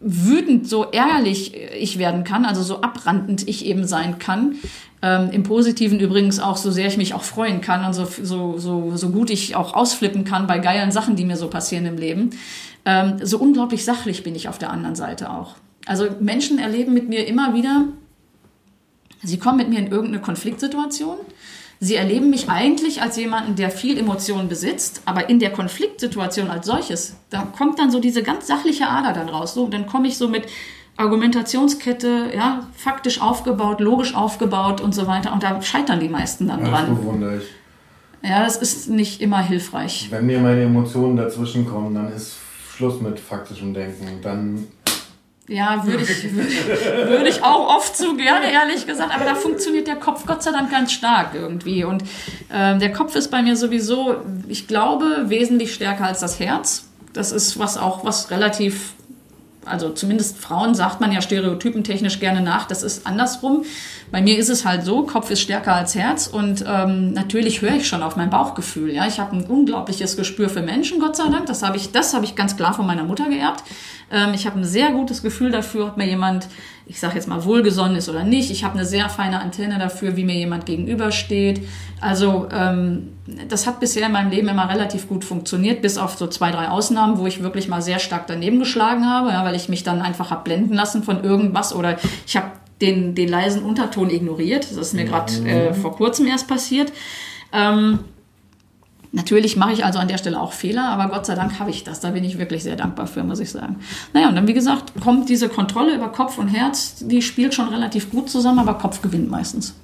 wütend, 0.00 0.68
so 0.68 0.84
ärgerlich 0.84 1.54
ich 1.78 1.98
werden 1.98 2.24
kann, 2.24 2.44
also 2.44 2.62
so 2.62 2.80
abrandend 2.80 3.48
ich 3.48 3.64
eben 3.64 3.86
sein 3.86 4.18
kann. 4.18 4.56
Ähm, 5.00 5.30
Im 5.30 5.42
Positiven 5.44 6.00
übrigens 6.00 6.40
auch, 6.40 6.56
so 6.56 6.70
sehr 6.70 6.88
ich 6.88 6.96
mich 6.96 7.14
auch 7.14 7.22
freuen 7.22 7.60
kann 7.60 7.84
und 7.84 7.92
so, 7.92 8.04
so, 8.04 8.58
so, 8.58 8.96
so 8.96 9.10
gut 9.10 9.30
ich 9.30 9.56
auch 9.56 9.74
ausflippen 9.74 10.24
kann 10.24 10.46
bei 10.46 10.58
geilen 10.58 10.92
Sachen, 10.92 11.16
die 11.16 11.24
mir 11.24 11.36
so 11.36 11.48
passieren 11.48 11.86
im 11.86 11.96
Leben. 11.96 12.30
Ähm, 12.84 13.18
so 13.22 13.38
unglaublich 13.38 13.84
sachlich 13.84 14.22
bin 14.24 14.34
ich 14.34 14.48
auf 14.48 14.58
der 14.58 14.70
anderen 14.70 14.96
Seite 14.96 15.30
auch. 15.30 15.54
Also 15.86 16.06
Menschen 16.20 16.58
erleben 16.58 16.92
mit 16.94 17.08
mir 17.08 17.26
immer 17.26 17.54
wieder, 17.54 17.86
sie 19.22 19.38
kommen 19.38 19.58
mit 19.58 19.68
mir 19.68 19.78
in 19.80 19.88
irgendeine 19.88 20.20
Konfliktsituation. 20.20 21.16
Sie 21.80 21.96
erleben 21.96 22.30
mich 22.30 22.48
eigentlich 22.48 23.02
als 23.02 23.16
jemanden, 23.16 23.56
der 23.56 23.68
viel 23.70 23.98
Emotionen 23.98 24.48
besitzt, 24.48 25.02
aber 25.04 25.28
in 25.28 25.40
der 25.40 25.50
Konfliktsituation 25.50 26.48
als 26.48 26.66
solches, 26.66 27.16
da 27.30 27.42
kommt 27.42 27.80
dann 27.80 27.90
so 27.90 27.98
diese 27.98 28.22
ganz 28.22 28.46
sachliche 28.46 28.86
Ader 28.88 29.12
dann 29.12 29.28
raus. 29.28 29.54
So, 29.54 29.66
dann 29.66 29.86
komme 29.86 30.06
ich 30.06 30.16
so 30.16 30.28
mit 30.28 30.44
Argumentationskette, 30.96 32.30
ja, 32.34 32.66
faktisch 32.76 33.20
aufgebaut, 33.20 33.80
logisch 33.80 34.14
aufgebaut 34.14 34.80
und 34.80 34.94
so 34.94 35.06
weiter. 35.06 35.32
Und 35.32 35.42
da 35.42 35.60
scheitern 35.62 36.00
die 36.00 36.08
meisten 36.08 36.48
dann 36.48 36.60
Das 36.60 36.70
dran. 36.70 36.96
bewundere 36.96 37.38
ich. 37.38 37.44
Ja, 38.28 38.44
das 38.44 38.56
ist 38.56 38.88
nicht 38.88 39.20
immer 39.20 39.40
hilfreich. 39.42 40.06
Wenn 40.10 40.26
mir 40.26 40.38
meine 40.38 40.62
Emotionen 40.62 41.16
dazwischen 41.16 41.66
kommen, 41.66 41.94
dann 41.94 42.12
ist 42.12 42.36
Schluss 42.76 43.00
mit 43.00 43.18
faktischem 43.18 43.74
Denken. 43.74 44.06
Dann 44.22 44.66
Ja, 45.52 45.84
würde 45.84 46.02
ich, 46.02 46.34
würde 46.34 47.28
ich 47.28 47.42
auch 47.42 47.76
oft 47.76 47.94
zu 47.94 48.16
gerne, 48.16 48.50
ehrlich 48.50 48.86
gesagt. 48.86 49.14
Aber 49.14 49.26
da 49.26 49.34
funktioniert 49.34 49.86
der 49.86 49.96
Kopf 49.96 50.24
Gott 50.26 50.42
sei 50.42 50.50
Dank 50.50 50.70
ganz 50.70 50.92
stark 50.92 51.34
irgendwie. 51.34 51.84
Und 51.84 52.04
ähm, 52.50 52.78
der 52.78 52.90
Kopf 52.92 53.14
ist 53.16 53.30
bei 53.30 53.42
mir 53.42 53.54
sowieso, 53.54 54.16
ich 54.48 54.66
glaube, 54.66 55.24
wesentlich 55.26 55.74
stärker 55.74 56.04
als 56.04 56.20
das 56.20 56.40
Herz. 56.40 56.84
Das 57.12 57.32
ist 57.32 57.58
was 57.58 57.76
auch, 57.76 58.02
was 58.02 58.30
relativ, 58.30 58.94
also 59.64 59.90
zumindest 59.90 60.38
Frauen 60.38 60.74
sagt 60.74 61.00
man 61.00 61.12
ja 61.12 61.22
stereotypentechnisch 61.22 62.20
gerne 62.20 62.40
nach. 62.40 62.66
Das 62.66 62.82
ist 62.82 63.06
andersrum. 63.06 63.64
Bei 64.10 64.20
mir 64.20 64.38
ist 64.38 64.48
es 64.48 64.64
halt 64.64 64.84
so, 64.84 65.02
Kopf 65.04 65.30
ist 65.30 65.40
stärker 65.40 65.74
als 65.74 65.94
Herz 65.94 66.26
und 66.26 66.64
ähm, 66.66 67.12
natürlich 67.12 67.62
höre 67.62 67.76
ich 67.76 67.88
schon 67.88 68.02
auf 68.02 68.16
mein 68.16 68.30
Bauchgefühl. 68.30 68.92
Ja, 68.92 69.06
ich 69.06 69.20
habe 69.20 69.36
ein 69.36 69.44
unglaubliches 69.44 70.16
Gespür 70.16 70.48
für 70.48 70.62
Menschen, 70.62 71.00
Gott 71.00 71.16
sei 71.16 71.28
Dank. 71.28 71.46
Das 71.46 71.62
habe 71.62 71.76
ich, 71.76 71.92
das 71.92 72.12
habe 72.12 72.24
ich 72.24 72.34
ganz 72.34 72.56
klar 72.56 72.74
von 72.74 72.86
meiner 72.86 73.04
Mutter 73.04 73.28
geerbt. 73.28 73.62
Ähm, 74.10 74.34
ich 74.34 74.46
habe 74.46 74.60
ein 74.60 74.64
sehr 74.64 74.90
gutes 74.90 75.22
Gefühl 75.22 75.50
dafür, 75.50 75.86
ob 75.86 75.96
mir 75.96 76.06
jemand 76.06 76.48
ich 76.92 77.00
sage 77.00 77.14
jetzt 77.14 77.26
mal, 77.26 77.42
wohlgesonnen 77.46 77.96
ist 77.96 78.10
oder 78.10 78.22
nicht. 78.22 78.50
Ich 78.50 78.64
habe 78.64 78.74
eine 78.74 78.84
sehr 78.84 79.08
feine 79.08 79.40
Antenne 79.40 79.78
dafür, 79.78 80.14
wie 80.14 80.24
mir 80.24 80.34
jemand 80.34 80.66
gegenübersteht. 80.66 81.66
Also 82.02 82.48
ähm, 82.52 83.14
das 83.48 83.66
hat 83.66 83.80
bisher 83.80 84.06
in 84.06 84.12
meinem 84.12 84.30
Leben 84.30 84.46
immer 84.48 84.68
relativ 84.68 85.08
gut 85.08 85.24
funktioniert, 85.24 85.80
bis 85.80 85.96
auf 85.96 86.18
so 86.18 86.26
zwei, 86.26 86.50
drei 86.50 86.68
Ausnahmen, 86.68 87.16
wo 87.16 87.26
ich 87.26 87.42
wirklich 87.42 87.66
mal 87.66 87.80
sehr 87.80 87.98
stark 87.98 88.26
daneben 88.26 88.58
geschlagen 88.58 89.06
habe, 89.06 89.30
ja, 89.30 89.42
weil 89.42 89.54
ich 89.54 89.70
mich 89.70 89.84
dann 89.84 90.02
einfach 90.02 90.30
hab 90.30 90.44
blenden 90.44 90.74
lassen 90.74 91.02
von 91.02 91.24
irgendwas 91.24 91.74
oder 91.74 91.96
ich 92.26 92.36
habe 92.36 92.48
den, 92.82 93.14
den 93.14 93.28
leisen 93.28 93.62
Unterton 93.62 94.10
ignoriert. 94.10 94.64
Das 94.64 94.76
ist 94.76 94.92
mir 94.92 95.06
gerade 95.06 95.32
äh, 95.48 95.72
vor 95.72 95.96
kurzem 95.96 96.26
erst 96.26 96.46
passiert. 96.46 96.92
Ähm, 97.54 98.00
Natürlich 99.14 99.56
mache 99.56 99.72
ich 99.72 99.84
also 99.84 99.98
an 99.98 100.08
der 100.08 100.16
Stelle 100.16 100.40
auch 100.40 100.54
Fehler, 100.54 100.88
aber 100.88 101.12
Gott 101.12 101.26
sei 101.26 101.34
Dank 101.34 101.58
habe 101.58 101.70
ich 101.70 101.84
das. 101.84 102.00
Da 102.00 102.10
bin 102.10 102.24
ich 102.24 102.38
wirklich 102.38 102.62
sehr 102.62 102.76
dankbar 102.76 103.06
für, 103.06 103.22
muss 103.22 103.40
ich 103.40 103.50
sagen. 103.50 103.76
Naja, 104.14 104.28
und 104.30 104.36
dann, 104.36 104.48
wie 104.48 104.54
gesagt, 104.54 104.92
kommt 105.02 105.28
diese 105.28 105.50
Kontrolle 105.50 105.94
über 105.94 106.08
Kopf 106.08 106.38
und 106.38 106.48
Herz, 106.48 106.96
die 107.00 107.20
spielt 107.20 107.52
schon 107.54 107.68
relativ 107.68 108.10
gut 108.10 108.30
zusammen, 108.30 108.58
aber 108.60 108.74
Kopf 108.74 109.02
gewinnt 109.02 109.30
meistens. 109.30 109.74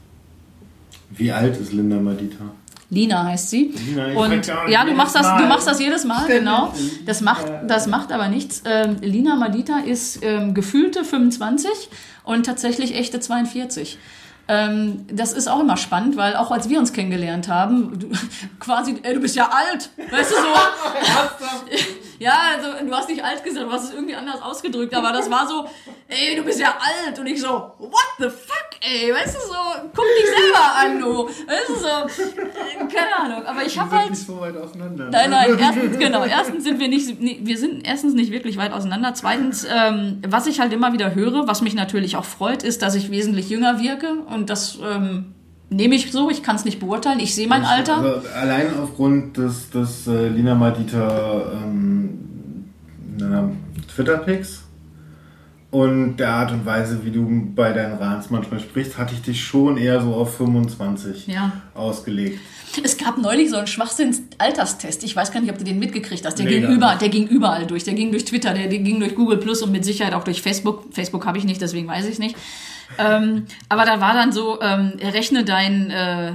Wie 1.11 1.31
alt 1.31 1.59
ist 1.59 1.73
Linda 1.73 1.97
Madita? 2.01 2.45
Lina 2.91 3.25
heißt 3.25 3.51
sie. 3.51 3.75
Lina, 3.87 4.13
ich 4.13 4.17
und 4.17 4.47
ja 4.71 4.85
du 4.85 4.95
machst 4.95 5.15
das, 5.15 5.37
du 5.37 5.47
machst 5.47 5.69
das 5.69 5.79
jedes 5.79 6.05
Mal, 6.05 6.27
genau. 6.27 6.73
Das 7.05 7.21
macht, 7.21 7.45
das 7.67 7.87
macht 7.87 8.13
aber 8.13 8.29
nichts. 8.29 8.63
Ähm, 8.65 8.97
Lina 9.03 9.37
Madita 9.37 9.81
ist 9.81 10.21
ähm, 10.23 10.55
gefühlte 10.55 11.05
25 11.05 11.71
und 12.25 12.47
tatsächlich 12.47 12.95
echte 12.95 13.21
42. 13.21 13.99
Ähm, 14.49 15.05
das 15.13 15.35
ist 15.35 15.47
auch 15.47 15.61
immer 15.61 15.77
spannend, 15.77 16.17
weil 16.17 16.35
auch 16.35 16.51
als 16.51 16.69
wir 16.69 16.79
uns 16.79 16.93
kennengelernt 16.93 17.49
haben, 17.49 17.99
du, 17.99 18.09
quasi, 18.61 18.97
ey, 19.03 19.15
du 19.15 19.21
bist 19.21 19.37
ja 19.37 19.51
alt, 19.51 19.91
weißt 20.11 20.31
du 20.31 20.37
so. 20.37 20.43
ja, 22.19 22.37
also 22.57 22.85
du 22.85 22.95
hast 22.95 23.09
nicht 23.09 23.23
alt 23.25 23.45
gesagt, 23.45 23.67
du 23.67 23.73
hast 23.73 23.85
es 23.85 23.95
irgendwie 23.95 24.15
anders 24.15 24.43
ausgedrückt, 24.43 24.95
aber 24.95 25.13
das 25.13 25.31
war 25.31 25.47
so, 25.47 25.67
ey, 26.09 26.37
du 26.37 26.43
bist 26.43 26.61
ja 26.61 26.75
alt 26.79 27.19
und 27.19 27.27
ich 27.27 27.41
so, 27.41 27.49
what 27.79 28.09
the 28.19 28.29
fuck, 28.29 28.71
ey, 28.81 29.13
weißt 29.13 29.37
du 29.37 29.41
so, 29.41 29.55
guck 29.95 30.05
dich 30.05 30.27
selber 30.27 30.75
an, 30.81 31.01
du, 31.01 31.29
weißt 31.29 31.69
du 31.69 31.75
so, 31.75 32.33
äh, 32.33 32.87
keine 32.93 33.17
Ahnung, 33.17 33.47
aber 33.47 33.65
ich 33.65 33.79
habe 33.79 33.91
halt 33.97 34.11
nicht 34.11 34.27
so 34.27 34.41
weit 34.41 34.57
auseinander. 34.57 35.11
Nein, 35.11 35.31
nein, 35.31 35.57
erstens, 35.59 35.99
genau, 35.99 36.25
erstens 36.25 36.65
sind 36.65 36.81
wir 36.81 36.89
nicht, 36.89 37.17
wir 37.21 37.59
sind 37.59 37.87
erstens 37.87 38.15
nicht 38.15 38.33
wirklich 38.33 38.57
weit 38.57 38.73
auseinander. 38.73 39.15
Zweitens, 39.15 39.67
ähm, 39.71 40.23
was 40.27 40.47
ich 40.47 40.61
halt 40.61 40.73
immer 40.73 40.93
wieder 40.93 41.15
höre, 41.15 41.47
was 41.47 41.63
mich 41.63 41.75
natürlich 41.75 42.17
auch 42.17 42.25
freut, 42.25 42.63
ist, 42.63 42.83
dass 42.83 42.95
ich 42.95 43.11
wesentlich 43.11 43.49
jünger 43.49 43.81
wirke 43.81 44.15
und 44.29 44.51
das 44.51 44.79
ähm, 44.83 45.35
nehme 45.71 45.95
ich 45.95 46.11
so, 46.13 46.31
ich 46.31 46.43
kann 46.43 46.57
es 46.57 46.65
nicht 46.65 46.81
beurteilen, 46.81 47.21
ich 47.21 47.35
sehe 47.35 47.47
mein 47.49 47.65
Alter. 47.65 47.97
Also 47.99 48.29
allein 48.35 48.67
aufgrund 48.83 49.37
des, 49.37 49.71
des 49.71 50.07
äh, 50.07 50.29
Lina 50.29 50.55
Madita 50.55 51.53
ähm, 51.53 52.11
na, 53.19 53.51
Twitter-Pics 53.95 54.63
und 55.71 56.17
der 56.17 56.31
Art 56.31 56.51
und 56.53 56.65
Weise, 56.65 57.05
wie 57.05 57.11
du 57.11 57.27
bei 57.55 57.73
deinen 57.73 57.99
Rans 57.99 58.31
manchmal 58.31 58.61
sprichst, 58.61 58.97
hatte 58.97 59.13
ich 59.15 59.21
dich 59.21 59.45
schon 59.45 59.77
eher 59.77 60.01
so 60.01 60.15
auf 60.15 60.37
25 60.39 61.27
Ja. 61.27 61.53
ausgelegt. 61.75 62.41
Es 62.83 62.97
gab 62.97 63.19
neulich 63.19 63.51
so 63.51 63.57
einen 63.57 63.67
Schwachsinns-Alterstest. 63.67 65.03
Ich 65.05 65.15
weiß 65.17 65.33
gar 65.33 65.41
nicht, 65.41 65.51
ob 65.51 65.59
du 65.59 65.65
den 65.65 65.79
mitgekriegt 65.79 66.25
hast. 66.27 66.39
Der, 66.39 66.47
Nee, 66.47 66.61
ging, 66.61 66.71
über, 66.71 66.97
der 67.01 67.09
ging 67.09 67.27
überall 67.27 67.67
durch. 67.67 67.85
Der 67.85 67.95
ging 67.95 68.11
durch 68.11 68.25
Twitter, 68.25 68.53
der, 68.55 68.69
der 68.69 68.79
ging 68.79 69.01
durch 69.01 69.15
Google 69.15 69.39
Plus 69.39 69.63
und 69.63 69.73
mit 69.73 69.85
Sicherheit 69.85 70.15
auch 70.15 70.25
durch 70.25 70.41
Facebook. 70.43 70.85
Facebook 70.93 71.27
habe 71.27 71.39
ich 71.39 71.45
nicht, 71.45 71.61
deswegen 71.61 71.87
weiß 71.89 72.07
ich 72.07 72.19
nicht. 72.19 72.37
Ähm, 72.97 73.45
aber 73.69 73.85
da 73.85 74.01
war 74.01 74.15
dann 74.15 74.33
so, 74.33 74.61
ähm, 74.63 74.95
rechne 75.01 75.45
dein 75.45 75.91
äh, 75.91 76.33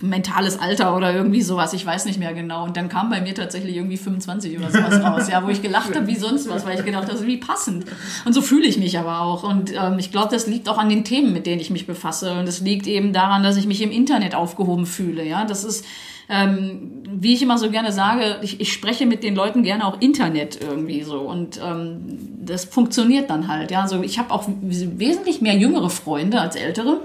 mentales 0.00 0.58
Alter 0.58 0.94
oder 0.96 1.14
irgendwie 1.14 1.42
sowas, 1.42 1.72
ich 1.72 1.84
weiß 1.84 2.04
nicht 2.04 2.18
mehr 2.18 2.34
genau. 2.34 2.64
Und 2.64 2.76
dann 2.76 2.88
kam 2.88 3.10
bei 3.10 3.20
mir 3.20 3.34
tatsächlich 3.34 3.76
irgendwie 3.76 3.96
25 3.96 4.58
oder 4.58 4.70
sowas 4.70 5.02
raus, 5.02 5.28
ja, 5.30 5.44
wo 5.44 5.48
ich 5.48 5.62
gelacht 5.62 5.94
habe 5.94 6.06
wie 6.06 6.16
sonst 6.16 6.48
was, 6.48 6.66
weil 6.66 6.78
ich 6.78 6.84
gedacht 6.84 7.08
habe, 7.08 7.26
wie 7.26 7.38
passend. 7.38 7.86
Und 8.24 8.32
so 8.34 8.42
fühle 8.42 8.66
ich 8.66 8.78
mich 8.78 8.98
aber 8.98 9.20
auch. 9.20 9.42
Und 9.42 9.72
ähm, 9.74 9.98
ich 9.98 10.12
glaube, 10.12 10.28
das 10.30 10.46
liegt 10.46 10.68
auch 10.68 10.78
an 10.78 10.88
den 10.88 11.04
Themen, 11.04 11.32
mit 11.32 11.46
denen 11.46 11.60
ich 11.60 11.70
mich 11.70 11.86
befasse. 11.86 12.32
Und 12.32 12.48
es 12.48 12.60
liegt 12.60 12.86
eben 12.86 13.12
daran, 13.12 13.42
dass 13.42 13.56
ich 13.56 13.66
mich 13.66 13.80
im 13.82 13.90
Internet 13.90 14.34
aufgehoben 14.34 14.86
fühle. 14.86 15.24
Ja, 15.26 15.44
das 15.44 15.64
ist 15.64 15.84
ähm, 16.28 17.02
wie 17.22 17.34
ich 17.34 17.42
immer 17.42 17.58
so 17.58 17.70
gerne 17.70 17.92
sage, 17.92 18.38
ich, 18.42 18.60
ich 18.60 18.72
spreche 18.72 19.06
mit 19.06 19.22
den 19.22 19.34
Leuten 19.34 19.62
gerne 19.62 19.86
auch 19.86 20.00
Internet 20.00 20.58
irgendwie 20.60 21.02
so 21.02 21.20
und 21.20 21.60
ähm, 21.62 22.18
das 22.44 22.64
funktioniert 22.64 23.30
dann 23.30 23.48
halt. 23.48 23.70
Ja, 23.70 23.82
also 23.82 24.02
ich 24.02 24.18
habe 24.18 24.30
auch 24.32 24.48
wesentlich 24.62 25.40
mehr 25.40 25.54
jüngere 25.54 25.90
Freunde 25.90 26.40
als 26.40 26.56
ältere. 26.56 27.00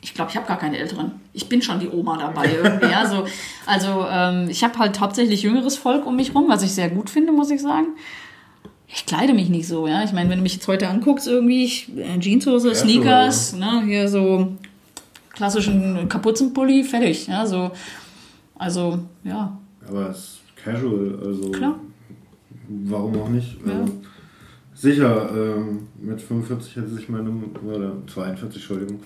Ich 0.00 0.14
glaube, 0.14 0.30
ich 0.30 0.36
habe 0.36 0.46
gar 0.46 0.58
keine 0.58 0.78
älteren. 0.78 1.12
Ich 1.32 1.48
bin 1.48 1.60
schon 1.60 1.80
die 1.80 1.88
Oma 1.88 2.16
dabei 2.16 2.50
irgendwie. 2.62 2.86
Ja, 2.86 3.06
so, 3.06 3.26
also 3.66 4.06
ähm, 4.10 4.48
ich 4.48 4.62
habe 4.62 4.78
halt 4.78 5.00
hauptsächlich 5.00 5.42
jüngeres 5.42 5.76
Volk 5.76 6.06
um 6.06 6.16
mich 6.16 6.34
rum, 6.34 6.46
was 6.48 6.62
ich 6.62 6.72
sehr 6.72 6.90
gut 6.90 7.10
finde, 7.10 7.32
muss 7.32 7.50
ich 7.50 7.60
sagen. 7.60 7.88
Ich 8.86 9.04
kleide 9.04 9.34
mich 9.34 9.48
nicht 9.50 9.68
so, 9.68 9.86
ja. 9.86 10.02
Ich 10.02 10.12
meine, 10.12 10.30
wenn 10.30 10.38
du 10.38 10.42
mich 10.42 10.54
jetzt 10.54 10.68
heute 10.68 10.88
anguckst, 10.88 11.26
irgendwie, 11.26 11.64
ich, 11.64 11.90
äh, 11.96 12.18
Jeanshose, 12.18 12.74
Sneakers, 12.74 13.52
ne, 13.54 13.82
hier 13.84 14.08
so 14.08 14.52
klassischen 15.32 16.08
Kapuzenpulli, 16.08 16.84
fertig, 16.84 17.26
ja, 17.26 17.46
so. 17.46 17.70
Also, 18.58 18.98
ja, 19.24 19.56
Aber 19.86 20.10
es 20.10 20.18
ist 20.18 20.40
casual, 20.56 21.18
also 21.24 21.50
klar. 21.50 21.78
warum 22.68 23.20
auch 23.20 23.28
nicht? 23.28 23.56
Ja. 23.66 23.72
Also, 23.80 23.92
sicher, 24.78 25.28
ähm, 25.34 25.88
mit 26.00 26.20
45 26.20 26.76
hätte 26.76 26.88
sich 26.88 27.08
meine, 27.08 27.30
oder 27.64 27.94
42, 28.06 28.60
Entschuldigung. 28.60 29.00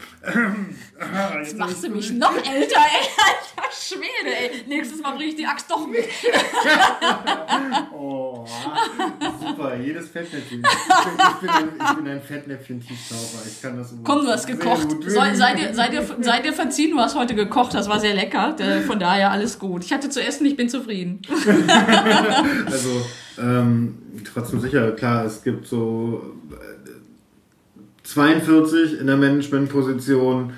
Jetzt 1.43 1.57
machst 1.57 1.85
du 1.85 1.89
mich 1.89 2.13
noch 2.13 2.37
älter, 2.37 2.77
ey. 2.77 3.09
Alter 3.57 3.73
Schwede, 3.73 4.37
ey. 4.37 4.51
Nächstes 4.69 5.01
Mal 5.01 5.17
bring 5.17 5.29
ich 5.29 5.37
die 5.37 5.47
Axt 5.47 5.71
doch 5.71 5.87
mit. 5.87 6.05
Oh, 7.95 8.45
super, 9.41 9.77
jedes 9.77 10.09
Fettnäpfchen. 10.09 10.63
Ich 10.63 11.05
bin, 11.05 11.15
ich 11.19 11.41
bin, 11.41 11.51
ein, 11.51 11.69
ich 11.79 11.97
bin 11.97 12.09
ein 12.09 12.21
Fettnäpfchen-Tiefstaucher. 12.21 13.47
Ich 13.47 13.63
kann 13.63 13.77
das 13.77 13.95
Komm, 14.03 14.25
du 14.25 14.29
hast 14.33 14.47
gekocht. 14.47 14.89
Sei, 15.07 15.35
sei, 15.35 15.55
dir, 15.55 15.75
sei, 15.75 15.89
dir, 15.89 16.05
sei 16.21 16.41
dir 16.41 16.53
verziehen, 16.53 16.91
du 16.91 16.99
hast 16.99 17.15
heute 17.15 17.35
gekocht. 17.35 17.75
Das 17.75 17.89
war 17.89 18.01
sehr 18.01 18.15
lecker. 18.15 18.57
Von 18.87 18.99
daher 18.99 19.31
alles 19.31 19.59
gut. 19.59 19.85
Ich 19.85 19.93
hatte 19.93 20.09
zu 20.11 20.21
essen, 20.21 20.45
ich 20.47 20.57
bin 20.57 20.69
zufrieden. 20.69 21.23
Also, 22.67 23.07
ähm, 23.39 24.02
trotzdem 24.33 24.61
sicher, 24.61 24.93
klar, 24.93 25.25
es 25.25 25.43
gibt 25.43 25.67
so 25.67 26.35
äh, 26.51 26.89
42 28.05 29.01
in 29.01 29.07
der 29.07 29.17
Managementposition. 29.17 30.53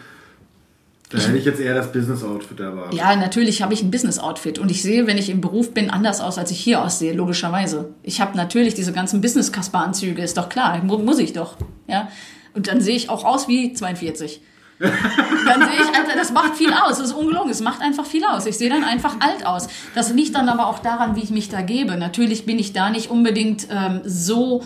Da 1.10 1.18
hätte 1.18 1.36
ich 1.36 1.44
jetzt 1.44 1.60
eher 1.60 1.74
das 1.74 1.92
Business-Outfit 1.92 2.58
erwartet. 2.58 2.94
Ja, 2.94 3.14
natürlich 3.14 3.62
habe 3.62 3.72
ich 3.72 3.82
ein 3.82 3.90
Business-Outfit 3.90 4.58
und 4.58 4.70
ich 4.70 4.82
sehe, 4.82 5.06
wenn 5.06 5.18
ich 5.18 5.30
im 5.30 5.40
Beruf 5.40 5.72
bin, 5.72 5.90
anders 5.90 6.20
aus, 6.20 6.38
als 6.38 6.50
ich 6.50 6.58
hier 6.58 6.82
aussehe, 6.82 7.12
logischerweise. 7.12 7.90
Ich 8.02 8.20
habe 8.20 8.36
natürlich 8.36 8.74
diese 8.74 8.92
ganzen 8.92 9.20
Business-Kasper-Anzüge, 9.20 10.22
ist 10.22 10.36
doch 10.36 10.48
klar, 10.48 10.82
mu 10.82 10.98
muss 10.98 11.18
ich 11.18 11.32
doch. 11.32 11.56
Ja? 11.86 12.08
Und 12.54 12.66
dann 12.66 12.80
sehe 12.80 12.96
ich 12.96 13.10
auch 13.10 13.24
aus 13.24 13.46
wie 13.46 13.72
42. 13.72 14.40
Dann 14.78 15.62
sehe 15.62 15.80
ich, 15.80 15.96
Alter, 15.96 16.16
das 16.16 16.32
macht 16.32 16.56
viel 16.56 16.72
aus. 16.72 16.98
Das 16.98 17.08
ist 17.08 17.12
ungelogen. 17.12 17.50
Es 17.50 17.60
macht 17.60 17.80
einfach 17.80 18.06
viel 18.06 18.24
aus. 18.24 18.46
Ich 18.46 18.58
sehe 18.58 18.70
dann 18.70 18.84
einfach 18.84 19.16
alt 19.20 19.46
aus. 19.46 19.68
Das 19.94 20.12
liegt 20.12 20.34
dann 20.34 20.48
aber 20.48 20.66
auch 20.66 20.80
daran, 20.80 21.16
wie 21.16 21.22
ich 21.22 21.30
mich 21.30 21.48
da 21.48 21.62
gebe. 21.62 21.96
Natürlich 21.96 22.46
bin 22.46 22.58
ich 22.58 22.72
da 22.72 22.90
nicht 22.90 23.10
unbedingt 23.10 23.68
ähm, 23.70 24.00
so, 24.04 24.62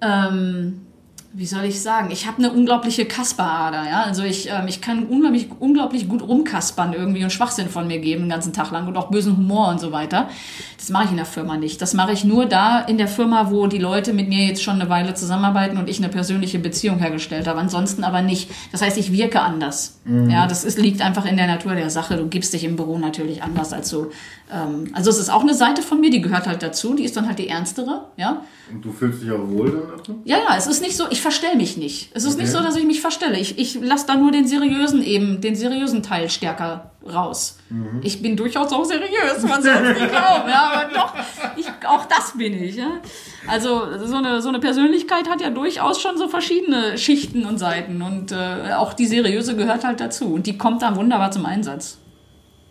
ähm, 0.00 0.83
wie 1.36 1.46
soll 1.46 1.64
ich 1.64 1.82
sagen, 1.82 2.12
ich 2.12 2.28
habe 2.28 2.38
eine 2.38 2.52
unglaubliche 2.52 3.06
Kasperader, 3.06 3.90
ja. 3.90 4.02
Also 4.04 4.22
ich, 4.22 4.48
ähm, 4.48 4.68
ich 4.68 4.80
kann 4.80 5.06
unglaublich, 5.06 5.48
unglaublich 5.58 6.08
gut 6.08 6.22
rumkaspern 6.22 6.92
irgendwie 6.92 7.24
und 7.24 7.30
Schwachsinn 7.30 7.68
von 7.68 7.88
mir 7.88 7.98
geben 7.98 8.22
den 8.22 8.30
ganzen 8.30 8.52
Tag 8.52 8.70
lang 8.70 8.86
und 8.86 8.96
auch 8.96 9.10
bösen 9.10 9.36
Humor 9.36 9.68
und 9.68 9.80
so 9.80 9.90
weiter. 9.90 10.28
Das 10.76 10.90
mache 10.90 11.06
ich 11.06 11.10
in 11.10 11.16
der 11.16 11.26
Firma 11.26 11.56
nicht. 11.56 11.82
Das 11.82 11.92
mache 11.92 12.12
ich 12.12 12.24
nur 12.24 12.46
da 12.46 12.78
in 12.78 12.98
der 12.98 13.08
Firma, 13.08 13.50
wo 13.50 13.66
die 13.66 13.78
Leute 13.78 14.12
mit 14.12 14.28
mir 14.28 14.46
jetzt 14.46 14.62
schon 14.62 14.80
eine 14.80 14.88
Weile 14.88 15.14
zusammenarbeiten 15.14 15.76
und 15.76 15.90
ich 15.90 15.98
eine 15.98 16.08
persönliche 16.08 16.60
Beziehung 16.60 17.00
hergestellt 17.00 17.48
habe. 17.48 17.58
Ansonsten 17.58 18.04
aber 18.04 18.22
nicht. 18.22 18.48
Das 18.70 18.80
heißt, 18.80 18.96
ich 18.96 19.10
wirke 19.10 19.40
anders. 19.40 19.98
Ja, 20.30 20.46
das 20.46 20.62
ist, 20.62 20.78
liegt 20.78 21.02
einfach 21.02 21.24
in 21.24 21.36
der 21.36 21.48
Natur 21.48 21.74
der 21.74 21.90
Sache. 21.90 22.16
Du 22.16 22.28
gibst 22.28 22.52
dich 22.52 22.62
im 22.62 22.76
Büro 22.76 22.96
natürlich 22.98 23.42
anders 23.42 23.72
als 23.72 23.88
so. 23.88 24.12
Ähm, 24.52 24.90
also 24.92 25.10
es 25.10 25.18
ist 25.18 25.30
auch 25.30 25.40
eine 25.42 25.54
Seite 25.54 25.80
von 25.82 26.00
mir, 26.00 26.10
die 26.10 26.20
gehört 26.20 26.46
halt 26.46 26.62
dazu. 26.62 26.94
Die 26.94 27.04
ist 27.04 27.16
dann 27.16 27.26
halt 27.26 27.38
die 27.38 27.48
ernstere, 27.48 28.08
ja. 28.16 28.42
Und 28.70 28.84
du 28.84 28.92
fühlst 28.92 29.22
dich 29.22 29.30
auch 29.30 29.46
wohl 29.48 29.70
dann? 30.06 30.16
Ja, 30.24 30.36
ja, 30.38 30.56
es 30.56 30.66
ist 30.66 30.82
nicht 30.82 30.96
so, 30.96 31.04
ich 31.10 31.20
verstell 31.22 31.56
mich 31.56 31.76
nicht. 31.76 32.10
Es 32.14 32.24
ist 32.24 32.36
nicht 32.38 32.48
Okay. 32.50 32.58
so, 32.58 32.62
dass 32.62 32.76
ich 32.76 32.84
mich 32.84 33.00
verstelle. 33.00 33.38
Ich, 33.38 33.58
ich 33.58 33.78
lasse 33.80 34.06
da 34.06 34.16
nur 34.16 34.32
den 34.32 34.46
seriösen 34.46 35.02
eben, 35.02 35.40
den 35.40 35.54
seriösen 35.56 36.02
Teil 36.02 36.28
stärker 36.28 36.90
raus. 37.12 37.58
Ich 38.02 38.22
bin 38.22 38.36
durchaus 38.36 38.72
auch 38.72 38.84
seriös, 38.84 39.42
man 39.42 39.62
soll 39.62 39.72
es 39.72 39.98
nicht 39.98 40.10
glauben, 40.10 40.48
ja, 40.48 40.70
aber 40.72 40.94
doch, 40.94 41.12
ich, 41.56 41.66
auch 41.86 42.06
das 42.06 42.32
bin 42.38 42.54
ich. 42.62 42.76
Ja. 42.76 42.92
Also 43.46 43.98
so 44.06 44.16
eine, 44.16 44.40
so 44.40 44.48
eine 44.48 44.58
Persönlichkeit 44.60 45.28
hat 45.28 45.40
ja 45.42 45.50
durchaus 45.50 46.00
schon 46.00 46.16
so 46.16 46.28
verschiedene 46.28 46.96
Schichten 46.96 47.44
und 47.44 47.58
Seiten 47.58 48.00
und 48.00 48.32
äh, 48.32 48.72
auch 48.76 48.94
die 48.94 49.06
seriöse 49.06 49.54
gehört 49.56 49.84
halt 49.84 50.00
dazu 50.00 50.32
und 50.32 50.46
die 50.46 50.56
kommt 50.56 50.80
da 50.82 50.96
wunderbar 50.96 51.30
zum 51.30 51.44
Einsatz. 51.44 51.98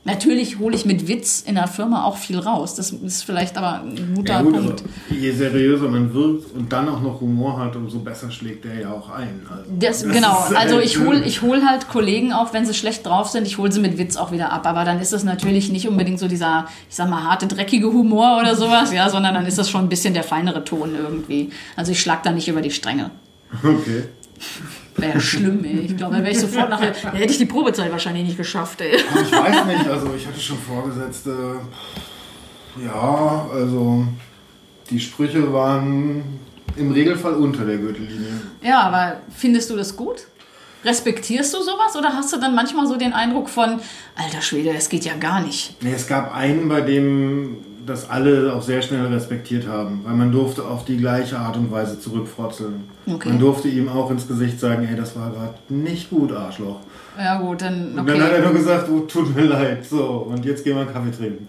Natürlich 0.06 0.60
hole 0.60 0.76
ich 0.76 0.86
mit 0.86 1.08
Witz 1.08 1.42
in 1.48 1.56
der 1.56 1.68
Firma 1.68 2.04
auch 2.04 2.18
viel 2.18 2.38
raus. 2.38 2.76
Das 2.76 2.92
ist 2.92 3.24
vielleicht 3.24 3.58
aber 3.58 3.84
ein 3.84 4.14
guter 4.16 4.34
Ja 4.34 4.42
gut, 4.42 4.54
Punkt. 4.54 4.84
je 5.10 5.32
seriöser 5.32 5.88
man 5.88 6.14
wirkt 6.14 6.54
und 6.54 6.74
dann 6.74 6.90
auch 6.90 7.00
noch 7.00 7.22
Humor 7.22 7.58
hat, 7.58 7.78
umso 7.78 8.00
besser 8.00 8.30
schlägt 8.30 8.66
der 8.66 8.82
ja 8.82 8.92
auch 8.92 9.10
ein. 9.10 9.42
Also, 9.50 9.64
Das, 9.80 10.04
das 10.04 10.12
genau, 10.12 10.46
also 10.56 10.80
ich 10.82 11.00
hole 11.00 11.24
ich 11.24 11.42
hol 11.42 11.64
halt 11.66 11.88
Kollegen 11.88 12.34
auch, 12.34 12.52
wenn 12.54 12.66
sie 12.66 12.74
schlecht 12.74 13.06
drauf 13.06 13.30
sind, 13.30 13.48
ich 13.48 13.58
hole 13.58 13.72
sie 13.72 13.80
mit 13.80 13.98
Witz 13.98 14.18
auch 14.18 14.34
wieder 14.34 14.52
ab. 14.52 14.68
Aber 14.68 14.84
dann 14.84 15.00
ist 15.00 15.14
das 15.14 15.24
natürlich 15.24 15.72
nicht 15.72 15.88
unbedingt 15.88 16.20
so 16.20 16.28
dieser, 16.28 16.68
ich 16.90 16.96
sag 16.96 17.10
mal, 17.10 17.24
harte, 17.24 17.48
dreckige 17.48 17.88
Humor 17.88 18.40
oder 18.42 18.58
sowas, 18.58 18.92
ja, 18.92 19.10
sondern 19.10 19.34
dann 19.36 19.46
ist 19.46 19.58
das 19.58 19.70
schon 19.70 19.86
ein 19.86 19.90
bisschen 19.90 20.14
der 20.14 20.24
feinere 20.24 20.66
Ton 20.66 20.96
irgendwie. 20.96 21.50
Also 21.78 21.94
ich 21.94 22.02
schlag 22.02 22.24
da 22.24 22.32
nicht 22.32 22.50
über 22.50 22.62
die 22.62 22.72
Stränge. 22.72 23.12
Okay. 23.64 24.04
Wäre 24.96 25.20
schlimm, 25.20 25.64
ey. 25.64 25.80
Ich 25.80 25.98
glaube, 25.98 26.16
da 26.16 26.22
wäre 26.22 26.32
ich 26.32 26.40
sofort 26.40 26.70
nachher. 26.70 26.92
Da 26.92 27.14
hätte 27.14 27.32
ich 27.32 27.38
die 27.38 27.46
Probezeit 27.46 27.92
wahrscheinlich 27.92 28.26
nicht 28.26 28.38
geschafft, 28.38 28.82
ey. 28.82 28.96
Ich 28.96 29.32
weiß 29.32 29.66
nicht, 29.66 29.88
also 29.88 30.14
ich 30.16 30.28
hatte 30.28 30.40
schon 30.40 30.58
Vorgesetzte. 30.58 31.62
Ja, 32.84 33.48
also 33.52 34.06
die 34.90 35.00
Sprüche 35.00 35.52
waren 35.54 36.24
im 36.76 36.92
Regelfall 36.92 37.34
unter 37.34 37.66
der 37.66 37.78
Gürtellinie. 37.78 38.42
Ja, 38.62 38.82
aber 38.82 39.18
findest 39.36 39.70
du 39.70 39.76
das 39.76 39.96
gut? 39.96 40.28
Respektierst 40.86 41.54
du 41.54 41.62
sowas 41.62 41.96
oder 41.98 42.14
hast 42.14 42.34
du 42.34 42.40
dann 42.40 42.56
manchmal 42.56 42.88
so 42.88 42.98
den 42.98 43.14
Eindruck 43.14 43.50
von, 43.50 43.80
alter 44.16 44.42
Schwede, 44.42 44.72
es 44.72 44.90
geht 44.90 45.06
ja 45.06 45.16
gar 45.16 45.42
nicht? 45.42 45.82
Nee, 45.82 45.94
es 45.94 46.08
gab 46.08 46.36
einen, 46.36 46.68
bei 46.68 46.82
dem 46.82 47.58
das 47.86 48.10
alle 48.10 48.54
auch 48.54 48.62
sehr 48.62 48.82
schnell 48.82 49.06
respektiert 49.08 49.68
haben, 49.68 50.02
weil 50.04 50.14
man 50.16 50.32
durfte 50.32 50.64
auf 50.64 50.86
die 50.86 50.98
gleiche 50.98 51.38
Art 51.38 51.58
und 51.58 51.72
Weise 51.72 52.00
zurückfrotzeln. 52.00 52.84
Okay. 53.06 53.30
Man 53.30 53.40
durfte 53.40 53.68
ihm 53.68 53.90
auch 53.90 54.10
ins 54.12 54.28
Gesicht 54.28 54.60
sagen, 54.60 54.88
ey, 54.90 54.96
das 54.96 55.16
war 55.18 55.30
gerade 55.32 55.54
nicht 55.70 56.10
gut, 56.10 56.32
Arschloch. 56.32 56.80
Ja, 57.18 57.38
gut, 57.40 57.62
dann. 57.62 57.98
Und 58.00 58.10
dann 58.10 58.22
hat 58.22 58.32
er 58.32 58.38
Okay. 58.40 58.46
nur 58.46 58.54
gesagt, 58.54 58.90
oh, 58.90 59.00
tut 59.02 59.36
mir 59.36 59.44
leid, 59.44 59.86
so, 59.86 60.04
und 60.32 60.44
jetzt 60.46 60.64
gehen 60.64 60.76
wir 60.76 60.82
einen 60.84 60.94
Kaffee 60.94 61.12
trinken. 61.12 61.48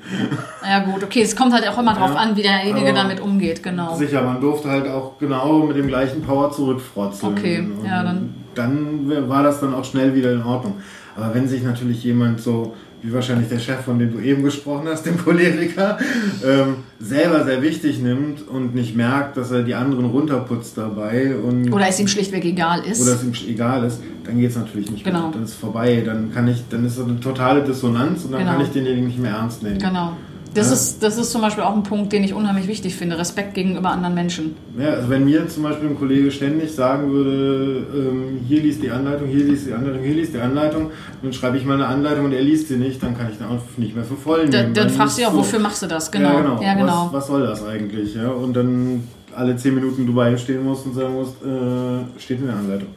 Ja, 0.62 0.80
gut, 0.80 1.02
okay. 1.02 1.22
Es 1.22 1.34
kommt 1.34 1.52
halt 1.54 1.66
auch 1.68 1.78
immer 1.78 1.94
drauf 1.94 2.10
Ja. 2.10 2.16
an, 2.16 2.36
wie 2.36 2.42
derjenige 2.42 2.92
damit 2.92 3.20
umgeht, 3.20 3.62
genau. 3.62 3.94
Sicher, 3.94 4.22
man 4.22 4.40
durfte 4.40 4.68
halt 4.68 4.86
auch 4.88 5.18
genau 5.18 5.60
mit 5.60 5.76
dem 5.76 5.86
gleichen 5.86 6.20
Power 6.22 6.50
zurückfrotzeln. 6.52 7.32
Okay, 7.32 7.58
Und 7.60 7.84
ja, 7.86 8.02
dann- 8.02 8.34
Dann 8.54 9.28
war 9.28 9.42
das 9.42 9.58
dann 9.60 9.74
auch 9.74 9.84
schnell 9.84 10.14
wieder 10.14 10.32
in 10.32 10.42
Ordnung. 10.42 10.74
Aber 11.16 11.34
wenn 11.34 11.48
sich 11.48 11.62
natürlich 11.62 12.04
jemand 12.04 12.40
so, 12.40 12.74
wie 13.04 13.12
wahrscheinlich 13.12 13.48
der 13.50 13.58
Chef, 13.58 13.80
von 13.84 13.98
dem 13.98 14.12
du 14.12 14.18
eben 14.18 14.42
gesprochen 14.42 14.86
hast, 14.88 15.04
dem 15.04 15.18
Choleriker, 15.22 15.98
ähm, 16.42 16.76
selber 16.98 17.44
sehr 17.44 17.60
wichtig 17.60 18.00
nimmt 18.00 18.48
und 18.48 18.74
nicht 18.74 18.96
merkt, 18.96 19.36
dass 19.36 19.50
er 19.50 19.62
die 19.62 19.74
anderen 19.74 20.06
runterputzt 20.06 20.78
dabei 20.78 21.36
und 21.36 21.70
Oder 21.70 21.86
es 21.88 22.00
ihm 22.00 22.08
schlichtweg 22.08 22.46
egal 22.46 22.80
ist. 22.90 23.02
oder 23.02 23.12
es 23.12 23.22
ihm 23.22 23.32
egal 23.46 23.84
ist, 23.84 24.00
dann 24.24 24.38
geht 24.40 24.48
es 24.50 24.56
natürlich 24.56 24.90
nicht 24.90 25.04
Genau. 25.04 25.24
mehr. 25.24 25.30
Dann 25.32 25.42
ist 25.44 25.50
es 25.50 25.56
vorbei. 25.56 26.02
Dann 26.04 26.32
kann 26.32 26.48
ich, 26.48 26.64
dann 26.70 26.86
ist 26.86 26.96
es 26.96 27.04
eine 27.04 27.20
totale 27.20 27.62
Dissonanz 27.62 28.24
und 28.24 28.32
dann 28.32 28.40
Genau. 28.40 28.52
kann 28.52 28.62
ich 28.62 28.68
denjenigen 28.70 29.06
nicht 29.06 29.18
mehr 29.18 29.32
ernst 29.32 29.62
nehmen. 29.62 29.78
Genau. 29.78 30.16
Das, 30.54 30.68
Ja. 30.68 30.72
ist, 30.74 31.02
das 31.02 31.18
ist 31.18 31.30
zum 31.32 31.40
Beispiel 31.42 31.64
auch 31.64 31.74
ein 31.74 31.82
Punkt, 31.82 32.12
den 32.12 32.22
ich 32.24 32.32
unheimlich 32.32 32.68
wichtig 32.68 32.94
finde. 32.94 33.18
Respekt 33.18 33.54
gegenüber 33.54 33.90
anderen 33.90 34.14
Menschen. 34.14 34.54
Ja, 34.78 34.90
also 34.90 35.10
wenn 35.10 35.24
mir 35.24 35.48
zum 35.48 35.64
Beispiel 35.64 35.88
ein 35.88 35.98
Kollege 35.98 36.30
ständig 36.30 36.72
sagen 36.72 37.10
würde, 37.12 37.86
ähm, 37.94 38.40
hier 38.46 38.62
liest 38.62 38.82
die 38.82 38.90
Anleitung, 38.90 39.28
hier 39.28 39.44
liest 39.44 39.66
die 39.66 39.72
Anleitung, 39.72 40.02
hier 40.02 40.14
liest 40.14 40.32
die 40.34 40.38
Anleitung, 40.40 40.90
dann 41.22 41.32
schreibe 41.32 41.56
ich 41.56 41.64
mal 41.64 41.74
eine 41.74 41.86
Anleitung 41.86 42.26
und 42.26 42.32
er 42.32 42.42
liest 42.42 42.68
sie 42.68 42.76
nicht, 42.76 43.02
dann 43.02 43.16
kann 43.16 43.28
ich 43.30 43.38
den 43.38 43.46
auch 43.48 43.58
nicht 43.76 43.94
mehr 43.94 44.04
für 44.04 44.14
voll 44.16 44.48
Da, 44.48 44.62
dann 44.62 44.90
fragst 44.90 45.18
du 45.18 45.22
ja, 45.22 45.30
so- 45.30 45.38
wofür 45.38 45.58
machst 45.58 45.82
du 45.82 45.86
das? 45.86 46.10
Genau. 46.10 46.28
Ja, 46.34 46.40
genau. 46.40 46.62
Ja, 46.62 46.74
genau. 46.74 47.06
Was, 47.06 47.12
was 47.12 47.26
soll 47.26 47.46
das 47.46 47.64
eigentlich? 47.66 48.14
Ja? 48.14 48.28
Und 48.28 48.54
dann 48.54 49.02
alle 49.34 49.56
zehn 49.56 49.74
Minuten 49.74 50.06
du 50.06 50.14
bei 50.14 50.30
ihm 50.30 50.38
stehen 50.38 50.62
musst 50.64 50.86
und 50.86 50.94
sagen 50.94 51.14
musst, 51.14 51.34
äh, 51.44 52.20
steht 52.20 52.38
in 52.40 52.46
der 52.46 52.56
Anleitung. 52.56 52.88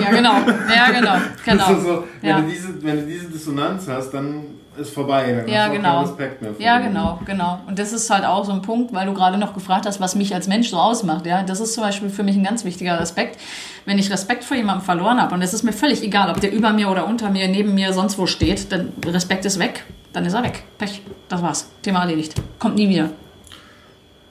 Ja, 0.00 0.10
genau. 0.10 0.34
Ja, 0.72 0.92
genau. 0.96 1.14
genau. 1.44 1.80
So, 1.80 2.04
wenn, 2.20 2.30
Ja. 2.30 2.40
du 2.40 2.46
diese, 2.48 2.68
wenn 2.84 3.00
du 3.00 3.06
diese 3.06 3.26
Dissonanz 3.26 3.88
hast, 3.88 4.10
dann 4.14 4.42
ist 4.78 4.94
vorbei. 4.94 5.32
Dann 5.32 5.48
Ja, 5.48 5.68
genau. 5.68 6.02
Respekt 6.02 6.42
mehr 6.42 6.52
Ja, 6.58 6.78
genau, 6.78 7.20
genau. 7.24 7.60
Und 7.66 7.78
das 7.78 7.92
ist 7.92 8.08
halt 8.10 8.24
auch 8.24 8.44
so 8.44 8.52
ein 8.52 8.62
Punkt, 8.62 8.92
weil 8.92 9.06
du 9.06 9.14
gerade 9.14 9.38
noch 9.38 9.54
gefragt 9.54 9.86
hast, 9.86 10.00
was 10.00 10.14
mich 10.14 10.34
als 10.34 10.48
Mensch 10.48 10.70
so 10.70 10.76
ausmacht. 10.76 11.26
Ja, 11.26 11.42
das 11.42 11.60
ist 11.60 11.74
zum 11.74 11.84
Beispiel 11.84 12.10
für 12.10 12.22
mich 12.22 12.36
ein 12.36 12.44
ganz 12.44 12.64
wichtiger 12.64 12.98
Respekt. 13.00 13.40
Wenn 13.84 13.98
ich 13.98 14.10
Respekt 14.10 14.44
vor 14.44 14.56
jemandem 14.56 14.84
verloren 14.84 15.20
habe, 15.20 15.34
und 15.34 15.42
es 15.42 15.54
ist 15.54 15.62
mir 15.62 15.72
völlig 15.72 16.02
egal, 16.02 16.30
ob 16.30 16.40
der 16.40 16.52
über 16.52 16.72
mir 16.72 16.90
oder 16.90 17.06
unter 17.06 17.30
mir, 17.30 17.48
neben 17.48 17.74
mir, 17.74 17.92
sonst 17.92 18.18
wo 18.18 18.26
steht, 18.26 18.72
dann 18.72 18.92
Respekt 19.04 19.44
ist 19.44 19.58
weg, 19.58 19.84
dann 20.12 20.24
ist 20.24 20.34
er 20.34 20.42
weg. 20.42 20.64
Pech, 20.78 21.02
das 21.28 21.42
war's. 21.42 21.70
Thema 21.82 22.00
erledigt. 22.00 22.34
Kommt 22.58 22.76
nie 22.76 22.88
wieder. 22.88 23.10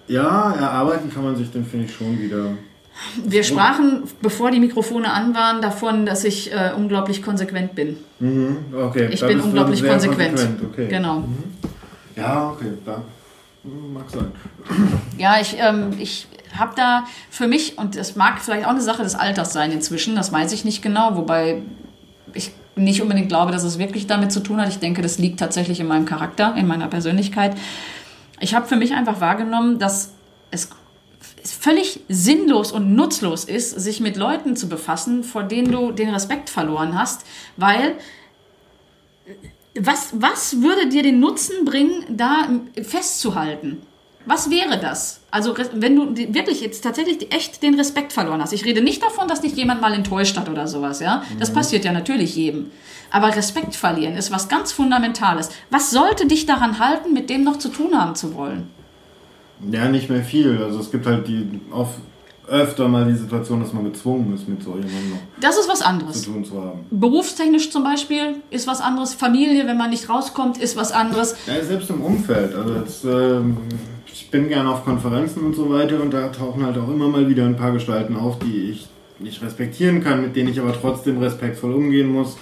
Ja, 0.08 0.54
erarbeiten 0.54 1.12
kann 1.12 1.24
man 1.24 1.36
sich 1.36 1.52
dann, 1.52 1.66
finde 1.66 1.86
ich, 1.86 1.96
schon 1.96 2.20
wieder. 2.20 2.52
Wir 3.24 3.44
sprachen, 3.44 4.04
bevor 4.22 4.52
die 4.52 4.60
Mikrofone 4.60 5.12
an 5.12 5.36
waren, 5.36 5.62
davon, 5.62 6.06
dass 6.06 6.24
ich 6.24 6.52
äh, 6.52 6.72
unglaublich 6.76 7.22
konsequent 7.22 7.76
bin. 7.76 7.98
Mhm, 8.20 8.58
okay. 8.74 9.10
Ich 9.12 9.20
da 9.20 9.28
bin 9.28 9.42
unglaublich 9.42 9.80
sehr 9.80 9.92
konsequent. 9.92 10.40
Okay. 10.72 10.88
Genau. 10.88 11.24
Ja, 12.16 12.52
okay, 12.52 12.72
da 12.86 13.02
hm, 13.64 13.94
mag 13.94 14.10
sein. 14.10 14.32
Ja, 15.18 15.40
ich, 15.40 15.58
ähm, 15.60 15.94
ich 16.00 16.28
habe 16.58 16.74
da 16.76 17.06
für 17.30 17.48
mich, 17.48 17.78
und 17.78 17.96
es 17.96 18.16
mag 18.16 18.40
vielleicht 18.40 18.66
auch 18.66 18.72
eine 18.72 18.82
Sache 18.82 19.04
des 19.04 19.16
Alters 19.16 19.52
sein 19.52 19.72
inzwischen, 19.72 20.16
das 20.16 20.32
weiß 20.32 20.54
ich 20.54 20.64
nicht 20.64 20.82
genau, 20.82 21.16
wobei 21.16 21.62
ich 22.34 22.52
nicht 22.76 23.02
unbedingt 23.02 23.30
glaube, 23.30 23.52
dass 23.52 23.64
es 23.64 23.80
wirklich 23.80 24.08
damit 24.08 24.32
zu 24.32 24.42
tun 24.42 24.60
hat. 24.62 24.70
Ich 24.70 24.80
denke, 24.80 25.02
das 25.02 25.18
liegt 25.18 25.40
tatsächlich 25.40 25.80
in 25.80 25.88
meinem 25.88 26.06
Charakter, 26.06 26.56
in 26.58 26.68
meiner 26.68 26.88
Persönlichkeit. 26.88 27.56
Ich 28.40 28.54
habe 28.54 28.68
für 28.68 28.76
mich 28.76 28.94
einfach 28.94 29.22
wahrgenommen, 29.22 29.80
dass 29.80 30.12
es 30.52 30.70
völlig 31.44 32.02
sinnlos 32.10 32.72
und 32.72 32.96
nutzlos 32.96 33.46
ist, 33.46 33.72
sich 33.72 34.00
mit 34.00 34.18
Leuten 34.18 34.56
zu 34.56 34.68
befassen, 34.68 35.24
vor 35.24 35.44
denen 35.44 35.72
du 35.72 35.92
den 35.92 36.10
Respekt 36.10 36.50
verloren 36.50 36.98
hast, 36.98 37.26
weil 37.58 37.96
was, 39.78 40.14
was 40.14 40.62
würde 40.62 40.88
dir 40.88 41.04
den 41.04 41.20
Nutzen 41.20 41.66
bringen, 41.66 42.06
da 42.10 42.48
festzuhalten? 42.82 43.82
Was 44.26 44.50
wäre 44.50 44.80
das? 44.80 45.22
Also, 45.30 45.56
wenn 45.74 45.96
du 45.96 46.34
wirklich 46.34 46.62
jetzt 46.62 46.82
tatsächlich 46.82 47.32
echt 47.32 47.62
den 47.62 47.76
Respekt 47.76 48.12
verloren 48.12 48.42
hast. 48.42 48.54
Ich 48.54 48.66
rede 48.66 48.82
nicht 48.82 49.04
davon, 49.04 49.28
dass 49.28 49.42
dich 49.42 49.54
jemand 49.54 49.82
mal 49.82 49.94
enttäuscht 49.94 50.38
hat 50.38 50.50
oder 50.50 50.68
sowas, 50.68 51.00
ja. 51.00 51.24
Das 51.40 51.54
passiert 51.54 51.86
ja 51.86 51.92
natürlich 51.92 52.36
jedem. 52.36 52.72
Aber 53.12 53.36
Respekt 53.36 53.76
verlieren 53.76 54.18
ist 54.18 54.32
was 54.32 54.50
ganz 54.50 54.72
Fundamentales. 54.72 55.50
Was 55.70 55.92
sollte 55.92 56.26
dich 56.26 56.48
daran 56.48 56.80
halten, 56.80 57.14
mit 57.14 57.30
dem 57.30 57.44
noch 57.44 57.60
zu 57.60 57.70
tun 57.70 58.00
haben 58.00 58.16
zu 58.16 58.34
wollen? 58.34 58.72
Ja, 59.72 59.88
nicht 59.90 60.10
mehr 60.10 60.24
viel. 60.24 60.62
Also 60.64 60.80
es 60.80 60.92
gibt 60.92 61.06
halt 61.06 61.28
die 61.28 61.48
oft 61.72 61.98
öfter 62.48 62.88
mal 62.88 63.06
die 63.06 63.16
Situation, 63.16 63.60
dass 63.60 63.74
man 63.74 63.86
gezwungen 63.86 64.34
ist, 64.36 64.48
mit 64.48 64.62
so 64.62 64.72
jemandem 64.76 65.12
noch 65.12 65.18
Das 65.42 65.58
ist 65.58 65.68
was 65.68 65.80
zu 65.80 65.88
anderes. 65.88 66.22
tun 66.24 66.46
zu 66.46 66.62
haben. 66.62 66.82
Berufstechnisch 66.92 67.72
zum 67.72 67.84
Beispiel 67.84 68.36
ist 68.52 68.68
was 68.68 68.82
anderes. 68.82 69.14
Familie, 69.16 69.66
wenn 69.66 69.78
man 69.78 69.90
nicht 69.90 70.10
rauskommt, 70.10 70.58
ist 70.60 70.78
was 70.78 70.92
anderes. 70.92 71.36
Ja, 71.48 71.64
selbst 71.64 71.90
im 71.90 72.02
Umfeld. 72.02 72.54
Also 72.54 72.76
jetzt, 72.76 73.04
ähm, 73.06 73.58
ich 74.06 74.30
bin 74.30 74.48
gerne 74.48 74.70
auf 74.70 74.84
Konferenzen 74.86 75.44
und 75.44 75.56
so 75.56 75.70
weiter 75.72 76.00
und 76.02 76.14
da 76.14 76.28
tauchen 76.28 76.64
halt 76.66 76.78
auch 76.78 76.88
immer 76.90 77.08
mal 77.08 77.28
wieder 77.28 77.46
ein 77.46 77.56
paar 77.58 77.72
Gestalten 77.72 78.16
auf, 78.16 78.38
die 78.40 78.70
ich 78.70 78.88
nicht 79.18 79.42
respektieren 79.42 80.04
kann, 80.04 80.22
mit 80.22 80.36
denen 80.36 80.50
ich 80.50 80.60
aber 80.60 80.74
trotzdem 80.74 81.18
respektvoll 81.18 81.74
umgehen 81.74 82.10
muss 82.12 82.38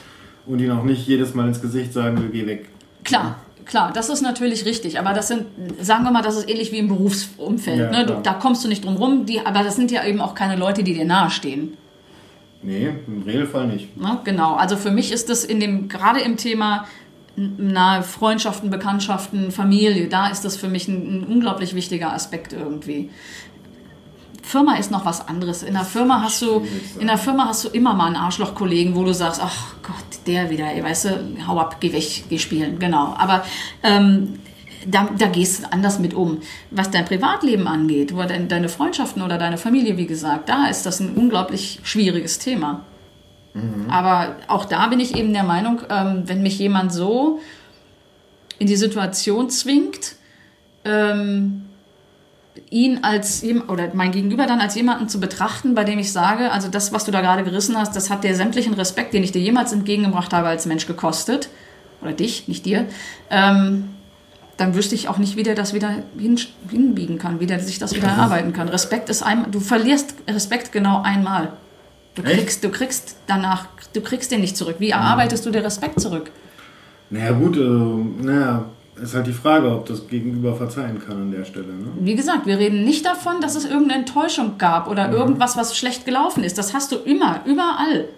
und 0.45 0.59
ihnen 0.59 0.71
auch 0.77 0.83
nicht 0.83 1.07
jedes 1.07 1.33
Mal 1.33 1.47
ins 1.47 1.61
Gesicht 1.61 1.93
sagen 1.93 2.17
will, 2.21 2.29
geh 2.29 2.45
weg. 2.45 2.67
Klar, 3.05 3.37
klar, 3.65 3.91
das 3.93 4.09
ist 4.09 4.21
natürlich 4.21 4.65
richtig. 4.65 4.99
Aber 4.99 5.13
das 5.13 5.27
sind, 5.27 5.45
sagen 5.79 6.03
wir 6.03 6.11
mal, 6.11 6.21
das 6.21 6.37
ist 6.37 6.49
ähnlich 6.49 6.71
wie 6.71 6.77
im 6.77 6.87
Berufsumfeld. 6.87 7.79
Ja, 7.79 7.91
ne? 7.91 8.05
du, 8.05 8.19
da 8.21 8.33
kommst 8.33 8.63
du 8.63 8.67
nicht 8.67 8.85
drum 8.85 8.95
rum. 8.95 9.25
Die, 9.25 9.39
aber 9.45 9.63
das 9.63 9.75
sind 9.75 9.91
ja 9.91 10.05
eben 10.05 10.21
auch 10.21 10.35
keine 10.35 10.55
Leute, 10.55 10.83
die 10.83 10.93
dir 10.93 11.05
nahestehen. 11.05 11.77
Nee, 12.61 12.93
im 13.07 13.23
Regelfall 13.23 13.67
nicht. 13.67 13.95
Ne? 13.97 14.19
Genau. 14.23 14.55
Also 14.55 14.77
für 14.77 14.91
mich 14.91 15.11
ist 15.11 15.29
das 15.29 15.43
in 15.43 15.59
dem, 15.59 15.89
gerade 15.89 16.21
im 16.21 16.37
Thema 16.37 16.85
nahe 17.35 18.03
Freundschaften, 18.03 18.69
Bekanntschaften, 18.69 19.51
Familie, 19.51 20.07
da 20.07 20.27
ist 20.27 20.45
das 20.45 20.55
für 20.55 20.67
mich 20.67 20.87
ein, 20.87 21.19
ein 21.19 21.23
unglaublich 21.23 21.73
wichtiger 21.73 22.13
Aspekt 22.13 22.53
irgendwie. 22.53 23.09
Firma 24.43 24.75
ist 24.75 24.91
noch 24.91 25.05
was 25.05 25.27
anderes. 25.27 25.63
In 25.63 25.73
der 25.73 25.85
Firma 25.85 26.21
hast 26.21 26.41
du, 26.41 26.63
in 26.99 27.07
der 27.07 27.17
Firma 27.17 27.47
hast 27.47 27.63
du 27.63 27.69
immer 27.69 27.93
mal 27.93 28.07
einen 28.07 28.17
Arschloch-Kollegen, 28.17 28.95
wo 28.95 29.03
du 29.03 29.13
sagst, 29.13 29.41
ach 29.43 29.75
Gott, 29.81 30.27
der 30.27 30.49
wieder, 30.49 30.65
ey, 30.65 30.83
weißt 30.83 31.05
du, 31.05 31.37
hau 31.47 31.59
ab, 31.59 31.77
geh 31.79 31.91
weg, 31.93 32.25
geh 32.29 32.37
spielen, 32.37 32.77
genau. 32.77 33.15
Aber 33.17 33.43
ähm, 33.81 34.39
da, 34.85 35.09
da 35.17 35.27
gehst 35.27 35.63
du 35.63 35.71
anders 35.71 35.97
mit 35.97 36.13
um. 36.13 36.39
Was 36.71 36.91
dein 36.91 37.05
Privatleben 37.05 37.67
angeht, 37.67 38.15
wo 38.15 38.21
dein, 38.23 38.47
deine 38.47 38.69
Freundschaften 38.69 39.21
oder 39.21 39.37
deine 39.37 39.57
Familie, 39.57 39.97
wie 39.97 40.07
gesagt, 40.07 40.49
da 40.49 40.67
ist 40.67 40.85
das 40.85 40.99
ein 40.99 41.15
unglaublich 41.15 41.79
schwieriges 41.83 42.37
Thema. 42.37 42.81
Aber 43.89 44.35
auch 44.47 44.65
da 44.65 44.87
bin 44.87 44.99
ich 44.99 45.15
eben 45.15 45.31
der 45.31 45.43
Meinung, 45.43 45.81
ähm, 45.89 46.23
wenn 46.25 46.41
mich 46.41 46.57
jemand 46.57 46.91
so 46.91 47.39
in 48.57 48.67
die 48.67 48.75
Situation 48.75 49.49
zwingt, 49.49 50.15
ähm, 50.85 51.65
ihn 52.69 52.99
als 53.03 53.43
oder 53.67 53.89
mein 53.93 54.11
Gegenüber 54.11 54.45
dann 54.45 54.61
als 54.61 54.75
jemanden 54.75 55.09
zu 55.09 55.19
betrachten, 55.19 55.75
bei 55.75 55.83
dem 55.83 55.99
ich 55.99 56.11
sage, 56.11 56.51
also 56.51 56.67
das, 56.67 56.91
was 56.91 57.05
du 57.05 57.11
da 57.11 57.21
gerade 57.21 57.43
gerissen 57.43 57.77
hast, 57.77 57.95
das 57.95 58.09
hat 58.09 58.23
dir 58.23 58.35
sämtlichen 58.35 58.73
Respekt, 58.73 59.13
den 59.13 59.23
ich 59.23 59.31
dir 59.31 59.41
jemals 59.41 59.73
entgegengebracht 59.73 60.33
habe 60.33 60.47
als 60.47 60.65
Mensch 60.65 60.85
gekostet, 60.85 61.49
oder 62.01 62.11
dich, 62.11 62.47
nicht 62.47 62.65
dir, 62.65 62.85
ähm, 63.29 63.89
dann 64.57 64.75
wüsste 64.75 64.93
ich 64.93 65.07
auch 65.07 65.17
nicht, 65.17 65.35
wie 65.35 65.43
der 65.43 65.55
das 65.55 65.73
wieder 65.73 66.03
hin, 66.17 66.39
hinbiegen 66.69 67.17
kann, 67.17 67.39
wie 67.39 67.47
der 67.47 67.59
sich 67.59 67.79
das 67.79 67.95
wieder 67.95 68.07
erarbeiten 68.07 68.53
kann. 68.53 68.69
Respekt 68.69 69.09
ist 69.09 69.23
einmal, 69.23 69.49
du 69.49 69.59
verlierst 69.59 70.13
Respekt 70.27 70.71
genau 70.71 71.01
einmal. 71.01 71.53
Du 72.15 72.21
Echt? 72.21 72.37
kriegst, 72.37 72.63
du 72.63 72.69
kriegst 72.69 73.15
danach, 73.25 73.65
du 73.93 74.01
kriegst 74.01 74.31
den 74.31 74.41
nicht 74.41 74.55
zurück. 74.55 74.75
Wie 74.77 74.91
erarbeitest 74.91 75.45
du 75.45 75.49
dir 75.49 75.63
Respekt 75.63 75.99
zurück? 75.99 76.29
Naja 77.09 77.31
gut, 77.31 77.57
äh, 77.57 77.59
naja, 77.59 78.65
ist 79.01 79.15
halt 79.15 79.27
die 79.27 79.33
Frage, 79.33 79.71
ob 79.71 79.85
das 79.85 80.07
Gegenüber 80.07 80.55
verzeihen 80.55 80.99
kann 80.99 81.17
an 81.17 81.31
der 81.31 81.45
Stelle. 81.45 81.67
Ne? 81.67 81.87
Wie 81.99 82.15
gesagt, 82.15 82.45
wir 82.45 82.59
reden 82.59 82.83
nicht 82.83 83.05
davon, 83.05 83.41
dass 83.41 83.55
es 83.55 83.65
irgendeine 83.65 84.01
Enttäuschung 84.01 84.57
gab 84.57 84.87
oder 84.87 85.11
irgendwas, 85.11 85.57
was 85.57 85.77
schlecht 85.77 86.05
gelaufen 86.05 86.43
ist. 86.43 86.57
Das 86.57 86.73
hast 86.73 86.91
du 86.91 86.97
immer, 86.97 87.41
überall. 87.45 88.09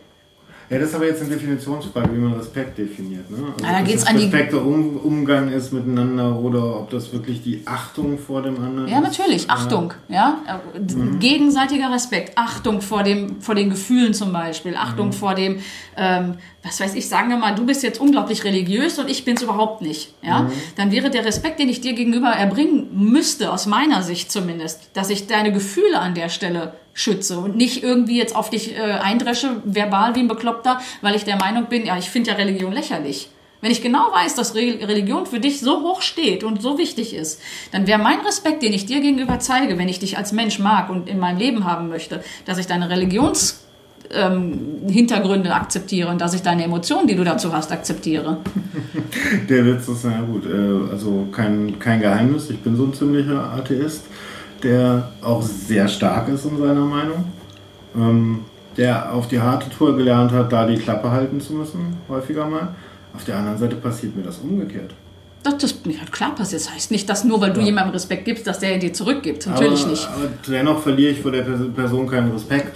Ja, 0.69 0.79
das 0.79 0.89
ist 0.89 0.95
aber 0.95 1.05
jetzt 1.05 1.21
eine 1.21 1.29
Definitionsfrage, 1.29 2.09
wie 2.13 2.17
man 2.19 2.33
Respekt 2.33 2.77
definiert. 2.77 3.29
Ne? 3.29 3.37
Also 3.53 3.65
Ja, 3.65 3.71
da 3.73 3.79
ob 3.79 3.85
geht's 3.85 4.07
an 4.07 4.17
die- 4.17 4.23
Respekt 4.23 4.53
der 4.53 4.65
um 4.65 4.97
Umgang 4.97 5.49
ist 5.51 5.71
miteinander 5.71 6.39
oder 6.39 6.79
ob 6.79 6.89
das 6.89 7.13
wirklich 7.13 7.43
die 7.43 7.61
Achtung 7.65 8.17
vor 8.17 8.41
dem 8.41 8.55
anderen 8.63 8.87
Ja, 8.87 8.97
ist. 8.99 9.03
natürlich. 9.03 9.49
Achtung. 9.49 9.93
Ja? 10.09 10.39
D- 10.75 11.17
Gegenseitiger 11.19 11.91
Respekt. 11.93 12.31
Achtung 12.35 12.81
vor, 12.81 13.03
dem, 13.03 13.41
vor 13.41 13.53
den 13.55 13.69
Gefühlen 13.69 14.13
zum 14.13 14.33
Beispiel. 14.33 14.75
Achtung 14.75 15.11
vor 15.13 15.35
dem, 15.35 15.57
ähm, 15.97 16.35
was 16.63 16.79
weiß 16.79 16.95
ich, 16.95 17.07
sagen 17.07 17.29
wir 17.29 17.37
mal, 17.37 17.53
du 17.53 17.65
bist 17.65 17.83
jetzt 17.83 17.99
unglaublich 17.99 18.43
religiös 18.43 18.97
und 18.97 19.09
ich 19.09 19.23
bin 19.23 19.35
es 19.35 19.43
überhaupt 19.43 19.81
nicht. 19.83 20.13
Ja? 20.23 20.49
Dann 20.77 20.91
wäre 20.91 21.09
der 21.11 21.25
Respekt, 21.25 21.59
den 21.59 21.69
ich 21.69 21.81
dir 21.81 21.93
gegenüber 21.93 22.29
erbringen 22.29 22.87
müsste, 22.91 23.51
aus 23.51 23.67
meiner 23.67 24.01
Sicht 24.01 24.31
zumindest, 24.31 24.89
dass 24.93 25.09
ich 25.11 25.27
deine 25.27 25.51
Gefühle 25.53 25.99
an 25.99 26.15
der 26.15 26.29
Stelle 26.29 26.73
schütze 26.95 27.37
und 27.37 27.57
nicht 27.57 27.83
irgendwie 27.83 28.17
jetzt 28.17 28.35
auf 28.35 28.49
dich 28.49 28.75
äh, 28.75 28.79
eindresche, 28.79 29.61
verbal 29.65 30.15
wie 30.15 30.21
ein 30.21 30.27
Bekloppter, 30.27 30.79
weil 31.01 31.13
ich 31.13 31.25
der 31.25 31.35
Meinung 31.35 31.65
bin, 31.65 31.85
ja, 31.85 31.97
ich 31.97 32.09
finde 32.09 32.31
ja 32.31 32.37
Religion 32.37 32.71
lächerlich. 32.71 33.29
Wenn 33.61 33.71
ich 33.71 33.81
genau 33.81 34.11
weiß, 34.11 34.35
dass 34.35 34.55
Re 34.55 34.77
Religion 34.81 35.25
für 35.25 35.39
dich 35.39 35.59
so 35.59 35.81
hoch 35.81 36.01
steht 36.01 36.43
und 36.43 36.61
so 36.61 36.77
wichtig 36.77 37.13
ist, 37.13 37.41
dann 37.71 37.85
wäre 37.85 37.99
mein 37.99 38.19
Respekt, 38.21 38.63
den 38.63 38.73
ich 38.73 38.85
dir 38.85 39.01
gegenüber 39.01 39.39
zeige, 39.39 39.77
wenn 39.77 39.89
ich 39.89 39.99
dich 39.99 40.17
als 40.17 40.31
Mensch 40.31 40.57
mag 40.59 40.89
und 40.89 41.09
in 41.09 41.19
meinem 41.19 41.37
Leben 41.37 41.65
haben 41.65 41.89
möchte, 41.89 42.23
dass 42.45 42.57
ich 42.57 42.67
deine 42.67 42.89
Religions 42.89 43.65
ähm, 44.13 44.85
akzeptiere 45.49 46.09
und 46.09 46.21
dass 46.21 46.33
ich 46.33 46.43
deine 46.43 46.63
Emotionen, 46.63 47.07
die 47.07 47.15
du 47.15 47.23
dazu 47.23 47.51
hast, 47.51 47.71
akzeptiere. 47.71 48.37
Der 49.49 49.65
Witz 49.65 49.87
ist, 49.87 50.05
na 50.05 50.21
gut, 50.21 50.45
äh, 50.45 50.91
also 50.91 51.27
kein, 51.31 51.77
kein 51.79 51.99
Geheimnis. 51.99 52.49
Ich 52.49 52.59
bin 52.59 52.77
so 52.77 52.85
ein 52.85 52.93
ziemlicher 52.93 53.51
Atheist, 53.51 54.03
der 54.65 55.11
auch 55.21 55.41
sehr 55.41 55.87
stark 55.87 56.27
ist 56.27 56.43
in 56.43 56.57
seiner 56.57 56.85
Meinung. 56.85 57.23
Ähm, 57.95 58.39
der 58.75 59.13
auf 59.13 59.29
die 59.29 59.39
harte 59.39 59.69
Tour 59.69 59.95
gelernt 59.95 60.33
hat, 60.33 60.51
da 60.51 60.67
die 60.67 60.75
Klappe 60.75 61.09
halten 61.09 61.39
zu 61.39 61.53
müssen, 61.53 61.95
häufiger 62.09 62.45
mal. 62.45 62.75
Auf 63.15 63.23
der 63.23 63.37
anderen 63.37 63.57
Seite 63.57 63.77
passiert 63.77 64.17
mir 64.17 64.23
das 64.23 64.39
umgekehrt. 64.39 64.93
Das, 65.43 65.57
das 65.59 65.75
ja, 65.85 66.03
klar 66.11 66.35
passiert. 66.35 66.61
Das 66.61 66.73
heißt 66.73 66.91
nicht, 66.91 67.07
dass 67.09 67.23
nur 67.23 67.39
weil 67.39 67.53
du 67.53 67.61
jemandem 67.61 67.93
Respekt 67.93 68.25
gibst, 68.25 68.45
dass 68.47 68.59
der 68.59 68.77
dir 68.77 68.91
zurückgibt. 68.91 69.47
Natürlich 69.47 69.83
aber, 69.83 69.91
nicht. 69.91 70.09
Aber 70.09 70.27
dennoch 70.49 70.81
verliere 70.81 71.11
ich 71.11 71.21
vor 71.21 71.31
der 71.31 71.45
Pers- 71.45 71.71
Person 71.73 72.07
keinen 72.07 72.31
Respekt. 72.33 72.75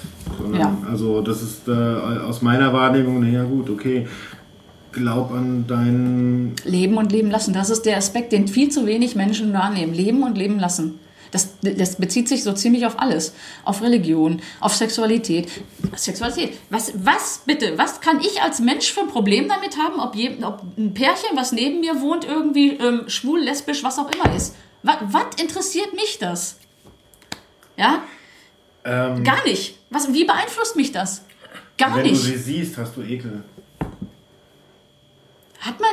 Ja. 0.58 0.78
Also 0.90 1.22
das 1.22 1.42
ist 1.42 1.68
äh, 1.68 1.72
aus 1.74 2.42
meiner 2.42 2.72
Wahrnehmung, 2.72 3.20
naja 3.20 3.44
gut, 3.44 3.70
okay, 3.70 4.08
glaub 4.94 5.34
an 5.34 5.66
deinen... 5.68 6.54
Leben 6.64 6.96
und 6.96 7.12
leben 7.12 7.30
lassen. 7.30 7.54
Das 7.54 7.70
ist 7.70 7.86
der 7.86 7.98
Aspekt, 7.98 8.32
den 8.32 8.48
viel 8.48 8.70
zu 8.70 8.86
wenig 8.86 9.16
Menschen 9.18 9.52
wahrnehmen. 9.52 9.94
Leben 9.94 10.24
und 10.24 10.38
leben 10.38 10.60
lassen. 10.60 11.00
Das, 11.32 11.50
das 11.62 11.98
bezieht 11.98 12.28
sich 12.28 12.44
so 12.44 12.54
ziemlich 12.54 12.86
auf 12.86 13.00
alles. 13.00 13.34
Auf 13.64 13.82
Religion, 13.82 14.42
auf 14.60 14.76
Sexualität. 14.76 15.50
Sexualität. 15.96 16.58
Was, 16.70 16.94
was 16.96 17.42
bitte, 17.46 17.78
was 17.78 18.02
kann 18.02 18.20
ich 18.20 18.42
als 18.42 18.60
Mensch 18.60 18.92
für 18.92 19.02
ein 19.02 19.08
Problem 19.10 19.48
damit 19.48 19.78
haben, 19.78 20.00
ob, 20.00 20.16
je, 20.16 20.44
ob 20.44 20.64
ein 20.78 20.94
Pärchen, 20.94 21.36
was 21.36 21.52
neben 21.52 21.82
mir 21.82 22.02
wohnt, 22.02 22.26
irgendwie 22.26 22.70
ähm, 22.74 23.04
schwul, 23.08 23.40
lesbisch, 23.40 23.84
was 23.84 24.00
auch 24.00 24.10
immer 24.12 24.36
ist? 24.36 24.56
Was, 24.84 24.98
was 25.02 25.42
interessiert 25.42 25.94
mich 25.94 26.18
das? 26.20 26.58
Ja? 27.78 28.04
Ähm, 28.84 29.24
Gar 29.24 29.44
nicht. 29.46 29.78
Was, 29.90 30.12
wie 30.14 30.26
beeinflusst 30.26 30.76
mich 30.76 30.92
das? 30.92 31.24
Gar 31.78 31.96
wenn 31.96 32.04
du 32.06 32.12
nicht. 32.12 32.22
sie 32.22 32.38
siehst, 32.38 32.78
hast 32.78 32.98
du 32.98 33.02
Ekel. 33.02 33.44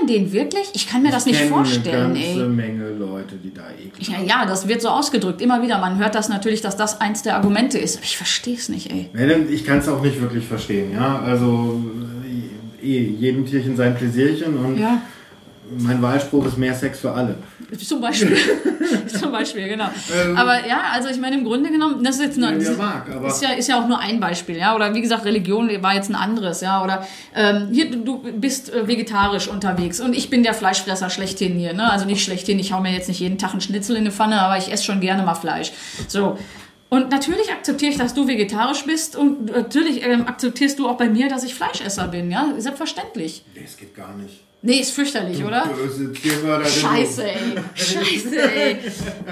Den 0.07 0.33
wirklich? 0.33 0.71
Ich 0.75 0.89
kann 0.89 1.03
mir 1.03 1.11
das 1.11 1.27
nicht 1.27 1.41
vorstellen, 1.43 2.13
eine 2.13 2.21
ganze 2.21 2.43
ey. 2.43 2.49
Menge 2.49 2.91
Leute, 2.91 3.37
die 3.37 3.53
da 3.53 3.63
Ekel 3.71 4.15
Ja, 4.15 4.23
ja, 4.23 4.47
das 4.47 4.69
wird 4.69 4.83
so 4.83 4.89
ausgedrückt. 4.89 5.41
Immer 5.41 5.63
wieder. 5.63 5.79
Man 5.79 5.99
hört 5.99 6.15
das 6.15 6.29
natürlich, 6.29 6.61
dass 6.61 6.77
das 6.77 7.01
eins 7.01 7.23
der 7.23 7.37
Argumente 7.37 7.79
ist. 7.79 8.01
Ich 8.03 8.17
verstehe 8.17 8.57
es 8.57 8.69
nicht, 8.69 8.91
ey. 8.91 9.11
Ich 9.51 9.65
kann 9.65 9.79
es 9.79 9.89
auch 9.89 10.03
nicht 10.03 10.21
wirklich 10.21 10.47
verstehen, 10.47 10.93
ja. 10.93 11.21
Also 11.21 11.83
äh, 12.83 12.87
eh, 12.87 13.03
jedem 13.11 13.47
Tierchen 13.47 13.77
sein 13.77 13.95
Pläsierchen 13.95 14.57
und 14.57 14.79
Ja, 14.79 15.03
mein 15.79 16.01
Wahlspruch 16.01 16.47
ist 16.47 16.59
mehr 16.59 16.75
Sex 16.75 17.01
für 17.01 17.13
alle. 17.13 17.37
zum 17.87 18.01
Beispiel. 18.01 18.37
zum 19.21 19.33
Beispiel, 19.33 19.69
genau. 19.69 19.89
Aber 20.37 20.67
ja, 20.67 20.83
also 20.93 21.09
ich 21.09 21.19
meine, 21.19 21.37
im 21.37 21.45
Grunde 21.45 21.71
genommen, 21.71 22.03
das 22.05 22.17
ist 22.17 22.23
jetzt 22.23 22.39
nur, 22.39 22.51
Ähm. 22.51 22.77
mag, 22.77 23.09
aber- 23.15 23.29
ist 23.29 23.43
ja, 23.43 23.51
ist 23.53 23.69
ja 23.69 23.81
auch 23.83 23.89
nur 23.89 23.99
ein 23.99 24.21
Beispiel, 24.21 24.57
ja. 24.57 24.75
Oder 24.75 24.95
wie 24.95 25.01
gesagt, 25.01 25.25
Religion 25.25 25.69
war 25.83 25.95
jetzt 25.95 26.09
ein 26.11 26.15
anderes, 26.15 26.61
ja. 26.61 26.83
Oder 26.85 27.07
ähm, 27.35 27.69
hier, 27.73 27.91
du- 27.91 28.03
du 28.05 28.19
bist 28.33 28.73
äh, 28.73 28.87
vegetarisch 28.87 29.49
unterwegs 29.49 30.01
und 30.01 30.15
ich 30.15 30.31
bin 30.31 30.43
der 30.43 30.55
Fleischfresser 30.55 31.11
schlechthin 31.11 31.59
hier, 31.59 31.73
ne? 31.73 31.91
Also 31.91 32.05
nicht 32.07 32.23
schlechthin, 32.25 32.59
ich 32.59 32.73
hau 32.73 32.81
mir 32.81 32.93
jetzt 32.93 33.09
nicht 33.09 33.21
jeden 33.21 33.39
Tag 33.39 33.53
einen 33.53 33.61
Schnitzel 33.61 33.97
in 33.97 34.05
die 34.05 34.11
Pfanne, 34.11 34.41
aber 34.41 34.57
ich 34.59 34.71
esse 34.73 34.85
schon 34.85 35.01
gerne 35.01 35.23
mal 35.23 35.35
Fleisch. 35.35 35.73
So. 36.09 36.39
Und 36.89 37.11
natürlich 37.11 37.51
akzeptiere 37.51 37.91
ich, 37.91 37.99
dass 37.99 38.15
du 38.15 38.29
vegetarisch 38.29 38.85
bist 38.85 39.17
und 39.17 39.47
natürlich 39.47 40.07
ähm, 40.07 40.29
akzeptierst 40.29 40.79
du 40.79 40.89
auch 40.89 40.97
bei 40.97 41.09
mir, 41.09 41.29
dass 41.29 41.43
ich 41.43 41.53
Fleischesser 41.55 42.07
bin, 42.07 42.31
ja. 42.31 42.47
Selbstverständlich. 42.59 43.45
Nee, 43.57 43.63
es 43.65 43.77
geht 43.77 43.95
gar 43.97 44.15
nicht. 44.17 44.41
Nee, 44.63 44.81
ist 44.81 44.93
fürchterlich, 44.93 45.45
oder? 45.45 45.67
Böse 45.67 46.13
Tiermörderin. 46.13 46.73
Scheiße, 46.73 47.25
ey. 47.25 47.37
Scheiße, 47.75 48.53
ey. 48.53 48.79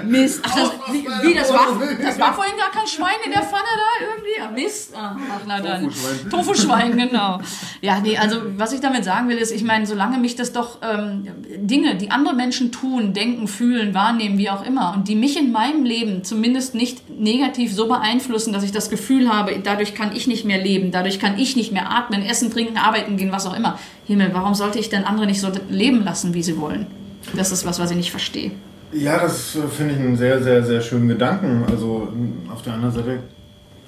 Mist. 0.05 0.39
Ach, 0.43 0.55
das, 0.55 0.71
wie, 0.93 1.03
wie, 1.03 1.33
das, 1.33 1.51
war, 1.51 1.77
das 2.01 2.19
war 2.19 2.33
vorhin 2.33 2.55
gar 2.55 2.71
kein 2.71 2.87
Schwein 2.87 3.15
in 3.25 3.31
der 3.31 3.41
Pfanne 3.41 3.63
da 3.75 4.05
irgendwie? 4.05 4.39
Ja, 4.39 4.51
Mist. 4.51 4.93
Ach, 4.95 5.15
na 5.45 5.59
dann. 5.59 5.83
Tofuschwein. 5.83 6.29
Tofuschwein, 6.29 6.97
genau. 6.97 7.39
Ja, 7.81 7.99
nee, 7.99 8.17
also 8.17 8.37
was 8.55 8.71
ich 8.71 8.79
damit 8.79 9.03
sagen 9.03 9.27
will, 9.27 9.37
ist, 9.37 9.51
ich 9.51 9.63
meine, 9.63 9.87
solange 9.87 10.19
mich 10.19 10.35
das 10.35 10.53
doch 10.53 10.77
ähm, 10.81 11.27
Dinge, 11.57 11.95
die 11.95 12.11
andere 12.11 12.35
Menschen 12.35 12.71
tun, 12.71 13.13
denken, 13.13 13.47
fühlen, 13.47 13.93
wahrnehmen, 13.93 14.37
wie 14.37 14.49
auch 14.49 14.65
immer, 14.65 14.93
und 14.95 15.07
die 15.07 15.15
mich 15.15 15.37
in 15.37 15.51
meinem 15.51 15.83
Leben 15.83 16.23
zumindest 16.23 16.75
nicht 16.75 17.09
negativ 17.09 17.73
so 17.73 17.87
beeinflussen, 17.87 18.53
dass 18.53 18.63
ich 18.63 18.71
das 18.71 18.89
Gefühl 18.89 19.33
habe, 19.33 19.59
dadurch 19.61 19.95
kann 19.95 20.15
ich 20.15 20.27
nicht 20.27 20.45
mehr 20.45 20.61
leben, 20.61 20.91
dadurch 20.91 21.19
kann 21.19 21.37
ich 21.39 21.55
nicht 21.55 21.71
mehr 21.71 21.91
atmen, 21.91 22.21
essen, 22.23 22.51
trinken, 22.51 22.77
arbeiten 22.77 23.17
gehen, 23.17 23.31
was 23.31 23.47
auch 23.47 23.55
immer. 23.55 23.79
Himmel, 24.05 24.29
warum 24.33 24.53
sollte 24.53 24.79
ich 24.79 24.89
denn 24.89 25.03
andere 25.03 25.25
nicht 25.25 25.41
so 25.41 25.49
leben 25.69 26.03
lassen, 26.03 26.33
wie 26.33 26.43
sie 26.43 26.57
wollen? 26.59 26.87
Das 27.35 27.51
ist 27.51 27.65
was, 27.65 27.79
was 27.79 27.91
ich 27.91 27.97
nicht 27.97 28.11
verstehe. 28.11 28.51
Ja, 28.91 29.19
das 29.19 29.55
äh, 29.55 29.67
finde 29.67 29.93
ich 29.95 29.99
einen 29.99 30.15
sehr, 30.15 30.41
sehr, 30.41 30.63
sehr 30.63 30.81
schönen 30.81 31.07
Gedanken. 31.07 31.63
Also 31.69 32.07
m, 32.11 32.49
auf 32.51 32.61
der 32.61 32.73
anderen 32.73 32.93
Seite, 32.95 33.19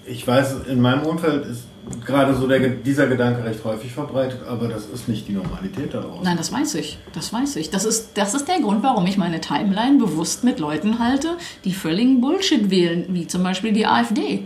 ich 0.05 0.27
weiß, 0.27 0.65
in 0.67 0.81
meinem 0.81 1.03
Umfeld 1.03 1.45
ist 1.45 1.63
gerade 2.05 2.35
so 2.35 2.47
der, 2.47 2.59
dieser 2.59 3.07
Gedanke 3.07 3.43
recht 3.45 3.63
häufig 3.63 3.93
verbreitet, 3.93 4.41
aber 4.47 4.67
das 4.67 4.85
ist 4.87 5.07
nicht 5.07 5.27
die 5.27 5.33
Normalität 5.33 5.93
da 5.93 6.01
draußen. 6.01 6.23
Nein, 6.23 6.35
das 6.35 6.51
weiß 6.51 6.75
ich. 6.75 6.97
Das 7.13 7.31
weiß 7.31 7.55
ich. 7.57 7.69
Das 7.69 7.85
ist, 7.85 8.17
das 8.17 8.33
ist 8.33 8.47
der 8.47 8.59
Grund, 8.59 8.83
warum 8.83 9.05
ich 9.05 9.17
meine 9.17 9.39
Timeline 9.39 9.97
bewusst 9.97 10.43
mit 10.43 10.59
Leuten 10.59 10.99
halte, 10.99 11.37
die 11.63 11.73
völligen 11.73 12.19
Bullshit 12.19 12.69
wählen, 12.69 13.05
wie 13.09 13.27
zum 13.27 13.43
Beispiel 13.43 13.71
die 13.71 13.85
AfD. 13.85 14.43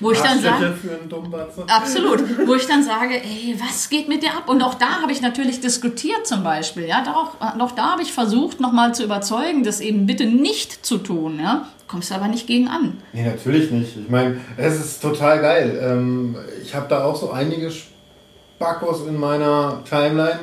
Wo 0.00 0.12
ich 0.12 0.20
dann 0.20 0.40
sage, 0.40 0.74
für 0.80 0.98
einen 0.98 1.08
Dummbatze. 1.08 1.64
Absolut. 1.66 2.22
Wo 2.46 2.54
ich 2.54 2.66
dann 2.66 2.84
sage, 2.84 3.14
ey, 3.14 3.56
was 3.58 3.90
geht 3.90 4.08
mit 4.08 4.22
dir 4.22 4.30
ab? 4.30 4.48
Und 4.48 4.62
auch 4.62 4.74
da 4.74 5.02
habe 5.02 5.10
ich 5.10 5.20
natürlich 5.20 5.60
diskutiert 5.60 6.26
zum 6.26 6.44
Beispiel. 6.44 6.86
Ja, 6.86 7.02
auch, 7.14 7.40
auch 7.60 7.72
da 7.72 7.92
habe 7.92 8.02
ich 8.02 8.12
versucht, 8.12 8.60
nochmal 8.60 8.94
zu 8.94 9.02
überzeugen, 9.02 9.64
das 9.64 9.80
eben 9.80 10.06
bitte 10.06 10.26
nicht 10.26 10.86
zu 10.86 10.98
tun. 10.98 11.40
Ja, 11.42 11.66
kommst 11.88 12.12
aber 12.12 12.28
nicht 12.28 12.46
gegen 12.46 12.68
an. 12.68 12.98
Nee, 13.12 13.24
natürlich 13.24 13.70
nicht. 13.72 13.96
Ich 13.96 14.08
meine, 14.08 14.40
es 14.56 14.78
ist 14.78 15.02
total 15.02 15.40
geil. 15.40 15.80
Ähm, 15.82 16.36
ich 16.62 16.74
habe 16.74 16.86
da 16.88 17.04
auch 17.04 17.16
so 17.16 17.32
einige 17.32 17.70
Spackos 17.70 19.04
in 19.06 19.18
meiner 19.18 19.82
Timeline. 19.88 20.40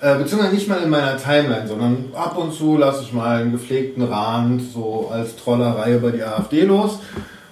Äh, 0.00 0.18
beziehungsweise 0.18 0.54
nicht 0.54 0.68
mal 0.68 0.82
in 0.82 0.90
meiner 0.90 1.16
Timeline, 1.16 1.66
sondern 1.66 2.10
ab 2.14 2.36
und 2.36 2.52
zu 2.52 2.76
lasse 2.76 3.02
ich 3.02 3.12
mal 3.12 3.40
einen 3.40 3.52
gepflegten 3.52 4.02
Rand 4.02 4.60
so 4.72 5.10
als 5.12 5.36
Trollerei 5.36 5.94
über 5.94 6.10
die 6.10 6.22
AfD 6.22 6.62
los. 6.62 6.98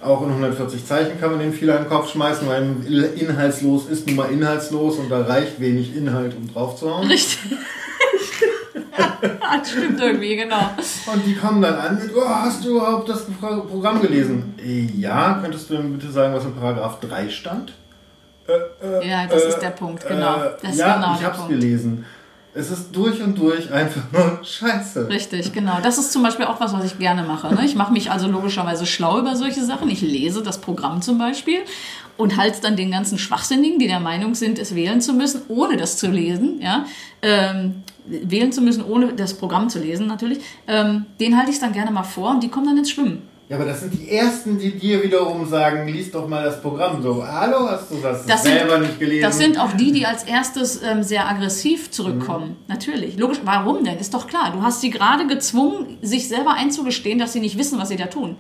Auch 0.03 0.23
in 0.23 0.29
140 0.31 0.87
Zeichen 0.87 1.21
kann 1.21 1.31
man 1.33 1.41
den 1.41 1.53
viel 1.53 1.71
an 1.71 1.83
den 1.85 1.89
Kopf 1.91 2.11
schmeißen, 2.11 2.49
weil 2.49 2.75
inhaltslos 3.19 3.87
ist 3.87 4.07
nun 4.07 4.17
mal 4.17 4.31
inhaltslos 4.31 4.97
und 4.97 5.11
da 5.11 5.21
reicht 5.23 5.61
wenig 5.61 5.95
Inhalt, 5.95 6.35
um 6.37 6.51
drauf 6.53 6.77
zu 6.77 6.91
hauen. 6.95 7.07
Richtig. 7.07 7.39
das 9.21 9.71
stimmt 9.71 10.01
irgendwie, 10.01 10.37
genau. 10.37 10.71
Und 11.13 11.27
die 11.27 11.35
kommen 11.35 11.61
dann 11.61 11.75
an 11.75 11.99
mit, 11.99 12.11
oh, 12.17 12.27
hast 12.27 12.65
du 12.65 12.71
überhaupt 12.77 13.09
das 13.09 13.25
Pro- 13.27 13.61
Programm 13.63 14.01
gelesen? 14.01 14.55
Äh, 14.65 14.87
Ja, 14.99 15.39
könntest 15.43 15.69
du 15.71 15.75
mir 15.75 15.97
bitte 15.99 16.11
sagen, 16.11 16.35
was 16.35 16.45
in 16.45 16.55
Paragraph 16.55 17.01
3 17.01 17.29
stand? 17.29 17.75
Äh, 18.49 18.53
äh, 18.87 19.09
Ja, 19.09 19.27
das 19.27 19.43
äh, 19.45 19.49
ist 19.49 19.59
der 19.59 19.71
Punkt, 19.71 20.07
genau. 20.07 20.37
äh, 20.43 20.51
ja, 20.75 20.97
genau 20.97 21.17
ich 21.19 21.25
hab's 21.25 21.37
Punkt. 21.39 21.51
gelesen. 21.53 22.05
Es 22.53 22.71
ist 22.71 22.91
durch 22.91 23.23
und 23.23 23.39
durch 23.39 23.73
einfach 23.73 24.03
nur 24.13 24.41
Scheiße. 24.43 25.09
Richtig, 25.09 25.53
genau. 25.53 25.79
Das 25.83 25.99
ist 25.99 26.13
zum 26.13 26.23
Beispiel 26.25 26.47
auch 26.47 26.61
was, 26.61 26.73
was 26.73 26.85
ich 26.85 26.99
gerne 26.99 27.23
mache. 27.23 27.55
Ne? 27.55 27.65
Ich 27.65 27.77
mache 27.77 27.93
mich 27.93 28.11
also 28.11 28.27
logischerweise 28.27 28.87
schlau 28.87 29.21
über 29.21 29.37
solche 29.37 29.65
Sachen. 29.65 29.89
Ich 29.89 30.01
lese 30.01 30.43
das 30.43 30.61
Programm 30.61 31.01
zum 31.01 31.17
Beispiel 31.17 31.61
und 32.17 32.37
halte 32.37 32.61
dann 32.61 32.77
den 32.77 32.91
ganzen 32.91 33.19
Schwachsinnigen, 33.19 33.79
die 33.79 33.87
der 33.87 34.01
Meinung 34.01 34.35
sind, 34.35 34.59
es 34.59 34.75
wählen 34.75 35.01
zu 35.01 35.13
müssen, 35.13 35.43
ohne 35.49 35.77
das 35.77 35.97
zu 35.97 36.09
lesen, 36.09 36.61
ja, 36.61 36.87
ähm, 37.23 37.83
wählen 38.05 38.51
zu 38.53 38.63
müssen, 38.63 38.85
ohne 38.85 39.13
das 39.13 39.35
Programm 39.35 39.71
zu 39.71 39.79
lesen 39.79 40.07
natürlich, 40.07 40.41
ähm, 40.67 41.07
den 41.21 41.39
halte 41.39 41.53
ich 41.53 41.61
dann 41.61 41.73
gerne 41.73 41.93
mal 41.93 42.03
vor 42.03 42.31
und 42.31 42.43
die 42.43 42.49
kommen 42.49 42.67
dann 42.67 42.77
ins 42.79 42.91
Schwimmen. 42.91 43.23
Ja, 43.51 43.57
aber 43.57 43.65
das 43.65 43.81
sind 43.81 43.93
die 43.93 44.09
Ersten, 44.09 44.61
die 44.61 44.71
dir 44.79 45.03
wiederum 45.03 45.45
sagen, 45.45 45.89
lies 45.89 46.13
doch 46.13 46.29
mal 46.29 46.45
das 46.45 46.63
Programm. 46.63 47.03
So, 47.03 47.27
hallo, 47.27 47.69
hast 47.69 47.91
du 47.91 47.97
das, 48.01 48.25
Das 48.25 48.45
sind, 48.45 48.53
selber 48.53 48.79
nicht 48.79 49.01
gelesen? 49.01 49.23
das 49.23 49.39
sind 49.39 49.59
auch 49.59 49.73
die, 49.73 49.91
die 49.91 50.07
als 50.07 50.23
erstes 50.23 50.81
ähm, 50.85 51.03
sehr 51.03 51.29
aggressiv 51.29 51.91
zurückkommen. 51.91 52.57
Natürlich. 52.69 53.19
Logisch. 53.19 53.41
Warum 53.43 53.83
denn? 53.83 53.99
Ist 53.99 54.15
doch 54.15 54.29
klar. 54.29 54.53
Du 54.55 54.63
hast 54.63 54.81
sie 54.81 54.91
gerade 54.91 55.27
gezwungen, 55.27 55.99
sich 56.01 56.29
selber 56.29 56.53
einzugestehen, 56.55 57.19
dass 57.19 57.33
sie 57.33 57.41
nicht 57.41 57.59
wissen, 57.59 57.77
was 57.81 57.89
sie 57.89 57.97
da 57.97 58.07
tun. 58.07 58.37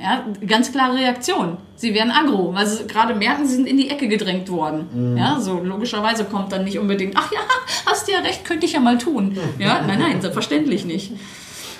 Ja, 0.00 0.24
ganz 0.46 0.72
klare 0.72 0.96
Reaktion. 0.96 1.58
Sie 1.74 1.92
werden 1.92 2.10
aggro, 2.10 2.54
weil 2.54 2.66
sie 2.66 2.86
gerade 2.86 3.14
merken, 3.14 3.46
sie 3.46 3.56
sind 3.56 3.66
in 3.66 3.76
die 3.76 3.90
Ecke 3.90 4.08
gedrängt 4.08 4.48
worden. 4.48 5.14
Ja, 5.18 5.38
so 5.40 5.60
logischerweise 5.62 6.24
kommt 6.24 6.52
dann 6.52 6.64
nicht 6.64 6.78
unbedingt, 6.78 7.14
ach 7.18 7.30
ja, 7.30 7.40
hast 7.84 8.08
ja 8.08 8.20
recht, 8.20 8.46
könnte 8.46 8.64
ich 8.64 8.72
ja 8.72 8.80
mal 8.80 8.96
tun. 8.96 9.36
Ja, 9.58 9.82
nein, 9.86 9.98
nein, 9.98 10.22
selbstverständlich 10.22 10.86
nicht. 10.86 11.12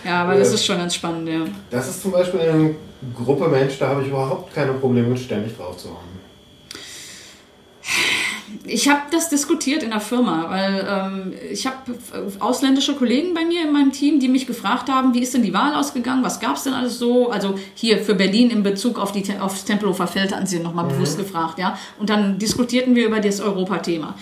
Ja, 0.04 0.22
aber 0.22 0.36
das 0.36 0.52
ist 0.52 0.64
schon 0.64 0.78
ganz 0.78 0.94
spannend, 0.94 1.28
ja. 1.28 1.40
Das 1.70 1.88
ist 1.88 2.02
zum 2.02 2.12
Beispiel 2.12 2.40
eine 2.40 2.74
Gruppe 3.14 3.48
Mensch, 3.48 3.78
da 3.78 3.88
habe 3.88 4.02
ich 4.02 4.08
überhaupt 4.08 4.54
keine 4.54 4.72
Probleme 4.72 5.08
mit 5.08 5.18
ständig 5.18 5.56
drauf 5.56 5.76
zu 5.76 5.88
hauen. 5.88 6.16
Ich 8.64 8.88
habe 8.88 9.02
das 9.10 9.28
diskutiert 9.28 9.82
in 9.82 9.90
der 9.90 10.00
Firma, 10.00 10.46
weil 10.48 10.86
ähm, 10.88 11.32
ich 11.50 11.66
habe 11.66 11.76
ausländische 12.38 12.94
Kollegen 12.94 13.34
bei 13.34 13.44
mir 13.44 13.62
in 13.62 13.72
meinem 13.72 13.92
Team, 13.92 14.18
die 14.18 14.28
mich 14.28 14.46
gefragt 14.46 14.88
haben, 14.88 15.14
wie 15.14 15.20
ist 15.20 15.34
denn 15.34 15.42
die 15.42 15.54
Wahl 15.54 15.74
ausgegangen, 15.74 16.24
was 16.24 16.40
gab 16.40 16.56
es 16.56 16.64
denn 16.64 16.72
alles 16.72 16.98
so? 16.98 17.30
Also 17.30 17.58
hier 17.74 17.98
für 17.98 18.14
Berlin 18.14 18.50
in 18.50 18.62
Bezug 18.62 18.98
auf 18.98 19.12
die 19.12 19.24
aufs 19.38 19.64
Tempelhofer 19.64 20.06
Feld 20.06 20.34
hatten 20.34 20.46
sie 20.46 20.58
nochmal 20.58 20.86
bewusst 20.86 21.18
gefragt, 21.18 21.58
ja. 21.58 21.78
Und 21.98 22.10
dann 22.10 22.38
diskutierten 22.38 22.94
wir 22.94 23.06
über 23.06 23.20
das 23.20 23.40
Europathema. 23.40 24.14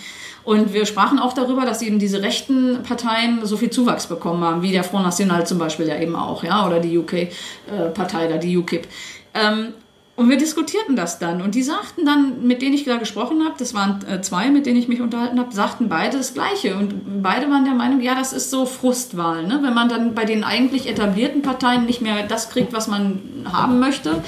Und 0.45 0.73
wir 0.73 0.85
sprachen 0.85 1.17
auch 1.17 1.33
darüber, 1.33 1.65
dass 1.65 1.81
eben 1.81 1.97
diese 1.97 2.21
rechten 2.21 2.83
Parteien 2.83 3.43
so 3.43 3.57
viel 3.57 3.71
Zuwachs 3.71 4.05
bekommen 4.05 4.43
haben, 4.43 4.61
wie 4.61 4.71
der 4.71 4.83
Front 4.83 5.03
National 5.03 5.45
zum 5.45 5.57
Beispiel 5.57 5.87
ja 5.87 5.99
eben 5.99 6.15
auch, 6.15 6.43
ja, 6.43 6.65
oder 6.65 6.79
die 6.79 6.97
UK-Partei 6.97 8.27
da, 8.27 8.37
die 8.37 8.55
UKIP. 8.55 8.87
Ähm, 9.33 9.73
und 10.15 10.29
wir 10.29 10.37
diskutierten 10.37 10.95
das 10.95 11.19
dann. 11.19 11.41
Und 11.41 11.55
die 11.55 11.63
sagten 11.63 12.05
dann, 12.05 12.47
mit 12.47 12.61
denen 12.61 12.73
ich 12.73 12.85
da 12.85 12.97
gesprochen 12.97 13.43
habe, 13.43 13.55
das 13.57 13.73
waren 13.73 13.99
äh, 14.07 14.21
zwei, 14.21 14.49
mit 14.49 14.65
denen 14.65 14.79
ich 14.79 14.87
mich 14.87 15.01
unterhalten 15.01 15.39
habe, 15.39 15.53
sagten 15.53 15.89
beide 15.89 16.17
das 16.17 16.33
Gleiche. 16.33 16.77
Und 16.77 17.21
beide 17.21 17.49
waren 17.49 17.65
der 17.65 17.73
Meinung, 17.73 17.99
ja, 17.99 18.15
das 18.15 18.31
ist 18.31 18.49
so 18.49 18.65
Frustwahl. 18.65 19.45
Ne? 19.45 19.59
Wenn 19.61 19.73
man 19.73 19.89
dann 19.89 20.15
bei 20.15 20.23
den 20.23 20.45
eigentlich 20.45 20.87
etablierten 20.87 21.41
Parteien 21.41 21.85
nicht 21.85 22.01
mehr 22.01 22.23
das 22.23 22.49
kriegt, 22.49 22.71
was 22.71 22.87
man 22.87 23.19
haben 23.51 23.79
möchte 23.79 24.23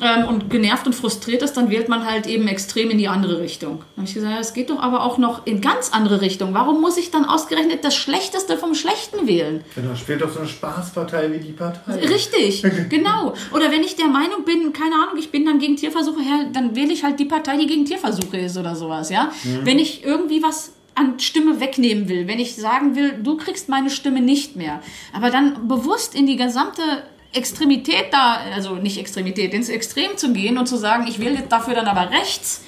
ähm, 0.00 0.26
und 0.26 0.50
genervt 0.50 0.86
und 0.86 0.94
frustriert 0.94 1.42
ist, 1.42 1.56
dann 1.56 1.70
wählt 1.70 1.88
man 1.88 2.06
halt 2.06 2.26
eben 2.26 2.48
extrem 2.48 2.90
in 2.90 2.98
die 2.98 3.08
andere 3.08 3.40
Richtung. 3.40 3.78
Dann 3.78 4.04
habe 4.04 4.08
ich 4.08 4.14
gesagt, 4.14 4.40
es 4.40 4.54
geht 4.54 4.70
doch 4.70 4.80
aber 4.80 5.02
auch 5.04 5.18
noch 5.18 5.46
in 5.46 5.60
ganz 5.60 5.90
andere 5.92 6.20
Richtung. 6.20 6.54
Warum 6.54 6.80
muss 6.80 6.96
ich 6.96 7.10
dann 7.10 7.24
ausgerechnet 7.24 7.84
das 7.84 7.94
Schlechteste 7.94 8.56
vom 8.56 8.74
Schlechten 8.74 9.26
wählen? 9.26 9.64
Genau, 9.74 9.94
spielt 9.94 10.22
doch 10.22 10.32
so 10.32 10.40
eine 10.40 10.48
Spaßpartei 10.48 11.32
wie 11.32 11.38
die 11.38 11.52
Partei. 11.52 11.94
Richtig, 12.06 12.62
genau. 12.88 13.34
Oder 13.52 13.70
wenn 13.70 13.82
ich 13.82 13.96
der 13.96 14.08
Meinung 14.08 14.44
bin, 14.44 14.72
keine 14.72 14.94
Ahnung, 14.94 15.18
ich 15.18 15.30
bin 15.30 15.44
dann 15.44 15.58
gegen 15.58 15.76
Tierversuche 15.76 16.22
her, 16.22 16.46
dann 16.52 16.74
wähle 16.74 16.92
ich 16.92 17.04
halt 17.04 17.20
die 17.20 17.24
Partei, 17.24 17.56
die 17.56 17.66
gegen 17.66 17.84
Tierversuche 17.84 18.38
ist 18.38 18.56
oder 18.56 18.74
sowas, 18.74 19.10
ja. 19.10 19.32
Wenn 19.64 19.78
ich 19.78 20.04
irgendwie 20.04 20.42
was 20.42 20.72
an 20.94 21.18
Stimme 21.18 21.60
wegnehmen 21.60 22.08
will, 22.08 22.26
wenn 22.26 22.38
ich 22.38 22.56
sagen 22.56 22.94
will, 22.96 23.12
du 23.22 23.36
kriegst 23.36 23.68
meine 23.68 23.90
Stimme 23.90 24.20
nicht 24.20 24.56
mehr, 24.56 24.80
aber 25.14 25.30
dann 25.30 25.68
bewusst 25.68 26.14
in 26.14 26.26
die 26.26 26.36
gesamte 26.36 26.82
Extremität 27.32 28.06
da, 28.12 28.38
also 28.54 28.74
nicht 28.76 28.98
Extremität, 28.98 29.54
ins 29.54 29.68
Extrem 29.68 30.16
zu 30.16 30.32
gehen 30.32 30.58
und 30.58 30.66
zu 30.66 30.76
sagen, 30.76 31.06
ich 31.08 31.20
wähle 31.20 31.34
jetzt 31.36 31.52
dafür 31.52 31.74
dann 31.74 31.86
aber 31.86 32.10
rechts, 32.10 32.62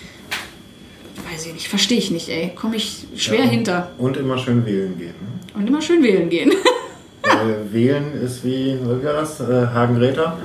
weiß 1.32 1.46
ich 1.46 1.54
nicht, 1.54 1.68
verstehe 1.68 1.98
ich 1.98 2.10
nicht, 2.10 2.28
ey, 2.28 2.52
komme 2.54 2.76
ich 2.76 3.06
schwer 3.16 3.40
Ja, 3.40 3.50
hinter. 3.50 3.90
Und 3.98 4.16
immer 4.16 4.38
schön 4.38 4.64
wählen 4.64 4.96
gehen. 4.98 5.14
ne? 5.20 5.58
Und 5.58 5.66
immer 5.66 5.82
schön 5.82 6.02
wählen 6.02 6.28
gehen. 6.30 6.52
Weil 7.22 7.72
wählen 7.72 8.12
ist 8.22 8.44
wie, 8.44 8.76
wie 8.80 9.04
war 9.04 9.12
das? 9.14 9.40
Äh, 9.40 9.66
Hagen-Greta. 9.66 10.36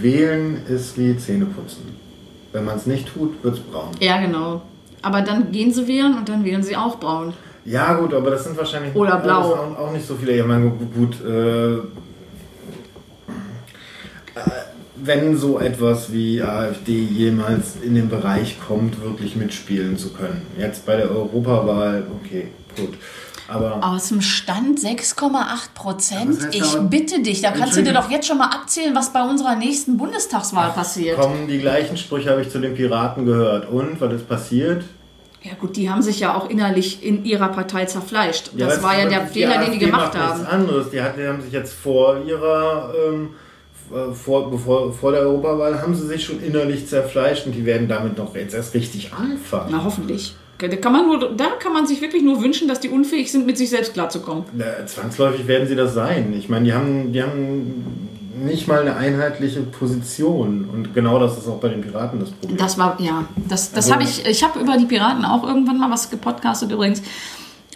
Wählen 0.00 0.64
ist 0.68 0.98
wie 0.98 1.16
Zähneputzen. 1.16 1.82
Wenn 2.52 2.64
man 2.64 2.76
es 2.76 2.86
nicht 2.86 3.08
tut, 3.08 3.42
wird 3.44 3.54
es 3.54 3.60
braun. 3.60 3.90
Ja, 4.00 4.20
genau. 4.20 4.62
Aber 5.02 5.20
dann 5.22 5.52
gehen 5.52 5.72
sie 5.72 5.86
wählen 5.86 6.16
und 6.16 6.28
dann 6.28 6.44
wählen 6.44 6.62
sie 6.62 6.76
auch 6.76 6.98
braun. 6.98 7.32
Ja, 7.64 7.94
gut, 7.94 8.14
aber 8.14 8.30
das 8.30 8.44
sind 8.44 8.56
wahrscheinlich 8.56 8.94
Oder 8.94 9.16
blau. 9.18 9.40
auch, 9.54 9.78
auch 9.78 9.92
nicht 9.92 10.06
so 10.06 10.14
viele. 10.16 10.36
Ja, 10.36 10.44
meine, 10.44 10.70
gut, 10.70 11.16
äh, 11.24 11.78
wenn 15.02 15.36
so 15.36 15.58
etwas 15.58 16.12
wie 16.12 16.42
AfD 16.42 17.00
jemals 17.02 17.76
in 17.82 17.94
den 17.94 18.08
Bereich 18.08 18.58
kommt, 18.66 19.02
wirklich 19.02 19.36
mitspielen 19.36 19.96
zu 19.96 20.10
können. 20.12 20.46
Jetzt 20.58 20.86
bei 20.86 20.96
der 20.96 21.10
Europawahl, 21.10 22.06
okay, 22.22 22.48
gut. 22.76 22.94
Aber 23.48 23.80
Aus 23.82 24.08
dem 24.08 24.20
Stand 24.20 24.78
6,8 24.78 25.72
Prozent. 25.74 26.38
Ich 26.52 26.76
bitte 26.90 27.22
dich, 27.22 27.40
da 27.40 27.50
kannst 27.50 27.78
du 27.78 27.82
dir 27.82 27.94
doch 27.94 28.10
jetzt 28.10 28.26
schon 28.26 28.36
mal 28.36 28.50
abzählen, 28.50 28.94
was 28.94 29.10
bei 29.12 29.22
unserer 29.22 29.56
nächsten 29.56 29.96
Bundestagswahl 29.96 30.72
passiert. 30.72 31.18
kommen 31.18 31.48
die 31.48 31.58
gleichen 31.58 31.96
Sprüche, 31.96 32.30
habe 32.30 32.42
ich 32.42 32.50
zu 32.50 32.58
den 32.58 32.74
Piraten 32.74 33.24
gehört. 33.24 33.70
Und 33.70 34.00
was 34.00 34.12
ist 34.12 34.28
passiert? 34.28 34.84
Ja 35.42 35.52
gut, 35.54 35.76
die 35.76 35.88
haben 35.88 36.02
sich 36.02 36.20
ja 36.20 36.34
auch 36.34 36.50
innerlich 36.50 37.02
in 37.02 37.24
ihrer 37.24 37.48
Partei 37.48 37.86
zerfleischt. 37.86 38.50
Ja, 38.54 38.66
das 38.66 38.82
war 38.82 38.98
ja 38.98 39.08
der 39.08 39.20
die 39.20 39.32
Fehler, 39.32 39.58
den 39.58 39.66
die 39.66 39.76
AfD 39.76 39.86
gemacht 39.86 40.14
macht 40.14 40.18
haben. 40.18 40.38
Nichts 40.40 40.52
anderes. 40.52 40.90
Die, 40.90 41.00
hat, 41.00 41.16
die 41.16 41.26
haben 41.26 41.40
sich 41.40 41.52
jetzt 41.52 41.72
vor 41.72 42.20
ihrer, 42.26 42.92
ähm, 43.08 43.30
äh, 43.30 43.47
vor, 44.14 44.50
bevor, 44.50 44.92
vor 44.92 45.12
der 45.12 45.22
Europawahl, 45.22 45.80
haben 45.80 45.94
sie 45.94 46.06
sich 46.06 46.24
schon 46.24 46.42
innerlich 46.42 46.86
zerfleischt 46.86 47.46
und 47.46 47.52
die 47.52 47.64
werden 47.64 47.88
damit 47.88 48.18
noch 48.18 48.34
jetzt 48.34 48.54
erst 48.54 48.74
richtig 48.74 49.12
anfangen. 49.12 49.68
Na 49.70 49.84
hoffentlich. 49.84 50.34
Da 50.58 50.66
kann, 50.68 50.92
man 50.92 51.06
nur, 51.06 51.34
da 51.36 51.50
kann 51.60 51.72
man 51.72 51.86
sich 51.86 52.00
wirklich 52.00 52.22
nur 52.22 52.42
wünschen, 52.42 52.66
dass 52.66 52.80
die 52.80 52.88
unfähig 52.88 53.30
sind, 53.30 53.46
mit 53.46 53.56
sich 53.56 53.70
selbst 53.70 53.94
klarzukommen. 53.94 54.42
Na, 54.52 54.64
zwangsläufig 54.86 55.46
werden 55.46 55.68
sie 55.68 55.76
das 55.76 55.94
sein. 55.94 56.34
Ich 56.36 56.48
meine, 56.48 56.64
die 56.64 56.72
haben, 56.72 57.12
die 57.12 57.22
haben 57.22 57.84
nicht 58.44 58.66
mal 58.66 58.80
eine 58.80 58.96
einheitliche 58.96 59.60
Position. 59.60 60.68
Und 60.72 60.94
genau 60.94 61.18
das 61.20 61.38
ist 61.38 61.46
auch 61.46 61.58
bei 61.60 61.68
den 61.68 61.80
Piraten 61.82 62.18
das 62.20 62.30
Problem. 62.30 62.56
Das 62.58 62.76
war, 62.76 62.96
ja, 63.00 63.24
das, 63.48 63.70
das 63.70 63.84
Also- 63.86 63.94
habe 63.94 64.02
ich, 64.02 64.26
ich 64.26 64.42
habe 64.42 64.58
über 64.58 64.76
die 64.76 64.86
Piraten 64.86 65.24
auch 65.24 65.46
irgendwann 65.46 65.78
mal 65.78 65.90
was 65.90 66.10
gepodcastet 66.10 66.72
übrigens. 66.72 67.02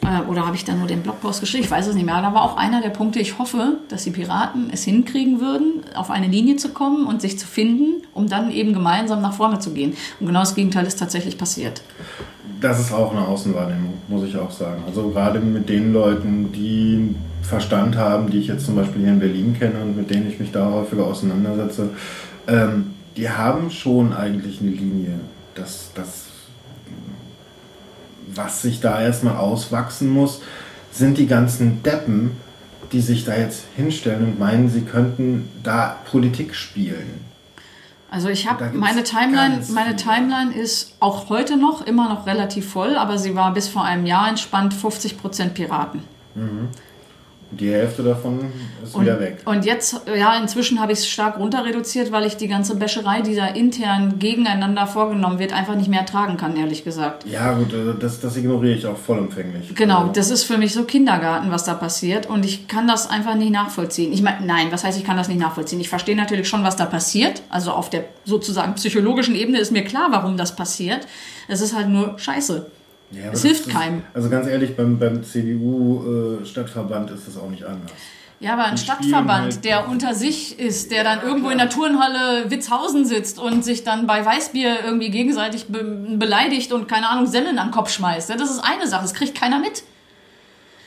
Äh, 0.04 0.28
Oder 0.28 0.46
habe 0.46 0.56
ich 0.56 0.64
da 0.64 0.74
nur 0.74 0.86
den 0.86 1.02
Blogpost 1.02 1.40
geschrieben? 1.40 1.64
Ich 1.64 1.70
weiß 1.70 1.86
es 1.86 1.94
nicht 1.94 2.04
mehr. 2.04 2.20
Da 2.20 2.34
war 2.34 2.42
auch 2.42 2.56
einer 2.56 2.82
der 2.82 2.90
Punkte, 2.90 3.20
ich 3.20 3.38
hoffe, 3.38 3.78
dass 3.88 4.04
die 4.04 4.10
Piraten 4.10 4.70
es 4.72 4.84
hinkriegen 4.84 5.40
würden, 5.40 5.82
auf 5.94 6.10
eine 6.10 6.26
Linie 6.26 6.56
zu 6.56 6.70
kommen 6.70 7.06
und 7.06 7.20
sich 7.20 7.38
zu 7.38 7.46
finden, 7.46 8.02
um 8.12 8.28
dann 8.28 8.50
eben 8.50 8.72
gemeinsam 8.72 9.22
nach 9.22 9.34
vorne 9.34 9.58
zu 9.58 9.72
gehen. 9.72 9.94
Und 10.20 10.26
genau 10.26 10.40
das 10.40 10.54
Gegenteil 10.54 10.86
ist 10.86 10.98
tatsächlich 10.98 11.38
passiert. 11.38 11.82
Das 12.60 12.80
ist 12.80 12.92
auch 12.92 13.12
eine 13.12 13.26
Außenwahrnehmung, 13.26 13.94
muss 14.08 14.24
ich 14.24 14.36
auch 14.36 14.50
sagen. 14.50 14.82
Also 14.86 15.08
gerade 15.10 15.40
mit 15.40 15.68
den 15.68 15.92
Leuten, 15.92 16.52
die 16.52 17.14
Verstand 17.42 17.96
haben, 17.96 18.30
die 18.30 18.38
ich 18.38 18.46
jetzt 18.46 18.66
zum 18.66 18.76
Beispiel 18.76 19.02
hier 19.02 19.12
in 19.12 19.18
Berlin 19.18 19.56
kenne 19.58 19.82
und 19.82 19.96
mit 19.96 20.10
denen 20.10 20.28
ich 20.28 20.38
mich 20.38 20.52
da 20.52 20.70
häufiger 20.70 21.06
auseinandersetze, 21.06 21.90
ähm, 22.46 22.94
die 23.16 23.28
haben 23.28 23.70
schon 23.70 24.12
eigentlich 24.12 24.60
eine 24.60 24.70
Linie. 24.70 25.20
Das, 25.54 25.90
das, 25.94 26.26
was 28.34 28.62
sich 28.62 28.80
da 28.80 29.00
erstmal 29.00 29.36
auswachsen 29.36 30.08
muss, 30.08 30.40
sind 30.90 31.18
die 31.18 31.26
ganzen 31.26 31.82
Deppen, 31.82 32.32
die 32.92 33.00
sich 33.00 33.24
da 33.24 33.36
jetzt 33.36 33.64
hinstellen 33.76 34.24
und 34.24 34.38
meinen, 34.38 34.68
sie 34.68 34.82
könnten 34.82 35.48
da 35.62 35.96
Politik 36.10 36.54
spielen. 36.54 37.24
Also 38.10 38.28
ich 38.28 38.46
habe 38.46 38.70
meine 38.74 39.04
Timeline, 39.04 39.64
meine. 39.72 39.96
Timeline 39.96 40.52
ist 40.52 40.96
auch 41.00 41.30
heute 41.30 41.56
noch 41.56 41.86
immer 41.86 42.10
noch 42.10 42.26
relativ 42.26 42.68
voll, 42.68 42.96
aber 42.96 43.16
sie 43.16 43.34
war 43.34 43.54
bis 43.54 43.68
vor 43.68 43.84
einem 43.84 44.04
Jahr 44.04 44.28
entspannt 44.28 44.74
50% 44.74 45.50
Piraten. 45.50 46.02
Die 47.52 47.70
Hälfte 47.70 48.02
davon 48.02 48.40
ist 48.82 48.94
Und, 48.94 49.02
wieder 49.02 49.20
weg. 49.20 49.38
und 49.44 49.64
jetzt, 49.66 50.00
ja, 50.16 50.36
inzwischen 50.40 50.80
habe 50.80 50.92
ich 50.92 51.00
es 51.00 51.08
stark 51.08 51.38
runter 51.38 51.64
reduziert, 51.66 52.10
weil 52.10 52.24
ich 52.24 52.36
die 52.38 52.48
ganze 52.48 52.76
Bäscherei, 52.76 53.20
die 53.20 53.34
da 53.34 53.46
intern 53.46 54.18
gegeneinander 54.18 54.86
vorgenommen 54.86 55.38
wird, 55.38 55.52
einfach 55.52 55.74
nicht 55.74 55.88
mehr 55.88 56.00
ertragen 56.00 56.38
kann, 56.38 56.56
ehrlich 56.56 56.82
gesagt. 56.82 57.26
Ja, 57.26 57.52
gut, 57.52 57.74
also 57.74 57.92
das, 57.92 58.20
das 58.20 58.36
ignoriere 58.38 58.74
ich 58.74 58.86
auch 58.86 58.96
vollumfänglich. 58.96 59.74
Genau, 59.74 60.00
Also, 60.00 60.12
das 60.12 60.30
ist 60.30 60.44
für 60.44 60.56
mich 60.56 60.72
so 60.72 60.84
Kindergarten, 60.84 61.50
was 61.50 61.64
da 61.64 61.74
passiert 61.74 62.24
und 62.26 62.44
ich 62.46 62.68
kann 62.68 62.88
das 62.88 63.08
einfach 63.10 63.34
nicht 63.34 63.52
nachvollziehen. 63.52 64.12
Ich 64.14 64.22
meine, 64.22 64.46
nein, 64.46 64.68
was 64.70 64.82
heißt, 64.84 64.98
ich 64.98 65.04
kann 65.04 65.18
das 65.18 65.28
nicht 65.28 65.40
nachvollziehen? 65.40 65.80
Ich 65.80 65.90
verstehe 65.90 66.16
natürlich 66.16 66.48
schon, 66.48 66.64
was 66.64 66.76
da 66.76 66.86
passiert. 66.86 67.42
Also 67.50 67.72
auf 67.72 67.90
der 67.90 68.04
sozusagen 68.24 68.74
psychologischen 68.76 69.34
Ebene 69.34 69.58
ist 69.58 69.72
mir 69.72 69.84
klar, 69.84 70.08
warum 70.10 70.38
das 70.38 70.56
passiert. 70.56 71.06
Es 71.48 71.60
ist 71.60 71.76
halt 71.76 71.88
nur 71.90 72.18
scheiße. 72.18 72.66
Ja, 73.12 73.26
es 73.26 73.32
das 73.32 73.42
hilft 73.42 73.66
ist- 73.66 73.72
keinem. 73.72 74.02
Also 74.14 74.28
ganz 74.30 74.46
ehrlich, 74.46 74.76
beim, 74.76 74.98
beim 74.98 75.22
CDU-Stadtverband 75.22 77.10
ist 77.10 77.26
das 77.28 77.36
auch 77.36 77.50
nicht 77.50 77.64
anders. 77.64 77.90
Ja, 78.40 78.54
aber 78.54 78.64
ein 78.64 78.74
Die 78.74 78.82
Stadtverband, 78.82 79.42
halt- 79.44 79.64
der 79.64 79.88
unter 79.88 80.14
sich 80.14 80.58
ist, 80.58 80.90
der 80.90 81.04
dann 81.04 81.22
irgendwo 81.22 81.50
in 81.50 81.58
der 81.58 81.68
Turnhalle 81.70 82.50
Witzhausen 82.50 83.04
sitzt 83.04 83.38
und 83.38 83.64
sich 83.64 83.84
dann 83.84 84.08
bei 84.08 84.24
Weißbier 84.24 84.78
irgendwie 84.84 85.10
gegenseitig 85.10 85.66
be 85.68 85.84
beleidigt 86.16 86.72
und 86.72 86.88
keine 86.88 87.08
Ahnung, 87.08 87.26
Semmeln 87.28 87.58
am 87.60 87.70
Kopf 87.70 87.90
schmeißt. 87.92 88.30
Ja, 88.30 88.36
das 88.36 88.50
ist 88.50 88.58
eine 88.58 88.88
Sache, 88.88 89.02
das 89.02 89.14
kriegt 89.14 89.36
keiner 89.40 89.60
mit. 89.60 89.84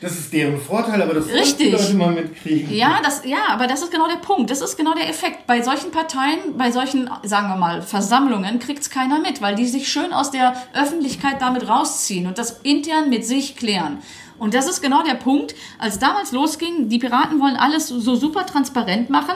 Das 0.01 0.11
ist 0.13 0.33
deren 0.33 0.59
Vorteil, 0.59 1.01
aber 1.01 1.13
das 1.13 1.27
Richtig. 1.27 1.67
die 1.67 1.71
Leute 1.71 1.93
mal 1.93 2.11
mitkriegen. 2.11 2.71
Ja, 2.73 2.99
das, 3.01 3.23
ja, 3.25 3.37
aber 3.49 3.65
das 3.67 3.81
ist 3.81 3.91
genau 3.91 4.07
der 4.07 4.17
Punkt. 4.17 4.51
Das 4.51 4.61
ist 4.61 4.77
genau 4.77 4.93
der 4.93 5.09
Effekt. 5.09 5.47
Bei 5.47 5.61
solchen 5.61 5.91
Parteien, 5.91 6.57
bei 6.57 6.71
solchen, 6.71 7.09
sagen 7.23 7.47
wir 7.47 7.55
mal, 7.55 7.81
Versammlungen 7.81 8.59
kriegt's 8.59 8.89
keiner 8.89 9.19
mit, 9.19 9.41
weil 9.41 9.55
die 9.55 9.65
sich 9.65 9.87
schön 9.87 10.11
aus 10.11 10.31
der 10.31 10.53
Öffentlichkeit 10.73 11.41
damit 11.41 11.67
rausziehen 11.67 12.27
und 12.27 12.37
das 12.37 12.59
intern 12.63 13.09
mit 13.09 13.25
sich 13.25 13.55
klären. 13.55 13.99
Und 14.37 14.53
das 14.53 14.67
ist 14.67 14.81
genau 14.81 15.01
der 15.01 15.13
Punkt, 15.13 15.55
als 15.79 15.97
damals 15.97 16.33
losging, 16.33 16.89
die 16.89 16.99
Piraten 16.99 17.39
wollen 17.39 17.55
alles 17.55 17.87
so 17.87 18.15
super 18.15 18.45
transparent 18.45 19.09
machen. 19.09 19.35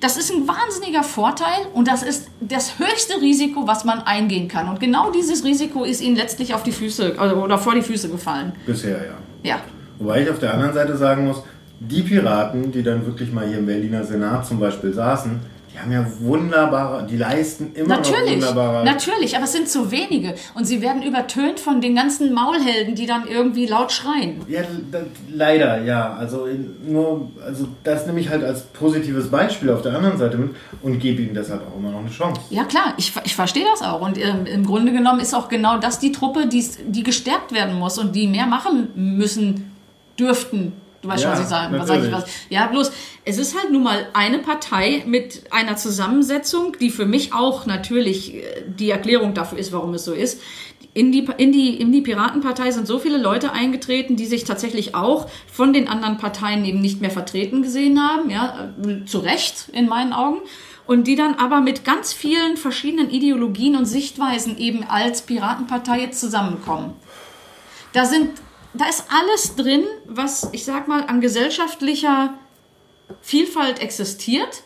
Das 0.00 0.18
ist 0.18 0.30
ein 0.30 0.46
wahnsinniger 0.46 1.02
Vorteil 1.02 1.66
und 1.72 1.88
das 1.88 2.02
ist 2.02 2.28
das 2.40 2.78
höchste 2.78 3.22
Risiko, 3.22 3.66
was 3.66 3.84
man 3.84 4.00
eingehen 4.00 4.48
kann. 4.48 4.68
Und 4.68 4.80
genau 4.80 5.10
dieses 5.10 5.44
Risiko 5.44 5.84
ist 5.84 6.02
ihnen 6.02 6.16
letztlich 6.16 6.52
auf 6.52 6.62
die 6.62 6.72
Füße 6.72 7.14
also- 7.16 7.36
oder 7.36 7.56
vor 7.56 7.74
die 7.74 7.80
Füße 7.80 8.10
gefallen. 8.10 8.52
Bisher 8.66 8.98
ja. 9.02 9.14
Ja. 9.42 9.60
Wobei 9.98 10.22
ich 10.22 10.30
auf 10.30 10.38
der 10.38 10.54
anderen 10.54 10.74
Seite 10.74 10.96
sagen 10.96 11.26
muss, 11.26 11.42
die 11.80 12.02
Piraten, 12.02 12.72
die 12.72 12.82
dann 12.82 13.04
wirklich 13.06 13.32
mal 13.32 13.46
hier 13.46 13.58
im 13.58 13.66
Berliner 13.66 14.04
Senat 14.04 14.46
zum 14.46 14.58
Beispiel 14.60 14.92
saßen, 14.92 15.40
Die 15.74 15.80
haben 15.80 15.90
ja 15.90 16.06
wunderbare, 16.20 17.04
die 17.04 17.16
leisten 17.16 17.72
immer 17.74 17.96
noch 17.96 18.08
Natürlich, 18.08 18.34
wunderbare. 18.36 18.84
natürlich, 18.84 19.34
aber 19.34 19.44
es 19.44 19.52
sind 19.52 19.68
zu 19.68 19.90
wenige. 19.90 20.36
Und 20.54 20.66
sie 20.66 20.80
werden 20.80 21.02
übertönt 21.02 21.58
von 21.58 21.80
den 21.80 21.96
ganzen 21.96 22.32
Maulhelden, 22.32 22.94
die 22.94 23.06
dann 23.06 23.26
irgendwie 23.26 23.66
laut 23.66 23.90
schreien. 23.90 24.40
Ja, 24.46 24.60
da, 24.92 25.00
leider, 25.32 25.82
ja. 25.82 26.14
Also 26.14 26.46
nur, 26.86 27.28
also 27.44 27.66
das 27.82 28.06
nehme 28.06 28.20
ich 28.20 28.28
halt 28.28 28.44
als 28.44 28.62
positives 28.66 29.28
Beispiel 29.30 29.70
auf 29.70 29.82
der 29.82 29.96
anderen 29.96 30.16
Seite 30.16 30.36
mit 30.38 30.50
und 30.80 31.00
gebe 31.00 31.22
ihnen 31.22 31.34
deshalb 31.34 31.62
auch 31.66 31.76
immer 31.76 31.90
noch 31.90 31.98
eine 32.00 32.10
Chance. 32.10 32.40
Ja 32.50 32.62
klar, 32.62 32.94
ich, 32.96 33.12
ich 33.24 33.34
verstehe 33.34 33.64
das 33.72 33.82
auch. 33.82 34.00
Und 34.00 34.16
ähm, 34.16 34.46
im 34.46 34.64
Grunde 34.64 34.92
genommen 34.92 35.18
ist 35.18 35.34
auch 35.34 35.48
genau 35.48 35.78
das 35.78 35.98
die 35.98 36.12
Truppe, 36.12 36.46
die 36.46 37.02
gestärkt 37.02 37.52
werden 37.52 37.74
muss 37.80 37.98
und 37.98 38.14
die 38.14 38.28
mehr 38.28 38.46
machen 38.46 38.90
müssen, 38.94 39.73
dürften. 40.18 40.72
Du 41.04 41.10
weißt 41.10 41.22
schon, 41.22 41.32
Ja, 41.32 41.36
was 41.36 41.44
ich 41.44 41.48
sage. 41.48 41.78
Was 41.78 41.88
sag 41.88 42.02
ich 42.02 42.12
was? 42.12 42.24
Ja, 42.48 42.66
bloß, 42.66 42.90
es 43.26 43.38
ist 43.38 43.56
halt 43.56 43.70
nun 43.70 43.82
mal 43.82 44.06
eine 44.14 44.38
Partei 44.38 45.02
mit 45.06 45.44
einer 45.50 45.76
Zusammensetzung, 45.76 46.76
die 46.80 46.90
für 46.90 47.04
mich 47.04 47.34
auch 47.34 47.66
natürlich 47.66 48.34
äh, 48.34 48.62
die 48.66 48.90
Erklärung 48.90 49.34
dafür 49.34 49.58
ist, 49.58 49.72
warum 49.72 49.92
es 49.94 50.04
so 50.04 50.12
ist. 50.12 50.40
In 50.94 51.12
die, 51.12 51.28
in, 51.38 51.52
die, 51.52 51.80
in 51.80 51.92
die 51.92 52.00
Piratenpartei 52.00 52.70
sind 52.70 52.86
so 52.86 52.98
viele 52.98 53.18
Leute 53.18 53.52
eingetreten, 53.52 54.16
die 54.16 54.26
sich 54.26 54.44
tatsächlich 54.44 54.94
auch 54.94 55.28
von 55.52 55.72
den 55.72 55.88
anderen 55.88 56.18
Parteien 56.18 56.64
eben 56.64 56.80
nicht 56.80 57.00
mehr 57.00 57.10
vertreten 57.10 57.62
gesehen 57.62 58.00
haben, 58.00 58.30
ja, 58.30 58.72
äh, 58.82 59.04
zu 59.04 59.18
Recht 59.18 59.68
in 59.72 59.88
meinen 59.88 60.12
Augen. 60.12 60.38
Und 60.86 61.06
die 61.06 61.16
dann 61.16 61.34
aber 61.34 61.60
mit 61.60 61.84
ganz 61.84 62.12
vielen 62.12 62.56
verschiedenen 62.56 63.10
Ideologien 63.10 63.74
und 63.74 63.86
Sichtweisen 63.86 64.58
eben 64.58 64.84
als 64.84 65.22
Piratenpartei 65.22 66.00
jetzt 66.00 66.20
zusammenkommen. 66.20 66.92
Da 67.94 68.04
sind, 68.04 68.30
da 68.74 68.88
ist 68.88 69.04
alles 69.08 69.54
drin, 69.56 69.84
was 70.06 70.48
ich 70.52 70.64
sag 70.64 70.88
mal 70.88 71.04
an 71.04 71.20
gesellschaftlicher 71.20 72.34
Vielfalt 73.20 73.80
existiert, 73.80 74.64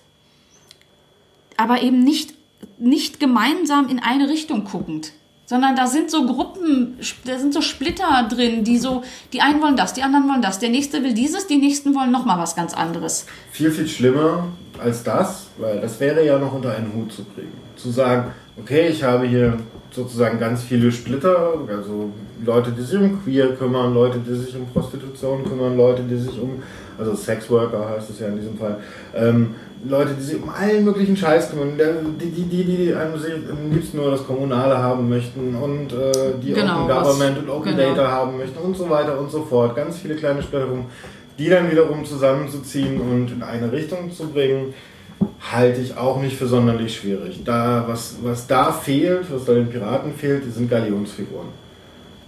aber 1.57 1.83
eben 1.83 2.03
nicht, 2.03 2.35
nicht 2.79 3.21
gemeinsam 3.21 3.89
in 3.89 3.99
eine 3.99 4.29
Richtung 4.29 4.65
guckend. 4.65 5.13
Sondern 5.45 5.77
da 5.77 5.87
sind 5.87 6.11
so 6.11 6.27
Gruppen, 6.27 6.99
da 7.25 7.39
sind 7.39 7.55
so 7.55 7.63
Splitter 7.63 8.29
drin, 8.29 8.65
die 8.65 8.79
so, 8.79 9.03
die 9.33 9.41
einen 9.41 9.63
wollen 9.63 9.77
das, 9.77 9.95
die 9.95 10.03
anderen 10.03 10.29
wollen 10.29 10.43
das, 10.43 10.59
der 10.59 10.69
nächste 10.69 11.03
will 11.03 11.15
dieses, 11.15 11.47
die 11.47 11.57
nächsten 11.57 11.95
wollen 11.95 12.11
noch 12.11 12.27
mal 12.27 12.39
was 12.39 12.55
ganz 12.55 12.75
anderes. 12.75 13.25
Viel, 13.51 13.71
viel 13.71 13.89
schlimmer 13.89 14.49
als 14.79 15.03
das, 15.05 15.47
weil 15.57 15.81
das 15.81 15.99
wäre 16.01 16.25
ja 16.25 16.39
noch 16.39 16.53
unter 16.53 16.77
einen 16.77 16.93
Hut 16.93 17.13
zu 17.13 17.25
kriegen. 17.25 17.53
Zu 17.77 17.91
sagen, 17.91 18.31
okay, 18.59 18.89
ich 18.89 19.03
habe 19.03 19.27
hier 19.27 19.59
sozusagen 19.91 20.39
ganz 20.39 20.63
viele 20.63 20.93
Splitter, 20.93 21.55
also 21.67 22.13
Leute, 22.45 22.73
die 22.73 22.83
sich 22.83 22.99
um 22.99 23.23
Queer 23.23 23.55
kümmern, 23.55 23.95
Leute, 23.95 24.19
die 24.19 24.35
sich 24.35 24.55
um 24.57 24.67
Prostitution 24.67 25.45
kümmern, 25.45 25.77
Leute, 25.77 26.03
die 26.03 26.17
sich 26.17 26.41
um, 26.41 26.63
also 26.99 27.15
Sexworker 27.15 27.89
heißt 27.89 28.11
es 28.11 28.21
ja 28.21 28.29
in 28.29 28.37
diesem 28.37 28.57
Fall, 28.57 28.79
ähm, 29.15 29.55
Leute, 29.87 30.15
die 30.19 30.23
sich 30.23 30.43
um 30.43 30.49
allen 30.49 30.85
möglichen 30.85 31.17
Scheiß 31.17 31.51
kümmern, 31.51 31.79
die, 32.21 32.31
die, 32.31 32.43
die, 32.43 32.65
die 32.65 32.95
einem 32.95 33.17
sich 33.19 33.33
am 33.33 33.71
liebsten 33.73 33.99
nur 33.99 34.11
das 34.11 34.27
Kommunale 34.27 34.77
haben 34.77 35.09
möchten 35.09 35.55
und 35.55 35.93
äh, 35.93 36.35
die 36.43 36.53
Genau, 36.53 36.85
Open 36.85 36.89
Government 36.89 37.39
und 37.39 37.51
Open 37.51 37.77
genau. 37.77 37.95
Data 37.95 38.11
haben 38.11 38.37
möchten 38.39 38.59
und 38.59 38.77
so 38.77 38.91
weiter 38.91 39.19
und 39.19 39.31
so 39.31 39.43
fort. 39.43 39.77
Ganz 39.77 39.99
viele 39.99 40.17
kleine 40.17 40.43
Splitterungen, 40.43 40.87
die 41.39 41.49
dann 41.49 41.71
wiederum 41.71 42.05
zusammenzuziehen 42.05 43.01
und 43.01 43.31
in 43.31 43.43
eine 43.43 43.71
Richtung 43.71 44.11
zu 44.11 44.29
bringen, 44.29 44.75
halte 45.53 45.81
ich 45.81 45.97
auch 45.97 46.21
nicht 46.21 46.37
für 46.37 46.47
sonderlich 46.47 46.97
schwierig. 46.97 47.43
Da, 47.45 47.85
was, 47.87 48.17
was 48.23 48.47
da 48.47 48.73
fehlt, 48.73 49.33
was 49.33 49.45
da 49.45 49.55
den 49.55 49.69
Piraten 49.69 50.13
fehlt, 50.13 50.53
sind 50.53 50.69
Galionsfiguren. 50.69 51.49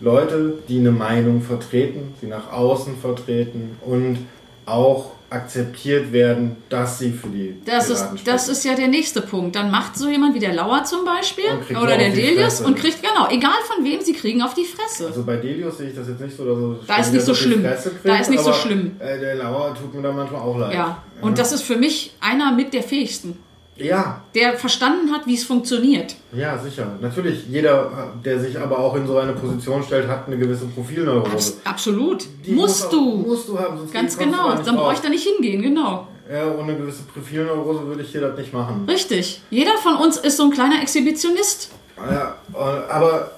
Leute, 0.00 0.54
die 0.68 0.78
eine 0.78 0.92
Meinung 0.92 1.42
vertreten, 1.42 2.14
sie 2.20 2.26
nach 2.26 2.52
außen 2.52 2.96
vertreten 2.98 3.76
und 3.84 4.18
auch 4.66 5.10
akzeptiert 5.30 6.12
werden, 6.12 6.56
dass 6.68 6.98
sie 6.98 7.12
für 7.12 7.28
die 7.28 7.54
Das 7.64 7.88
ist, 7.88 8.04
das 8.24 8.48
ist 8.48 8.64
ja 8.64 8.74
der 8.74 8.88
nächste 8.88 9.20
Punkt. 9.22 9.54
Dann 9.54 9.70
macht 9.70 9.96
so 9.96 10.08
jemand 10.08 10.34
wie 10.34 10.40
der 10.40 10.52
Lauer 10.52 10.82
zum 10.84 11.04
Beispiel 11.04 11.44
oder 11.70 11.96
der 11.96 12.10
Delius 12.10 12.60
und 12.60 12.76
kriegt, 12.76 13.00
genau, 13.00 13.28
egal 13.30 13.52
von 13.72 13.84
wem, 13.84 14.00
sie 14.00 14.12
kriegen 14.12 14.42
auf 14.42 14.54
die 14.54 14.64
Fresse. 14.64 15.06
Also 15.06 15.22
bei 15.22 15.36
Delius 15.36 15.78
sehe 15.78 15.90
ich 15.90 15.94
das 15.94 16.08
jetzt 16.08 16.20
nicht 16.20 16.36
so, 16.36 16.44
dass 16.44 16.58
er 16.58 16.86
Da 16.86 17.00
ist 17.00 17.12
nicht 17.12 17.24
so 17.24 17.34
schlimm. 17.34 17.62
Kriegt, 17.62 18.00
Da 18.04 18.16
ist 18.18 18.30
nicht 18.30 18.42
so 18.42 18.52
schlimm. 18.52 18.96
Äh, 18.98 19.20
der 19.20 19.36
Lauer 19.36 19.72
tut 19.74 19.94
mir 19.94 20.02
da 20.02 20.10
manchmal 20.10 20.40
auch 20.40 20.58
leid. 20.58 20.74
ja, 20.74 21.02
und 21.20 21.38
das 21.38 21.52
ist 21.52 21.62
für 21.62 21.76
mich 21.76 22.12
einer 22.20 22.50
mit 22.50 22.74
der 22.74 22.82
fähigsten, 22.82 23.38
Ja, 23.80 24.22
der 24.34 24.54
verstanden 24.58 25.10
hat, 25.12 25.26
wie 25.26 25.34
es 25.34 25.44
funktioniert. 25.44 26.14
ja, 26.32 26.58
sicher. 26.58 26.86
Natürlich, 27.00 27.46
jeder, 27.48 28.12
der 28.24 28.38
sich 28.38 28.58
aber 28.58 28.78
auch 28.78 28.94
in 28.96 29.06
so 29.06 29.16
eine 29.18 29.32
Position 29.32 29.82
stellt, 29.82 30.06
hat 30.08 30.26
eine 30.26 30.36
gewisse 30.38 30.66
Profilneurose. 30.66 31.30
Abs 31.32 31.56
absolut. 31.64 32.24
Die 32.46 32.52
muss 32.52 32.68
musst 32.70 32.86
auch- 32.86 32.90
du. 32.90 33.16
Musst 33.26 33.48
du 33.48 33.58
haben, 33.58 33.78
sonst 33.78 33.92
Ganz 33.92 34.16
genau. 34.18 34.54
Dann 34.54 34.76
brauche 34.76 34.94
ich 34.94 35.00
da 35.00 35.08
nicht 35.08 35.26
hingehen, 35.26 35.62
genau. 35.62 36.06
Ja, 36.32 36.46
ohne 36.56 36.76
gewisse 36.76 37.02
Profilneurose 37.12 37.86
würde 37.86 38.02
ich 38.02 38.12
hier 38.12 38.20
das 38.20 38.38
nicht 38.38 38.52
machen. 38.52 38.84
Richtig. 38.88 39.40
Jeder 39.50 39.76
von 39.82 39.96
uns 39.96 40.16
ist 40.18 40.36
so 40.36 40.44
ein 40.44 40.50
kleiner 40.52 40.80
Exhibitionist. 40.80 41.70
Ja, 41.96 42.36
aber 42.54 43.32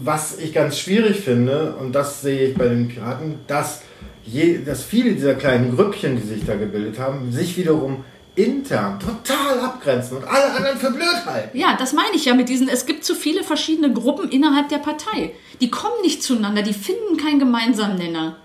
was 0.00 0.38
ich 0.38 0.52
ganz 0.52 0.78
schwierig 0.78 1.18
finde, 1.20 1.74
und 1.80 1.92
das 1.92 2.20
sehe 2.20 2.50
ich 2.50 2.56
bei 2.56 2.68
den 2.68 2.88
Piraten, 2.88 3.40
dass, 3.46 3.82
je, 4.24 4.58
dass 4.64 4.82
viele 4.84 5.14
dieser 5.14 5.34
kleinen 5.34 5.74
Grüppchen, 5.74 6.16
die 6.20 6.26
sich 6.26 6.44
da 6.44 6.54
gebildet 6.54 6.98
haben, 6.98 7.32
sich 7.32 7.56
wiederum 7.56 8.04
intern 8.36 8.98
total 9.00 9.60
abgrenzen 9.60 10.18
und 10.18 10.24
alle 10.24 10.52
anderen 10.52 10.78
für 10.78 10.90
blöd 10.90 11.26
halten. 11.26 11.56
Ja, 11.56 11.76
das 11.76 11.92
meine 11.92 12.14
ich 12.14 12.24
ja 12.24 12.34
mit 12.34 12.48
diesen, 12.48 12.68
es 12.68 12.86
gibt 12.86 13.04
zu 13.04 13.14
viele 13.14 13.42
verschiedene 13.42 13.92
Gruppen 13.92 14.30
innerhalb 14.30 14.68
der 14.68 14.78
Partei. 14.78 15.34
Die 15.60 15.70
kommen 15.70 16.00
nicht 16.02 16.22
zueinander, 16.22 16.62
die 16.62 16.74
finden 16.74 17.16
keinen 17.16 17.38
gemeinsamen 17.38 17.96
Nenner. 17.96 18.36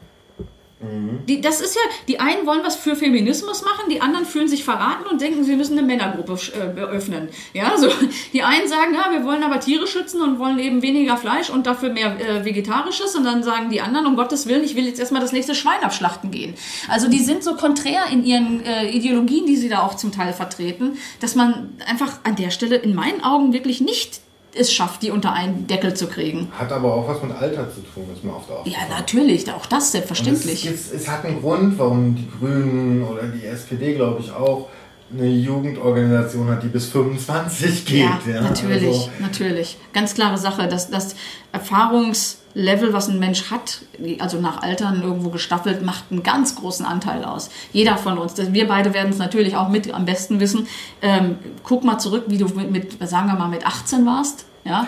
Die, 1.27 1.39
das 1.39 1.61
ist 1.61 1.75
ja, 1.75 1.81
die 2.07 2.19
einen 2.19 2.45
wollen 2.45 2.61
was 2.63 2.75
für 2.75 2.95
Feminismus 2.95 3.63
machen, 3.63 3.89
die 3.89 4.01
anderen 4.01 4.25
fühlen 4.25 4.47
sich 4.49 4.63
verraten 4.63 5.05
und 5.09 5.21
denken, 5.21 5.43
sie 5.43 5.55
müssen 5.55 5.77
eine 5.77 5.87
Männergruppe 5.87 6.37
äh, 6.53 6.79
eröffnen. 6.79 7.29
Ja, 7.53 7.77
so. 7.77 7.87
Die 8.33 8.43
einen 8.43 8.67
sagen, 8.67 8.93
ja, 8.93 9.11
wir 9.11 9.23
wollen 9.23 9.43
aber 9.43 9.59
Tiere 9.59 9.87
schützen 9.87 10.21
und 10.21 10.39
wollen 10.39 10.59
eben 10.59 10.81
weniger 10.81 11.15
Fleisch 11.15 11.49
und 11.49 11.65
dafür 11.65 11.89
mehr 11.89 12.19
äh, 12.19 12.43
Vegetarisches. 12.43 13.15
Und 13.15 13.23
dann 13.23 13.43
sagen 13.43 13.69
die 13.69 13.79
anderen, 13.79 14.07
um 14.07 14.15
Gottes 14.15 14.47
Willen, 14.47 14.63
ich 14.63 14.75
will 14.75 14.85
jetzt 14.85 14.99
erstmal 14.99 15.21
das 15.21 15.31
nächste 15.31 15.55
Schwein 15.55 15.81
abschlachten 15.81 16.31
gehen. 16.31 16.55
Also 16.89 17.07
die 17.07 17.19
sind 17.19 17.43
so 17.43 17.55
konträr 17.55 18.07
in 18.11 18.25
ihren 18.25 18.65
äh, 18.65 18.89
Ideologien, 18.89 19.45
die 19.45 19.55
sie 19.55 19.69
da 19.69 19.83
auch 19.83 19.95
zum 19.95 20.11
Teil 20.11 20.33
vertreten, 20.33 20.97
dass 21.21 21.35
man 21.35 21.69
einfach 21.87 22.19
an 22.23 22.35
der 22.35 22.51
Stelle 22.51 22.75
in 22.75 22.93
meinen 22.93 23.23
Augen 23.23 23.53
wirklich 23.53 23.79
nicht 23.79 24.22
es 24.55 24.71
schafft, 24.73 25.01
die 25.01 25.11
unter 25.11 25.33
einen 25.33 25.67
Deckel 25.67 25.93
zu 25.93 26.07
kriegen. 26.07 26.51
Hat 26.57 26.71
aber 26.71 26.93
auch 26.93 27.07
was 27.07 27.21
mit 27.23 27.31
Alter 27.35 27.69
zu 27.73 27.81
tun, 27.81 28.05
ist 28.13 28.23
mir 28.23 28.35
oft 28.35 28.49
Ja, 28.49 28.55
aufgefallen. 28.57 28.89
natürlich, 28.89 29.51
auch 29.51 29.65
das 29.65 29.91
selbstverständlich. 29.91 30.65
Es, 30.65 30.91
es, 30.91 31.01
es 31.01 31.07
hat 31.07 31.25
einen 31.25 31.41
Grund, 31.41 31.77
warum 31.79 32.15
die 32.15 32.27
Grünen 32.39 33.03
oder 33.03 33.23
die 33.23 33.45
SPD, 33.45 33.95
glaube 33.95 34.21
ich, 34.21 34.31
auch 34.31 34.67
eine 35.13 35.27
Jugendorganisation 35.27 36.49
hat, 36.49 36.63
die 36.63 36.67
bis 36.67 36.87
25 36.87 37.85
geht. 37.85 38.09
Ja, 38.27 38.41
natürlich, 38.41 38.87
Also, 38.87 39.09
natürlich. 39.19 39.77
Ganz 39.93 40.13
klare 40.13 40.37
Sache, 40.37 40.67
dass 40.67 40.89
das 40.89 41.15
Erfahrungslevel, 41.51 42.93
was 42.93 43.09
ein 43.09 43.19
Mensch 43.19 43.51
hat, 43.51 43.81
also 44.19 44.39
nach 44.39 44.61
Altern 44.61 45.01
irgendwo 45.03 45.29
gestaffelt, 45.29 45.83
macht 45.83 46.05
einen 46.11 46.23
ganz 46.23 46.55
großen 46.55 46.85
Anteil 46.85 47.23
aus. 47.23 47.49
Jeder 47.71 47.97
von 47.97 48.17
uns. 48.17 48.35
Wir 48.37 48.67
beide 48.67 48.93
werden 48.93 49.11
es 49.11 49.17
natürlich 49.17 49.55
auch 49.55 49.69
mit 49.69 49.93
am 49.93 50.05
besten 50.05 50.39
wissen. 50.39 50.67
Ähm, 51.01 51.37
guck 51.63 51.83
mal 51.83 51.99
zurück, 51.99 52.25
wie 52.27 52.37
du 52.37 52.47
mit, 52.47 52.71
mit, 52.71 53.07
sagen 53.07 53.27
wir 53.27 53.35
mal, 53.35 53.49
mit 53.49 53.65
18 53.65 54.05
warst. 54.05 54.45
Ja, 54.65 54.87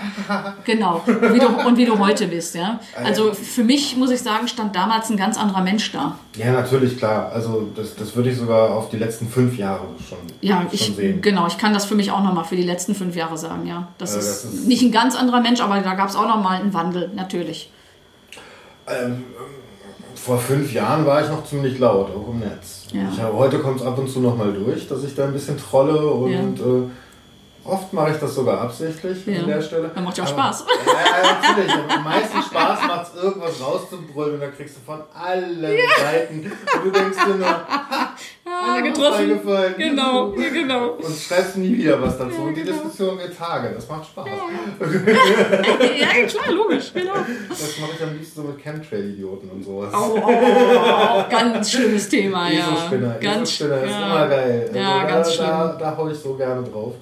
genau. 0.64 1.02
Und 1.06 1.34
wie, 1.34 1.39
du, 1.39 1.47
und 1.47 1.77
wie 1.77 1.85
du 1.85 1.99
heute 1.99 2.27
bist, 2.27 2.56
ja. 2.56 2.80
Also 3.03 3.34
für 3.34 3.64
mich, 3.65 3.97
muss 3.97 4.10
ich 4.10 4.22
sagen, 4.22 4.47
stand 4.47 4.73
damals 4.73 5.10
ein 5.10 5.18
ganz 5.18 5.38
anderer 5.38 5.61
Mensch 5.61 5.91
da. 5.91 6.18
ja, 6.38 6.53
natürlich, 6.53 6.97
klar. 6.97 7.30
Also 7.34 7.68
das, 7.76 7.93
das 7.95 8.15
würde 8.15 8.30
ich 8.30 8.38
sogar 8.38 8.69
auf 8.72 8.88
die 8.89 8.95
letzten 8.97 9.27
fünf 9.27 9.57
Jahre 9.57 9.84
schon, 10.07 10.18
Ja, 10.39 10.60
schon 10.61 10.68
ich, 10.72 10.95
sehen. 10.95 11.22
genau, 11.22 11.47
ich 11.47 11.57
kann 11.57 11.73
das 11.73 11.84
für 11.84 11.95
mich 11.95 12.10
auch 12.11 12.23
nochmal 12.23 12.45
für 12.45 12.56
die 12.56 12.64
letzten 12.64 12.95
fünf 12.95 13.15
Jahre 13.18 13.38
sagen, 13.38 13.68
ja. 13.68 13.89
Das, 13.97 14.15
ist, 14.15 14.45
das 14.45 14.53
ist- 14.53 14.68
nicht 14.68 14.81
ein 14.81 14.93
ganz 14.93 15.14
anderer 15.15 15.41
Mensch, 15.41 15.60
aber 15.60 15.80
da 15.81 15.93
gab 15.95 16.07
es 16.07 16.15
auch 16.15 16.27
nochmal 16.27 16.61
einen 16.61 16.73
Wandel, 16.73 17.11
natürlich. 17.14 17.69
Ähm, 18.88 19.23
vor 20.15 20.38
fünf 20.38 20.72
Jahren 20.73 21.06
war 21.06 21.22
ich 21.22 21.30
noch 21.30 21.43
ziemlich 21.45 21.77
laut, 21.80 22.10
auch 22.15 22.30
im 22.31 22.39
Netz. 22.39 22.85
Ja. 22.93 23.02
Ich 23.11 23.22
heute 23.22 23.60
kommt 23.60 23.81
es 23.81 23.85
ab 23.85 23.97
und 23.97 24.10
zu 24.10 24.22
nochmal 24.22 24.53
durch, 24.53 24.88
dass 24.88 25.03
ich 25.03 25.14
da 25.15 25.26
ein 25.26 25.34
bisschen 25.34 25.57
trolle 25.57 25.99
und 26.07 26.60
äh, 26.60 26.89
oft 27.66 27.92
mache 27.94 28.12
ich 28.12 28.18
das 28.18 28.34
sogar 28.36 28.62
absichtlich 28.62 29.26
Ja. 29.26 29.40
an 29.42 29.48
der 29.48 29.62
Stelle. 29.62 29.92
Dann 29.94 30.04
macht 30.04 30.18
ja 30.18 30.24
auch 30.24 30.34
Aber- 30.34 30.44
Spaß. 30.54 30.66
Ja, 30.86 30.94
ja, 30.94 31.40
natürlich. 31.50 31.74
Am 31.90 32.04
meisten 32.04 32.42
Spaß 32.42 32.80
macht 32.88 33.08
es, 33.16 33.24
irgendwas 33.24 33.62
rauszubrüllen 33.62 34.36
und 34.36 34.40
dann 34.42 34.56
kriegst 34.56 34.78
du 34.78 34.82
von 34.86 35.02
allen 35.14 35.62
Seiten 35.62 36.52
und 36.78 36.86
du 36.86 36.92
denkst 36.92 37.18
dir 37.26 37.36
nur, 37.36 37.48
Ah, 38.48 38.80
getroffen. 38.80 39.42
Genau, 39.78 40.34
ja, 40.36 40.50
genau. 40.54 40.90
Und 40.92 41.18
schreibst 41.18 41.58
nie 41.58 41.76
wieder 41.78 42.00
was 42.02 42.18
dazu. 42.18 42.42
und 42.44 42.54
die 42.56 42.64
Diskussion 42.64 43.18
wird 43.18 43.36
Tage. 43.38 43.72
Das 43.74 43.88
macht 43.90 44.06
Spaß. 44.06 44.28
ja, 46.00 46.28
klar, 46.28 46.52
logisch, 46.54 46.92
genau. 46.94 47.14
Das 47.50 47.80
mache 47.80 47.92
ich 47.98 48.04
am 48.04 48.14
liebsten 48.14 48.42
so 48.42 48.48
mit 48.48 48.62
Chemtrail-Idioten 48.62 49.50
und 49.50 49.64
sowas. 49.64 49.92
Oh, 49.94 50.20
oh, 50.24 51.24
ganz 51.30 51.72
schlimmes 51.72 52.08
Thema, 52.08 52.50
ja. 52.52 52.60
ESO-Spinner. 52.72 53.16
Ganz, 53.20 53.50
ESO-Spinner 53.50 53.84
ist 53.84 53.92
ja. 53.92 54.06
immer 54.06 54.28
geil. 54.28 54.66
Also 54.68 54.80
Ja, 54.80 55.00
da, 55.00 55.04
ganz 55.10 55.34
schlimm. 55.34 55.48
Da, 55.48 55.78
da 55.80 55.98
hau 55.98 56.08
ich 56.10 56.18
so 56.20 56.34
gerne 56.36 56.64
drauf. 56.68 56.94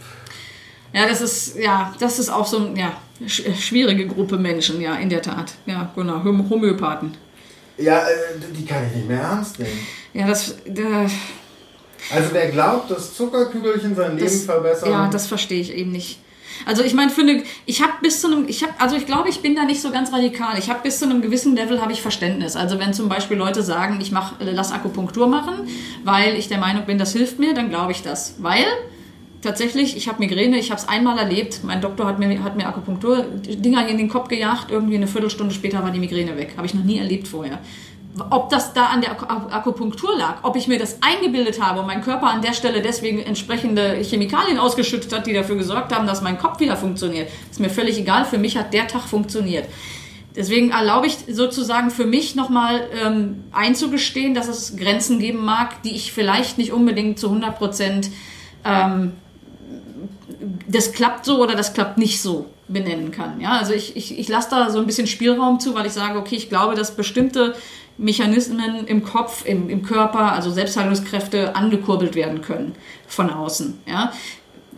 Ja, 0.94 1.07
das 1.07 1.22
ist, 1.22 1.57
ja, 1.57 1.94
das 1.99 2.20
ist 2.20 2.30
auch 2.30 2.45
so 2.45 2.57
eine 2.57 2.80
ja, 2.80 2.94
sch- 3.26 3.53
schwierige 3.60 4.07
Gruppe 4.07 4.38
Menschen, 4.38 4.80
ja, 4.80 4.95
in 4.95 5.10
der 5.10 5.22
Tat. 5.22 5.53
Ja, 5.65 5.91
genau, 5.95 6.24
Hom 6.24 6.49
Homöopathen. 6.49 7.15
Ja, 7.78 7.99
äh, 7.99 8.06
die 8.56 8.65
kann 8.65 8.86
ich 8.88 8.95
nicht 8.98 9.07
mehr 9.07 9.20
ernst 9.22 9.57
nehmen. 9.60 9.80
Ja, 10.14 10.28
das, 10.28 10.56
da, 10.68 11.06
Also 12.14 12.30
wer 12.32 12.49
glaubt, 12.52 12.91
dass 12.91 13.15
Zuckerkügelchen 13.15 13.95
sein 13.95 14.11
Leben 14.18 14.26
Das, 14.28 14.44
verbessern, 14.44 14.91
ja, 14.91 15.07
das 15.07 15.26
verstehe 15.28 15.60
ich 15.61 15.74
eben 15.74 15.91
nicht. 15.91 16.20
Also 16.68 16.84
ich 16.84 16.94
meine, 16.94 17.10
für 17.10 17.22
eine, 17.22 17.44
ich 17.65 17.82
habe 17.82 17.94
bis 18.03 18.22
zu 18.22 18.28
einem, 18.28 18.48
ich 18.48 18.61
habe, 18.61 18.74
also 18.78 18.95
ich 18.95 19.07
glaube, 19.07 19.28
ich 19.30 19.41
bin 19.41 19.56
da 19.56 19.64
nicht 19.65 19.82
so 19.82 19.90
ganz 19.91 20.14
radikal. 20.14 20.60
Ich 20.60 20.70
habe 20.70 20.82
bis 20.84 20.99
zu 20.99 21.06
einem 21.06 21.24
gewissen 21.24 21.56
Level 21.56 21.82
habe 21.82 21.91
ich 21.91 22.02
Verständnis. 22.03 22.56
Also 22.56 22.80
wenn 22.80 22.94
zum 22.94 23.10
Beispiel 23.10 23.38
Leute 23.38 23.64
sagen, 23.64 23.99
ich 23.99 24.11
mach, 24.11 24.40
äh, 24.40 24.52
lass 24.52 24.72
Akupunktur 24.72 25.26
machen, 25.28 25.68
weil 26.03 26.36
ich 26.36 26.49
der 26.49 26.60
Meinung 26.60 26.86
bin, 26.86 26.99
das 26.99 27.11
hilft 27.14 27.40
mir, 27.40 27.56
dann 27.56 27.70
glaube 27.70 27.91
ich 27.91 28.03
das. 28.03 28.36
Weil 28.38 28.65
tatsächlich, 29.44 29.95
ich 29.98 30.07
habe 30.07 30.20
Migräne, 30.20 30.57
ich 30.57 30.72
habe 30.72 30.80
es 30.82 30.88
einmal 30.88 31.18
erlebt. 31.18 31.60
Mein 31.64 31.82
Doktor 31.82 32.06
hat 32.07 32.20
mir, 32.20 32.44
hat 32.44 32.56
mir 32.56 32.68
Akupunktur-Dinger 32.68 33.88
in 33.88 33.98
den 33.98 34.10
Kopf 34.10 34.28
gejagt. 34.30 34.72
Irgendwie 34.72 34.95
eine 34.95 35.07
Viertelstunde 35.07 35.53
später 35.53 35.84
war 35.84 35.91
die 35.91 35.99
Migräne 35.99 36.38
weg. 36.38 36.53
Habe 36.57 36.65
ich 36.65 36.74
noch 36.74 36.84
nie 36.84 36.98
erlebt 36.98 37.28
vorher. 37.28 37.60
Ob 38.30 38.49
das 38.49 38.74
da 38.74 38.86
an 38.88 39.02
der 39.02 39.11
Ak- 39.11 39.24
Ak- 39.30 39.52
Akupunktur 39.53 40.15
lag, 40.15 40.36
ob 40.44 40.56
ich 40.56 40.68
mir 40.68 40.78
das 40.78 40.99
eingebildet 41.02 41.60
habe 41.61 41.80
und 41.80 41.88
mein 41.88 42.02
Körper 42.02 42.28
an 42.28 42.41
der 42.44 42.53
Stelle 42.53 42.82
deswegen 42.82 43.20
entsprechende 43.22 43.95
Chemikalien 44.03 44.60
ausgeschüttet 44.60 45.11
hat, 45.14 45.26
die 45.26 45.34
dafür 45.34 45.56
gesorgt 45.56 45.91
haben, 45.94 46.06
dass 46.06 46.22
mein 46.22 46.38
Kopf 46.38 46.60
wieder 46.60 46.78
funktioniert, 46.78 47.30
ist 47.49 47.60
mir 47.60 47.72
völlig 47.72 47.98
egal. 47.98 48.26
Für 48.26 48.38
mich 48.38 48.56
hat 48.56 48.72
der 48.74 48.88
Tag 48.88 49.02
funktioniert. 49.02 49.65
Deswegen 50.36 50.70
erlaube 50.72 51.07
ich 51.07 51.18
sozusagen 51.28 51.90
für 51.90 52.06
mich 52.06 52.36
nochmal 52.36 52.82
ähm, 53.03 53.44
einzugestehen, 53.52 54.34
dass 54.36 54.48
es 54.48 54.78
Grenzen 54.78 55.18
geben 55.20 55.44
mag, 55.44 55.82
die 55.84 55.95
ich 55.95 56.11
vielleicht 56.14 56.57
nicht 56.60 56.72
unbedingt 56.72 57.18
zu 57.20 57.28
100 57.30 57.57
Prozent 57.57 58.10
ähm, 58.65 59.14
das 60.68 60.91
klappt 60.91 61.26
so 61.26 61.41
oder 61.41 61.56
das 61.56 61.74
klappt 61.74 61.98
nicht 61.98 62.22
so 62.22 62.45
benennen 62.68 63.11
kann. 63.11 63.40
Ja, 63.40 63.57
also 63.57 63.74
ich, 63.74 63.95
ich, 63.95 64.18
ich 64.18 64.28
lasse 64.28 64.49
da 64.49 64.70
so 64.70 64.80
ein 64.80 64.86
bisschen 64.86 65.07
Spielraum 65.07 65.60
zu, 65.60 65.74
weil 65.76 65.86
ich 65.86 65.94
sage, 65.94 66.18
okay, 66.18 66.36
ich 66.36 66.49
glaube, 66.49 66.76
dass 66.76 66.95
bestimmte 66.95 67.56
Mechanismen 67.98 68.88
im 68.88 69.03
Kopf, 69.03 69.45
im, 69.45 69.70
im 69.70 69.84
Körper, 69.84 70.32
also 70.34 70.49
Selbstheilungskräfte 70.52 71.56
angekurbelt 71.56 72.15
werden 72.15 72.41
können 72.41 72.76
von 73.07 73.30
außen. 73.30 73.80
Ja, 73.86 74.11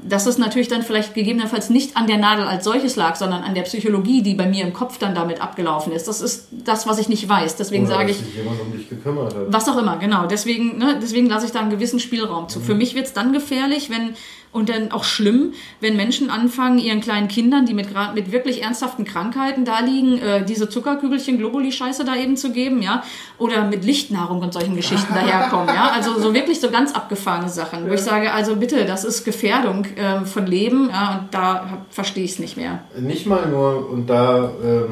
dass 0.08 0.28
es 0.28 0.38
natürlich 0.38 0.68
dann 0.68 0.84
vielleicht 0.84 1.14
gegebenenfalls 1.14 1.70
nicht 1.70 1.98
an 1.98 2.08
der 2.08 2.18
Nadel 2.18 2.46
als 2.46 2.64
solches 2.64 2.96
lag, 2.96 3.16
sondern 3.16 3.44
an 3.44 3.56
der 3.56 3.64
Psychologie, 3.64 4.22
die 4.22 4.36
bei 4.36 4.46
mir 4.46 4.64
im 4.64 4.74
Kopf 4.74 4.98
dann 4.98 5.16
damit 5.16 5.42
abgelaufen 5.42 5.92
ist. 5.94 6.08
Das 6.08 6.22
ist 6.22 6.48
das, 6.52 6.88
was 6.88 7.00
ich 7.00 7.10
nicht 7.10 7.28
weiß. 7.28 7.56
Deswegen 7.56 7.86
oder 7.86 7.96
sage 7.96 8.12
ich, 8.12 8.18
sich 8.18 8.36
jemand 8.36 8.62
um 8.62 8.72
dich 8.72 8.88
gekümmert 8.88 9.34
hat. 9.34 9.46
was 9.48 9.68
auch 9.68 9.78
immer, 9.78 9.98
genau. 9.98 10.28
Deswegen, 10.28 10.78
ne, 10.78 11.00
deswegen 11.02 11.28
lasse 11.28 11.48
ich 11.48 11.52
da 11.52 11.60
einen 11.60 11.72
gewissen 11.72 12.00
Spielraum 12.00 12.50
zu. 12.50 12.60
Für 12.60 12.76
mich 12.76 12.94
wird 12.94 13.08
es 13.08 13.14
dann 13.14 13.34
gefährlich, 13.34 13.90
wenn 13.90 14.16
und 14.56 14.69
dann 14.69 14.91
auch 14.94 15.03
schlimm, 15.03 15.53
wenn 15.82 15.98
Menschen 15.98 16.30
anfangen, 16.30 16.80
ihren 16.80 17.02
kleinen 17.02 17.27
Kindern, 17.27 17.65
die 17.65 17.73
mit, 17.73 17.90
mit 18.15 18.32
wirklich 18.32 18.64
ernsthaften 18.64 19.03
Krankheiten 19.03 19.65
da 19.65 19.82
liegen, 19.82 20.18
äh, 20.18 20.45
diese 20.45 20.69
Zuckerkügelchen, 20.69 21.38
Globuli-Scheiße 21.38 22.06
da 22.06 22.15
eben 22.15 22.38
zu 22.38 22.53
geben, 22.53 22.82
ja, 22.82 23.03
oder 23.38 23.65
mit 23.65 23.84
Lichtnahrung 23.84 24.41
und 24.41 24.53
solchen 24.53 24.77
Geschichten 24.77 25.14
daherkommen, 25.14 25.68
ja, 25.68 25.91
also 25.94 26.18
so 26.18 26.34
wirklich 26.34 26.61
so 26.61 26.72
ganz 26.72 26.95
abgefahrene 26.95 27.49
Sachen, 27.49 27.90
wo 27.90 27.94
ich 27.94 27.99
sage, 27.99 28.32
also 28.32 28.56
bitte, 28.56 28.86
das 28.86 29.03
ist 29.03 29.26
Gefährdung 29.26 29.84
äh, 29.98 30.23
von 30.23 30.48
Leben, 30.48 30.90
ja, 30.90 31.19
und 31.19 31.34
da 31.34 31.84
verstehe 31.90 32.23
ich 32.23 32.32
es 32.32 32.40
nicht 32.40 32.56
mehr. 32.56 32.80
Nicht 32.98 33.27
mal 33.27 33.49
nur, 33.49 33.90
und 33.90 34.10
da 34.10 34.53
ähm, 34.64 34.88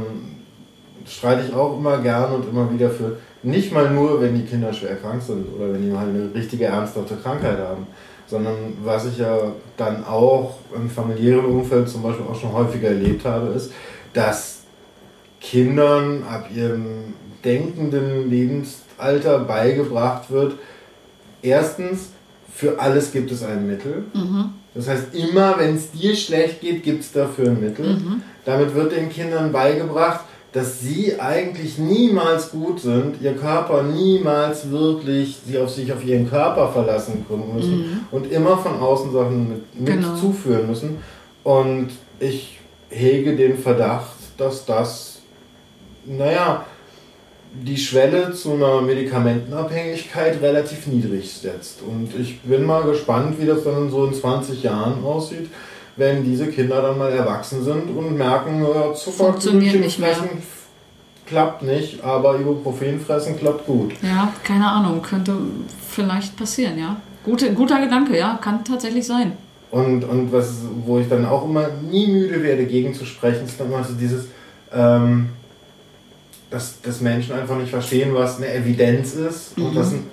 streite 1.08 1.46
ich 1.48 1.56
auch 1.56 1.78
immer 1.78 2.00
gern 2.00 2.34
und 2.34 2.50
immer 2.50 2.70
wieder 2.70 2.90
für, 2.90 3.16
nicht 3.44 3.72
mal 3.72 3.90
nur, 3.90 4.22
wenn 4.22 4.36
die 4.36 4.44
Kinder 4.44 4.74
schwer 4.74 4.98
krank 4.98 5.22
sind 5.22 5.46
oder 5.56 5.72
wenn 5.72 5.82
die 5.82 5.90
mal 5.90 6.06
eine 6.06 6.34
richtige 6.36 6.66
ernsthafte 6.66 7.16
Krankheit 7.16 7.60
haben, 7.60 7.88
sondern 8.28 8.78
was 8.84 9.06
ich 9.06 9.18
ja 9.18 9.38
dann 9.78 10.04
auch 10.06 10.56
im 10.76 10.90
familiären 10.90 11.46
Umfeld 11.46 11.88
zum 11.90 12.04
Beispiel 12.04 12.26
auch 12.26 12.40
schon 12.40 12.54
häufiger 12.54 12.90
erlebt 12.90 13.26
habe, 13.26 13.48
ist, 13.48 13.72
dass 14.14 14.62
Kindern 15.40 16.24
ab 16.24 16.48
ihrem 16.56 17.14
denkenden 17.44 18.30
Lebensalter 18.30 19.40
beigebracht 19.40 20.32
wird, 20.32 20.56
erstens, 21.42 22.10
für 22.54 22.80
alles 22.80 23.12
gibt 23.12 23.32
es 23.32 23.44
ein 23.44 23.68
Mittel. 23.68 24.06
Das 24.76 24.88
heißt, 24.88 25.14
immer 25.14 25.58
wenn 25.60 25.76
es 25.76 25.92
dir 25.92 26.16
schlecht 26.16 26.62
geht, 26.62 26.84
gibt 26.84 27.02
es 27.02 27.12
dafür 27.12 27.50
ein 27.50 27.60
Mittel. 27.60 27.98
Damit 28.46 28.74
wird 28.74 28.92
den 28.94 29.10
Kindern 29.10 29.52
beigebracht, 29.52 30.22
dass 30.54 30.80
sie 30.82 31.20
eigentlich 31.20 31.80
niemals 31.80 32.52
gut 32.52 32.80
sind, 32.80 33.20
ihr 33.22 33.34
Körper 33.34 33.82
niemals 33.84 34.70
wirklich 34.70 35.40
sie 35.46 35.58
auf 35.58 35.70
sich 35.72 35.92
auf 35.92 36.06
ihren 36.06 36.30
Körper 36.30 36.72
verlassen 36.72 37.26
können 37.28 37.56
müssen 37.56 38.06
und 38.12 38.32
immer 38.32 38.58
von 38.58 38.80
außen 38.80 39.12
Sachen 39.12 39.50
mit, 39.50 39.80
mit 39.80 39.86
Genau. 39.88 40.16
zuführen 40.16 40.68
müssen. 40.68 40.98
Und 41.44 41.90
ich 42.20 42.60
hege 42.90 43.36
den 43.36 43.58
Verdacht, 43.58 44.14
dass 44.38 44.66
das, 44.66 45.20
naja, 46.06 46.66
die 47.56 47.78
Schwelle 47.78 48.34
zu 48.34 48.54
einer 48.54 48.82
Medikamentenabhängigkeit 48.82 50.42
relativ 50.42 50.88
niedrig 50.88 51.32
setzt. 51.34 51.82
Und 51.82 52.10
ich 52.20 52.42
bin 52.42 52.64
mal 52.66 52.84
gespannt, 52.84 53.40
wie 53.40 53.46
das 53.46 53.64
dann 53.64 53.90
so 53.92 54.06
in 54.06 54.14
20 54.14 54.64
Jahren 54.64 55.04
aussieht, 55.04 55.50
wenn 55.96 56.24
diese 56.24 56.48
Kinder 56.48 56.82
dann 56.82 56.98
mal 56.98 57.12
erwachsen 57.12 57.64
sind 57.64 57.96
und 57.96 58.18
merken, 58.18 58.64
äh, 58.64 58.96
Funktioniert 58.96 58.98
Zuckerkügelchen 58.98 59.82
nicht 59.82 60.00
mehr. 60.00 60.16
klappt 61.28 61.62
nicht, 61.62 62.04
aber 62.04 62.40
Ibuprofen 62.40 63.00
fressen 63.00 63.38
klappt 63.38 63.66
gut. 63.66 63.94
Ja, 64.02 64.32
keine 64.44 64.70
Ahnung, 64.70 65.02
könnte 65.02 65.36
vielleicht 65.90 66.36
passieren, 66.36 66.78
ja. 66.78 66.98
Gute, 67.24 67.54
guter 67.54 67.80
Gedanke, 67.80 68.18
ja, 68.18 68.38
kann 68.42 68.64
tatsächlich 68.64 69.06
sein. 69.06 69.34
Und, 69.72 70.04
und 70.04 70.32
was, 70.32 70.58
wo 70.86 71.00
ich 71.00 71.10
dann 71.10 71.26
auch 71.26 71.46
immer 71.46 71.68
nie 71.90 72.08
müde 72.08 72.44
werde, 72.44 72.66
gegenzusprechen, 72.66 73.46
ist 73.46 73.60
dann 73.60 73.68
immer 73.68 73.84
so 73.84 73.94
dieses, 73.94 74.26
ähm, 74.72 75.30
dass, 76.50 76.82
dass 76.82 77.02
Menschen 77.02 77.34
einfach 77.34 77.58
nicht 77.58 77.72
verstehen, 77.72 78.14
was 78.14 78.38
eine 78.38 78.54
Evidenz 78.54 79.14
ist 79.16 79.58
und 79.58 79.76
was 79.76 79.94
ein 79.94 80.06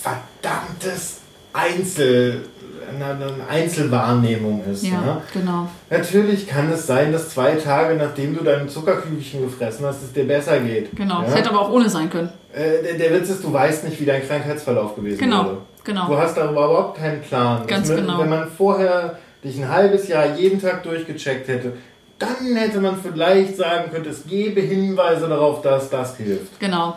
verdammtes 0.00 1.18
Einzel, 1.52 2.42
eine, 2.88 3.04
eine 3.24 3.48
Einzelwahrnehmung 3.48 4.62
ist. 4.70 4.84
Ja, 4.84 4.90
Ja? 4.92 5.22
genau. 5.32 5.68
Natürlich 5.90 6.46
kann 6.46 6.70
es 6.72 6.86
sein, 6.86 7.12
dass 7.12 7.30
zwei 7.30 7.52
Tage 7.52 7.94
nachdem 7.96 8.36
du 8.36 8.42
dein 8.44 8.68
Zuckerkügelchen 8.68 9.42
gefressen 9.42 9.86
hast, 9.86 10.02
es 10.02 10.12
dir 10.12 10.26
besser 10.26 10.58
geht. 10.60 10.94
Genau. 10.96 11.20
Ja? 11.22 11.28
Es 11.28 11.34
hätte 11.34 11.50
aber 11.50 11.60
auch 11.62 11.70
ohne 11.70 11.88
sein 11.88 12.10
können. 12.10 12.30
Äh, 12.52 12.82
der, 12.82 12.94
der 12.94 13.20
Witz 13.20 13.30
ist, 13.30 13.42
du 13.44 13.52
weißt 13.52 13.84
nicht, 13.84 14.00
wie 14.00 14.04
dein 14.06 14.26
Krankheitsverlauf 14.26 14.94
gewesen 14.96 15.18
Genau, 15.18 15.44
wäre. 15.44 15.56
genau. 15.82 16.06
Du 16.08 16.16
hast 16.16 16.36
darüber 16.36 16.66
überhaupt 16.66 16.98
keinen 16.98 17.20
Plan. 17.22 17.66
Ganz 17.66 17.88
Das- 17.88 17.96
genau. 17.96 18.18
Wenn 18.18 18.28
man 18.30 18.48
vorher 18.56 19.18
dich 19.42 19.58
ein 19.60 19.68
halbes 19.68 20.08
Jahr 20.08 20.36
jeden 20.36 20.60
Tag 20.60 20.82
durchgecheckt 20.84 21.48
hätte, 21.48 21.72
dann 22.18 22.54
hätte 22.56 22.80
man 22.80 22.96
vielleicht 23.02 23.56
sagen 23.56 23.90
können, 23.90 24.06
es 24.08 24.24
gebe 24.24 24.60
Hinweise 24.60 25.28
darauf, 25.28 25.60
dass 25.62 25.90
das 25.90 26.16
hilft. 26.16 26.58
Genau. 26.60 26.96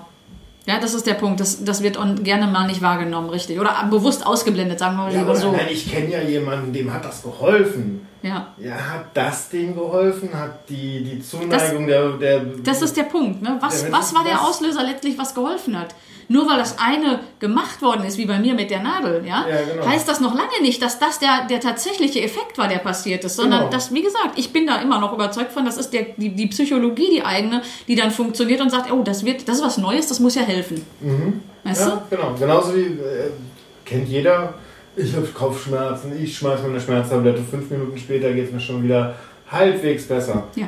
Ja, 0.67 0.79
das 0.81 0.93
ist 0.93 1.07
der 1.07 1.13
Punkt. 1.13 1.39
Das, 1.39 1.63
das 1.63 1.81
wird 1.81 1.97
gerne 2.23 2.45
mal 2.45 2.67
nicht 2.67 2.81
wahrgenommen, 2.81 3.29
richtig. 3.29 3.57
Oder 3.57 3.87
bewusst 3.89 4.25
ausgeblendet, 4.25 4.79
sagen 4.79 4.97
wir 4.97 5.03
mal 5.03 5.13
Ja, 5.13 5.21
lieber 5.21 5.35
so. 5.35 5.51
nein, 5.53 5.67
ich 5.71 5.89
kenne 5.89 6.11
ja 6.11 6.21
jemanden, 6.21 6.73
dem 6.73 6.93
hat 6.93 7.05
das 7.05 7.23
geholfen. 7.23 8.05
Ja. 8.21 8.47
Ja, 8.57 8.73
hat 8.75 9.05
das 9.13 9.47
dem 9.47 9.73
geholfen? 9.73 10.29
Hat 10.37 10.67
die, 10.69 11.03
die 11.05 11.21
Zuneigung 11.21 11.87
der, 11.87 12.09
der... 12.17 12.39
Das 12.63 12.81
ist 12.81 12.97
der 12.97 13.03
Punkt. 13.03 13.41
Ne? 13.41 13.57
Was, 13.61 13.89
was 13.89 14.13
war 14.13 14.25
der 14.25 14.41
Auslöser 14.41 14.83
letztlich, 14.83 15.17
was 15.17 15.33
geholfen 15.33 15.79
hat? 15.79 15.95
Nur 16.29 16.49
weil 16.49 16.57
das 16.57 16.77
eine 16.77 17.19
gemacht 17.39 17.81
worden 17.81 18.03
ist, 18.05 18.17
wie 18.17 18.25
bei 18.25 18.37
mir 18.37 18.53
mit 18.53 18.69
der 18.69 18.81
Nadel, 18.83 19.23
ja, 19.25 19.45
Ja, 19.47 19.55
genau. 19.73 19.87
heißt 19.87 20.07
das 20.09 20.19
noch 20.19 20.35
lange 20.35 20.61
nicht, 20.61 20.81
dass 20.81 20.99
das 20.99 21.19
der, 21.19 21.45
der 21.49 21.59
tatsächliche 21.61 22.21
Effekt 22.21 22.57
war, 22.57 22.67
der 22.67 22.79
passiert 22.79 23.23
ist, 23.23 23.35
sondern 23.37 23.59
Genau. 23.61 23.71
das, 23.71 23.93
wie 23.93 24.01
gesagt, 24.01 24.31
ich 24.37 24.51
bin 24.51 24.67
da 24.67 24.81
immer 24.81 24.99
noch 24.99 25.13
überzeugt 25.13 25.53
von, 25.53 25.63
das 25.65 25.77
ist 25.77 25.91
der, 25.93 26.07
die, 26.17 26.29
die 26.35 26.47
Psychologie, 26.47 27.09
die 27.11 27.23
eigene, 27.23 27.61
die 27.87 27.95
dann 27.95 28.11
funktioniert 28.11 28.59
und 28.59 28.69
sagt, 28.71 28.91
oh, 28.91 29.03
das 29.03 29.23
wird, 29.25 29.47
das 29.47 29.57
ist 29.59 29.63
was 29.63 29.77
Neues, 29.77 30.07
das 30.07 30.19
muss 30.19 30.35
ja 30.35 30.41
helfen. 30.41 30.85
Weißt 31.63 31.85
Mhm. 31.85 31.91
Ja, 31.91 32.03
genau. 32.09 32.35
Genauso 32.37 32.75
wie, 32.75 32.81
äh, 32.81 33.31
kennt 33.85 34.09
jeder, 34.09 34.53
ich 34.97 35.15
habe 35.15 35.27
Kopfschmerzen, 35.27 36.11
ich 36.21 36.37
schmeiß 36.37 36.61
meine 36.63 36.81
Schmerztablette, 36.81 37.41
fünf 37.49 37.69
Minuten 37.69 37.97
später 37.97 38.33
geht 38.33 38.47
es 38.47 38.51
mir 38.51 38.59
schon 38.59 38.83
wieder 38.83 39.15
halbwegs 39.49 40.05
besser. 40.07 40.43
du? 40.55 40.61
Ja. 40.61 40.67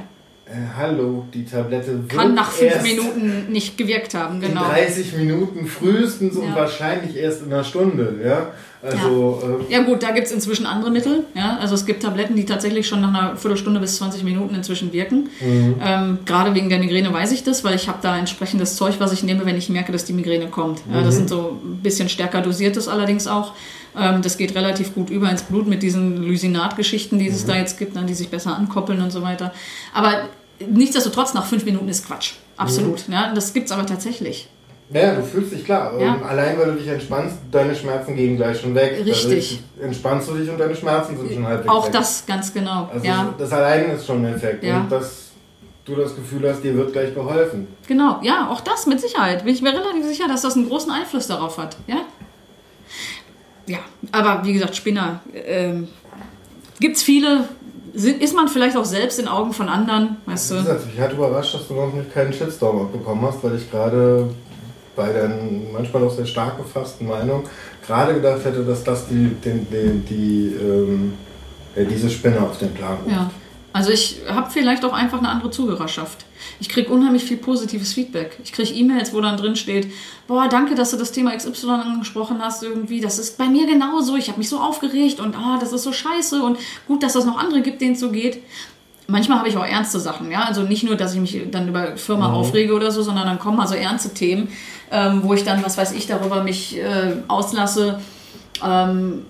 Äh, 0.49 0.53
hallo, 0.75 1.25
die 1.31 1.45
Tablette 1.45 1.91
wird 1.91 2.09
Kann 2.09 2.33
nach 2.33 2.49
fünf 2.49 2.81
Minuten 2.81 3.51
nicht 3.51 3.77
gewirkt 3.77 4.15
haben, 4.15 4.41
genau. 4.41 4.63
in 4.63 4.69
30 4.71 5.13
Minuten 5.13 5.67
frühestens 5.67 6.35
und 6.37 6.47
Ja. 6.47 6.55
wahrscheinlich 6.55 7.15
erst 7.15 7.43
in 7.43 7.53
einer 7.53 7.63
Stunde. 7.63 8.15
Ja? 8.25 8.47
Also, 8.81 9.43
äh, 9.69 9.71
Ja 9.71 9.83
gut, 9.83 10.01
da 10.01 10.09
gibt 10.09 10.25
es 10.25 10.33
inzwischen 10.33 10.65
andere 10.65 10.89
Mittel. 10.89 11.25
Ja? 11.35 11.59
Also 11.61 11.75
es 11.75 11.85
gibt 11.85 12.01
Tabletten, 12.01 12.35
die 12.35 12.45
tatsächlich 12.45 12.87
schon 12.87 13.01
nach 13.01 13.09
einer 13.13 13.35
Viertelstunde 13.35 13.79
bis 13.79 13.97
20 13.97 14.23
Minuten 14.23 14.55
inzwischen 14.55 14.91
wirken. 14.91 15.29
Ähm, 15.39 16.19
Gerade 16.25 16.55
wegen 16.55 16.69
der 16.69 16.79
Migräne 16.79 17.13
weiß 17.13 17.31
ich 17.31 17.43
das, 17.43 17.63
weil 17.63 17.75
ich 17.75 17.87
habe 17.87 17.99
da 18.01 18.17
entsprechendes 18.17 18.75
Zeug, 18.75 18.95
was 18.97 19.13
ich 19.13 19.21
nehme, 19.21 19.45
wenn 19.45 19.55
ich 19.57 19.69
merke, 19.69 19.91
dass 19.91 20.05
die 20.05 20.13
Migräne 20.13 20.47
kommt. 20.47 20.81
Ja, 20.91 21.03
das 21.03 21.15
sind 21.15 21.29
so 21.29 21.59
ein 21.63 21.83
bisschen 21.83 22.09
stärker 22.09 22.41
dosiertes 22.41 22.87
allerdings 22.87 23.27
auch. 23.27 23.53
Ähm, 23.97 24.21
das 24.21 24.37
geht 24.37 24.55
relativ 24.55 24.93
gut 24.95 25.09
über 25.09 25.29
ins 25.29 25.43
Blut 25.43 25.67
mit 25.67 25.83
diesen 25.83 26.23
Lysinat-Geschichten, 26.23 27.19
die 27.19 27.27
es 27.27 27.45
da 27.45 27.55
jetzt 27.55 27.77
gibt, 27.77 27.95
ne, 27.95 28.03
die 28.07 28.13
sich 28.13 28.29
besser 28.29 28.55
ankoppeln 28.55 29.01
und 29.01 29.11
so 29.11 29.21
weiter. 29.21 29.51
Aber 29.93 30.29
nichtsdestotrotz, 30.67 31.33
nach 31.33 31.45
fünf 31.45 31.65
Minuten 31.65 31.87
ist 31.89 32.05
Quatsch. 32.05 32.33
Absolut. 32.57 33.07
Ja, 33.07 33.33
das 33.33 33.53
gibt's 33.53 33.71
aber 33.71 33.85
tatsächlich. 33.85 34.49
ja, 34.91 35.15
du 35.15 35.23
fühlst 35.23 35.53
dich 35.53 35.63
klar. 35.63 35.97
Ja. 35.99 36.19
Allein 36.21 36.57
weil 36.59 36.73
du 36.73 36.79
dich 36.79 36.87
entspannst, 36.87 37.37
deine 37.51 37.75
Schmerzen 37.75 38.15
gehen 38.15 38.35
gleich 38.35 38.59
schon 38.59 38.75
weg. 38.75 39.01
Richtig. 39.05 39.23
Dadurch 39.23 39.59
entspannst 39.81 40.29
du 40.29 40.33
dich 40.33 40.49
und 40.49 40.57
deine 40.57 40.75
Schmerzen 40.75 41.17
sind 41.17 41.31
schon 41.31 41.47
halbwegs 41.47 41.69
Auch 41.69 41.85
weg. 41.85 41.93
das 41.93 42.25
ganz 42.25 42.53
genau. 42.53 42.89
Also 42.93 43.05
ja. 43.05 43.33
das 43.37 43.51
allein 43.53 43.91
ist 43.91 44.05
schon 44.05 44.25
ein 44.25 44.33
Effekt. 44.33 44.63
Ja. 44.63 44.81
Und 44.81 44.91
dass 44.91 45.29
du 45.85 45.95
das 45.95 46.15
Gefühl 46.15 46.49
hast, 46.49 46.63
dir 46.63 46.75
wird 46.75 46.93
gleich 46.93 47.13
geholfen. 47.13 47.67
Genau, 47.87 48.19
ja, 48.21 48.49
auch 48.49 48.61
das 48.61 48.85
mit 48.85 48.99
Sicherheit. 48.99 49.43
Bin 49.43 49.53
ich 49.53 49.61
mir 49.61 49.73
relativ 49.73 50.05
sicher, 50.05 50.27
dass 50.27 50.41
das 50.41 50.55
einen 50.55 50.67
großen 50.67 50.91
Einfluss 50.91 51.27
darauf 51.27 51.57
hat. 51.57 51.77
Ja? 51.87 52.01
ja, 53.65 53.79
aber 54.11 54.45
wie 54.45 54.53
gesagt, 54.53 54.75
Spinner 54.75 55.21
ähm, 55.33 55.87
gibt's 56.79 57.03
viele. 57.03 57.47
Sind, 57.93 58.21
ist 58.21 58.35
man 58.35 58.47
vielleicht 58.47 58.77
auch 58.77 58.85
selbst 58.85 59.19
in 59.19 59.27
Augen 59.27 59.53
von 59.53 59.69
anderen, 59.69 60.17
weißt 60.25 60.51
du? 60.51 60.55
ich 60.93 60.99
hatte 60.99 61.15
überrascht, 61.15 61.55
dass 61.55 61.67
du 61.67 61.73
noch 61.73 61.93
nicht 61.93 62.13
keinen 62.13 62.33
Shitstorm 62.33 62.81
abbekommen 62.81 63.25
hast, 63.25 63.43
weil 63.43 63.55
ich 63.55 63.69
gerade 63.69 64.29
bei 64.95 65.11
der 65.11 65.29
manchmal 65.71 66.03
auch 66.03 66.11
sehr 66.11 66.25
stark 66.25 66.57
gefassten 66.57 67.07
Meinung 67.07 67.43
gerade 67.85 68.13
gedacht 68.13 68.43
hätte, 68.43 68.63
dass 68.63 68.83
das 68.83 69.07
die, 69.07 69.29
den, 69.43 69.69
den, 69.69 70.05
die, 70.05 70.55
ähm, 70.61 71.13
ja, 71.75 71.83
diese 71.83 72.09
Spinne 72.09 72.41
auf 72.41 72.57
den 72.57 72.73
Plan 72.73 72.97
ruft. 73.03 73.11
Ja. 73.11 73.31
Also 73.71 73.91
ich 73.91 74.21
habe 74.27 74.49
vielleicht 74.49 74.83
auch 74.83 74.93
einfach 74.93 75.19
eine 75.19 75.29
andere 75.29 75.51
Zuhörerschaft. 75.51 76.25
Ich 76.59 76.67
kriege 76.67 76.91
unheimlich 76.91 77.23
viel 77.23 77.37
positives 77.37 77.93
Feedback. 77.93 78.37
Ich 78.43 78.51
kriege 78.51 78.73
E-Mails, 78.73 79.13
wo 79.13 79.21
dann 79.21 79.37
drin 79.37 79.55
steht, 79.55 79.91
boah, 80.27 80.49
danke, 80.49 80.75
dass 80.75 80.91
du 80.91 80.97
das 80.97 81.11
Thema 81.11 81.35
XY 81.35 81.69
angesprochen 81.69 82.39
hast 82.41 82.63
irgendwie. 82.63 82.99
Das 82.99 83.17
ist 83.17 83.37
bei 83.37 83.47
mir 83.47 83.65
genauso. 83.65 84.17
Ich 84.17 84.27
habe 84.27 84.37
mich 84.37 84.49
so 84.49 84.59
aufgeregt 84.59 85.19
und 85.19 85.37
ah, 85.37 85.57
das 85.59 85.71
ist 85.71 85.83
so 85.83 85.93
scheiße 85.93 86.43
und 86.43 86.57
gut, 86.87 87.01
dass 87.01 87.15
es 87.15 87.25
noch 87.25 87.37
andere 87.37 87.61
gibt, 87.61 87.79
denen 87.81 87.93
es 87.93 88.01
so 88.01 88.11
geht. 88.11 88.43
Manchmal 89.07 89.39
habe 89.39 89.49
ich 89.49 89.57
auch 89.57 89.65
ernste 89.65 89.99
Sachen, 89.99 90.29
ja. 90.29 90.43
Also 90.43 90.63
nicht 90.63 90.83
nur, 90.83 90.95
dass 90.95 91.13
ich 91.13 91.19
mich 91.19 91.41
dann 91.49 91.67
über 91.67 91.97
Firma 91.97 92.31
aufrege 92.31 92.73
oder 92.73 92.91
so, 92.91 93.01
sondern 93.01 93.25
dann 93.25 93.39
kommen 93.39 93.57
mal 93.57 93.67
so 93.67 93.73
ernste 93.73 94.13
Themen, 94.13 94.49
ähm, 94.91 95.23
wo 95.23 95.33
ich 95.33 95.43
dann, 95.43 95.63
was 95.63 95.77
weiß 95.77 95.93
ich, 95.93 96.07
darüber 96.07 96.43
mich 96.43 96.77
äh, 96.77 97.15
auslasse. 97.27 98.01
Ähm, 98.63 99.25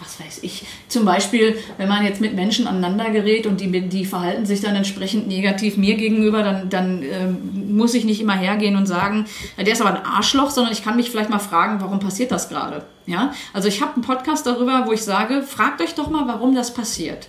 was 0.00 0.20
weiß 0.20 0.40
ich, 0.42 0.64
zum 0.88 1.04
Beispiel, 1.04 1.58
wenn 1.76 1.88
man 1.88 2.04
jetzt 2.04 2.20
mit 2.20 2.34
Menschen 2.34 2.66
aneinander 2.66 3.10
gerät 3.10 3.46
und 3.46 3.60
die, 3.60 3.88
die 3.88 4.04
verhalten 4.04 4.46
sich 4.46 4.60
dann 4.60 4.74
entsprechend 4.74 5.28
negativ 5.28 5.76
mir 5.76 5.96
gegenüber, 5.96 6.42
dann, 6.42 6.70
dann 6.70 7.02
ähm, 7.02 7.76
muss 7.76 7.94
ich 7.94 8.04
nicht 8.04 8.20
immer 8.20 8.36
hergehen 8.36 8.76
und 8.76 8.86
sagen, 8.86 9.26
der 9.58 9.72
ist 9.72 9.80
aber 9.80 9.90
ein 9.90 10.04
Arschloch, 10.04 10.50
sondern 10.50 10.72
ich 10.72 10.82
kann 10.82 10.96
mich 10.96 11.10
vielleicht 11.10 11.30
mal 11.30 11.38
fragen, 11.38 11.80
warum 11.80 12.00
passiert 12.00 12.32
das 12.32 12.48
gerade? 12.48 12.84
Ja? 13.06 13.32
Also 13.52 13.68
ich 13.68 13.82
habe 13.82 13.94
einen 13.94 14.02
Podcast 14.02 14.46
darüber, 14.46 14.84
wo 14.86 14.92
ich 14.92 15.02
sage, 15.02 15.42
fragt 15.42 15.80
euch 15.82 15.94
doch 15.94 16.08
mal, 16.08 16.26
warum 16.26 16.54
das 16.54 16.72
passiert. 16.72 17.28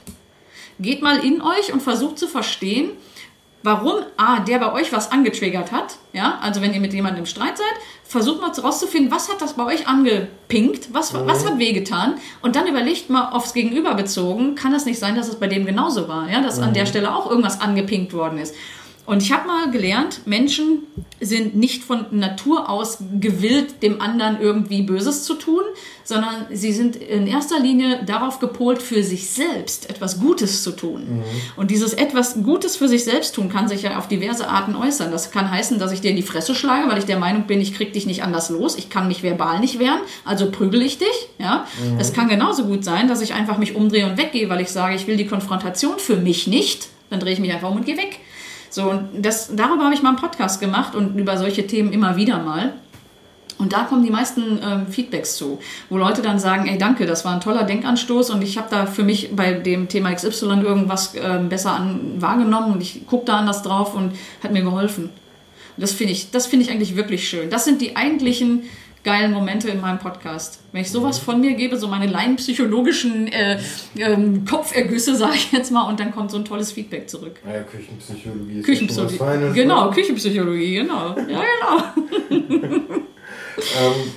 Geht 0.79 1.01
mal 1.01 1.19
in 1.19 1.41
euch 1.41 1.73
und 1.73 1.81
versucht 1.81 2.17
zu 2.17 2.27
verstehen, 2.27 2.91
warum 3.63 3.95
A, 4.17 4.39
der 4.39 4.59
bei 4.59 4.73
euch 4.73 4.93
was 4.93 5.11
angetriggert 5.11 5.71
hat, 5.71 5.97
ja, 6.13 6.39
also 6.41 6.61
wenn 6.61 6.73
ihr 6.73 6.79
mit 6.79 6.93
jemandem 6.93 7.19
im 7.19 7.25
Streit 7.25 7.57
seid, 7.57 7.67
versucht 8.03 8.41
mal 8.41 8.51
rauszufinden, 8.51 9.11
was 9.11 9.29
hat 9.29 9.41
das 9.41 9.53
bei 9.53 9.65
euch 9.65 9.87
angepinkt, 9.87 10.93
was, 10.93 11.13
was 11.13 11.45
hat 11.45 11.59
wehgetan 11.59 12.15
und 12.41 12.55
dann 12.55 12.67
überlegt 12.67 13.09
mal 13.09 13.29
aufs 13.31 13.53
Gegenüber 13.53 13.93
bezogen, 13.93 14.55
kann 14.55 14.71
das 14.71 14.85
nicht 14.85 14.99
sein, 14.99 15.15
dass 15.15 15.27
es 15.27 15.35
bei 15.35 15.47
dem 15.47 15.65
genauso 15.65 16.07
war, 16.07 16.29
ja, 16.29 16.41
dass 16.41 16.59
an 16.59 16.73
der 16.73 16.85
Stelle 16.85 17.13
auch 17.15 17.29
irgendwas 17.29 17.61
angepinkt 17.61 18.13
worden 18.13 18.39
ist. 18.39 18.55
Und 19.09 19.23
ich 19.23 19.31
habe 19.31 19.47
mal 19.47 19.71
gelernt, 19.71 20.27
Menschen 20.27 20.83
sind 21.19 21.55
nicht 21.55 21.83
von 21.83 22.05
Natur 22.11 22.69
aus 22.69 22.99
gewillt, 23.19 23.81
dem 23.81 24.01
anderen 24.01 24.39
irgendwie 24.39 24.83
Böses 24.83 25.23
zu 25.23 25.33
tun, 25.33 25.63
sondern 26.03 26.45
sie 26.51 26.71
sind 26.71 26.95
in 26.95 27.25
erster 27.25 27.59
Linie 27.59 28.03
darauf 28.05 28.37
gepolt, 28.37 28.83
für 28.83 29.01
sich 29.01 29.27
selbst 29.27 29.89
etwas 29.89 30.19
Gutes 30.19 30.61
zu 30.61 30.73
tun. 30.73 31.23
Und 31.55 31.71
dieses 31.71 31.93
etwas 31.93 32.43
Gutes 32.43 32.75
für 32.75 32.87
sich 32.87 33.03
selbst 33.03 33.33
tun 33.33 33.49
kann 33.49 33.67
sich 33.67 33.81
ja 33.81 33.97
auf 33.97 34.07
diverse 34.07 34.47
Arten 34.47 34.75
äußern. 34.75 35.11
Das 35.11 35.31
kann 35.31 35.49
heißen, 35.49 35.79
dass 35.79 35.91
ich 35.91 36.01
dir 36.01 36.11
in 36.11 36.15
die 36.15 36.21
Fresse 36.21 36.53
schlage, 36.53 36.87
weil 36.87 36.99
ich 36.99 37.05
der 37.05 37.17
Meinung 37.17 37.47
bin, 37.47 37.59
ich 37.61 37.73
krieg 37.73 37.93
dich 37.93 38.05
nicht 38.05 38.21
anders 38.21 38.51
los. 38.51 38.77
Ich 38.77 38.91
kann 38.91 39.07
mich 39.07 39.23
verbal 39.23 39.59
nicht 39.59 39.79
wehren, 39.79 40.01
also 40.23 40.51
prügel 40.51 40.83
ich 40.83 40.99
dich. 40.99 41.29
Ja, 41.39 41.65
es 41.97 42.13
kann 42.13 42.29
genauso 42.29 42.65
gut 42.65 42.83
sein, 42.83 43.07
dass 43.07 43.21
ich 43.21 43.33
einfach 43.33 43.57
mich 43.57 43.73
umdrehe 43.73 44.05
und 44.05 44.19
weggehe, 44.19 44.49
weil 44.49 44.61
ich 44.61 44.69
sage, 44.69 44.93
ich 44.93 45.07
will 45.07 45.17
die 45.17 45.25
Konfrontation 45.25 45.97
für 45.97 46.17
mich 46.17 46.45
nicht. 46.45 46.89
Dann 47.09 47.19
drehe 47.19 47.33
ich 47.33 47.39
mich 47.39 47.51
einfach 47.51 47.71
um 47.71 47.77
und 47.77 47.87
gehe 47.87 47.97
weg. 47.97 48.19
So, 48.69 48.89
und 48.89 49.25
das, 49.25 49.55
darüber 49.55 49.85
habe 49.85 49.93
ich 49.93 50.01
mal 50.01 50.09
einen 50.09 50.17
Podcast 50.17 50.59
gemacht 50.59 50.95
und 50.95 51.17
über 51.17 51.37
solche 51.37 51.65
Themen 51.65 51.91
immer 51.91 52.15
wieder 52.15 52.39
mal. 52.39 52.73
Und 53.59 53.73
da 53.73 53.83
kommen 53.83 54.03
die 54.03 54.09
meisten 54.09 54.59
ähm, 54.63 54.87
Feedbacks 54.87 55.35
zu, 55.35 55.59
wo 55.89 55.97
Leute 55.97 56.21
dann 56.21 56.39
sagen, 56.39 56.67
ey, 56.67 56.77
danke, 56.77 57.05
das 57.05 57.25
war 57.25 57.33
ein 57.33 57.41
toller 57.41 57.63
Denkanstoß 57.63 58.29
und 58.29 58.41
ich 58.41 58.57
habe 58.57 58.69
da 58.71 58.85
für 58.85 59.03
mich 59.03 59.35
bei 59.35 59.51
dem 59.51 59.89
Thema 59.89 60.13
XY 60.13 60.61
irgendwas 60.61 61.13
ähm, 61.21 61.49
besser 61.49 61.73
an, 61.73 62.21
wahrgenommen 62.21 62.73
und 62.73 62.81
ich 62.81 63.05
gucke 63.05 63.25
da 63.25 63.37
anders 63.37 63.61
drauf 63.61 63.95
und 63.95 64.13
hat 64.41 64.53
mir 64.53 64.61
geholfen. 64.61 65.05
Und 65.05 65.81
das 65.81 65.91
finde 65.91 66.13
ich, 66.13 66.31
das 66.31 66.45
finde 66.45 66.65
ich 66.65 66.71
eigentlich 66.71 66.95
wirklich 66.95 67.27
schön. 67.27 67.49
Das 67.49 67.65
sind 67.65 67.81
die 67.81 67.97
eigentlichen 67.97 68.63
geilen 69.03 69.31
Momente 69.31 69.69
in 69.69 69.79
meinem 69.81 69.99
Podcast. 69.99 70.59
Wenn 70.71 70.81
ich 70.81 70.91
sowas 70.91 71.19
von 71.19 71.39
mir 71.39 71.53
gebe, 71.53 71.77
so 71.77 71.87
meine 71.87 72.07
laienpsychologischen 72.07 73.27
äh, 73.27 73.59
ähm, 73.97 74.45
Kopfergüsse, 74.45 75.15
sage 75.17 75.35
ich 75.35 75.51
jetzt 75.51 75.71
mal, 75.71 75.83
und 75.83 75.99
dann 75.99 76.11
kommt 76.11 76.31
so 76.31 76.37
ein 76.37 76.45
tolles 76.45 76.71
Feedback 76.71 77.09
zurück. 77.09 77.39
Ja, 77.45 77.61
Küchenpsychologie 77.63 78.59
ist 78.59 78.65
Küchenpsychologie. 78.65 79.17
Feines, 79.17 79.53
Genau, 79.55 79.85
ne? 79.85 79.91
Küchenpsychologie, 79.95 80.73
genau. 80.75 81.15
Ja, 81.27 81.41
genau. 82.29 82.93
Ähm, 83.59 84.11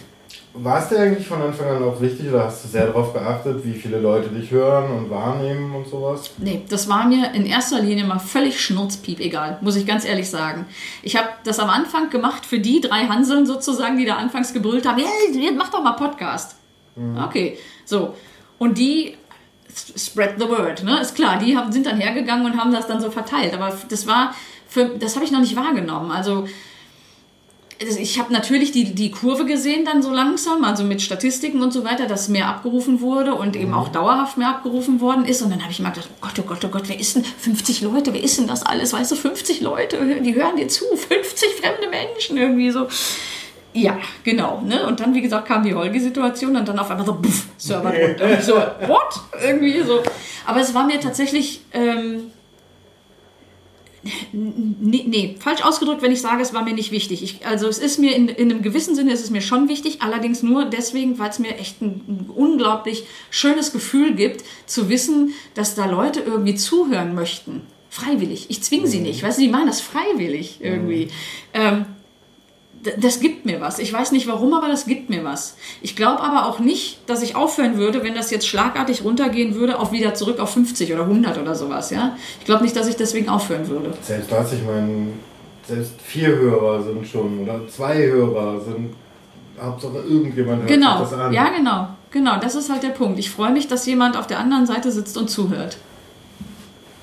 war 0.55 0.83
es 0.83 0.89
dir 0.89 0.99
eigentlich 0.99 1.27
von 1.27 1.41
Anfang 1.41 1.69
an 1.69 1.83
auch 1.83 2.01
wichtig 2.01 2.29
oder 2.29 2.45
hast 2.45 2.65
du 2.65 2.69
sehr 2.69 2.87
darauf 2.87 3.13
geachtet, 3.13 3.65
wie 3.65 3.73
viele 3.73 3.99
Leute 3.99 4.29
dich 4.29 4.51
hören 4.51 4.91
und 4.91 5.11
wahrnehmen 5.11 5.75
und 5.75 5.89
sowas? 5.89 6.31
Nee, 6.39 6.63
das 6.69 6.89
war 6.89 7.07
mir 7.07 7.33
in 7.33 7.47
erster 7.47 7.81
Linie 7.81 8.05
mal 8.05 8.19
völlig 8.19 8.61
schnurzpiep 8.61 9.21
egal, 9.21 9.59
muss 9.63 9.77
ich 9.77 9.87
ganz 9.87 10.05
ehrlich 10.05 10.29
sagen. 10.29 10.67
Ich 11.03 11.17
habe 11.17 11.29
das 11.45 11.59
am 11.59 11.71
Anfang 11.71 12.11
gemacht 12.11 12.45
für 12.45 12.59
die 12.59 12.81
drei 12.81 13.07
Hanseln 13.07 13.47
sozusagen, 13.47 13.97
die 13.97 14.05
da 14.05 14.17
anfangs 14.17 14.53
gebrüllt 14.53 14.87
haben, 14.87 14.99
hey, 14.99 15.53
mach 15.57 15.71
doch 15.71 15.83
mal 15.83 15.93
Podcast. 15.93 16.57
Okay, 17.27 17.59
so. 17.85 18.15
Und 18.59 18.77
die 18.77 19.17
spread 19.97 20.35
the 20.39 20.49
word, 20.49 20.85
ne? 20.85 21.01
Ist 21.01 21.15
klar, 21.15 21.39
die 21.39 21.57
haben, 21.57 21.73
sind 21.73 21.87
dann 21.87 21.99
hergegangen 21.99 22.45
und 22.45 22.59
haben 22.59 22.73
das 22.73 22.87
dann 22.87 23.01
so 23.01 23.11
verteilt. 23.11 23.55
Aber 23.55 23.73
das 23.89 24.07
war, 24.07 24.35
für, 24.69 24.91
das 24.99 25.15
habe 25.15 25.25
ich 25.25 25.33
noch 25.33 25.41
nicht 25.41 25.57
wahrgenommen. 25.57 26.11
Also 26.11 26.47
ich 27.83 28.19
habe 28.19 28.33
natürlich 28.33 28.73
die, 28.73 28.95
die 28.95 29.11
Kurve 29.11 29.45
gesehen 29.45 29.85
dann 29.85 30.03
so 30.03 30.11
langsam, 30.11 30.65
also 30.65 30.85
mit 30.85 31.03
Statistiken 31.03 31.63
und 31.63 31.73
so 31.73 31.85
weiter, 31.85 32.07
dass 32.07 32.29
mehr 32.29 32.49
abgerufen 32.49 33.01
wurde 33.01 33.35
und 33.35 33.57
eben 33.57 33.75
auch 33.75 33.89
dauerhaft 33.89 34.39
mehr 34.39 34.49
abgerufen 34.49 35.01
worden 35.01 35.25
ist. 35.25 35.43
Und 35.43 35.51
dann 35.51 35.63
habe 35.63 35.73
ich 35.73 35.81
mal 35.81 35.91
gedacht, 35.91 36.09
oh 36.21 36.27
Gott, 36.27 36.39
oh 36.39 36.43
Gott, 36.43 36.65
oh 36.65 36.69
Gott, 36.69 36.89
wer 36.89 36.99
ist 36.99 37.17
denn 37.17 37.25
50 37.25 37.83
Leute, 37.83 38.13
wer 38.13 38.23
ist 38.23 38.39
denn 38.39 38.47
das 38.47 38.63
alles? 38.63 38.93
Weißt 38.93 39.11
du, 39.11 39.17
50 39.17 39.61
Leute, 39.61 39.99
die 40.23 40.35
hören 40.35 40.57
dir 40.57 40.69
zu, 40.69 40.85
50 40.97 41.49
fremde 41.61 41.89
Menschen 41.89 42.37
irgendwie 42.37 42.71
so. 42.71 42.89
Ja, 43.75 43.99
genau. 44.23 44.61
Ne? 44.61 44.87
Und 44.87 45.01
dann, 45.01 45.15
wie 45.15 45.23
gesagt, 45.23 45.49
kam 45.49 45.65
die 45.65 45.75
Holgi-Situation 45.75 46.57
und 46.57 46.69
dann 46.69 46.79
auf 46.79 46.91
einmal 46.91 47.07
so, 47.07 47.15
puff, 47.15 47.47
Server 47.57 47.91
runter. 48.09 48.25
Und 48.25 48.33
ich 48.33 48.45
so, 48.45 48.55
what? 48.55 49.21
Irgendwie 49.43 49.83
so. 49.83 50.03
Aber 50.47 50.61
es 50.61 50.75
war 50.75 50.87
mir 50.87 51.01
tatsächlich... 51.01 51.63
Ähm, 51.73 52.31
Nee, 54.33 55.05
nee, 55.07 55.37
falsch 55.39 55.63
ausgedrückt, 55.63 56.03
wenn 56.03 56.11
ich 56.13 56.21
sage, 56.21 56.43
es 56.43 56.53
war 56.53 56.65
mir 56.65 56.75
nicht 56.75 56.91
wichtig. 56.91 57.23
Ich, 57.23 57.47
also 57.47 57.69
es 57.69 57.79
ist 57.79 57.99
mir 57.99 58.17
in, 58.17 58.29
in 58.29 58.51
einem 58.51 58.63
gewissen 58.63 58.95
Sinne 58.97 59.13
ist 59.13 59.23
es 59.23 59.31
mir 59.31 59.41
schon 59.43 59.69
wichtig, 59.69 60.03
allerdings 60.03 60.43
nur 60.43 60.65
deswegen, 60.65 61.19
weil 61.19 61.31
es 61.31 61.39
mir 61.39 61.57
echt 61.57 61.81
ein, 61.81 62.29
unglaublich 62.35 63.05
schönes 63.31 63.73
Gefühl 63.73 64.15
gibt, 64.15 64.45
zu 64.67 64.89
wissen, 64.89 65.35
dass 65.55 65.75
da 65.75 65.87
Leute 65.87 66.21
irgendwie 66.21 66.55
zuhören 66.57 67.15
möchten. 67.15 67.63
Freiwillig. 67.91 68.47
Ich 68.49 68.63
zwinge 68.63 68.87
sie 68.87 69.01
nicht. 69.01 69.23
Weißt 69.23 69.39
du, 69.39 69.43
die 69.43 69.49
machen 69.51 69.67
das 69.67 69.81
freiwillig 69.81 70.57
irgendwie. 70.61 71.09
Ähm, 71.53 71.85
d- 71.85 71.87
das 72.99 73.21
gibt 73.21 73.47
mir 73.47 73.61
was. 73.61 73.79
Ich 73.79 73.93
weiß 73.93 74.11
nicht 74.13 74.27
warum, 74.27 74.55
aber 74.55 74.69
das 74.69 74.87
gibt 74.87 75.09
mir 75.09 75.23
was. 75.25 75.57
Ich 75.83 75.95
glaube 75.95 76.21
aber 76.21 76.47
auch 76.47 76.59
nicht, 76.59 76.99
dass 77.09 77.23
ich 77.23 77.37
aufhören 77.37 77.77
würde, 77.77 78.03
wenn 78.03 78.15
das 78.15 78.31
jetzt 78.31 78.47
schlagartig 78.47 79.05
runtergehen 79.05 79.55
würde, 79.55 79.79
auf 79.79 79.93
wieder 79.93 80.15
zurück 80.15 80.41
auf 80.41 80.51
50 80.51 80.93
oder 80.93 81.03
100 81.03 81.39
oder 81.39 81.55
sowas. 81.55 81.91
Ja? 81.91 82.17
Ich 82.41 82.45
glaube 82.45 82.65
nicht, 82.65 82.75
dass 82.75 82.89
ich 82.89 82.97
deswegen 82.97 83.29
aufhören 83.29 83.69
würde. 83.69 83.95
Selbst 84.03 84.33
das, 84.33 84.53
ich 84.53 84.65
meine, 84.65 85.09
selbst 85.67 85.95
vier 86.03 86.29
Hörer 86.29 86.83
sind 86.83 87.07
schon 87.07 87.41
oder 87.41 87.61
zwei 87.69 88.07
Hörer 88.07 88.61
sind. 88.61 88.95
Hauptsache 89.61 89.99
irgendjemand 89.99 90.63
hört 90.63 90.69
Genau, 90.69 90.99
das 91.01 91.13
an. 91.13 91.33
ja 91.33 91.51
genau, 91.51 91.89
genau, 92.11 92.39
das 92.41 92.57
ist 92.57 92.69
halt 92.69 92.83
der 92.83 92.89
Punkt. 92.89 93.19
Ich 93.21 93.31
freue 93.31 93.53
mich, 93.53 93.69
dass 93.69 93.87
jemand 93.87 94.17
auf 94.17 94.27
der 94.27 94.41
anderen 94.41 94.67
Seite 94.67 94.91
sitzt 94.91 95.17
und 95.17 95.31
zuhört. 95.31 95.77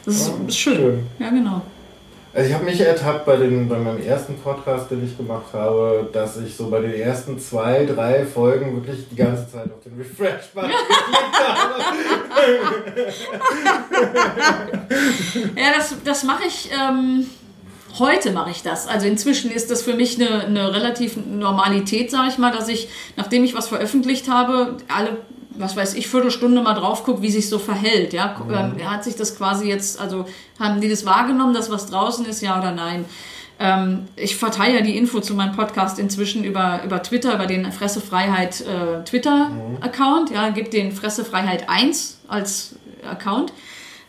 Das 0.04 0.16
ist, 0.16 0.34
ist 0.48 0.58
schön. 0.58 0.76
schön. 0.76 1.04
Ja, 1.20 1.30
genau. 1.30 1.62
Also 2.32 2.48
ich 2.48 2.54
habe 2.54 2.66
mich 2.66 2.80
ertappt 2.80 3.26
bei, 3.26 3.38
den, 3.38 3.68
bei 3.68 3.80
meinem 3.80 4.04
ersten 4.04 4.38
Podcast, 4.38 4.92
den 4.92 5.04
ich 5.04 5.18
gemacht 5.18 5.52
habe, 5.52 6.08
dass 6.14 6.38
ich 6.38 6.56
so 6.56 6.70
bei 6.70 6.80
den 6.80 6.94
ersten 6.94 7.40
zwei, 7.40 7.86
drei 7.86 8.24
Folgen 8.24 8.76
wirklich 8.76 9.10
die 9.10 9.16
ganze 9.16 9.52
Zeit 9.52 9.66
auf 9.66 9.82
den 9.84 9.98
Refresh-Button 9.98 10.70
geklickt 10.70 11.40
habe. 11.48 11.84
Ja, 15.56 15.74
das, 15.76 15.96
das 16.04 16.24
mache 16.24 16.44
ich. 16.48 16.70
Ähm, 16.72 17.26
heute 17.98 18.32
mache 18.32 18.52
ich 18.52 18.62
das. 18.62 18.88
Also 18.88 19.08
inzwischen 19.08 19.50
ist 19.50 19.72
das 19.72 19.82
für 19.82 19.96
mich 19.96 20.22
eine, 20.22 20.46
eine 20.46 20.72
relativ 20.74 21.18
Normalität, 21.18 22.12
sage 22.12 22.30
ich 22.30 22.38
mal, 22.38 22.52
dass 22.52 22.68
ich, 22.68 22.90
nachdem 23.16 23.44
ich 23.44 23.56
was 23.56 23.68
veröffentlicht 23.68 24.30
habe, 24.30 24.78
alle, 24.88 25.18
was 25.60 25.76
weiß 25.76 25.94
ich, 25.94 26.08
Viertelstunde 26.08 26.62
mal 26.62 26.74
drauf 26.74 27.04
gucke, 27.04 27.22
wie 27.22 27.30
sich 27.30 27.48
so 27.50 27.60
verhält. 27.60 28.14
Ja, 28.14 28.34
Gu- 28.38 28.52
ähm, 28.52 28.76
hat 28.90 29.04
sich 29.04 29.16
das 29.16 29.38
quasi 29.38 29.68
jetzt, 29.68 30.00
also 30.00 30.26
haben 30.60 30.82
die 30.82 30.90
das 30.90 31.06
wahrgenommen, 31.06 31.54
dass 31.54 31.70
was 31.70 31.86
draußen 31.88 32.26
ist, 32.26 32.42
ja 32.42 32.58
oder 32.58 32.72
nein? 32.72 33.06
Ähm, 33.60 34.08
ich 34.16 34.38
verteile 34.38 34.76
ja 34.76 34.82
die 34.82 34.98
Info 34.98 35.20
zu 35.20 35.34
meinem 35.34 35.54
Podcast 35.56 36.00
inzwischen 36.00 36.44
über, 36.46 36.82
über 36.86 37.04
Twitter, 37.04 37.36
über 37.36 37.46
den 37.46 37.70
Fressefreiheit 37.72 38.62
äh, 38.62 39.04
Twitter-Account. 39.04 40.32
Ja, 40.32 40.50
gibt 40.50 40.74
den 40.74 40.92
Fressefreiheit 40.94 41.70
1 41.70 42.20
als 42.28 42.76
Account. 43.10 43.52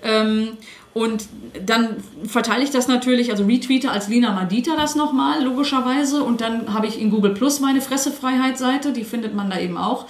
Ähm, 0.03 0.51
Und 0.93 1.27
dann 1.67 1.97
verteile 2.27 2.65
ich 2.65 2.71
das 2.71 2.89
natürlich, 2.89 3.31
also 3.31 3.45
retweete 3.45 3.91
als 3.93 4.09
Lina 4.09 4.33
Madita 4.33 4.73
das 4.77 4.97
nochmal, 4.97 5.43
logischerweise. 5.43 6.23
Und 6.25 6.41
dann 6.41 6.73
habe 6.75 6.87
ich 6.89 7.01
in 7.01 7.11
Google 7.11 7.33
Plus 7.35 7.61
meine 7.61 7.81
Fressefreiheit-Seite, 7.81 8.93
die 8.93 9.05
findet 9.05 9.35
man 9.35 9.51
da 9.51 9.59
eben 9.59 9.77
auch. 9.77 10.07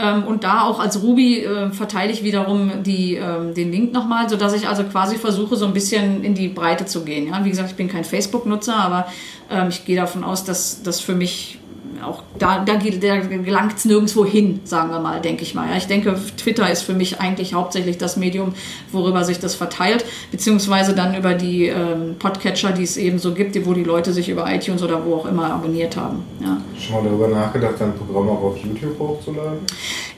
Ähm, 0.00 0.24
und 0.24 0.44
da 0.44 0.62
auch 0.62 0.80
als 0.80 1.02
Ruby 1.02 1.44
äh, 1.44 1.70
verteile 1.70 2.12
ich 2.12 2.24
wiederum 2.24 2.82
die, 2.82 3.16
ähm, 3.16 3.54
den 3.54 3.70
Link 3.70 3.92
nochmal, 3.92 4.28
sodass 4.28 4.54
ich 4.54 4.66
also 4.66 4.82
quasi 4.84 5.16
versuche, 5.16 5.56
so 5.56 5.66
ein 5.66 5.74
bisschen 5.74 6.24
in 6.24 6.34
die 6.34 6.48
Breite 6.48 6.86
zu 6.86 7.04
gehen. 7.04 7.28
Ja? 7.28 7.44
Wie 7.44 7.50
gesagt, 7.50 7.70
ich 7.70 7.76
bin 7.76 7.88
kein 7.88 8.04
Facebook-Nutzer, 8.04 8.74
aber 8.74 9.06
ähm, 9.50 9.68
ich 9.68 9.84
gehe 9.84 9.96
davon 9.96 10.24
aus, 10.24 10.44
dass 10.44 10.82
das 10.82 11.00
für 11.00 11.14
mich 11.14 11.59
auch 12.02 12.22
da, 12.38 12.64
da, 12.64 12.76
da 12.76 13.16
gelangt 13.16 13.76
es 13.76 13.84
nirgendwo 13.84 14.24
hin, 14.24 14.60
sagen 14.64 14.90
wir 14.90 15.00
mal, 15.00 15.20
denke 15.20 15.42
ich 15.42 15.54
mal. 15.54 15.68
Ja, 15.68 15.76
ich 15.76 15.86
denke, 15.86 16.18
Twitter 16.36 16.70
ist 16.70 16.82
für 16.82 16.94
mich 16.94 17.20
eigentlich 17.20 17.54
hauptsächlich 17.54 17.98
das 17.98 18.16
Medium, 18.16 18.54
worüber 18.92 19.24
sich 19.24 19.38
das 19.38 19.54
verteilt, 19.54 20.04
beziehungsweise 20.30 20.94
dann 20.94 21.14
über 21.14 21.34
die 21.34 21.66
ähm, 21.66 22.16
Podcatcher, 22.18 22.72
die 22.72 22.84
es 22.84 22.96
eben 22.96 23.18
so 23.18 23.34
gibt, 23.34 23.50
wo 23.66 23.74
die 23.74 23.84
Leute 23.84 24.12
sich 24.12 24.28
über 24.28 24.52
iTunes 24.52 24.82
oder 24.82 25.04
wo 25.04 25.16
auch 25.16 25.26
immer 25.26 25.52
abonniert 25.52 25.96
haben. 25.96 26.24
Ja. 26.40 26.60
Schon 26.78 26.96
mal 26.96 27.04
darüber 27.04 27.28
nachgedacht, 27.28 27.74
dein 27.78 27.94
Programm 27.94 28.30
auch 28.30 28.42
auf 28.42 28.58
YouTube 28.58 28.98
hochzuladen? 28.98 29.60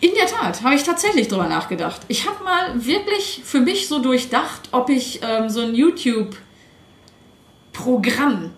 In 0.00 0.12
der 0.14 0.26
Tat, 0.26 0.62
habe 0.62 0.74
ich 0.74 0.82
tatsächlich 0.82 1.28
drüber 1.28 1.48
nachgedacht. 1.48 2.02
Ich 2.08 2.28
habe 2.28 2.42
mal 2.42 2.84
wirklich 2.84 3.40
für 3.44 3.60
mich 3.60 3.86
so 3.88 4.00
durchdacht, 4.00 4.68
ob 4.72 4.90
ich 4.90 5.20
ähm, 5.22 5.48
so 5.48 5.60
ein 5.60 5.74
YouTube-Programm, 5.74 8.50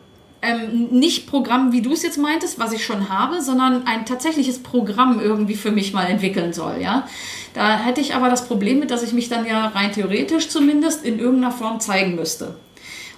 ähm, 0.44 0.88
nicht 0.90 1.26
Programm, 1.26 1.72
wie 1.72 1.82
du 1.82 1.92
es 1.92 2.02
jetzt 2.02 2.18
meintest, 2.18 2.58
was 2.58 2.72
ich 2.72 2.84
schon 2.84 3.08
habe, 3.08 3.40
sondern 3.40 3.86
ein 3.86 4.04
tatsächliches 4.06 4.62
Programm 4.62 5.20
irgendwie 5.20 5.54
für 5.54 5.70
mich 5.72 5.92
mal 5.92 6.04
entwickeln 6.04 6.52
soll. 6.52 6.76
Ja? 6.80 7.08
Da 7.54 7.78
hätte 7.78 8.00
ich 8.00 8.14
aber 8.14 8.28
das 8.28 8.46
Problem 8.46 8.78
mit, 8.78 8.90
dass 8.90 9.02
ich 9.02 9.12
mich 9.12 9.28
dann 9.28 9.46
ja 9.46 9.68
rein 9.68 9.92
theoretisch 9.92 10.48
zumindest 10.48 11.04
in 11.04 11.18
irgendeiner 11.18 11.52
Form 11.52 11.80
zeigen 11.80 12.14
müsste. 12.14 12.56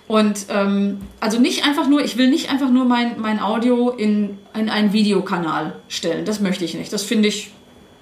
Und 0.08 0.46
ähm, 0.50 1.00
also 1.18 1.40
nicht 1.40 1.64
einfach 1.66 1.88
nur, 1.88 2.04
ich 2.04 2.16
will 2.16 2.30
nicht 2.30 2.50
einfach 2.50 2.70
nur 2.70 2.84
mein, 2.84 3.20
mein 3.20 3.40
Audio 3.40 3.90
in, 3.90 4.38
in 4.54 4.70
einen 4.70 4.92
Videokanal 4.92 5.74
stellen. 5.88 6.24
Das 6.24 6.40
möchte 6.40 6.64
ich 6.64 6.74
nicht. 6.74 6.92
Das 6.92 7.02
finde 7.02 7.28
ich, 7.28 7.50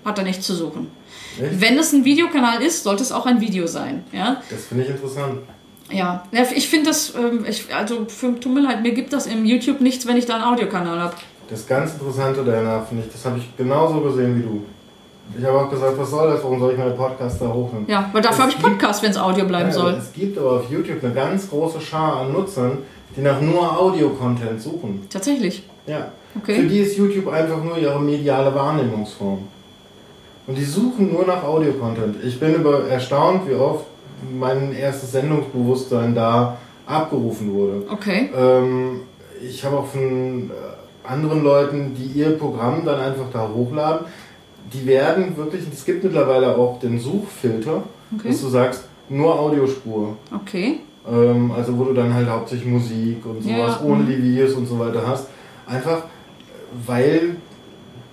hat 0.04 0.18
da 0.18 0.22
nichts 0.22 0.46
zu 0.46 0.54
suchen. 0.54 0.88
Echt? 1.40 1.60
Wenn 1.60 1.78
es 1.78 1.92
ein 1.92 2.04
Videokanal 2.04 2.62
ist, 2.62 2.82
sollte 2.82 3.02
es 3.02 3.10
auch 3.10 3.24
ein 3.24 3.40
Video 3.40 3.66
sein. 3.66 4.04
Ja, 4.12 4.42
Das 4.50 4.66
finde 4.66 4.84
ich 4.84 4.90
interessant. 4.90 5.38
Ja. 5.90 6.22
Ich 6.54 6.68
finde 6.68 6.90
das, 6.90 7.14
ähm, 7.14 7.44
ich, 7.48 7.74
also 7.74 8.04
für, 8.08 8.38
tut 8.38 8.52
mir 8.54 8.60
leid, 8.60 8.82
mir 8.82 8.92
gibt 8.92 9.12
das 9.12 9.26
im 9.26 9.44
YouTube 9.44 9.80
nichts, 9.80 10.06
wenn 10.06 10.16
ich 10.16 10.26
da 10.26 10.34
einen 10.36 10.44
Audiokanal 10.44 10.98
habe. 11.00 11.14
Das 11.48 11.66
ganz 11.66 11.92
Interessante 11.94 12.42
daran 12.44 12.86
finde 12.86 13.04
ich, 13.06 13.12
das 13.12 13.24
habe 13.26 13.38
ich 13.38 13.56
genauso 13.56 14.00
gesehen 14.00 14.38
wie 14.38 14.42
du. 14.42 14.62
Ich 15.38 15.44
habe 15.44 15.58
auch 15.58 15.70
gesagt, 15.70 15.98
was 15.98 16.10
soll 16.10 16.30
das? 16.32 16.42
Warum 16.42 16.58
soll 16.60 16.72
ich 16.72 16.78
meine 16.78 16.90
Podcasts 16.90 17.38
da 17.38 17.46
hochnehmen? 17.46 17.86
Ja, 17.88 18.10
weil 18.12 18.20
dafür 18.22 18.42
habe 18.44 18.50
ich 18.50 18.58
gibt- 18.58 18.68
Podcast, 18.68 19.02
wenn 19.02 19.10
es 19.10 19.16
Audio 19.16 19.46
bleiben 19.46 19.68
Ja, 19.70 19.74
soll. 19.74 19.92
Es 19.94 20.12
gibt 20.12 20.36
aber 20.38 20.52
auf 20.56 20.70
YouTube 20.70 21.02
eine 21.02 21.14
ganz 21.14 21.48
große 21.48 21.80
Schar 21.80 22.16
an 22.18 22.32
Nutzern, 22.32 22.78
die 23.16 23.20
nach 23.22 23.40
nur 23.40 23.78
Audio-Content 23.78 24.60
suchen. 24.60 25.06
Tatsächlich. 25.08 25.62
Ja. 25.86 26.08
Okay. 26.36 26.56
Für 26.56 26.66
die 26.66 26.78
ist 26.80 26.96
YouTube 26.96 27.28
einfach 27.28 27.62
nur 27.62 27.78
ihre 27.78 28.00
mediale 28.00 28.54
Wahrnehmungsform. 28.54 29.38
Und 30.46 30.58
die 30.58 30.64
suchen 30.64 31.12
nur 31.12 31.24
nach 31.26 31.42
Audio-Content. 31.42 32.16
Ich 32.24 32.38
bin 32.38 32.54
über 32.56 32.86
erstaunt, 32.88 33.48
wie 33.48 33.54
oft 33.54 33.84
mein 34.38 34.72
erstes 34.74 35.12
Sendungsbewusstsein 35.12 36.14
da 36.14 36.56
abgerufen 36.86 37.52
wurde. 37.52 37.82
Okay. 37.90 38.30
Ähm, 38.36 39.00
ich 39.42 39.64
habe 39.64 39.78
auch 39.78 39.86
von 39.86 40.50
äh, 40.50 41.08
anderen 41.08 41.42
Leuten, 41.42 41.94
die 41.94 42.18
ihr 42.18 42.38
Programm 42.38 42.84
dann 42.84 43.00
einfach 43.00 43.26
da 43.32 43.48
hochladen, 43.48 44.06
die 44.72 44.86
werden 44.86 45.36
wirklich, 45.36 45.62
es 45.72 45.84
gibt 45.84 46.04
mittlerweile 46.04 46.56
auch 46.56 46.78
den 46.78 46.98
Suchfilter, 46.98 47.82
Okay. 48.14 48.28
dass 48.28 48.40
du 48.42 48.48
sagst, 48.48 48.84
nur 49.08 49.38
Audiospur. 49.38 50.16
Okay. 50.34 50.80
Ähm, 51.10 51.50
also 51.50 51.76
wo 51.76 51.84
du 51.84 51.94
dann 51.94 52.14
halt 52.14 52.28
hauptsächlich 52.28 52.68
Musik 52.68 53.24
und 53.26 53.42
sowas 53.42 53.78
ja, 53.80 53.86
ohne 53.86 54.02
mhm. 54.04 54.06
die 54.06 54.22
Videos 54.22 54.54
und 54.54 54.66
so 54.66 54.78
weiter 54.78 55.02
hast. 55.06 55.28
Einfach 55.66 56.04
weil 56.86 57.36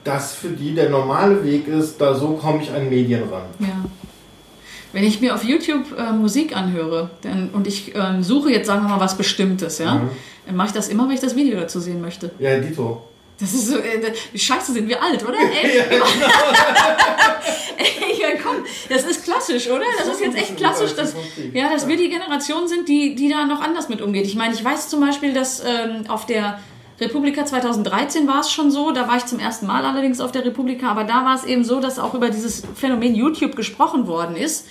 das 0.04 0.34
für 0.34 0.50
die 0.50 0.74
der 0.74 0.90
normale 0.90 1.44
Weg 1.44 1.68
ist, 1.68 2.00
da 2.02 2.14
so 2.16 2.30
komme 2.30 2.62
ich 2.62 2.72
an 2.72 2.90
Medien 2.90 3.24
ran. 3.32 3.44
Ja. 3.60 3.71
Wenn 4.94 5.04
ich 5.04 5.22
mir 5.22 5.34
auf 5.36 5.44
YouTube 5.44 5.98
äh, 5.98 6.12
Musik 6.12 6.56
anhöre 6.56 7.10
dann, 7.22 7.50
und 7.54 7.66
ich 7.68 7.94
ähm, 7.96 8.24
suche 8.24 8.52
jetzt, 8.52 8.68
sagen 8.68 8.84
wir 8.84 8.90
mal, 8.90 9.00
was 9.00 9.18
Bestimmtes, 9.18 9.78
ja, 9.80 9.96
Mhm. 9.96 10.10
dann 10.48 10.56
mache 10.56 10.68
ich 10.68 10.74
das 10.74 10.88
immer, 10.90 11.08
wenn 11.08 11.16
ich 11.16 11.22
das 11.22 11.36
Video 11.36 11.60
dazu 11.60 11.80
sehen 11.80 12.02
möchte. 12.02 12.32
Ja, 12.40 12.60
Dito. 12.60 13.02
Das 13.40 13.54
ist 13.54 13.68
so, 13.70 13.78
äh, 13.78 14.14
wie 14.32 14.38
scheiße 14.40 14.72
sind 14.74 14.88
wir 14.88 15.02
alt, 15.02 15.24
oder? 15.28 15.38
Ey, 15.64 15.80
Ey, 17.78 18.22
ja, 18.22 18.28
komm, 18.44 18.58
das 18.90 19.04
ist 19.04 19.24
klassisch, 19.24 19.68
oder? 19.70 19.86
Das 19.98 20.08
ist 20.08 20.22
jetzt 20.22 20.38
echt 20.38 20.58
klassisch, 20.58 20.94
dass, 20.96 21.16
ja, 21.54 21.70
dass 21.72 21.88
wir 21.88 21.98
die 21.98 22.10
Generation 22.10 22.68
sind, 22.68 22.88
die, 22.88 23.16
die 23.16 23.30
da 23.30 23.46
noch 23.46 23.62
anders 23.62 23.90
mit 23.90 24.02
umgeht. 24.02 24.26
Ich 24.26 24.36
meine, 24.36 24.54
ich 24.54 24.64
weiß 24.64 24.90
zum 24.90 25.00
Beispiel, 25.02 25.34
dass 25.34 25.62
ähm, 25.66 26.04
auf 26.08 26.26
der 26.26 26.60
Republika 27.02 27.46
2013 27.46 28.28
war 28.28 28.42
es 28.42 28.52
schon 28.52 28.70
so, 28.70 28.92
da 28.92 29.08
war 29.08 29.18
ich 29.18 29.26
zum 29.26 29.40
ersten 29.40 29.66
Mal 29.66 29.84
allerdings 29.84 30.22
auf 30.22 30.32
der 30.32 30.46
Republika, 30.46 30.90
aber 30.90 31.04
da 31.04 31.26
war 31.26 31.36
es 31.36 31.44
eben 31.44 31.64
so, 31.64 31.80
dass 31.80 31.98
auch 31.98 32.14
über 32.14 32.30
dieses 32.30 32.64
Phänomen 32.76 33.16
YouTube 33.16 33.56
gesprochen 33.56 34.06
worden 34.06 34.36
ist. 34.36 34.68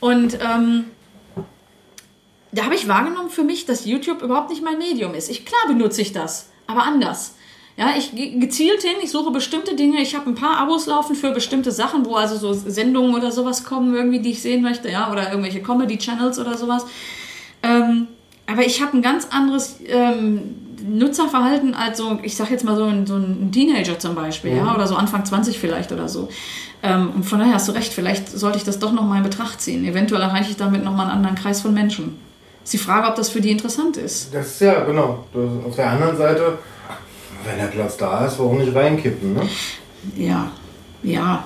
Und 0.00 0.38
ähm, 0.40 0.86
da 2.52 2.64
habe 2.64 2.74
ich 2.74 2.88
wahrgenommen 2.88 3.28
für 3.28 3.44
mich, 3.44 3.66
dass 3.66 3.84
YouTube 3.84 4.22
überhaupt 4.22 4.48
nicht 4.48 4.64
mein 4.64 4.78
Medium 4.78 5.14
ist. 5.14 5.28
Ich, 5.28 5.44
klar 5.44 5.60
benutze 5.68 6.00
ich 6.00 6.12
das, 6.12 6.48
aber 6.66 6.84
anders. 6.84 7.34
Ja, 7.76 7.94
ich 7.96 8.12
gehe 8.12 8.38
gezielt 8.38 8.82
hin, 8.82 8.96
ich 9.02 9.10
suche 9.10 9.30
bestimmte 9.30 9.76
Dinge, 9.76 10.00
ich 10.00 10.16
habe 10.16 10.28
ein 10.30 10.34
paar 10.34 10.56
Abos 10.56 10.86
laufen 10.86 11.14
für 11.14 11.32
bestimmte 11.32 11.70
Sachen, 11.70 12.06
wo 12.06 12.14
also 12.14 12.36
so 12.36 12.52
Sendungen 12.52 13.14
oder 13.14 13.30
sowas 13.30 13.62
kommen, 13.62 13.94
irgendwie, 13.94 14.20
die 14.20 14.30
ich 14.30 14.42
sehen 14.42 14.62
möchte, 14.62 14.90
ja, 14.90 15.12
oder 15.12 15.30
irgendwelche 15.30 15.62
Comedy-Channels 15.62 16.38
oder 16.38 16.56
sowas. 16.56 16.86
Ähm, 17.62 18.08
aber 18.46 18.64
ich 18.64 18.82
habe 18.82 18.96
ein 18.96 19.02
ganz 19.02 19.28
anderes 19.30 19.76
ähm, 19.86 20.67
Nutzerverhalten 20.88 21.74
als 21.74 21.98
so, 21.98 22.18
ich 22.22 22.36
sag 22.36 22.50
jetzt 22.50 22.64
mal 22.64 22.76
so 22.76 22.84
ein, 22.84 23.06
so 23.06 23.16
ein 23.16 23.50
Teenager 23.52 23.98
zum 23.98 24.14
Beispiel, 24.14 24.56
ja, 24.56 24.74
oder 24.74 24.86
so 24.86 24.96
Anfang 24.96 25.24
20 25.24 25.58
vielleicht 25.58 25.92
oder 25.92 26.08
so. 26.08 26.28
Ähm, 26.82 27.10
und 27.16 27.22
von 27.24 27.38
daher 27.38 27.54
hast 27.54 27.68
du 27.68 27.72
recht, 27.72 27.92
vielleicht 27.92 28.28
sollte 28.28 28.58
ich 28.58 28.64
das 28.64 28.78
doch 28.78 28.92
nochmal 28.92 29.18
in 29.18 29.24
Betracht 29.24 29.60
ziehen. 29.60 29.84
Eventuell 29.84 30.22
erreiche 30.22 30.50
ich 30.50 30.56
damit 30.56 30.84
nochmal 30.84 31.06
einen 31.06 31.16
anderen 31.16 31.36
Kreis 31.36 31.60
von 31.60 31.74
Menschen. 31.74 32.18
Ist 32.62 32.72
die 32.72 32.78
Frage, 32.78 33.08
ob 33.08 33.16
das 33.16 33.30
für 33.30 33.40
die 33.40 33.50
interessant 33.50 33.96
ist. 33.96 34.32
Das 34.34 34.46
ist 34.46 34.60
ja, 34.60 34.84
genau. 34.84 35.24
Auf 35.66 35.76
der 35.76 35.90
anderen 35.90 36.16
Seite, 36.16 36.58
wenn 37.44 37.56
der 37.56 37.66
Platz 37.66 37.96
da 37.96 38.26
ist, 38.26 38.38
warum 38.38 38.58
nicht 38.58 38.74
reinkippen, 38.74 39.34
ne? 39.34 39.48
Ja, 40.16 40.50
ja, 41.02 41.44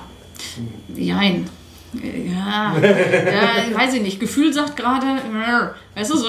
jein. 0.95 1.49
Ja, 2.01 2.75
ja, 2.81 3.77
weiß 3.79 3.93
ich 3.95 4.01
nicht. 4.01 4.19
Gefühl 4.19 4.53
sagt 4.53 4.75
gerade, 4.77 5.05
weißt 5.95 6.11
du, 6.11 6.17
so, 6.17 6.27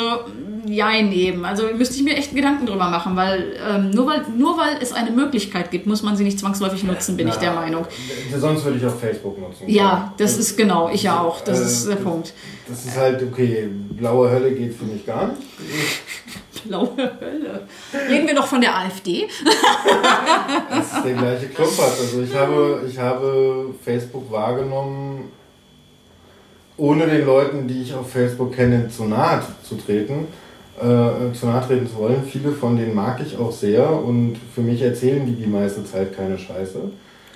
jein 0.66 1.12
eben. 1.12 1.44
Also 1.44 1.64
müsste 1.76 1.96
ich 1.96 2.02
mir 2.02 2.16
echt 2.16 2.34
Gedanken 2.34 2.66
drüber 2.66 2.88
machen, 2.88 3.16
weil, 3.16 3.56
ähm, 3.68 3.90
nur 3.90 4.06
weil 4.06 4.22
nur 4.36 4.56
weil 4.58 4.76
es 4.80 4.92
eine 4.92 5.10
Möglichkeit 5.10 5.70
gibt, 5.70 5.86
muss 5.86 6.02
man 6.02 6.16
sie 6.16 6.24
nicht 6.24 6.38
zwangsläufig 6.38 6.84
nutzen, 6.84 7.16
bin 7.16 7.28
ich 7.28 7.36
der 7.36 7.52
Meinung. 7.52 7.86
Sonst 8.38 8.64
würde 8.64 8.78
ich 8.78 8.86
auch 8.86 8.96
Facebook 8.98 9.38
nutzen. 9.38 9.64
Ja, 9.68 10.12
das 10.18 10.36
ist 10.38 10.56
genau, 10.56 10.90
ich 10.92 11.02
ja 11.04 11.20
auch. 11.20 11.40
Das 11.42 11.60
Äh, 11.60 11.64
ist 11.64 11.88
der 11.88 11.96
Punkt. 11.96 12.32
Das 12.68 12.84
ist 12.84 12.96
halt, 12.96 13.22
okay, 13.22 13.68
blaue 13.90 14.30
Hölle 14.30 14.52
geht 14.52 14.74
für 14.74 14.84
mich 14.84 15.04
gar 15.06 15.28
nicht. 15.28 15.40
Blaue 16.66 16.96
Hölle. 16.96 17.68
Reden 18.08 18.26
wir 18.26 18.34
doch 18.34 18.46
von 18.46 18.58
der 18.58 18.74
AfD. 18.74 19.28
Das 20.70 20.92
ist 20.94 21.04
der 21.04 21.12
gleiche 21.12 21.46
Klumpert. 21.48 21.92
Also 22.00 22.22
ich 22.22 22.34
habe, 22.34 22.84
ich 22.88 22.98
habe 22.98 23.66
Facebook 23.84 24.32
wahrgenommen, 24.32 25.30
ohne 26.76 27.06
den 27.06 27.24
Leuten, 27.26 27.66
die 27.68 27.82
ich 27.82 27.94
auf 27.94 28.10
Facebook 28.10 28.52
kenne, 28.54 28.88
zu 28.88 29.04
nahe 29.04 29.40
zu 29.62 29.76
treten, 29.76 30.26
äh, 30.80 31.32
zu 31.32 31.46
nahe 31.46 31.64
treten 31.66 31.86
zu 31.86 31.96
wollen. 31.98 32.22
Viele 32.24 32.50
von 32.52 32.76
denen 32.76 32.94
mag 32.94 33.20
ich 33.24 33.38
auch 33.38 33.52
sehr 33.52 33.88
und 33.90 34.36
für 34.54 34.60
mich 34.60 34.82
erzählen 34.82 35.24
die 35.24 35.32
die 35.34 35.46
meiste 35.46 35.84
Zeit 35.84 36.16
keine 36.16 36.36
Scheiße. 36.38 36.80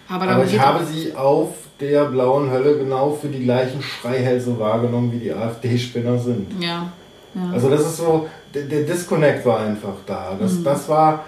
Aber, 0.09 0.27
Aber 0.27 0.45
ich 0.45 0.59
habe 0.59 0.85
sie 0.85 1.15
auf 1.15 1.51
der 1.81 2.07
blauen 2.07 2.51
Hölle 2.51 2.79
genau 2.79 3.11
für 3.13 3.29
die 3.29 3.45
gleichen 3.45 3.81
Schreihälse 3.83 4.59
wahrgenommen, 4.59 5.13
wie 5.13 5.19
die 5.19 5.33
AfD-Spinner 5.33 6.19
sind. 6.19 6.61
Ja. 6.61 6.91
ja. 7.35 7.51
Also 7.53 7.69
das 7.71 7.83
ist 7.83 7.99
so, 7.99 8.27
der, 8.53 8.63
der 8.63 8.83
Disconnect 8.83 9.45
war 9.47 9.61
einfach 9.61 9.95
da. 10.07 10.37
Das, 10.41 10.55
Mhm. 10.55 10.65
das 10.65 10.89
war 10.89 11.25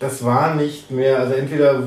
das 0.00 0.24
war 0.24 0.54
nicht 0.54 0.90
mehr, 0.90 1.18
also 1.20 1.34
entweder 1.34 1.82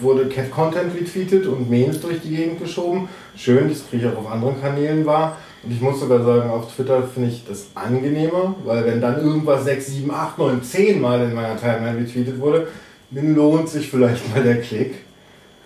wurde 0.00 0.28
Cat-Content 0.28 0.92
retweetet 0.94 1.46
und 1.46 1.70
Memes 1.70 2.00
durch 2.00 2.20
die 2.20 2.34
Gegend 2.34 2.60
geschoben. 2.60 3.08
Schön, 3.36 3.68
das 3.68 3.88
kriege 3.88 4.06
ich 4.08 4.12
auch 4.12 4.18
auf 4.18 4.30
anderen 4.30 4.60
Kanälen 4.60 5.06
wahr. 5.06 5.36
Und 5.62 5.70
ich 5.70 5.80
muss 5.80 6.00
sogar 6.00 6.22
sagen, 6.24 6.50
auf 6.50 6.74
Twitter 6.74 7.04
finde 7.04 7.30
ich 7.30 7.44
das 7.48 7.68
angenehmer, 7.76 8.56
weil 8.64 8.84
wenn 8.84 9.00
dann 9.00 9.20
irgendwas 9.20 9.64
6, 9.64 9.86
7, 9.86 10.10
8, 10.10 10.36
9, 10.38 10.62
10 10.62 11.00
Mal 11.00 11.22
in 11.22 11.32
meiner 11.34 11.56
Timeline 11.56 11.96
retweetet 11.98 12.38
wurde, 12.40 12.66
dann 13.12 13.34
lohnt 13.36 13.68
sich 13.68 13.88
vielleicht 13.88 14.34
mal 14.34 14.42
der 14.42 14.60
Klick. 14.60 14.96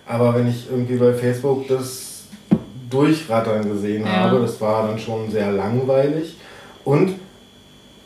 Aber 0.05 0.35
wenn 0.35 0.47
ich 0.47 0.67
irgendwie 0.69 0.95
bei 0.95 1.13
Facebook 1.13 1.67
das 1.67 2.23
Durchrattern 2.89 3.67
gesehen 3.67 4.05
Ja. 4.05 4.11
habe, 4.25 4.39
das 4.39 4.61
war 4.61 4.87
dann 4.87 4.99
schon 4.99 5.29
sehr 5.31 5.51
langweilig. 5.51 6.37
Und 6.85 7.15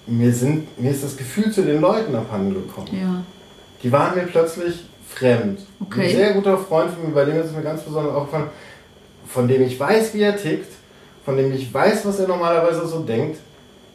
mir, 0.07 0.33
sind, 0.33 0.79
mir 0.81 0.91
ist 0.91 1.03
das 1.03 1.17
Gefühl 1.17 1.51
zu 1.51 1.63
den 1.63 1.81
Leuten 1.81 2.15
abhanden 2.15 2.53
gekommen. 2.53 2.87
ja. 2.93 3.23
Die 3.83 3.91
waren 3.91 4.15
mir 4.15 4.23
plötzlich 4.23 4.85
fremd. 5.13 5.59
Okay. 5.79 6.09
Ein 6.09 6.15
sehr 6.15 6.33
guter 6.33 6.57
Freund 6.57 6.91
von 6.91 7.05
mir, 7.05 7.13
bei 7.13 7.25
dem 7.25 7.39
ist 7.39 7.47
es 7.47 7.51
mir 7.55 7.61
ganz 7.61 7.81
besonders 7.81 8.15
aufgefallen, 8.15 8.47
von 9.27 9.47
dem 9.47 9.61
ich 9.63 9.79
weiß, 9.79 10.13
wie 10.13 10.21
er 10.21 10.35
tickt, 10.37 10.71
von 11.25 11.37
dem 11.37 11.53
ich 11.53 11.73
weiß, 11.73 12.05
was 12.05 12.19
er 12.19 12.27
normalerweise 12.27 12.87
so 12.87 12.99
denkt, 12.99 13.39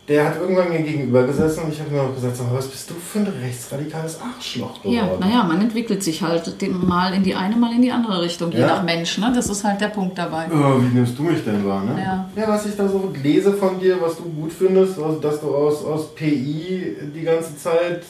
der 0.09 0.25
hat 0.25 0.41
irgendwann 0.41 0.71
mir 0.71 0.81
gegenüber 0.81 1.25
gesessen 1.25 1.65
und 1.65 1.73
ich 1.73 1.79
habe 1.81 1.91
mir 1.91 2.01
auch 2.01 2.15
gesagt, 2.15 2.39
was 2.51 2.67
bist 2.67 2.89
du 2.89 2.95
für 2.95 3.19
ein 3.19 3.27
rechtsradikales 3.43 4.19
Arschloch 4.23 4.81
geworden? 4.83 4.95
Ja, 4.97 5.07
naja, 5.21 5.45
man 5.45 5.61
entwickelt 5.61 6.03
sich 6.03 6.23
halt 6.23 6.51
mal 6.73 7.13
in 7.13 7.23
die 7.23 7.35
eine, 7.35 7.57
mal 7.57 7.75
in 7.75 7.83
die 7.83 7.93
andere 7.93 8.23
Richtung, 8.23 8.51
je 8.51 8.61
Ja. 8.61 8.69
nach 8.69 8.83
Mensch. 8.85 9.19
Ne? 9.19 9.31
Das 9.35 9.51
ist 9.51 9.65
halt 9.65 9.83
der 9.83 9.89
Punkt 9.89 10.17
dabei. 10.17 10.47
Oh, 10.51 10.81
wie 10.81 10.95
nimmst 10.95 11.19
du 11.19 11.25
mich 11.25 11.45
denn 11.45 11.67
wahr, 11.67 11.85
ne? 11.85 12.01
Ja. 12.35 12.49
was 12.49 12.65
ich 12.65 12.75
da 12.75 12.89
so 12.89 13.13
lese 13.23 13.53
von 13.53 13.79
dir, 13.79 14.01
was 14.01 14.17
du 14.17 14.23
gut 14.23 14.51
findest, 14.51 14.99
also, 14.99 15.19
dass 15.21 15.43
du 15.43 15.55
aus, 15.55 15.85
aus 15.85 16.15
PI 16.15 16.97
die 17.15 17.23
ganze 17.23 17.55
Zeit 17.59 18.03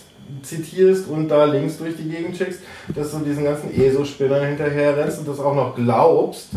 zitierst 0.42 1.08
und 1.08 1.28
da 1.28 1.44
Links 1.44 1.78
durch 1.78 1.96
die 1.96 2.08
Gegend 2.08 2.36
schickst, 2.36 2.60
dass 2.94 3.12
du 3.12 3.18
diesen 3.20 3.44
ganzen 3.44 3.72
ESO-Spinnern 3.74 4.46
hinterher 4.46 4.96
rennst 4.96 5.18
und 5.18 5.28
das 5.28 5.38
auch 5.40 5.54
noch 5.54 5.74
glaubst. 5.74 6.48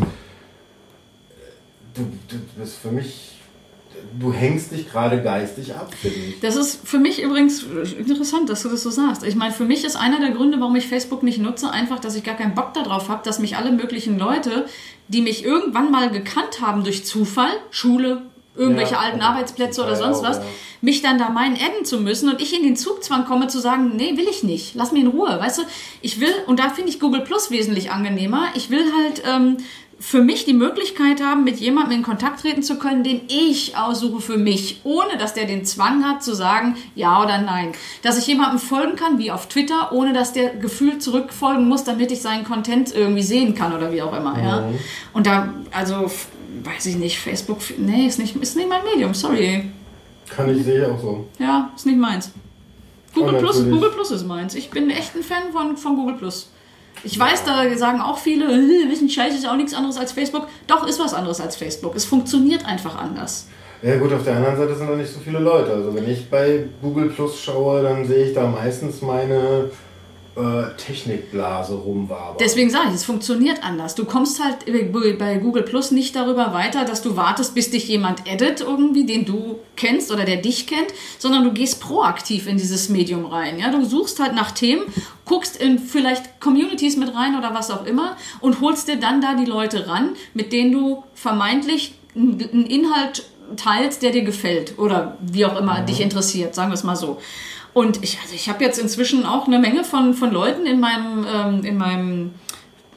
Du, 1.94 2.06
du 2.28 2.36
bist 2.56 2.76
für 2.76 2.90
mich, 2.90 3.32
du 4.18 4.32
hängst 4.32 4.72
dich 4.72 4.90
gerade 4.90 5.22
geistig 5.22 5.74
ab. 5.74 5.92
Das 6.40 6.56
ist 6.56 6.86
für 6.86 6.98
mich 6.98 7.22
übrigens 7.22 7.64
interessant, 7.98 8.48
dass 8.48 8.62
du 8.62 8.68
das 8.68 8.82
so 8.82 8.90
sagst. 8.90 9.24
Ich 9.24 9.36
meine, 9.36 9.52
für 9.52 9.64
mich 9.64 9.84
ist 9.84 9.96
einer 9.96 10.20
der 10.20 10.30
Gründe, 10.30 10.58
warum 10.60 10.76
ich 10.76 10.86
Facebook 10.86 11.22
nicht 11.22 11.38
nutze, 11.38 11.70
einfach, 11.70 11.98
dass 11.98 12.14
ich 12.14 12.24
gar 12.24 12.36
keinen 12.36 12.54
Bock 12.54 12.72
darauf 12.74 13.08
habe, 13.08 13.22
dass 13.24 13.38
mich 13.38 13.56
alle 13.56 13.72
möglichen 13.72 14.18
Leute, 14.18 14.66
die 15.08 15.20
mich 15.20 15.44
irgendwann 15.44 15.90
mal 15.90 16.10
gekannt 16.10 16.60
haben 16.62 16.84
durch 16.84 17.04
Zufall, 17.04 17.52
Schule, 17.70 18.22
irgendwelche 18.54 18.94
Ja, 18.94 19.00
alten 19.00 19.20
ja, 19.20 19.28
Arbeitsplätze 19.28 19.82
oder 19.82 19.96
sonst 19.96 20.22
was, 20.22 20.40
mich 20.80 21.00
dann 21.00 21.18
da 21.18 21.30
meinen 21.30 21.54
adden 21.54 21.84
zu 21.84 22.00
müssen 22.00 22.28
und 22.28 22.40
ich 22.40 22.54
in 22.56 22.64
den 22.64 22.76
Zugzwang 22.76 23.24
komme 23.24 23.46
zu 23.48 23.60
sagen, 23.60 23.92
nee, 23.96 24.16
will 24.16 24.26
ich 24.28 24.42
nicht, 24.42 24.74
lass 24.74 24.92
mich 24.92 25.02
in 25.02 25.08
Ruhe, 25.08 25.38
weißt 25.40 25.58
du, 25.58 25.62
ich 26.00 26.20
will, 26.20 26.34
und 26.46 26.58
da 26.58 26.68
finde 26.70 26.90
ich 26.90 27.00
Google 27.00 27.20
Plus 27.20 27.50
wesentlich 27.50 27.90
angenehmer, 27.90 28.48
ich 28.54 28.68
will 28.68 28.84
halt 28.92 29.22
ähm, 29.24 29.58
für 30.02 30.20
mich 30.20 30.44
die 30.44 30.52
Möglichkeit 30.52 31.22
haben, 31.22 31.44
mit 31.44 31.60
jemandem 31.60 31.98
in 31.98 32.02
Kontakt 32.02 32.40
treten 32.40 32.64
zu 32.64 32.76
können, 32.76 33.04
den 33.04 33.20
ich 33.28 33.76
aussuche 33.76 34.20
für 34.20 34.36
mich, 34.36 34.80
ohne 34.82 35.16
dass 35.16 35.32
der 35.32 35.44
den 35.44 35.64
Zwang 35.64 36.04
hat 36.04 36.24
zu 36.24 36.34
sagen, 36.34 36.76
ja 36.96 37.22
oder 37.22 37.38
nein. 37.38 37.72
Dass 38.02 38.18
ich 38.18 38.26
jemandem 38.26 38.58
folgen 38.58 38.96
kann, 38.96 39.18
wie 39.18 39.30
auf 39.30 39.46
Twitter, 39.46 39.92
ohne 39.92 40.12
dass 40.12 40.32
der 40.32 40.56
gefühlt 40.56 41.02
zurückfolgen 41.04 41.68
muss, 41.68 41.84
damit 41.84 42.10
ich 42.10 42.20
seinen 42.20 42.44
Content 42.44 42.92
irgendwie 42.92 43.22
sehen 43.22 43.54
kann 43.54 43.72
oder 43.72 43.92
wie 43.92 44.02
auch 44.02 44.16
immer. 44.16 44.36
Ja? 44.42 44.64
Und 45.12 45.28
da, 45.28 45.54
also, 45.70 46.10
weiß 46.64 46.86
ich 46.86 46.96
nicht, 46.96 47.18
Facebook, 47.18 47.58
nee, 47.78 48.06
ist 48.06 48.18
nicht, 48.18 48.36
ist 48.36 48.56
nicht 48.56 48.68
mein 48.68 48.84
Medium, 48.84 49.14
sorry. 49.14 49.70
Kann 50.28 50.56
ich 50.56 50.64
sehe 50.64 50.90
auch 50.90 51.00
so. 51.00 51.26
Ja, 51.38 51.70
ist 51.74 51.86
nicht 51.86 51.98
meins. 51.98 52.30
Google 53.14 53.38
Plus, 53.38 53.64
Google 53.64 53.90
Plus 53.90 54.10
ist 54.10 54.26
meins. 54.26 54.54
Ich 54.54 54.70
bin 54.70 54.90
echt 54.90 55.14
ein 55.14 55.22
Fan 55.22 55.52
von, 55.52 55.76
von 55.76 55.96
Google 55.96 56.16
Plus. 56.16 56.50
Ich 57.04 57.18
weiß, 57.18 57.44
da 57.44 57.76
sagen 57.76 58.00
auch 58.00 58.18
viele, 58.18 58.46
wissen 58.88 59.08
Scheiße 59.08 59.36
ist 59.36 59.48
auch 59.48 59.56
nichts 59.56 59.74
anderes 59.74 59.96
als 59.96 60.12
Facebook. 60.12 60.46
Doch, 60.66 60.86
ist 60.86 61.00
was 61.00 61.14
anderes 61.14 61.40
als 61.40 61.56
Facebook. 61.56 61.94
Es 61.96 62.04
funktioniert 62.04 62.64
einfach 62.64 62.96
anders. 62.96 63.48
Ja 63.82 63.98
gut, 63.98 64.12
auf 64.12 64.22
der 64.22 64.36
anderen 64.36 64.56
Seite 64.56 64.76
sind 64.76 64.88
da 64.88 64.94
nicht 64.94 65.12
so 65.12 65.18
viele 65.18 65.40
Leute. 65.40 65.72
Also 65.72 65.94
wenn 65.94 66.08
ich 66.08 66.30
bei 66.30 66.66
Google 66.80 67.10
Plus 67.10 67.40
schaue, 67.40 67.82
dann 67.82 68.06
sehe 68.06 68.26
ich 68.26 68.34
da 68.34 68.46
meistens 68.46 69.02
meine 69.02 69.70
äh, 70.34 70.74
Technikblase 70.76 71.74
rumwabern. 71.74 72.36
Deswegen 72.40 72.70
sage 72.70 72.88
ich, 72.88 72.94
es 72.94 73.04
funktioniert 73.04 73.62
anders. 73.62 73.94
Du 73.94 74.04
kommst 74.04 74.42
halt 74.42 74.64
bei 75.18 75.36
Google 75.36 75.62
Plus 75.62 75.90
nicht 75.90 76.16
darüber 76.16 76.54
weiter, 76.54 76.84
dass 76.84 77.02
du 77.02 77.16
wartest, 77.16 77.54
bis 77.54 77.70
dich 77.70 77.86
jemand 77.88 78.26
edit 78.26 78.60
irgendwie, 78.60 79.04
den 79.04 79.26
du 79.26 79.58
kennst 79.76 80.10
oder 80.10 80.24
der 80.24 80.38
dich 80.38 80.66
kennt, 80.66 80.88
sondern 81.18 81.44
du 81.44 81.52
gehst 81.52 81.80
proaktiv 81.80 82.46
in 82.46 82.56
dieses 82.56 82.88
Medium 82.88 83.26
rein. 83.26 83.58
Ja? 83.58 83.70
Du 83.70 83.84
suchst 83.84 84.20
halt 84.20 84.34
nach 84.34 84.52
Themen, 84.52 84.82
guckst 85.26 85.56
in 85.56 85.78
vielleicht 85.78 86.40
Communities 86.40 86.96
mit 86.96 87.14
rein 87.14 87.36
oder 87.36 87.52
was 87.52 87.70
auch 87.70 87.84
immer 87.84 88.16
und 88.40 88.60
holst 88.60 88.88
dir 88.88 88.96
dann 88.96 89.20
da 89.20 89.34
die 89.34 89.44
Leute 89.44 89.86
ran, 89.86 90.10
mit 90.32 90.52
denen 90.52 90.72
du 90.72 91.04
vermeintlich 91.14 91.94
einen 92.14 92.66
Inhalt 92.66 93.24
teilst, 93.56 94.02
der 94.02 94.12
dir 94.12 94.22
gefällt 94.22 94.78
oder 94.78 95.18
wie 95.20 95.44
auch 95.44 95.58
immer 95.58 95.80
dich 95.80 96.00
interessiert, 96.00 96.54
sagen 96.54 96.70
wir 96.70 96.74
es 96.74 96.84
mal 96.84 96.96
so. 96.96 97.18
Und 97.74 98.02
ich, 98.04 98.18
also 98.22 98.34
ich 98.34 98.48
habe 98.48 98.62
jetzt 98.64 98.78
inzwischen 98.78 99.24
auch 99.24 99.46
eine 99.46 99.58
Menge 99.58 99.84
von, 99.84 100.14
von 100.14 100.30
Leuten 100.30 100.66
in 100.66 100.78
meinem, 100.80 101.26
ähm, 101.32 101.64
in 101.64 101.78
meinem, 101.78 102.34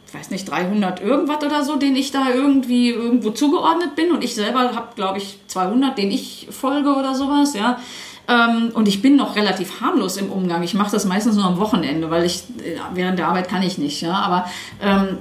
ich 0.07 0.13
weiß 0.13 0.31
nicht, 0.31 0.49
300 0.49 1.01
irgendwas 1.01 1.43
oder 1.43 1.63
so, 1.63 1.77
denen 1.77 1.95
ich 1.95 2.11
da 2.11 2.29
irgendwie 2.33 2.89
irgendwo 2.89 3.29
zugeordnet 3.31 3.95
bin. 3.95 4.11
Und 4.11 4.23
ich 4.23 4.35
selber 4.35 4.75
habe, 4.75 4.89
glaube 4.95 5.17
ich, 5.19 5.39
200, 5.47 5.97
denen 5.97 6.11
ich 6.11 6.47
folge 6.51 6.89
oder 6.93 7.15
sowas, 7.15 7.53
ja. 7.53 7.79
Ähm, 8.27 8.71
und 8.73 8.87
ich 8.87 9.01
bin 9.01 9.15
noch 9.15 9.35
relativ 9.35 9.81
harmlos 9.81 10.17
im 10.17 10.31
Umgang. 10.31 10.63
Ich 10.63 10.73
mache 10.73 10.91
das 10.91 11.05
meistens 11.05 11.35
nur 11.35 11.45
am 11.45 11.57
Wochenende, 11.59 12.09
weil 12.09 12.25
ich 12.25 12.43
äh, 12.63 12.77
während 12.93 13.19
der 13.19 13.27
Arbeit 13.27 13.47
kann 13.47 13.61
ich 13.61 13.77
nicht, 13.77 14.01
ja. 14.01 14.13
Aber 14.13 14.49
ähm, 14.81 15.19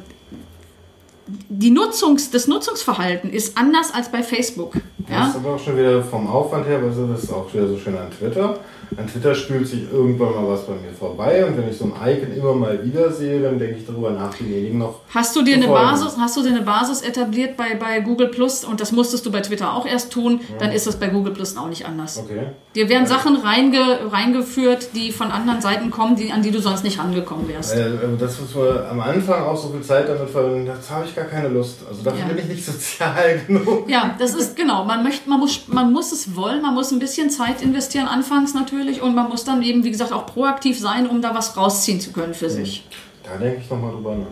die 1.26 1.70
Nutzungs, 1.70 2.30
das 2.30 2.46
Nutzungsverhalten 2.48 3.30
ist 3.30 3.56
anders 3.56 3.92
als 3.94 4.10
bei 4.10 4.22
Facebook. 4.22 4.74
Das 4.98 5.10
Ja? 5.10 5.26
ist 5.28 5.36
aber 5.36 5.54
auch 5.54 5.58
schon 5.58 5.76
wieder 5.76 6.02
vom 6.02 6.26
Aufwand 6.26 6.66
her, 6.66 6.80
also 6.82 7.06
das 7.06 7.24
ist 7.24 7.32
auch 7.32 7.52
wieder 7.52 7.68
so 7.68 7.78
schön 7.78 7.96
an 7.96 8.10
Twitter. 8.10 8.58
An 8.96 9.06
Twitter 9.06 9.34
spült 9.34 9.66
sich 9.68 9.90
irgendwann 9.92 10.34
mal 10.34 10.48
was 10.48 10.66
bei 10.66 10.72
mir 10.74 10.92
vorbei 10.98 11.44
und 11.44 11.56
wenn 11.56 11.68
ich 11.68 11.76
so 11.78 11.84
ein 11.84 11.92
Icon 11.92 12.34
immer 12.36 12.54
mal 12.54 12.84
wieder 12.84 13.10
sehe, 13.12 13.40
dann 13.42 13.58
denke 13.58 13.76
ich 13.78 13.86
darüber 13.86 14.10
nach, 14.10 14.34
demjenigen 14.34 14.78
noch. 14.78 15.00
Hast 15.12 15.34
du 15.36 15.42
dir 15.42 15.56
eine. 15.56 15.66
Basis, 15.66 16.16
hast 16.18 16.36
du 16.36 16.42
dir 16.42 16.50
eine 16.50 16.62
Basis 16.62 17.02
etabliert 17.02 17.56
bei, 17.56 17.74
bei 17.74 18.00
Google 18.00 18.28
Plus 18.28 18.64
und 18.64 18.80
das 18.80 18.92
musstest 18.92 19.24
du 19.26 19.32
bei 19.32 19.40
Twitter 19.40 19.72
auch 19.74 19.86
erst 19.86 20.12
tun, 20.12 20.40
dann 20.58 20.72
ist 20.72 20.86
das 20.86 20.96
bei 20.96 21.08
Google 21.08 21.32
Plus 21.32 21.56
auch 21.56 21.68
nicht 21.68 21.86
anders. 21.86 22.18
Okay. 22.18 22.46
Dir 22.74 22.88
werden 22.88 23.06
Sachen 23.06 23.36
reinge, 23.36 24.00
reingeführt, 24.10 24.88
die 24.94 25.12
von 25.12 25.30
anderen 25.30 25.60
Seiten 25.60 25.90
kommen, 25.90 26.16
die, 26.16 26.32
an 26.32 26.42
die 26.42 26.50
du 26.50 26.60
sonst 26.60 26.82
nicht 26.84 26.98
rangekommen 26.98 27.48
wärst. 27.48 27.74
Äh, 27.74 27.90
das, 28.18 28.40
was 28.42 28.54
wir 28.56 28.88
am 28.90 29.00
Anfang 29.00 29.42
auch 29.44 29.56
so 29.56 29.68
viel 29.68 29.82
Zeit 29.82 30.08
damit 30.08 30.28
verwenden, 30.30 30.66
das 30.66 30.90
habe 30.90 31.04
ich 31.06 31.14
gar 31.14 31.26
keine 31.26 31.48
Lust. 31.48 31.78
Also 31.88 32.02
dafür 32.02 32.20
Ja. 32.20 32.26
bin 32.26 32.38
ich 32.38 32.46
nicht 32.46 32.64
sozial 32.66 33.40
genug. 33.46 33.88
Ja, 33.88 34.14
das 34.18 34.34
ist 34.34 34.56
genau. 34.56 34.84
Man 34.84 35.02
möchte, 35.04 35.28
man 35.28 35.38
muss, 35.40 35.62
man 35.68 35.92
muss 35.92 36.10
es 36.12 36.34
wollen, 36.34 36.62
man 36.62 36.74
muss 36.74 36.90
ein 36.90 36.98
bisschen 36.98 37.30
Zeit 37.30 37.62
investieren 37.62 38.06
anfangs 38.08 38.54
natürlich 38.54 38.73
und 39.00 39.14
man 39.14 39.28
muss 39.28 39.44
dann 39.44 39.62
eben, 39.62 39.84
wie 39.84 39.90
gesagt, 39.90 40.12
auch 40.12 40.26
proaktiv 40.26 40.78
sein, 40.78 41.08
um 41.08 41.22
da 41.22 41.34
was 41.34 41.56
rausziehen 41.56 42.00
zu 42.00 42.12
können 42.12 42.34
für 42.34 42.50
sich. 42.50 42.84
Da 43.22 43.36
denke 43.38 43.60
ich 43.62 43.70
nochmal 43.70 43.92
drüber 43.92 44.14
nach. 44.16 44.26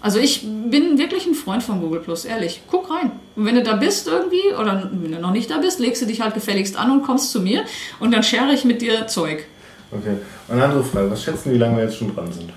Also 0.00 0.18
ich 0.18 0.42
bin 0.42 0.98
wirklich 0.98 1.26
ein 1.26 1.34
Freund 1.34 1.62
von 1.62 1.80
Google 1.80 2.00
Plus, 2.00 2.24
ehrlich. 2.24 2.62
Guck 2.70 2.90
rein. 2.90 3.12
Und 3.34 3.46
wenn 3.46 3.54
du 3.54 3.62
da 3.62 3.76
bist 3.76 4.06
irgendwie, 4.06 4.54
oder 4.58 4.90
wenn 4.92 5.12
du 5.12 5.18
noch 5.18 5.32
nicht 5.32 5.50
da 5.50 5.58
bist, 5.58 5.78
legst 5.78 6.02
du 6.02 6.06
dich 6.06 6.20
halt 6.20 6.34
gefälligst 6.34 6.76
an 6.76 6.90
und 6.90 7.02
kommst 7.02 7.32
zu 7.32 7.40
mir 7.40 7.64
und 7.98 8.12
dann 8.12 8.22
share 8.22 8.52
ich 8.52 8.64
mit 8.64 8.82
dir 8.82 9.06
Zeug. 9.06 9.46
Okay. 9.90 10.16
Und 10.48 10.54
eine 10.54 10.64
andere 10.64 10.84
Frage, 10.84 11.10
was 11.10 11.22
schätzen, 11.22 11.52
wie 11.52 11.58
lange 11.58 11.76
wir 11.76 11.84
jetzt 11.84 11.96
schon 11.96 12.14
dran 12.14 12.30
sind? 12.32 12.52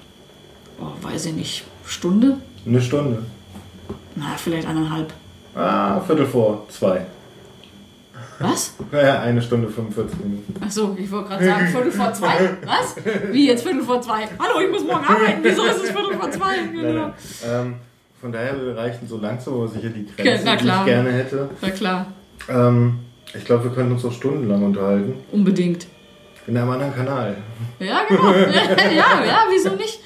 Oh, 0.82 0.88
weiß 1.02 1.28
ich 1.28 1.34
nicht. 1.34 1.64
Stunde? 1.86 2.38
Eine 2.66 2.82
Stunde. 2.82 3.24
Na, 4.16 4.36
vielleicht 4.38 4.68
eineinhalb. 4.68 5.14
Ah, 5.56 6.00
Viertel 6.02 6.26
vor 6.26 6.66
zwei. 6.70 7.06
Was? 8.40 8.74
Naja, 8.92 9.22
eine 9.22 9.42
Stunde 9.42 9.68
45 9.68 10.18
Minuten. 10.20 10.64
Achso, 10.64 10.96
ich 10.98 11.12
wollte 11.12 11.30
gerade 11.30 11.46
sagen, 11.46 11.68
Viertel 11.68 11.92
vor 11.92 12.14
zwei. 12.14 12.50
Was? 12.66 12.96
Wie 13.32 13.48
jetzt 13.48 13.64
Viertel 13.64 13.84
vor 13.84 14.02
zwei? 14.02 14.28
Hallo, 14.40 14.62
ich 14.66 14.72
muss 14.72 14.84
morgen 14.84 15.04
arbeiten. 15.06 15.40
Wieso 15.44 15.66
ist 15.66 15.84
es 15.84 15.90
Viertel 15.92 16.18
vor 16.18 16.32
zwei? 16.32 16.56
Nein, 16.58 16.74
Genau. 16.74 17.02
nein. 17.08 17.14
Ähm, 17.46 17.76
von 18.22 18.32
daher, 18.32 18.56
wir 18.62 18.78
reichen 18.78 19.08
so 19.08 19.18
langsam, 19.18 19.68
sicher 19.68 19.90
die 19.90 20.06
Grenze, 20.16 20.44
Na 20.46 20.56
die 20.56 20.68
ich 20.68 20.86
gerne 20.86 21.12
hätte. 21.12 21.50
Na 21.62 21.70
klar, 21.70 22.06
Ähm, 22.50 23.00
ich 23.36 23.44
glaube, 23.46 23.66
wir 23.66 23.72
können 23.72 23.92
uns 23.92 24.04
noch 24.04 24.14
stundenlang 24.14 24.64
unterhalten. 24.64 25.16
unbedingt. 25.32 25.88
In 26.48 26.58
einem 26.58 26.72
anderen 26.72 26.96
Kanal. 26.96 27.36
Ja, 27.80 28.02
genau. 28.08 28.32
ja, 28.34 29.24
ja, 29.26 29.44
wieso 29.52 29.76
nicht? 29.76 30.00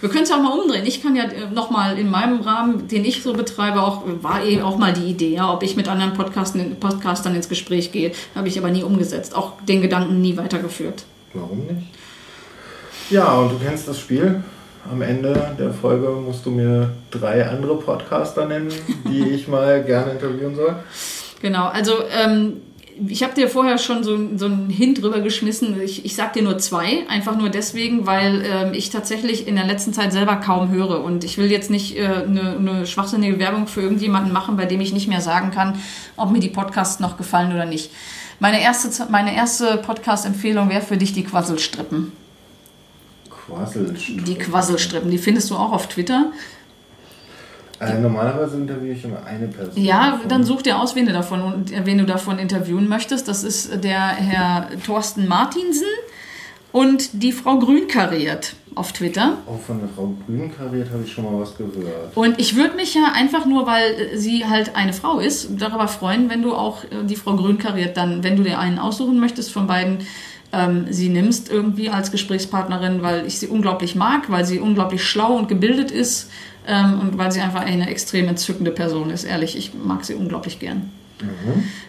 Wir 0.00 0.08
können 0.08 0.22
es 0.22 0.30
ja 0.30 0.36
auch 0.36 0.42
mal 0.42 0.56
umdrehen. 0.56 0.86
Ich 0.86 1.02
kann 1.02 1.16
ja 1.16 1.24
nochmal 1.52 1.98
in 1.98 2.10
meinem 2.10 2.40
Rahmen, 2.40 2.86
den 2.88 3.04
ich 3.04 3.22
so 3.22 3.32
betreibe, 3.32 3.82
auch 3.82 4.02
war 4.22 4.44
eben 4.44 4.62
auch 4.62 4.78
mal 4.78 4.92
die 4.92 5.10
Idee, 5.10 5.34
ja, 5.34 5.52
ob 5.52 5.62
ich 5.62 5.76
mit 5.76 5.88
anderen 5.88 6.14
Podcasten, 6.14 6.76
Podcastern 6.78 7.34
ins 7.34 7.48
Gespräch 7.48 7.90
gehe. 7.90 8.12
Habe 8.34 8.48
ich 8.48 8.58
aber 8.58 8.70
nie 8.70 8.82
umgesetzt. 8.82 9.34
Auch 9.34 9.60
den 9.62 9.82
Gedanken 9.82 10.20
nie 10.20 10.36
weitergeführt. 10.36 11.04
Warum 11.34 11.66
nicht? 11.66 11.88
Ja, 13.10 13.34
und 13.38 13.52
du 13.52 13.58
kennst 13.58 13.88
das 13.88 13.98
Spiel. 13.98 14.42
Am 14.90 15.02
Ende 15.02 15.56
der 15.58 15.72
Folge 15.72 16.08
musst 16.08 16.46
du 16.46 16.50
mir 16.50 16.90
drei 17.10 17.46
andere 17.46 17.76
Podcaster 17.76 18.46
nennen, 18.46 18.72
die 19.06 19.22
ich 19.34 19.48
mal 19.48 19.82
gerne 19.82 20.12
interviewen 20.12 20.54
soll. 20.54 20.76
Genau, 21.42 21.66
also 21.66 21.92
ähm, 22.10 22.60
ich 23.06 23.22
habe 23.22 23.34
dir 23.34 23.48
vorher 23.48 23.78
schon 23.78 24.02
so, 24.02 24.18
so 24.36 24.46
einen 24.46 24.70
Hint 24.70 25.02
drüber 25.02 25.20
geschmissen. 25.20 25.80
Ich, 25.80 26.04
ich 26.04 26.16
sag 26.16 26.32
dir 26.32 26.42
nur 26.42 26.58
zwei, 26.58 27.06
einfach 27.08 27.36
nur 27.36 27.48
deswegen, 27.48 28.06
weil 28.06 28.44
ähm, 28.44 28.72
ich 28.74 28.90
tatsächlich 28.90 29.46
in 29.46 29.56
der 29.56 29.66
letzten 29.66 29.92
Zeit 29.92 30.12
selber 30.12 30.36
kaum 30.36 30.70
höre. 30.70 31.04
Und 31.04 31.24
ich 31.24 31.38
will 31.38 31.50
jetzt 31.50 31.70
nicht 31.70 31.96
eine 31.98 32.22
äh, 32.22 32.26
ne- 32.26 32.60
ne 32.60 32.86
schwachsinnige 32.86 33.38
Werbung 33.38 33.66
für 33.66 33.82
irgendjemanden 33.82 34.32
machen, 34.32 34.56
bei 34.56 34.64
dem 34.64 34.80
ich 34.80 34.92
nicht 34.92 35.08
mehr 35.08 35.20
sagen 35.20 35.50
kann, 35.50 35.78
ob 36.16 36.30
mir 36.30 36.40
die 36.40 36.48
Podcasts 36.48 37.00
noch 37.00 37.16
gefallen 37.16 37.52
oder 37.52 37.66
nicht. 37.66 37.90
Meine 38.40 38.60
erste, 38.60 39.06
meine 39.10 39.34
erste 39.34 39.78
Podcast-Empfehlung 39.78 40.68
wäre 40.70 40.82
für 40.82 40.96
dich 40.96 41.12
die 41.12 41.24
Quasselstrippen. 41.24 42.12
Quasselstrippen. 43.30 44.24
Die 44.24 44.34
Quasselstrippen, 44.36 45.10
die 45.10 45.18
findest 45.18 45.50
du 45.50 45.56
auch 45.56 45.72
auf 45.72 45.88
Twitter. 45.88 46.32
Äh, 47.80 47.98
normalerweise 48.00 48.56
interviewe 48.56 48.92
ich 48.92 49.04
immer 49.04 49.24
eine 49.24 49.46
Person. 49.46 49.82
Ja, 49.82 50.12
davon. 50.12 50.28
dann 50.28 50.44
such 50.44 50.62
dir 50.62 50.78
aus, 50.80 50.96
wen 50.96 51.06
du 51.06 51.12
davon, 51.12 51.64
wen 51.84 51.98
du 51.98 52.04
davon 52.04 52.38
interviewen 52.38 52.88
möchtest. 52.88 53.28
Das 53.28 53.44
ist 53.44 53.84
der 53.84 54.00
Herr 54.00 54.68
Thorsten 54.84 55.28
Martinsen 55.28 55.86
und 56.72 57.22
die 57.22 57.32
Frau 57.32 57.58
Grünkariert 57.58 58.54
auf 58.74 58.92
Twitter. 58.92 59.38
Auch 59.46 59.60
von 59.60 59.80
der 59.80 59.88
Frau 59.88 60.14
Grünkariert 60.26 60.90
habe 60.90 61.02
ich 61.04 61.12
schon 61.12 61.24
mal 61.24 61.40
was 61.40 61.56
gehört. 61.56 62.16
Und 62.16 62.38
ich 62.38 62.56
würde 62.56 62.76
mich 62.76 62.94
ja 62.94 63.12
einfach 63.14 63.46
nur, 63.46 63.66
weil 63.66 63.92
äh, 63.92 64.16
sie 64.16 64.46
halt 64.46 64.74
eine 64.76 64.92
Frau 64.92 65.18
ist, 65.18 65.50
darüber 65.58 65.88
freuen, 65.88 66.30
wenn 66.30 66.42
du 66.42 66.54
auch 66.54 66.84
äh, 66.84 67.04
die 67.04 67.16
Frau 67.16 67.36
Grünkariert 67.36 67.96
dann, 67.96 68.22
wenn 68.22 68.36
du 68.36 68.42
dir 68.42 68.58
einen 68.58 68.78
aussuchen 68.78 69.18
möchtest 69.18 69.52
von 69.52 69.66
beiden, 69.66 69.98
ähm, 70.52 70.86
sie 70.90 71.08
nimmst 71.08 71.50
irgendwie 71.50 71.90
als 71.90 72.10
Gesprächspartnerin, 72.10 73.02
weil 73.02 73.26
ich 73.26 73.38
sie 73.38 73.48
unglaublich 73.48 73.94
mag, 73.94 74.30
weil 74.30 74.44
sie 74.44 74.60
unglaublich 74.60 75.04
schlau 75.04 75.36
und 75.36 75.48
gebildet 75.48 75.90
ist 75.90 76.30
ähm, 76.68 77.00
und 77.00 77.18
weil 77.18 77.32
sie 77.32 77.40
einfach 77.40 77.62
eine 77.62 77.88
extrem 77.90 78.28
entzückende 78.28 78.70
Person 78.70 79.10
ist. 79.10 79.24
Ehrlich, 79.24 79.56
ich 79.56 79.72
mag 79.74 80.04
sie 80.04 80.14
unglaublich 80.14 80.60
gern. 80.60 80.90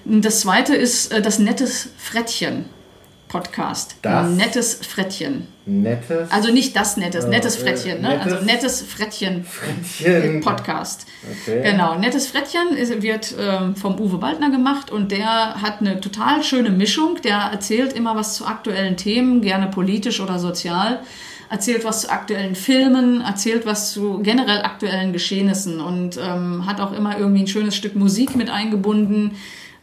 Und 0.05 0.25
Das 0.25 0.39
zweite 0.41 0.75
ist 0.75 1.11
äh, 1.11 1.21
das 1.21 1.37
Nettes 1.37 1.89
Frettchen 1.97 2.65
Podcast. 3.27 3.95
Das? 4.01 4.27
Nettes 4.31 4.73
Frettchen. 4.81 5.45
Nettes 5.67 6.31
Also 6.31 6.51
nicht 6.51 6.75
das 6.75 6.97
Nettes, 6.97 7.25
Ja, 7.25 7.29
nettes 7.29 7.57
äh, 7.57 7.59
Frettchen, 7.59 8.01
ne? 8.01 8.07
nettes- 8.17 8.33
Also 8.33 8.43
Nettes 8.45 8.81
Frettchen 8.81 9.45
Frettchen. 9.45 10.41
Podcast. 10.41 11.05
Okay. 11.43 11.61
Genau, 11.61 11.93
Nettes 11.99 12.25
Frettchen 12.25 12.75
ist, 12.75 13.03
wird 13.03 13.35
ähm, 13.39 13.75
vom 13.75 13.99
Uwe 13.99 14.19
Waldner 14.23 14.49
gemacht 14.49 14.89
und 14.89 15.11
der 15.11 15.61
hat 15.61 15.79
eine 15.81 16.01
total 16.01 16.41
schöne 16.43 16.71
Mischung. 16.71 17.19
Der 17.23 17.37
erzählt 17.37 17.93
immer 17.93 18.15
was 18.15 18.33
zu 18.33 18.47
aktuellen 18.47 18.97
Themen, 18.97 19.41
gerne 19.43 19.67
politisch 19.67 20.21
oder 20.21 20.39
sozial. 20.39 21.01
Erzählt 21.49 21.83
was 21.83 22.01
zu 22.01 22.11
aktuellen 22.11 22.55
Filmen, 22.55 23.21
erzählt 23.21 23.65
was 23.65 23.91
zu 23.91 24.19
generell 24.19 24.61
aktuellen 24.61 25.13
Geschehnissen 25.13 25.81
und 25.81 26.17
ähm, 26.21 26.65
hat 26.65 26.79
auch 26.79 26.93
immer 26.93 27.17
irgendwie 27.17 27.41
ein 27.41 27.47
schönes 27.47 27.75
Stück 27.75 27.95
Musik 27.95 28.35
mit 28.35 28.49
eingebunden. 28.49 29.35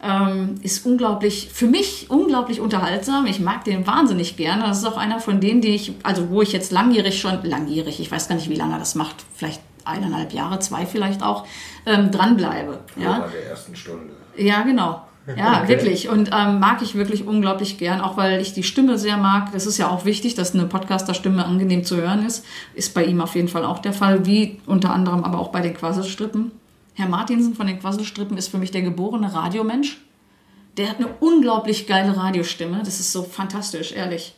Ähm, 0.02 0.56
ist 0.62 0.86
unglaublich, 0.86 1.48
für 1.52 1.66
mich 1.66 2.06
unglaublich 2.08 2.60
unterhaltsam. 2.60 3.26
Ich 3.26 3.40
mag 3.40 3.64
den 3.64 3.86
wahnsinnig 3.86 4.36
gerne. 4.36 4.64
Das 4.64 4.78
ist 4.78 4.84
auch 4.84 4.96
einer 4.96 5.18
von 5.20 5.40
denen, 5.40 5.60
die 5.60 5.74
ich, 5.74 5.94
also 6.02 6.30
wo 6.30 6.42
ich 6.42 6.52
jetzt 6.52 6.70
langjährig 6.70 7.18
schon, 7.18 7.42
langjährig, 7.42 7.98
ich 7.98 8.10
weiß 8.10 8.28
gar 8.28 8.36
nicht, 8.36 8.50
wie 8.50 8.54
lange 8.54 8.78
das 8.78 8.94
macht, 8.94 9.24
vielleicht 9.34 9.60
eineinhalb 9.84 10.32
Jahre, 10.32 10.58
zwei 10.58 10.86
vielleicht 10.86 11.22
auch, 11.22 11.46
ähm, 11.86 12.10
dranbleibe. 12.10 12.80
Ja? 12.96 13.20
Bei 13.20 13.28
der 13.28 13.50
ersten 13.50 13.74
Stunde. 13.74 14.12
Ja, 14.36 14.62
genau. 14.62 15.02
Ja, 15.36 15.60
Okay. 15.62 15.68
wirklich. 15.68 16.08
Und 16.08 16.30
ähm, 16.32 16.60
mag 16.60 16.82
ich 16.82 16.94
wirklich 16.94 17.26
unglaublich 17.26 17.78
gern, 17.78 18.00
auch 18.00 18.16
weil 18.16 18.40
ich 18.40 18.52
die 18.52 18.62
Stimme 18.62 18.98
sehr 18.98 19.16
mag. 19.16 19.52
Das 19.52 19.66
ist 19.66 19.78
ja 19.78 19.88
auch 19.88 20.04
wichtig, 20.04 20.34
dass 20.34 20.54
eine 20.54 20.66
Podcaster-Stimme 20.66 21.44
angenehm 21.44 21.84
zu 21.84 21.96
hören 21.96 22.24
ist. 22.26 22.44
Ist 22.74 22.94
bei 22.94 23.04
ihm 23.04 23.20
auf 23.20 23.34
jeden 23.34 23.48
Fall 23.48 23.64
auch 23.64 23.78
der 23.80 23.92
Fall, 23.92 24.24
wie 24.26 24.60
unter 24.66 24.90
anderem 24.92 25.24
aber 25.24 25.38
auch 25.40 25.48
bei 25.48 25.60
den 25.60 25.74
Quasselstrippen. 25.74 26.52
Herr 26.94 27.08
Martinsen 27.08 27.54
von 27.54 27.66
den 27.66 27.80
Quasselstrippen 27.80 28.38
ist 28.38 28.48
für 28.48 28.58
mich 28.58 28.70
der 28.70 28.82
geborene 28.82 29.32
Radiomensch. 29.34 29.98
Der 30.76 30.88
hat 30.90 30.96
eine 30.98 31.08
unglaublich 31.20 31.86
geile 31.86 32.16
Radiostimme. 32.16 32.80
Das 32.84 33.00
ist 33.00 33.12
so 33.12 33.22
fantastisch, 33.22 33.92
ehrlich. 33.92 34.34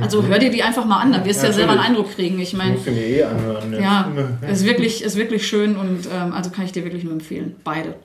Also 0.00 0.22
hör 0.24 0.38
dir 0.38 0.50
die 0.50 0.62
einfach 0.62 0.84
mal 0.84 1.00
an, 1.00 1.10
dann 1.12 1.24
wirst 1.24 1.42
du 1.42 1.48
ja 1.48 1.52
selber 1.52 1.72
einen. 1.72 1.80
Eindruck 1.80 2.12
kriegen. 2.14 2.38
Ich 2.38 2.52
meine, 2.54 2.74
muss 2.74 2.86
mir 2.86 2.92
eh 2.92 3.24
anhören. 3.24 3.72
ja, 3.72 4.08
ist 4.48 4.64
wirklich, 4.64 5.02
ist 5.02 5.16
wirklich 5.16 5.46
schön 5.48 5.76
und 5.76 6.06
ähm, 6.12 6.32
also 6.32 6.50
kann 6.50 6.64
ich 6.64 6.70
dir 6.72 6.84
wirklich 6.84 7.02
nur 7.02 7.12
empfehlen. 7.12 7.56
Beide. 7.64 7.96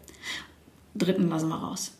Dritten 0.96 1.30
lassen 1.30 1.50
wir 1.50 1.56
raus. 1.58 1.92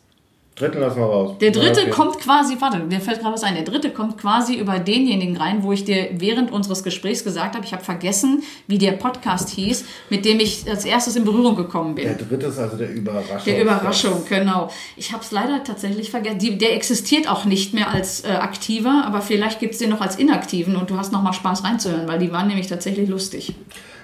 Dritten 0.58 0.80
lassen 0.80 0.96
wir 1.00 1.04
raus. 1.04 1.36
Der 1.38 1.50
dritte 1.50 1.82
Okay. 1.82 1.90
kommt 1.90 2.18
quasi, 2.18 2.56
warte, 2.58 2.78
mir 2.78 2.98
fällt 2.98 3.20
gerade 3.20 3.34
was 3.34 3.42
ein. 3.42 3.56
Der 3.56 3.64
dritte 3.64 3.90
kommt 3.90 4.16
quasi 4.16 4.54
über 4.54 4.78
denjenigen 4.78 5.36
rein, 5.36 5.62
wo 5.62 5.70
ich 5.72 5.84
dir 5.84 6.08
während 6.14 6.50
unseres 6.50 6.82
Gesprächs 6.82 7.24
gesagt 7.24 7.54
habe, 7.54 7.66
ich 7.66 7.74
habe 7.74 7.84
vergessen, 7.84 8.42
wie 8.66 8.78
der 8.78 8.92
Podcast 8.92 9.50
hieß, 9.50 9.84
mit 10.08 10.24
dem 10.24 10.40
ich 10.40 10.66
als 10.66 10.86
erstes 10.86 11.14
in 11.14 11.26
Berührung 11.26 11.56
gekommen 11.56 11.94
bin. 11.94 12.04
Der 12.06 12.14
dritte 12.14 12.46
ist 12.46 12.58
also 12.58 12.78
der 12.78 12.90
Überraschung. 12.90 13.44
Der 13.44 13.60
Überraschung, 13.60 14.22
genau. 14.26 14.70
Ich 14.96 15.12
habe 15.12 15.22
es 15.22 15.30
leider 15.30 15.62
tatsächlich 15.62 16.10
vergessen. 16.10 16.38
Die, 16.38 16.56
der 16.56 16.74
existiert 16.74 17.28
auch 17.30 17.44
nicht 17.44 17.74
mehr 17.74 17.90
als 17.90 18.24
äh, 18.24 18.28
aktiver, 18.28 19.04
aber 19.06 19.20
vielleicht 19.20 19.60
gibt 19.60 19.74
es 19.74 19.78
den 19.80 19.90
noch 19.90 20.00
als 20.00 20.16
inaktiven 20.16 20.74
und 20.76 20.88
du 20.88 20.96
hast 20.96 21.12
noch 21.12 21.22
mal 21.22 21.34
Spaß 21.34 21.64
reinzuhören, 21.64 22.08
weil 22.08 22.18
die 22.18 22.32
waren 22.32 22.48
nämlich 22.48 22.66
tatsächlich 22.68 23.10
lustig. 23.10 23.54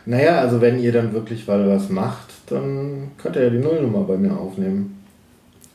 Naja, 0.05 0.39
also 0.41 0.61
wenn 0.61 0.79
ihr 0.79 0.93
dann 0.93 1.15
wirklich 1.15 1.47
mal 1.47 1.67
was 1.67 1.89
macht, 1.89 2.29
dann 2.49 3.13
könnt 3.17 3.37
ihr 3.37 3.45
ja 3.45 3.49
die 3.51 3.59
Nullnummer 3.59 4.01
bei 4.01 4.19
mir 4.19 4.37
aufnehmen. 4.37 4.99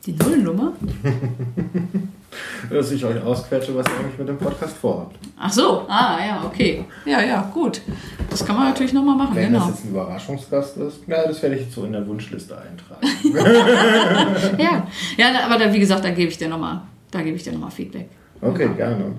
Die 0.08 0.14
Nullnummer? 0.14 0.72
Dass 2.70 2.92
ich 2.92 3.04
euch 3.04 3.22
ausquetsche, 3.22 3.76
was 3.76 3.86
ihr 3.88 4.00
eigentlich 4.00 4.18
mit 4.18 4.30
dem 4.30 4.38
Podcast 4.38 4.78
vorhabt. 4.78 5.18
Ach 5.38 5.52
so, 5.52 5.86
ah 5.90 6.18
ja, 6.26 6.44
okay. 6.46 6.86
Ja, 7.06 7.22
ja, 7.22 7.42
gut. 7.54 7.82
Das 8.30 8.46
kann 8.46 8.56
man 8.56 8.70
natürlich 8.70 8.94
noch 8.94 9.04
mal 9.04 9.18
machen, 9.18 9.36
Wenn 9.36 9.52
genau. 9.52 9.68
das 9.68 9.70
jetzt 9.70 9.86
ein 9.86 9.90
Überraschungsgast 9.90 10.78
ist, 10.78 11.00
ja, 11.08 11.28
das 11.28 11.42
werde 11.42 11.56
ich 11.56 11.64
jetzt 11.64 11.76
so 11.76 11.84
in 11.84 11.92
der 11.92 12.08
Wunschliste 12.08 12.56
eintragen. 12.58 13.06
Ja, 14.58 14.88
ja, 15.18 15.46
aber 15.46 15.58
da, 15.58 15.74
wie 15.74 15.80
gesagt, 15.80 16.06
da 16.06 16.12
gebe 16.12 16.32
ich 16.32 16.38
dir 16.38 16.48
noch 16.48 16.60
mal, 16.60 16.84
da 17.12 17.22
gebe 17.22 17.36
ich 17.36 17.44
dir 17.44 17.52
noch 17.52 17.60
mal 17.60 17.70
Feedback. 17.70 18.08
Okay, 18.42 18.70
gerne. 18.78 19.12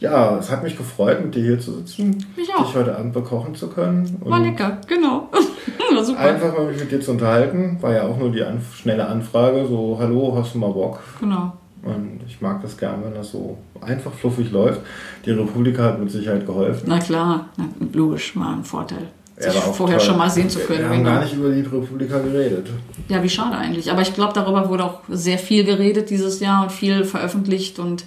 Ja, 0.00 0.38
es 0.38 0.50
hat 0.50 0.62
mich 0.62 0.76
gefreut, 0.76 1.24
mit 1.24 1.34
dir 1.34 1.42
hier 1.42 1.60
zu 1.60 1.72
sitzen. 1.72 2.24
Mich 2.36 2.48
auch. 2.54 2.66
Dich 2.66 2.76
heute 2.76 2.96
Abend 2.96 3.12
bekochen 3.12 3.54
zu 3.54 3.68
können. 3.68 4.16
War 4.20 4.40
lecker, 4.40 4.78
genau. 4.86 5.28
War 5.94 6.04
super. 6.04 6.20
Einfach 6.20 6.56
mal 6.56 6.66
mich 6.66 6.78
mit 6.78 6.92
dir 6.92 7.00
zu 7.00 7.12
unterhalten. 7.12 7.78
War 7.80 7.92
ja 7.92 8.02
auch 8.02 8.16
nur 8.16 8.30
die 8.30 8.42
Anf 8.42 8.76
schnelle 8.76 9.06
Anfrage. 9.06 9.66
So, 9.66 9.96
hallo, 9.98 10.34
hast 10.36 10.54
du 10.54 10.58
mal 10.58 10.70
Bock? 10.70 11.00
Genau. 11.18 11.52
Und 11.82 12.20
ich 12.26 12.40
mag 12.40 12.60
das 12.62 12.76
gern, 12.76 13.02
wenn 13.04 13.14
das 13.14 13.30
so 13.30 13.58
einfach 13.80 14.12
fluffig 14.12 14.50
läuft. 14.50 14.80
Die 15.24 15.30
Republika 15.30 15.84
hat 15.84 15.98
mit 15.98 16.10
Sicherheit 16.10 16.46
geholfen. 16.46 16.84
Na 16.86 16.98
klar, 16.98 17.48
na, 17.56 17.68
logisch, 17.92 18.36
war 18.36 18.52
ein 18.54 18.64
Vorteil. 18.64 19.08
Ja, 19.40 19.50
Sich 19.50 19.62
auch 19.62 19.74
vorher 19.74 19.98
toll. 19.98 20.06
schon 20.06 20.18
mal 20.18 20.28
sehen 20.28 20.50
zu 20.50 20.58
können. 20.60 20.80
Wir 20.80 20.88
haben 20.88 20.98
genau. 20.98 21.10
gar 21.10 21.22
nicht 21.22 21.34
über 21.34 21.50
die 21.50 21.60
Republika 21.60 22.18
geredet. 22.18 22.68
Ja, 23.08 23.22
wie 23.22 23.28
schade 23.28 23.56
eigentlich. 23.56 23.90
Aber 23.90 24.02
ich 24.02 24.12
glaube, 24.12 24.32
darüber 24.32 24.68
wurde 24.68 24.84
auch 24.84 25.00
sehr 25.08 25.38
viel 25.38 25.64
geredet 25.64 26.10
dieses 26.10 26.40
Jahr 26.40 26.64
und 26.64 26.72
viel 26.72 27.04
veröffentlicht 27.04 27.78
und 27.78 28.04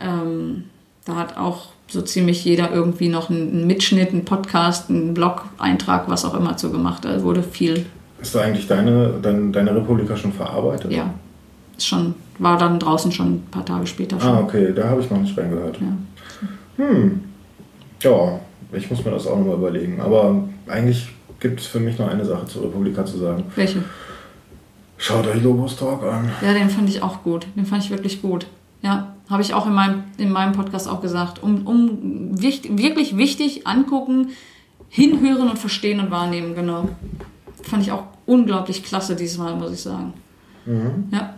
ähm, 0.00 0.64
da 1.04 1.16
hat 1.16 1.36
auch 1.36 1.68
so 1.88 2.02
ziemlich 2.02 2.44
jeder 2.44 2.72
irgendwie 2.72 3.08
noch 3.08 3.28
einen, 3.28 3.66
Mitschnitt, 3.66 4.10
einen 4.10 4.24
Podcast, 4.24 4.88
einen 4.88 5.14
Blog-Eintrag, 5.14 6.08
was 6.08 6.24
auch 6.24 6.34
immer 6.34 6.56
zu 6.56 6.70
gemacht. 6.70 7.04
Da 7.04 7.22
wurde 7.22 7.42
viel, 7.42 7.86
Hast 8.20 8.34
du 8.34 8.38
eigentlich 8.38 8.66
deine, 8.66 9.14
dein, 9.20 9.52
deine 9.52 9.74
Republika 9.74 10.16
schon 10.16 10.32
verarbeitet? 10.32 10.92
ja, 10.92 11.12
ist 11.76 11.86
schon, 11.86 12.14
war 12.38 12.56
dann 12.56 12.78
draußen 12.78 13.10
schon 13.12 13.34
ein 13.34 13.46
paar 13.50 13.64
Tage 13.64 13.86
später 13.86 14.20
schon. 14.20 14.30
Ah, 14.30 14.40
okay, 14.40 14.72
da 14.74 14.88
habe 14.88 15.00
ich 15.00 15.10
noch 15.10 15.18
nicht 15.18 15.36
reingehört. 15.36 15.78
Ja. 15.80 16.84
Hm. 16.84 17.24
Ja, 18.00 18.40
ich 18.72 18.90
muss 18.90 19.04
mir 19.04 19.10
das 19.10 19.26
auch 19.26 19.38
nochmal 19.38 19.56
überlegen. 19.56 20.00
Aber 20.00 20.44
eigentlich 20.66 21.08
gibt 21.40 21.60
es 21.60 21.66
für 21.66 21.80
mich 21.80 21.98
noch 21.98 22.08
eine 22.08 22.24
Sache 22.24 22.46
zur 22.46 22.64
Republika 22.64 23.04
zu 23.04 23.18
sagen. 23.18 23.44
Welche? 23.56 23.82
Schaut 24.96 25.26
euch 25.26 25.42
Lobos 25.42 25.76
Talk 25.76 26.04
an. 26.04 26.30
Ja, 26.40 26.54
den 26.54 26.70
fand 26.70 26.88
ich 26.88 27.02
auch 27.02 27.22
gut. 27.24 27.46
Den 27.56 27.66
fand 27.66 27.84
ich 27.84 27.90
wirklich 27.90 28.22
gut. 28.22 28.46
Ja, 28.82 29.11
habe 29.32 29.42
ich 29.42 29.54
auch 29.54 29.66
in 29.66 29.72
meinem, 29.72 30.04
in 30.18 30.30
meinem 30.30 30.52
Podcast 30.52 30.88
auch 30.88 31.00
gesagt. 31.00 31.42
Um, 31.42 31.66
um 31.66 32.40
wicht, 32.40 32.78
wirklich 32.78 33.16
wichtig 33.16 33.66
angucken, 33.66 34.28
hinhören 34.88 35.48
und 35.48 35.58
verstehen 35.58 35.98
und 35.98 36.10
wahrnehmen, 36.10 36.54
genau. 36.54 36.88
Fand 37.62 37.82
ich 37.82 37.90
auch 37.90 38.04
unglaublich 38.26 38.84
klasse 38.84 39.16
diesmal, 39.16 39.56
muss 39.56 39.72
ich 39.72 39.80
sagen. 39.80 40.12
Ja. 41.10 41.34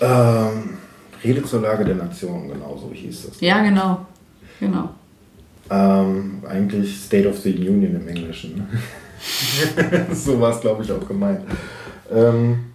Ähm, 0.00 0.78
Rede 1.22 1.42
zur 1.44 1.60
Lage 1.60 1.84
der 1.84 1.96
Nation, 1.96 2.48
genau 2.48 2.78
so 2.80 2.90
hieß 2.92 3.26
das. 3.28 3.40
ja, 3.40 3.62
genau. 3.62 4.06
Genau. 4.60 4.90
Ähm, 5.68 6.42
eigentlich 6.48 6.96
State 6.96 7.28
of 7.28 7.38
the 7.40 7.52
Union 7.52 7.96
im 7.96 8.08
Englischen. 8.08 8.66
so 10.12 10.40
war 10.40 10.54
es, 10.54 10.60
glaube 10.60 10.82
ich, 10.82 10.92
auch 10.92 11.06
gemeint. 11.06 11.40
Ähm, 12.10 12.66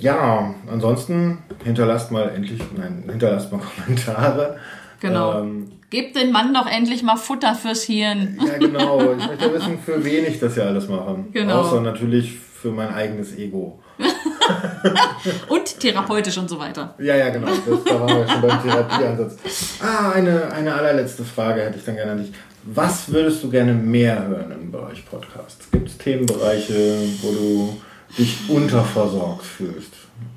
ja, 0.00 0.54
ansonsten 0.70 1.38
hinterlasst 1.64 2.10
mal 2.10 2.30
endlich, 2.30 2.60
nein, 2.76 3.04
hinterlasst 3.08 3.52
mal 3.52 3.60
Kommentare. 3.84 4.58
Genau. 5.00 5.40
Ähm, 5.40 5.72
Gebt 5.90 6.14
den 6.14 6.30
Mann 6.30 6.54
doch 6.54 6.66
endlich 6.66 7.02
mal 7.02 7.16
Futter 7.16 7.54
fürs 7.54 7.82
Hirn. 7.82 8.38
ja, 8.46 8.58
genau. 8.58 9.00
Ich 9.14 9.26
möchte 9.26 9.52
wissen, 9.52 9.78
für 9.78 10.04
wen 10.04 10.24
ich 10.26 10.38
das 10.38 10.54
ja 10.56 10.64
alles 10.64 10.88
mache. 10.88 11.24
Genau. 11.32 11.62
Außer 11.62 11.80
natürlich 11.80 12.38
für 12.38 12.70
mein 12.70 12.94
eigenes 12.94 13.36
Ego. 13.36 13.80
Und 15.48 15.80
therapeutisch 15.80 16.38
und 16.38 16.48
so 16.48 16.58
weiter. 16.58 16.94
Ja, 16.98 17.14
ja, 17.14 17.28
genau. 17.28 17.48
Das, 17.48 17.84
da 17.84 18.00
waren 18.00 18.16
wir 18.18 18.28
schon 18.28 18.40
beim 18.40 18.62
Therapieansatz. 18.62 19.36
Ah, 19.82 20.12
eine, 20.12 20.50
eine 20.52 20.74
allerletzte 20.74 21.24
Frage 21.24 21.62
hätte 21.62 21.78
ich 21.78 21.84
dann 21.84 21.96
gerne 21.96 22.12
an 22.12 22.18
dich. 22.18 22.32
Was 22.64 23.10
würdest 23.12 23.42
du 23.42 23.50
gerne 23.50 23.72
mehr 23.74 24.26
hören 24.26 24.52
im 24.52 24.70
Bereich 24.70 25.04
Podcasts? 25.06 25.70
Gibt 25.70 25.88
es 25.88 25.98
Themenbereiche, 25.98 26.98
wo 27.22 27.32
du 27.32 27.80
dich 28.18 28.48
unterversorgt 28.48 29.44
fühlst? 29.44 29.92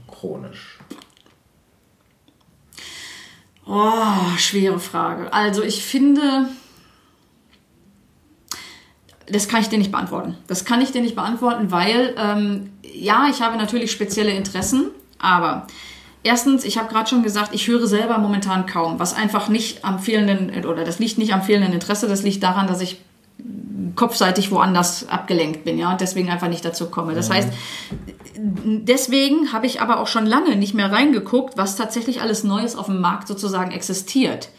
Chronisch. 0.08 0.80
Oh, 3.66 4.38
schwere 4.38 4.80
Frage. 4.80 5.32
Also 5.32 5.64
ich 5.64 5.84
finde, 5.84 6.48
das 9.28 9.48
kann 9.48 9.62
ich 9.62 9.70
dir 9.70 9.78
nicht 9.78 9.92
beantworten. 9.92 10.38
Das 10.48 10.66
kann 10.66 10.82
ich 10.82 10.92
dir 10.92 11.02
nicht 11.02 11.16
beantworten, 11.16 11.72
weil 11.72 12.14
ähm, 12.18 12.72
ja, 12.84 13.28
ich 13.30 13.42
habe 13.42 13.58
natürlich 13.58 13.92
spezielle 13.92 14.32
Interessen, 14.32 14.90
aber 15.18 15.68
erstens, 16.24 16.66
ich 16.66 16.78
habe 16.78 16.90
gerade 16.90 17.10
schon 17.10 17.24
gesagt, 17.24 17.54
ich 17.54 17.68
höre 17.68 17.88
selber 17.88 18.18
momentan 18.18 18.66
kaum, 18.66 19.00
was 19.00 19.14
einfach 19.14 19.48
nicht 19.48 19.86
am 19.86 20.00
fehlenden, 20.00 20.66
oder 20.66 20.84
das 20.84 21.00
liegt 21.00 21.18
nicht 21.18 21.34
am 21.34 21.42
fehlenden 21.42 21.74
Interesse, 21.74 22.08
das 22.08 22.24
liegt 22.24 22.44
daran, 22.44 22.68
dass 22.68 22.82
ich 22.82 23.00
kopfseitig 23.96 24.52
woanders 24.52 25.08
abgelenkt 25.10 25.64
bin, 25.66 25.78
ja, 25.78 25.92
und 25.92 26.02
deswegen 26.02 26.30
einfach 26.30 26.48
nicht 26.48 26.66
dazu 26.66 26.90
komme. 26.90 27.14
Das 27.14 27.30
heißt, 27.30 27.50
deswegen 28.36 29.54
habe 29.54 29.66
ich 29.66 29.82
aber 29.82 30.00
auch 30.00 30.08
schon 30.08 30.26
lange 30.26 30.56
nicht 30.56 30.74
mehr 30.74 30.92
reingeguckt, 30.92 31.58
was 31.58 31.76
tatsächlich 31.76 32.22
alles 32.22 32.44
Neues 32.44 32.76
auf 32.76 32.88
dem 32.88 33.02
Markt 33.02 33.28
sozusagen 33.28 33.72
existiert. 33.72 34.50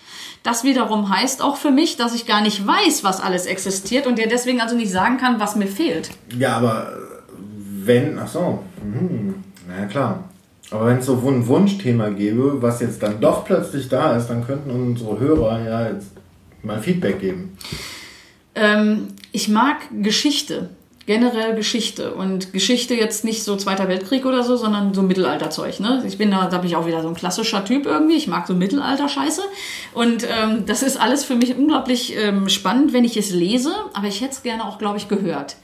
Das 0.43 0.63
wiederum 0.63 1.09
heißt 1.09 1.43
auch 1.43 1.57
für 1.57 1.71
mich, 1.71 1.97
dass 1.97 2.15
ich 2.15 2.27
gar 2.27 2.43
nicht 2.43 2.67
weiß, 2.67 3.03
was 3.03 3.21
alles 3.21 3.47
existiert 3.47 4.07
und 4.07 4.19
der 4.19 4.27
deswegen 4.27 4.61
also 4.61 4.77
nicht 4.77 4.93
sagen 4.93 5.17
kann, 5.17 5.41
was 5.41 5.57
mir 5.57 5.67
fehlt. 5.67 6.11
Ja, 6.39 6.59
aber 6.59 6.93
wenn, 7.85 8.19
ach 8.19 8.29
so, 8.29 8.63
mhm. 8.83 9.43
na 9.67 9.81
ja, 9.81 9.87
klar. 9.87 10.25
Aber 10.71 10.87
wenn 10.87 10.99
es 10.99 11.07
so 11.07 11.15
ein 11.27 11.47
Wunschthema 11.47 12.11
gäbe, 12.11 12.61
was 12.61 12.81
jetzt 12.81 13.03
dann 13.03 13.21
doch 13.21 13.45
plötzlich 13.45 13.89
da 13.89 14.17
ist, 14.17 14.29
dann 14.29 14.47
könnten 14.47 14.71
unsere 14.71 15.19
Hörer 15.19 15.63
ja 15.65 15.89
jetzt 15.89 16.09
mal 16.63 16.81
Feedback 16.81 17.21
geben. 17.21 17.57
Ähm, 18.55 19.09
ich 19.33 19.49
mag 19.49 19.77
Geschichte, 20.03 20.71
generell 21.07 21.55
Geschichte 21.55 22.15
und 22.15 22.53
Geschichte 22.53 22.95
jetzt 22.95 23.25
nicht 23.25 23.45
so 23.45 23.57
Zweiter 23.57 23.89
Weltkrieg 23.89 24.25
oder 24.25 24.43
so, 24.43 24.57
sondern 24.57 24.95
so 24.95 25.03
Mittelalterzeug. 25.03 25.81
Ne? 25.81 26.03
Ich 26.07 26.19
bin 26.19 26.31
da, 26.31 26.49
da 26.49 26.59
bin 26.59 26.69
ich 26.69 26.77
auch 26.77 26.87
wieder 26.87 27.03
so 27.03 27.09
ein 27.09 27.15
klassischer 27.15 27.65
Typ 27.65 27.87
irgendwie. 27.87 28.17
Ich 28.17 28.27
mag 28.27 28.47
so 28.47 28.55
Mittelalter-Scheiße 28.55 29.43
und 29.93 30.25
ähm, 30.25 30.65
das 30.67 30.83
ist 30.83 31.01
alles 31.01 31.25
für 31.25 31.35
mich 31.35 31.57
unglaublich 31.57 32.17
ähm, 32.17 32.49
spannend, 32.49 32.93
wenn 32.93 33.05
ich 33.05 33.17
es 33.17 33.31
lese. 33.31 33.75
Aber 33.93 34.07
ich 34.07 34.21
hätte 34.21 34.33
es 34.33 34.43
gerne 34.43 34.65
auch, 34.65 34.79
glaube 34.79 34.99
ich, 34.99 35.09
gehört. 35.09 35.57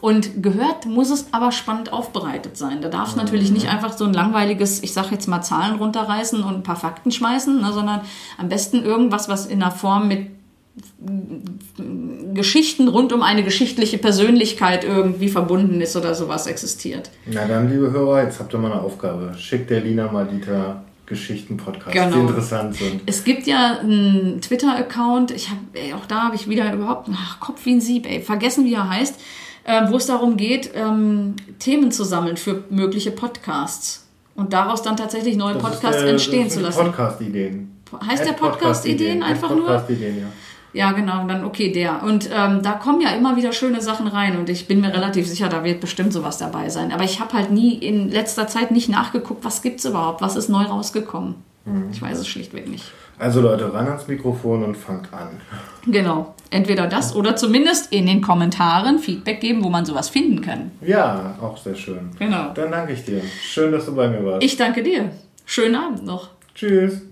Und 0.00 0.42
gehört 0.44 0.86
muss 0.86 1.10
es 1.10 1.32
aber 1.32 1.50
spannend 1.50 1.92
aufbereitet 1.92 2.56
sein. 2.56 2.80
Da 2.80 2.88
darf 2.88 3.10
es 3.10 3.16
natürlich 3.16 3.50
nicht 3.50 3.68
einfach 3.68 3.96
so 3.96 4.04
ein 4.04 4.14
langweiliges, 4.14 4.82
ich 4.82 4.92
sag 4.92 5.10
jetzt 5.10 5.26
mal 5.26 5.42
Zahlen 5.42 5.76
runterreißen 5.76 6.42
und 6.44 6.54
ein 6.54 6.62
paar 6.62 6.76
Fakten 6.76 7.10
schmeißen, 7.10 7.60
ne, 7.60 7.72
sondern 7.72 8.02
am 8.36 8.48
besten 8.48 8.84
irgendwas, 8.84 9.28
was 9.28 9.46
in 9.46 9.60
einer 9.60 9.72
Form 9.72 10.06
mit 10.06 10.37
Geschichten 12.34 12.88
rund 12.88 13.12
um 13.12 13.22
eine 13.22 13.42
geschichtliche 13.42 13.98
Persönlichkeit 13.98 14.84
irgendwie 14.84 15.28
verbunden 15.28 15.80
ist 15.80 15.96
oder 15.96 16.14
sowas 16.14 16.46
existiert. 16.46 17.10
Na 17.26 17.46
dann, 17.46 17.70
liebe 17.70 17.90
Hörer, 17.90 18.24
jetzt 18.24 18.38
habt 18.40 18.52
ihr 18.54 18.58
mal 18.58 18.72
eine 18.72 18.80
Aufgabe. 18.82 19.34
Schickt 19.38 19.70
der 19.70 19.80
Lina 19.80 20.10
mal 20.10 20.26
Dieter 20.26 20.82
Geschichten-Podcasts, 21.06 21.92
Genau. 21.92 22.10
die 22.16 22.20
interessant 22.20 22.74
sind. 22.74 23.00
Es 23.06 23.24
gibt 23.24 23.46
ja 23.46 23.78
einen 23.80 24.40
Twitter-Account, 24.42 25.30
ich 25.30 25.48
habe, 25.48 25.60
auch 25.96 26.04
da 26.06 26.24
habe 26.24 26.36
ich 26.36 26.48
wieder 26.48 26.72
überhaupt, 26.72 27.08
ach, 27.14 27.40
Kopf 27.40 27.64
wie 27.64 27.72
ein 27.74 27.80
Sieb, 27.80 28.06
ey, 28.06 28.20
vergessen, 28.20 28.66
wie 28.66 28.74
er 28.74 28.90
heißt, 28.90 29.18
äh, 29.64 29.90
wo 29.90 29.96
es 29.96 30.04
darum 30.06 30.36
geht, 30.36 30.70
ähm, 30.74 31.34
Themen 31.58 31.90
zu 31.92 32.04
sammeln 32.04 32.36
für 32.36 32.64
mögliche 32.68 33.10
Podcasts 33.10 34.06
und 34.34 34.52
daraus 34.52 34.82
dann 34.82 34.96
tatsächlich 34.98 35.36
neue 35.36 35.54
Das 35.54 35.62
ist 35.62 35.68
Podcasts 35.70 36.02
der- 36.02 36.10
entstehen 36.10 36.44
das 36.44 36.54
zu 36.54 36.60
lassen. 36.60 36.78
Podcast-Ideen. 36.84 37.72
Heißt 38.06 38.24
der 38.26 38.32
Ad 38.32 38.40
Podcast-Ideen 38.40 39.22
einfach 39.22 39.48
nur? 39.48 39.60
Podcast-Ideen, 39.64 40.18
ja. 40.18 40.26
Ja, 40.78 40.92
genau, 40.92 41.26
dann 41.26 41.44
okay, 41.44 41.72
der. 41.72 42.04
Und 42.04 42.30
ähm, 42.32 42.62
da 42.62 42.74
kommen 42.74 43.00
ja 43.00 43.10
immer 43.10 43.34
wieder 43.34 43.52
schöne 43.52 43.80
Sachen 43.80 44.06
rein 44.06 44.38
und 44.38 44.48
ich 44.48 44.68
bin 44.68 44.80
mir 44.80 44.94
relativ 44.94 45.26
sicher, 45.26 45.48
da 45.48 45.64
wird 45.64 45.80
bestimmt 45.80 46.12
sowas 46.12 46.38
dabei 46.38 46.68
sein. 46.68 46.92
Aber 46.92 47.02
ich 47.02 47.18
habe 47.18 47.32
halt 47.32 47.50
nie 47.50 47.74
in 47.74 48.12
letzter 48.12 48.46
Zeit 48.46 48.70
nicht 48.70 48.88
nachgeguckt, 48.88 49.44
was 49.44 49.60
gibt's 49.60 49.84
überhaupt, 49.84 50.22
was 50.22 50.36
ist 50.36 50.48
neu 50.48 50.62
rausgekommen. 50.62 51.34
Ich 51.90 52.00
weiß 52.00 52.18
es 52.18 52.28
schlichtweg 52.28 52.68
nicht. 52.68 52.84
Also 53.18 53.40
Leute, 53.40 53.74
ran 53.74 53.88
ans 53.88 54.06
Mikrofon 54.06 54.62
und 54.62 54.76
fangt 54.76 55.12
an. 55.12 55.40
Genau, 55.84 56.36
entweder 56.50 56.86
das 56.86 57.16
oder 57.16 57.34
zumindest 57.34 57.92
in 57.92 58.06
den 58.06 58.22
Kommentaren 58.22 59.00
Feedback 59.00 59.40
geben, 59.40 59.64
wo 59.64 59.70
man 59.70 59.84
sowas 59.84 60.08
finden 60.08 60.42
kann. 60.42 60.70
Ja, 60.80 61.34
auch 61.42 61.56
sehr 61.56 61.74
schön. 61.74 62.10
Genau. 62.20 62.52
Dann 62.54 62.70
danke 62.70 62.92
ich 62.92 63.04
dir. 63.04 63.20
Schön, 63.42 63.72
dass 63.72 63.86
du 63.86 63.96
bei 63.96 64.08
mir 64.08 64.24
warst. 64.24 64.44
Ich 64.44 64.56
danke 64.56 64.84
dir. 64.84 65.10
Schönen 65.44 65.74
Abend 65.74 66.04
noch. 66.04 66.28
Tschüss. 66.54 67.02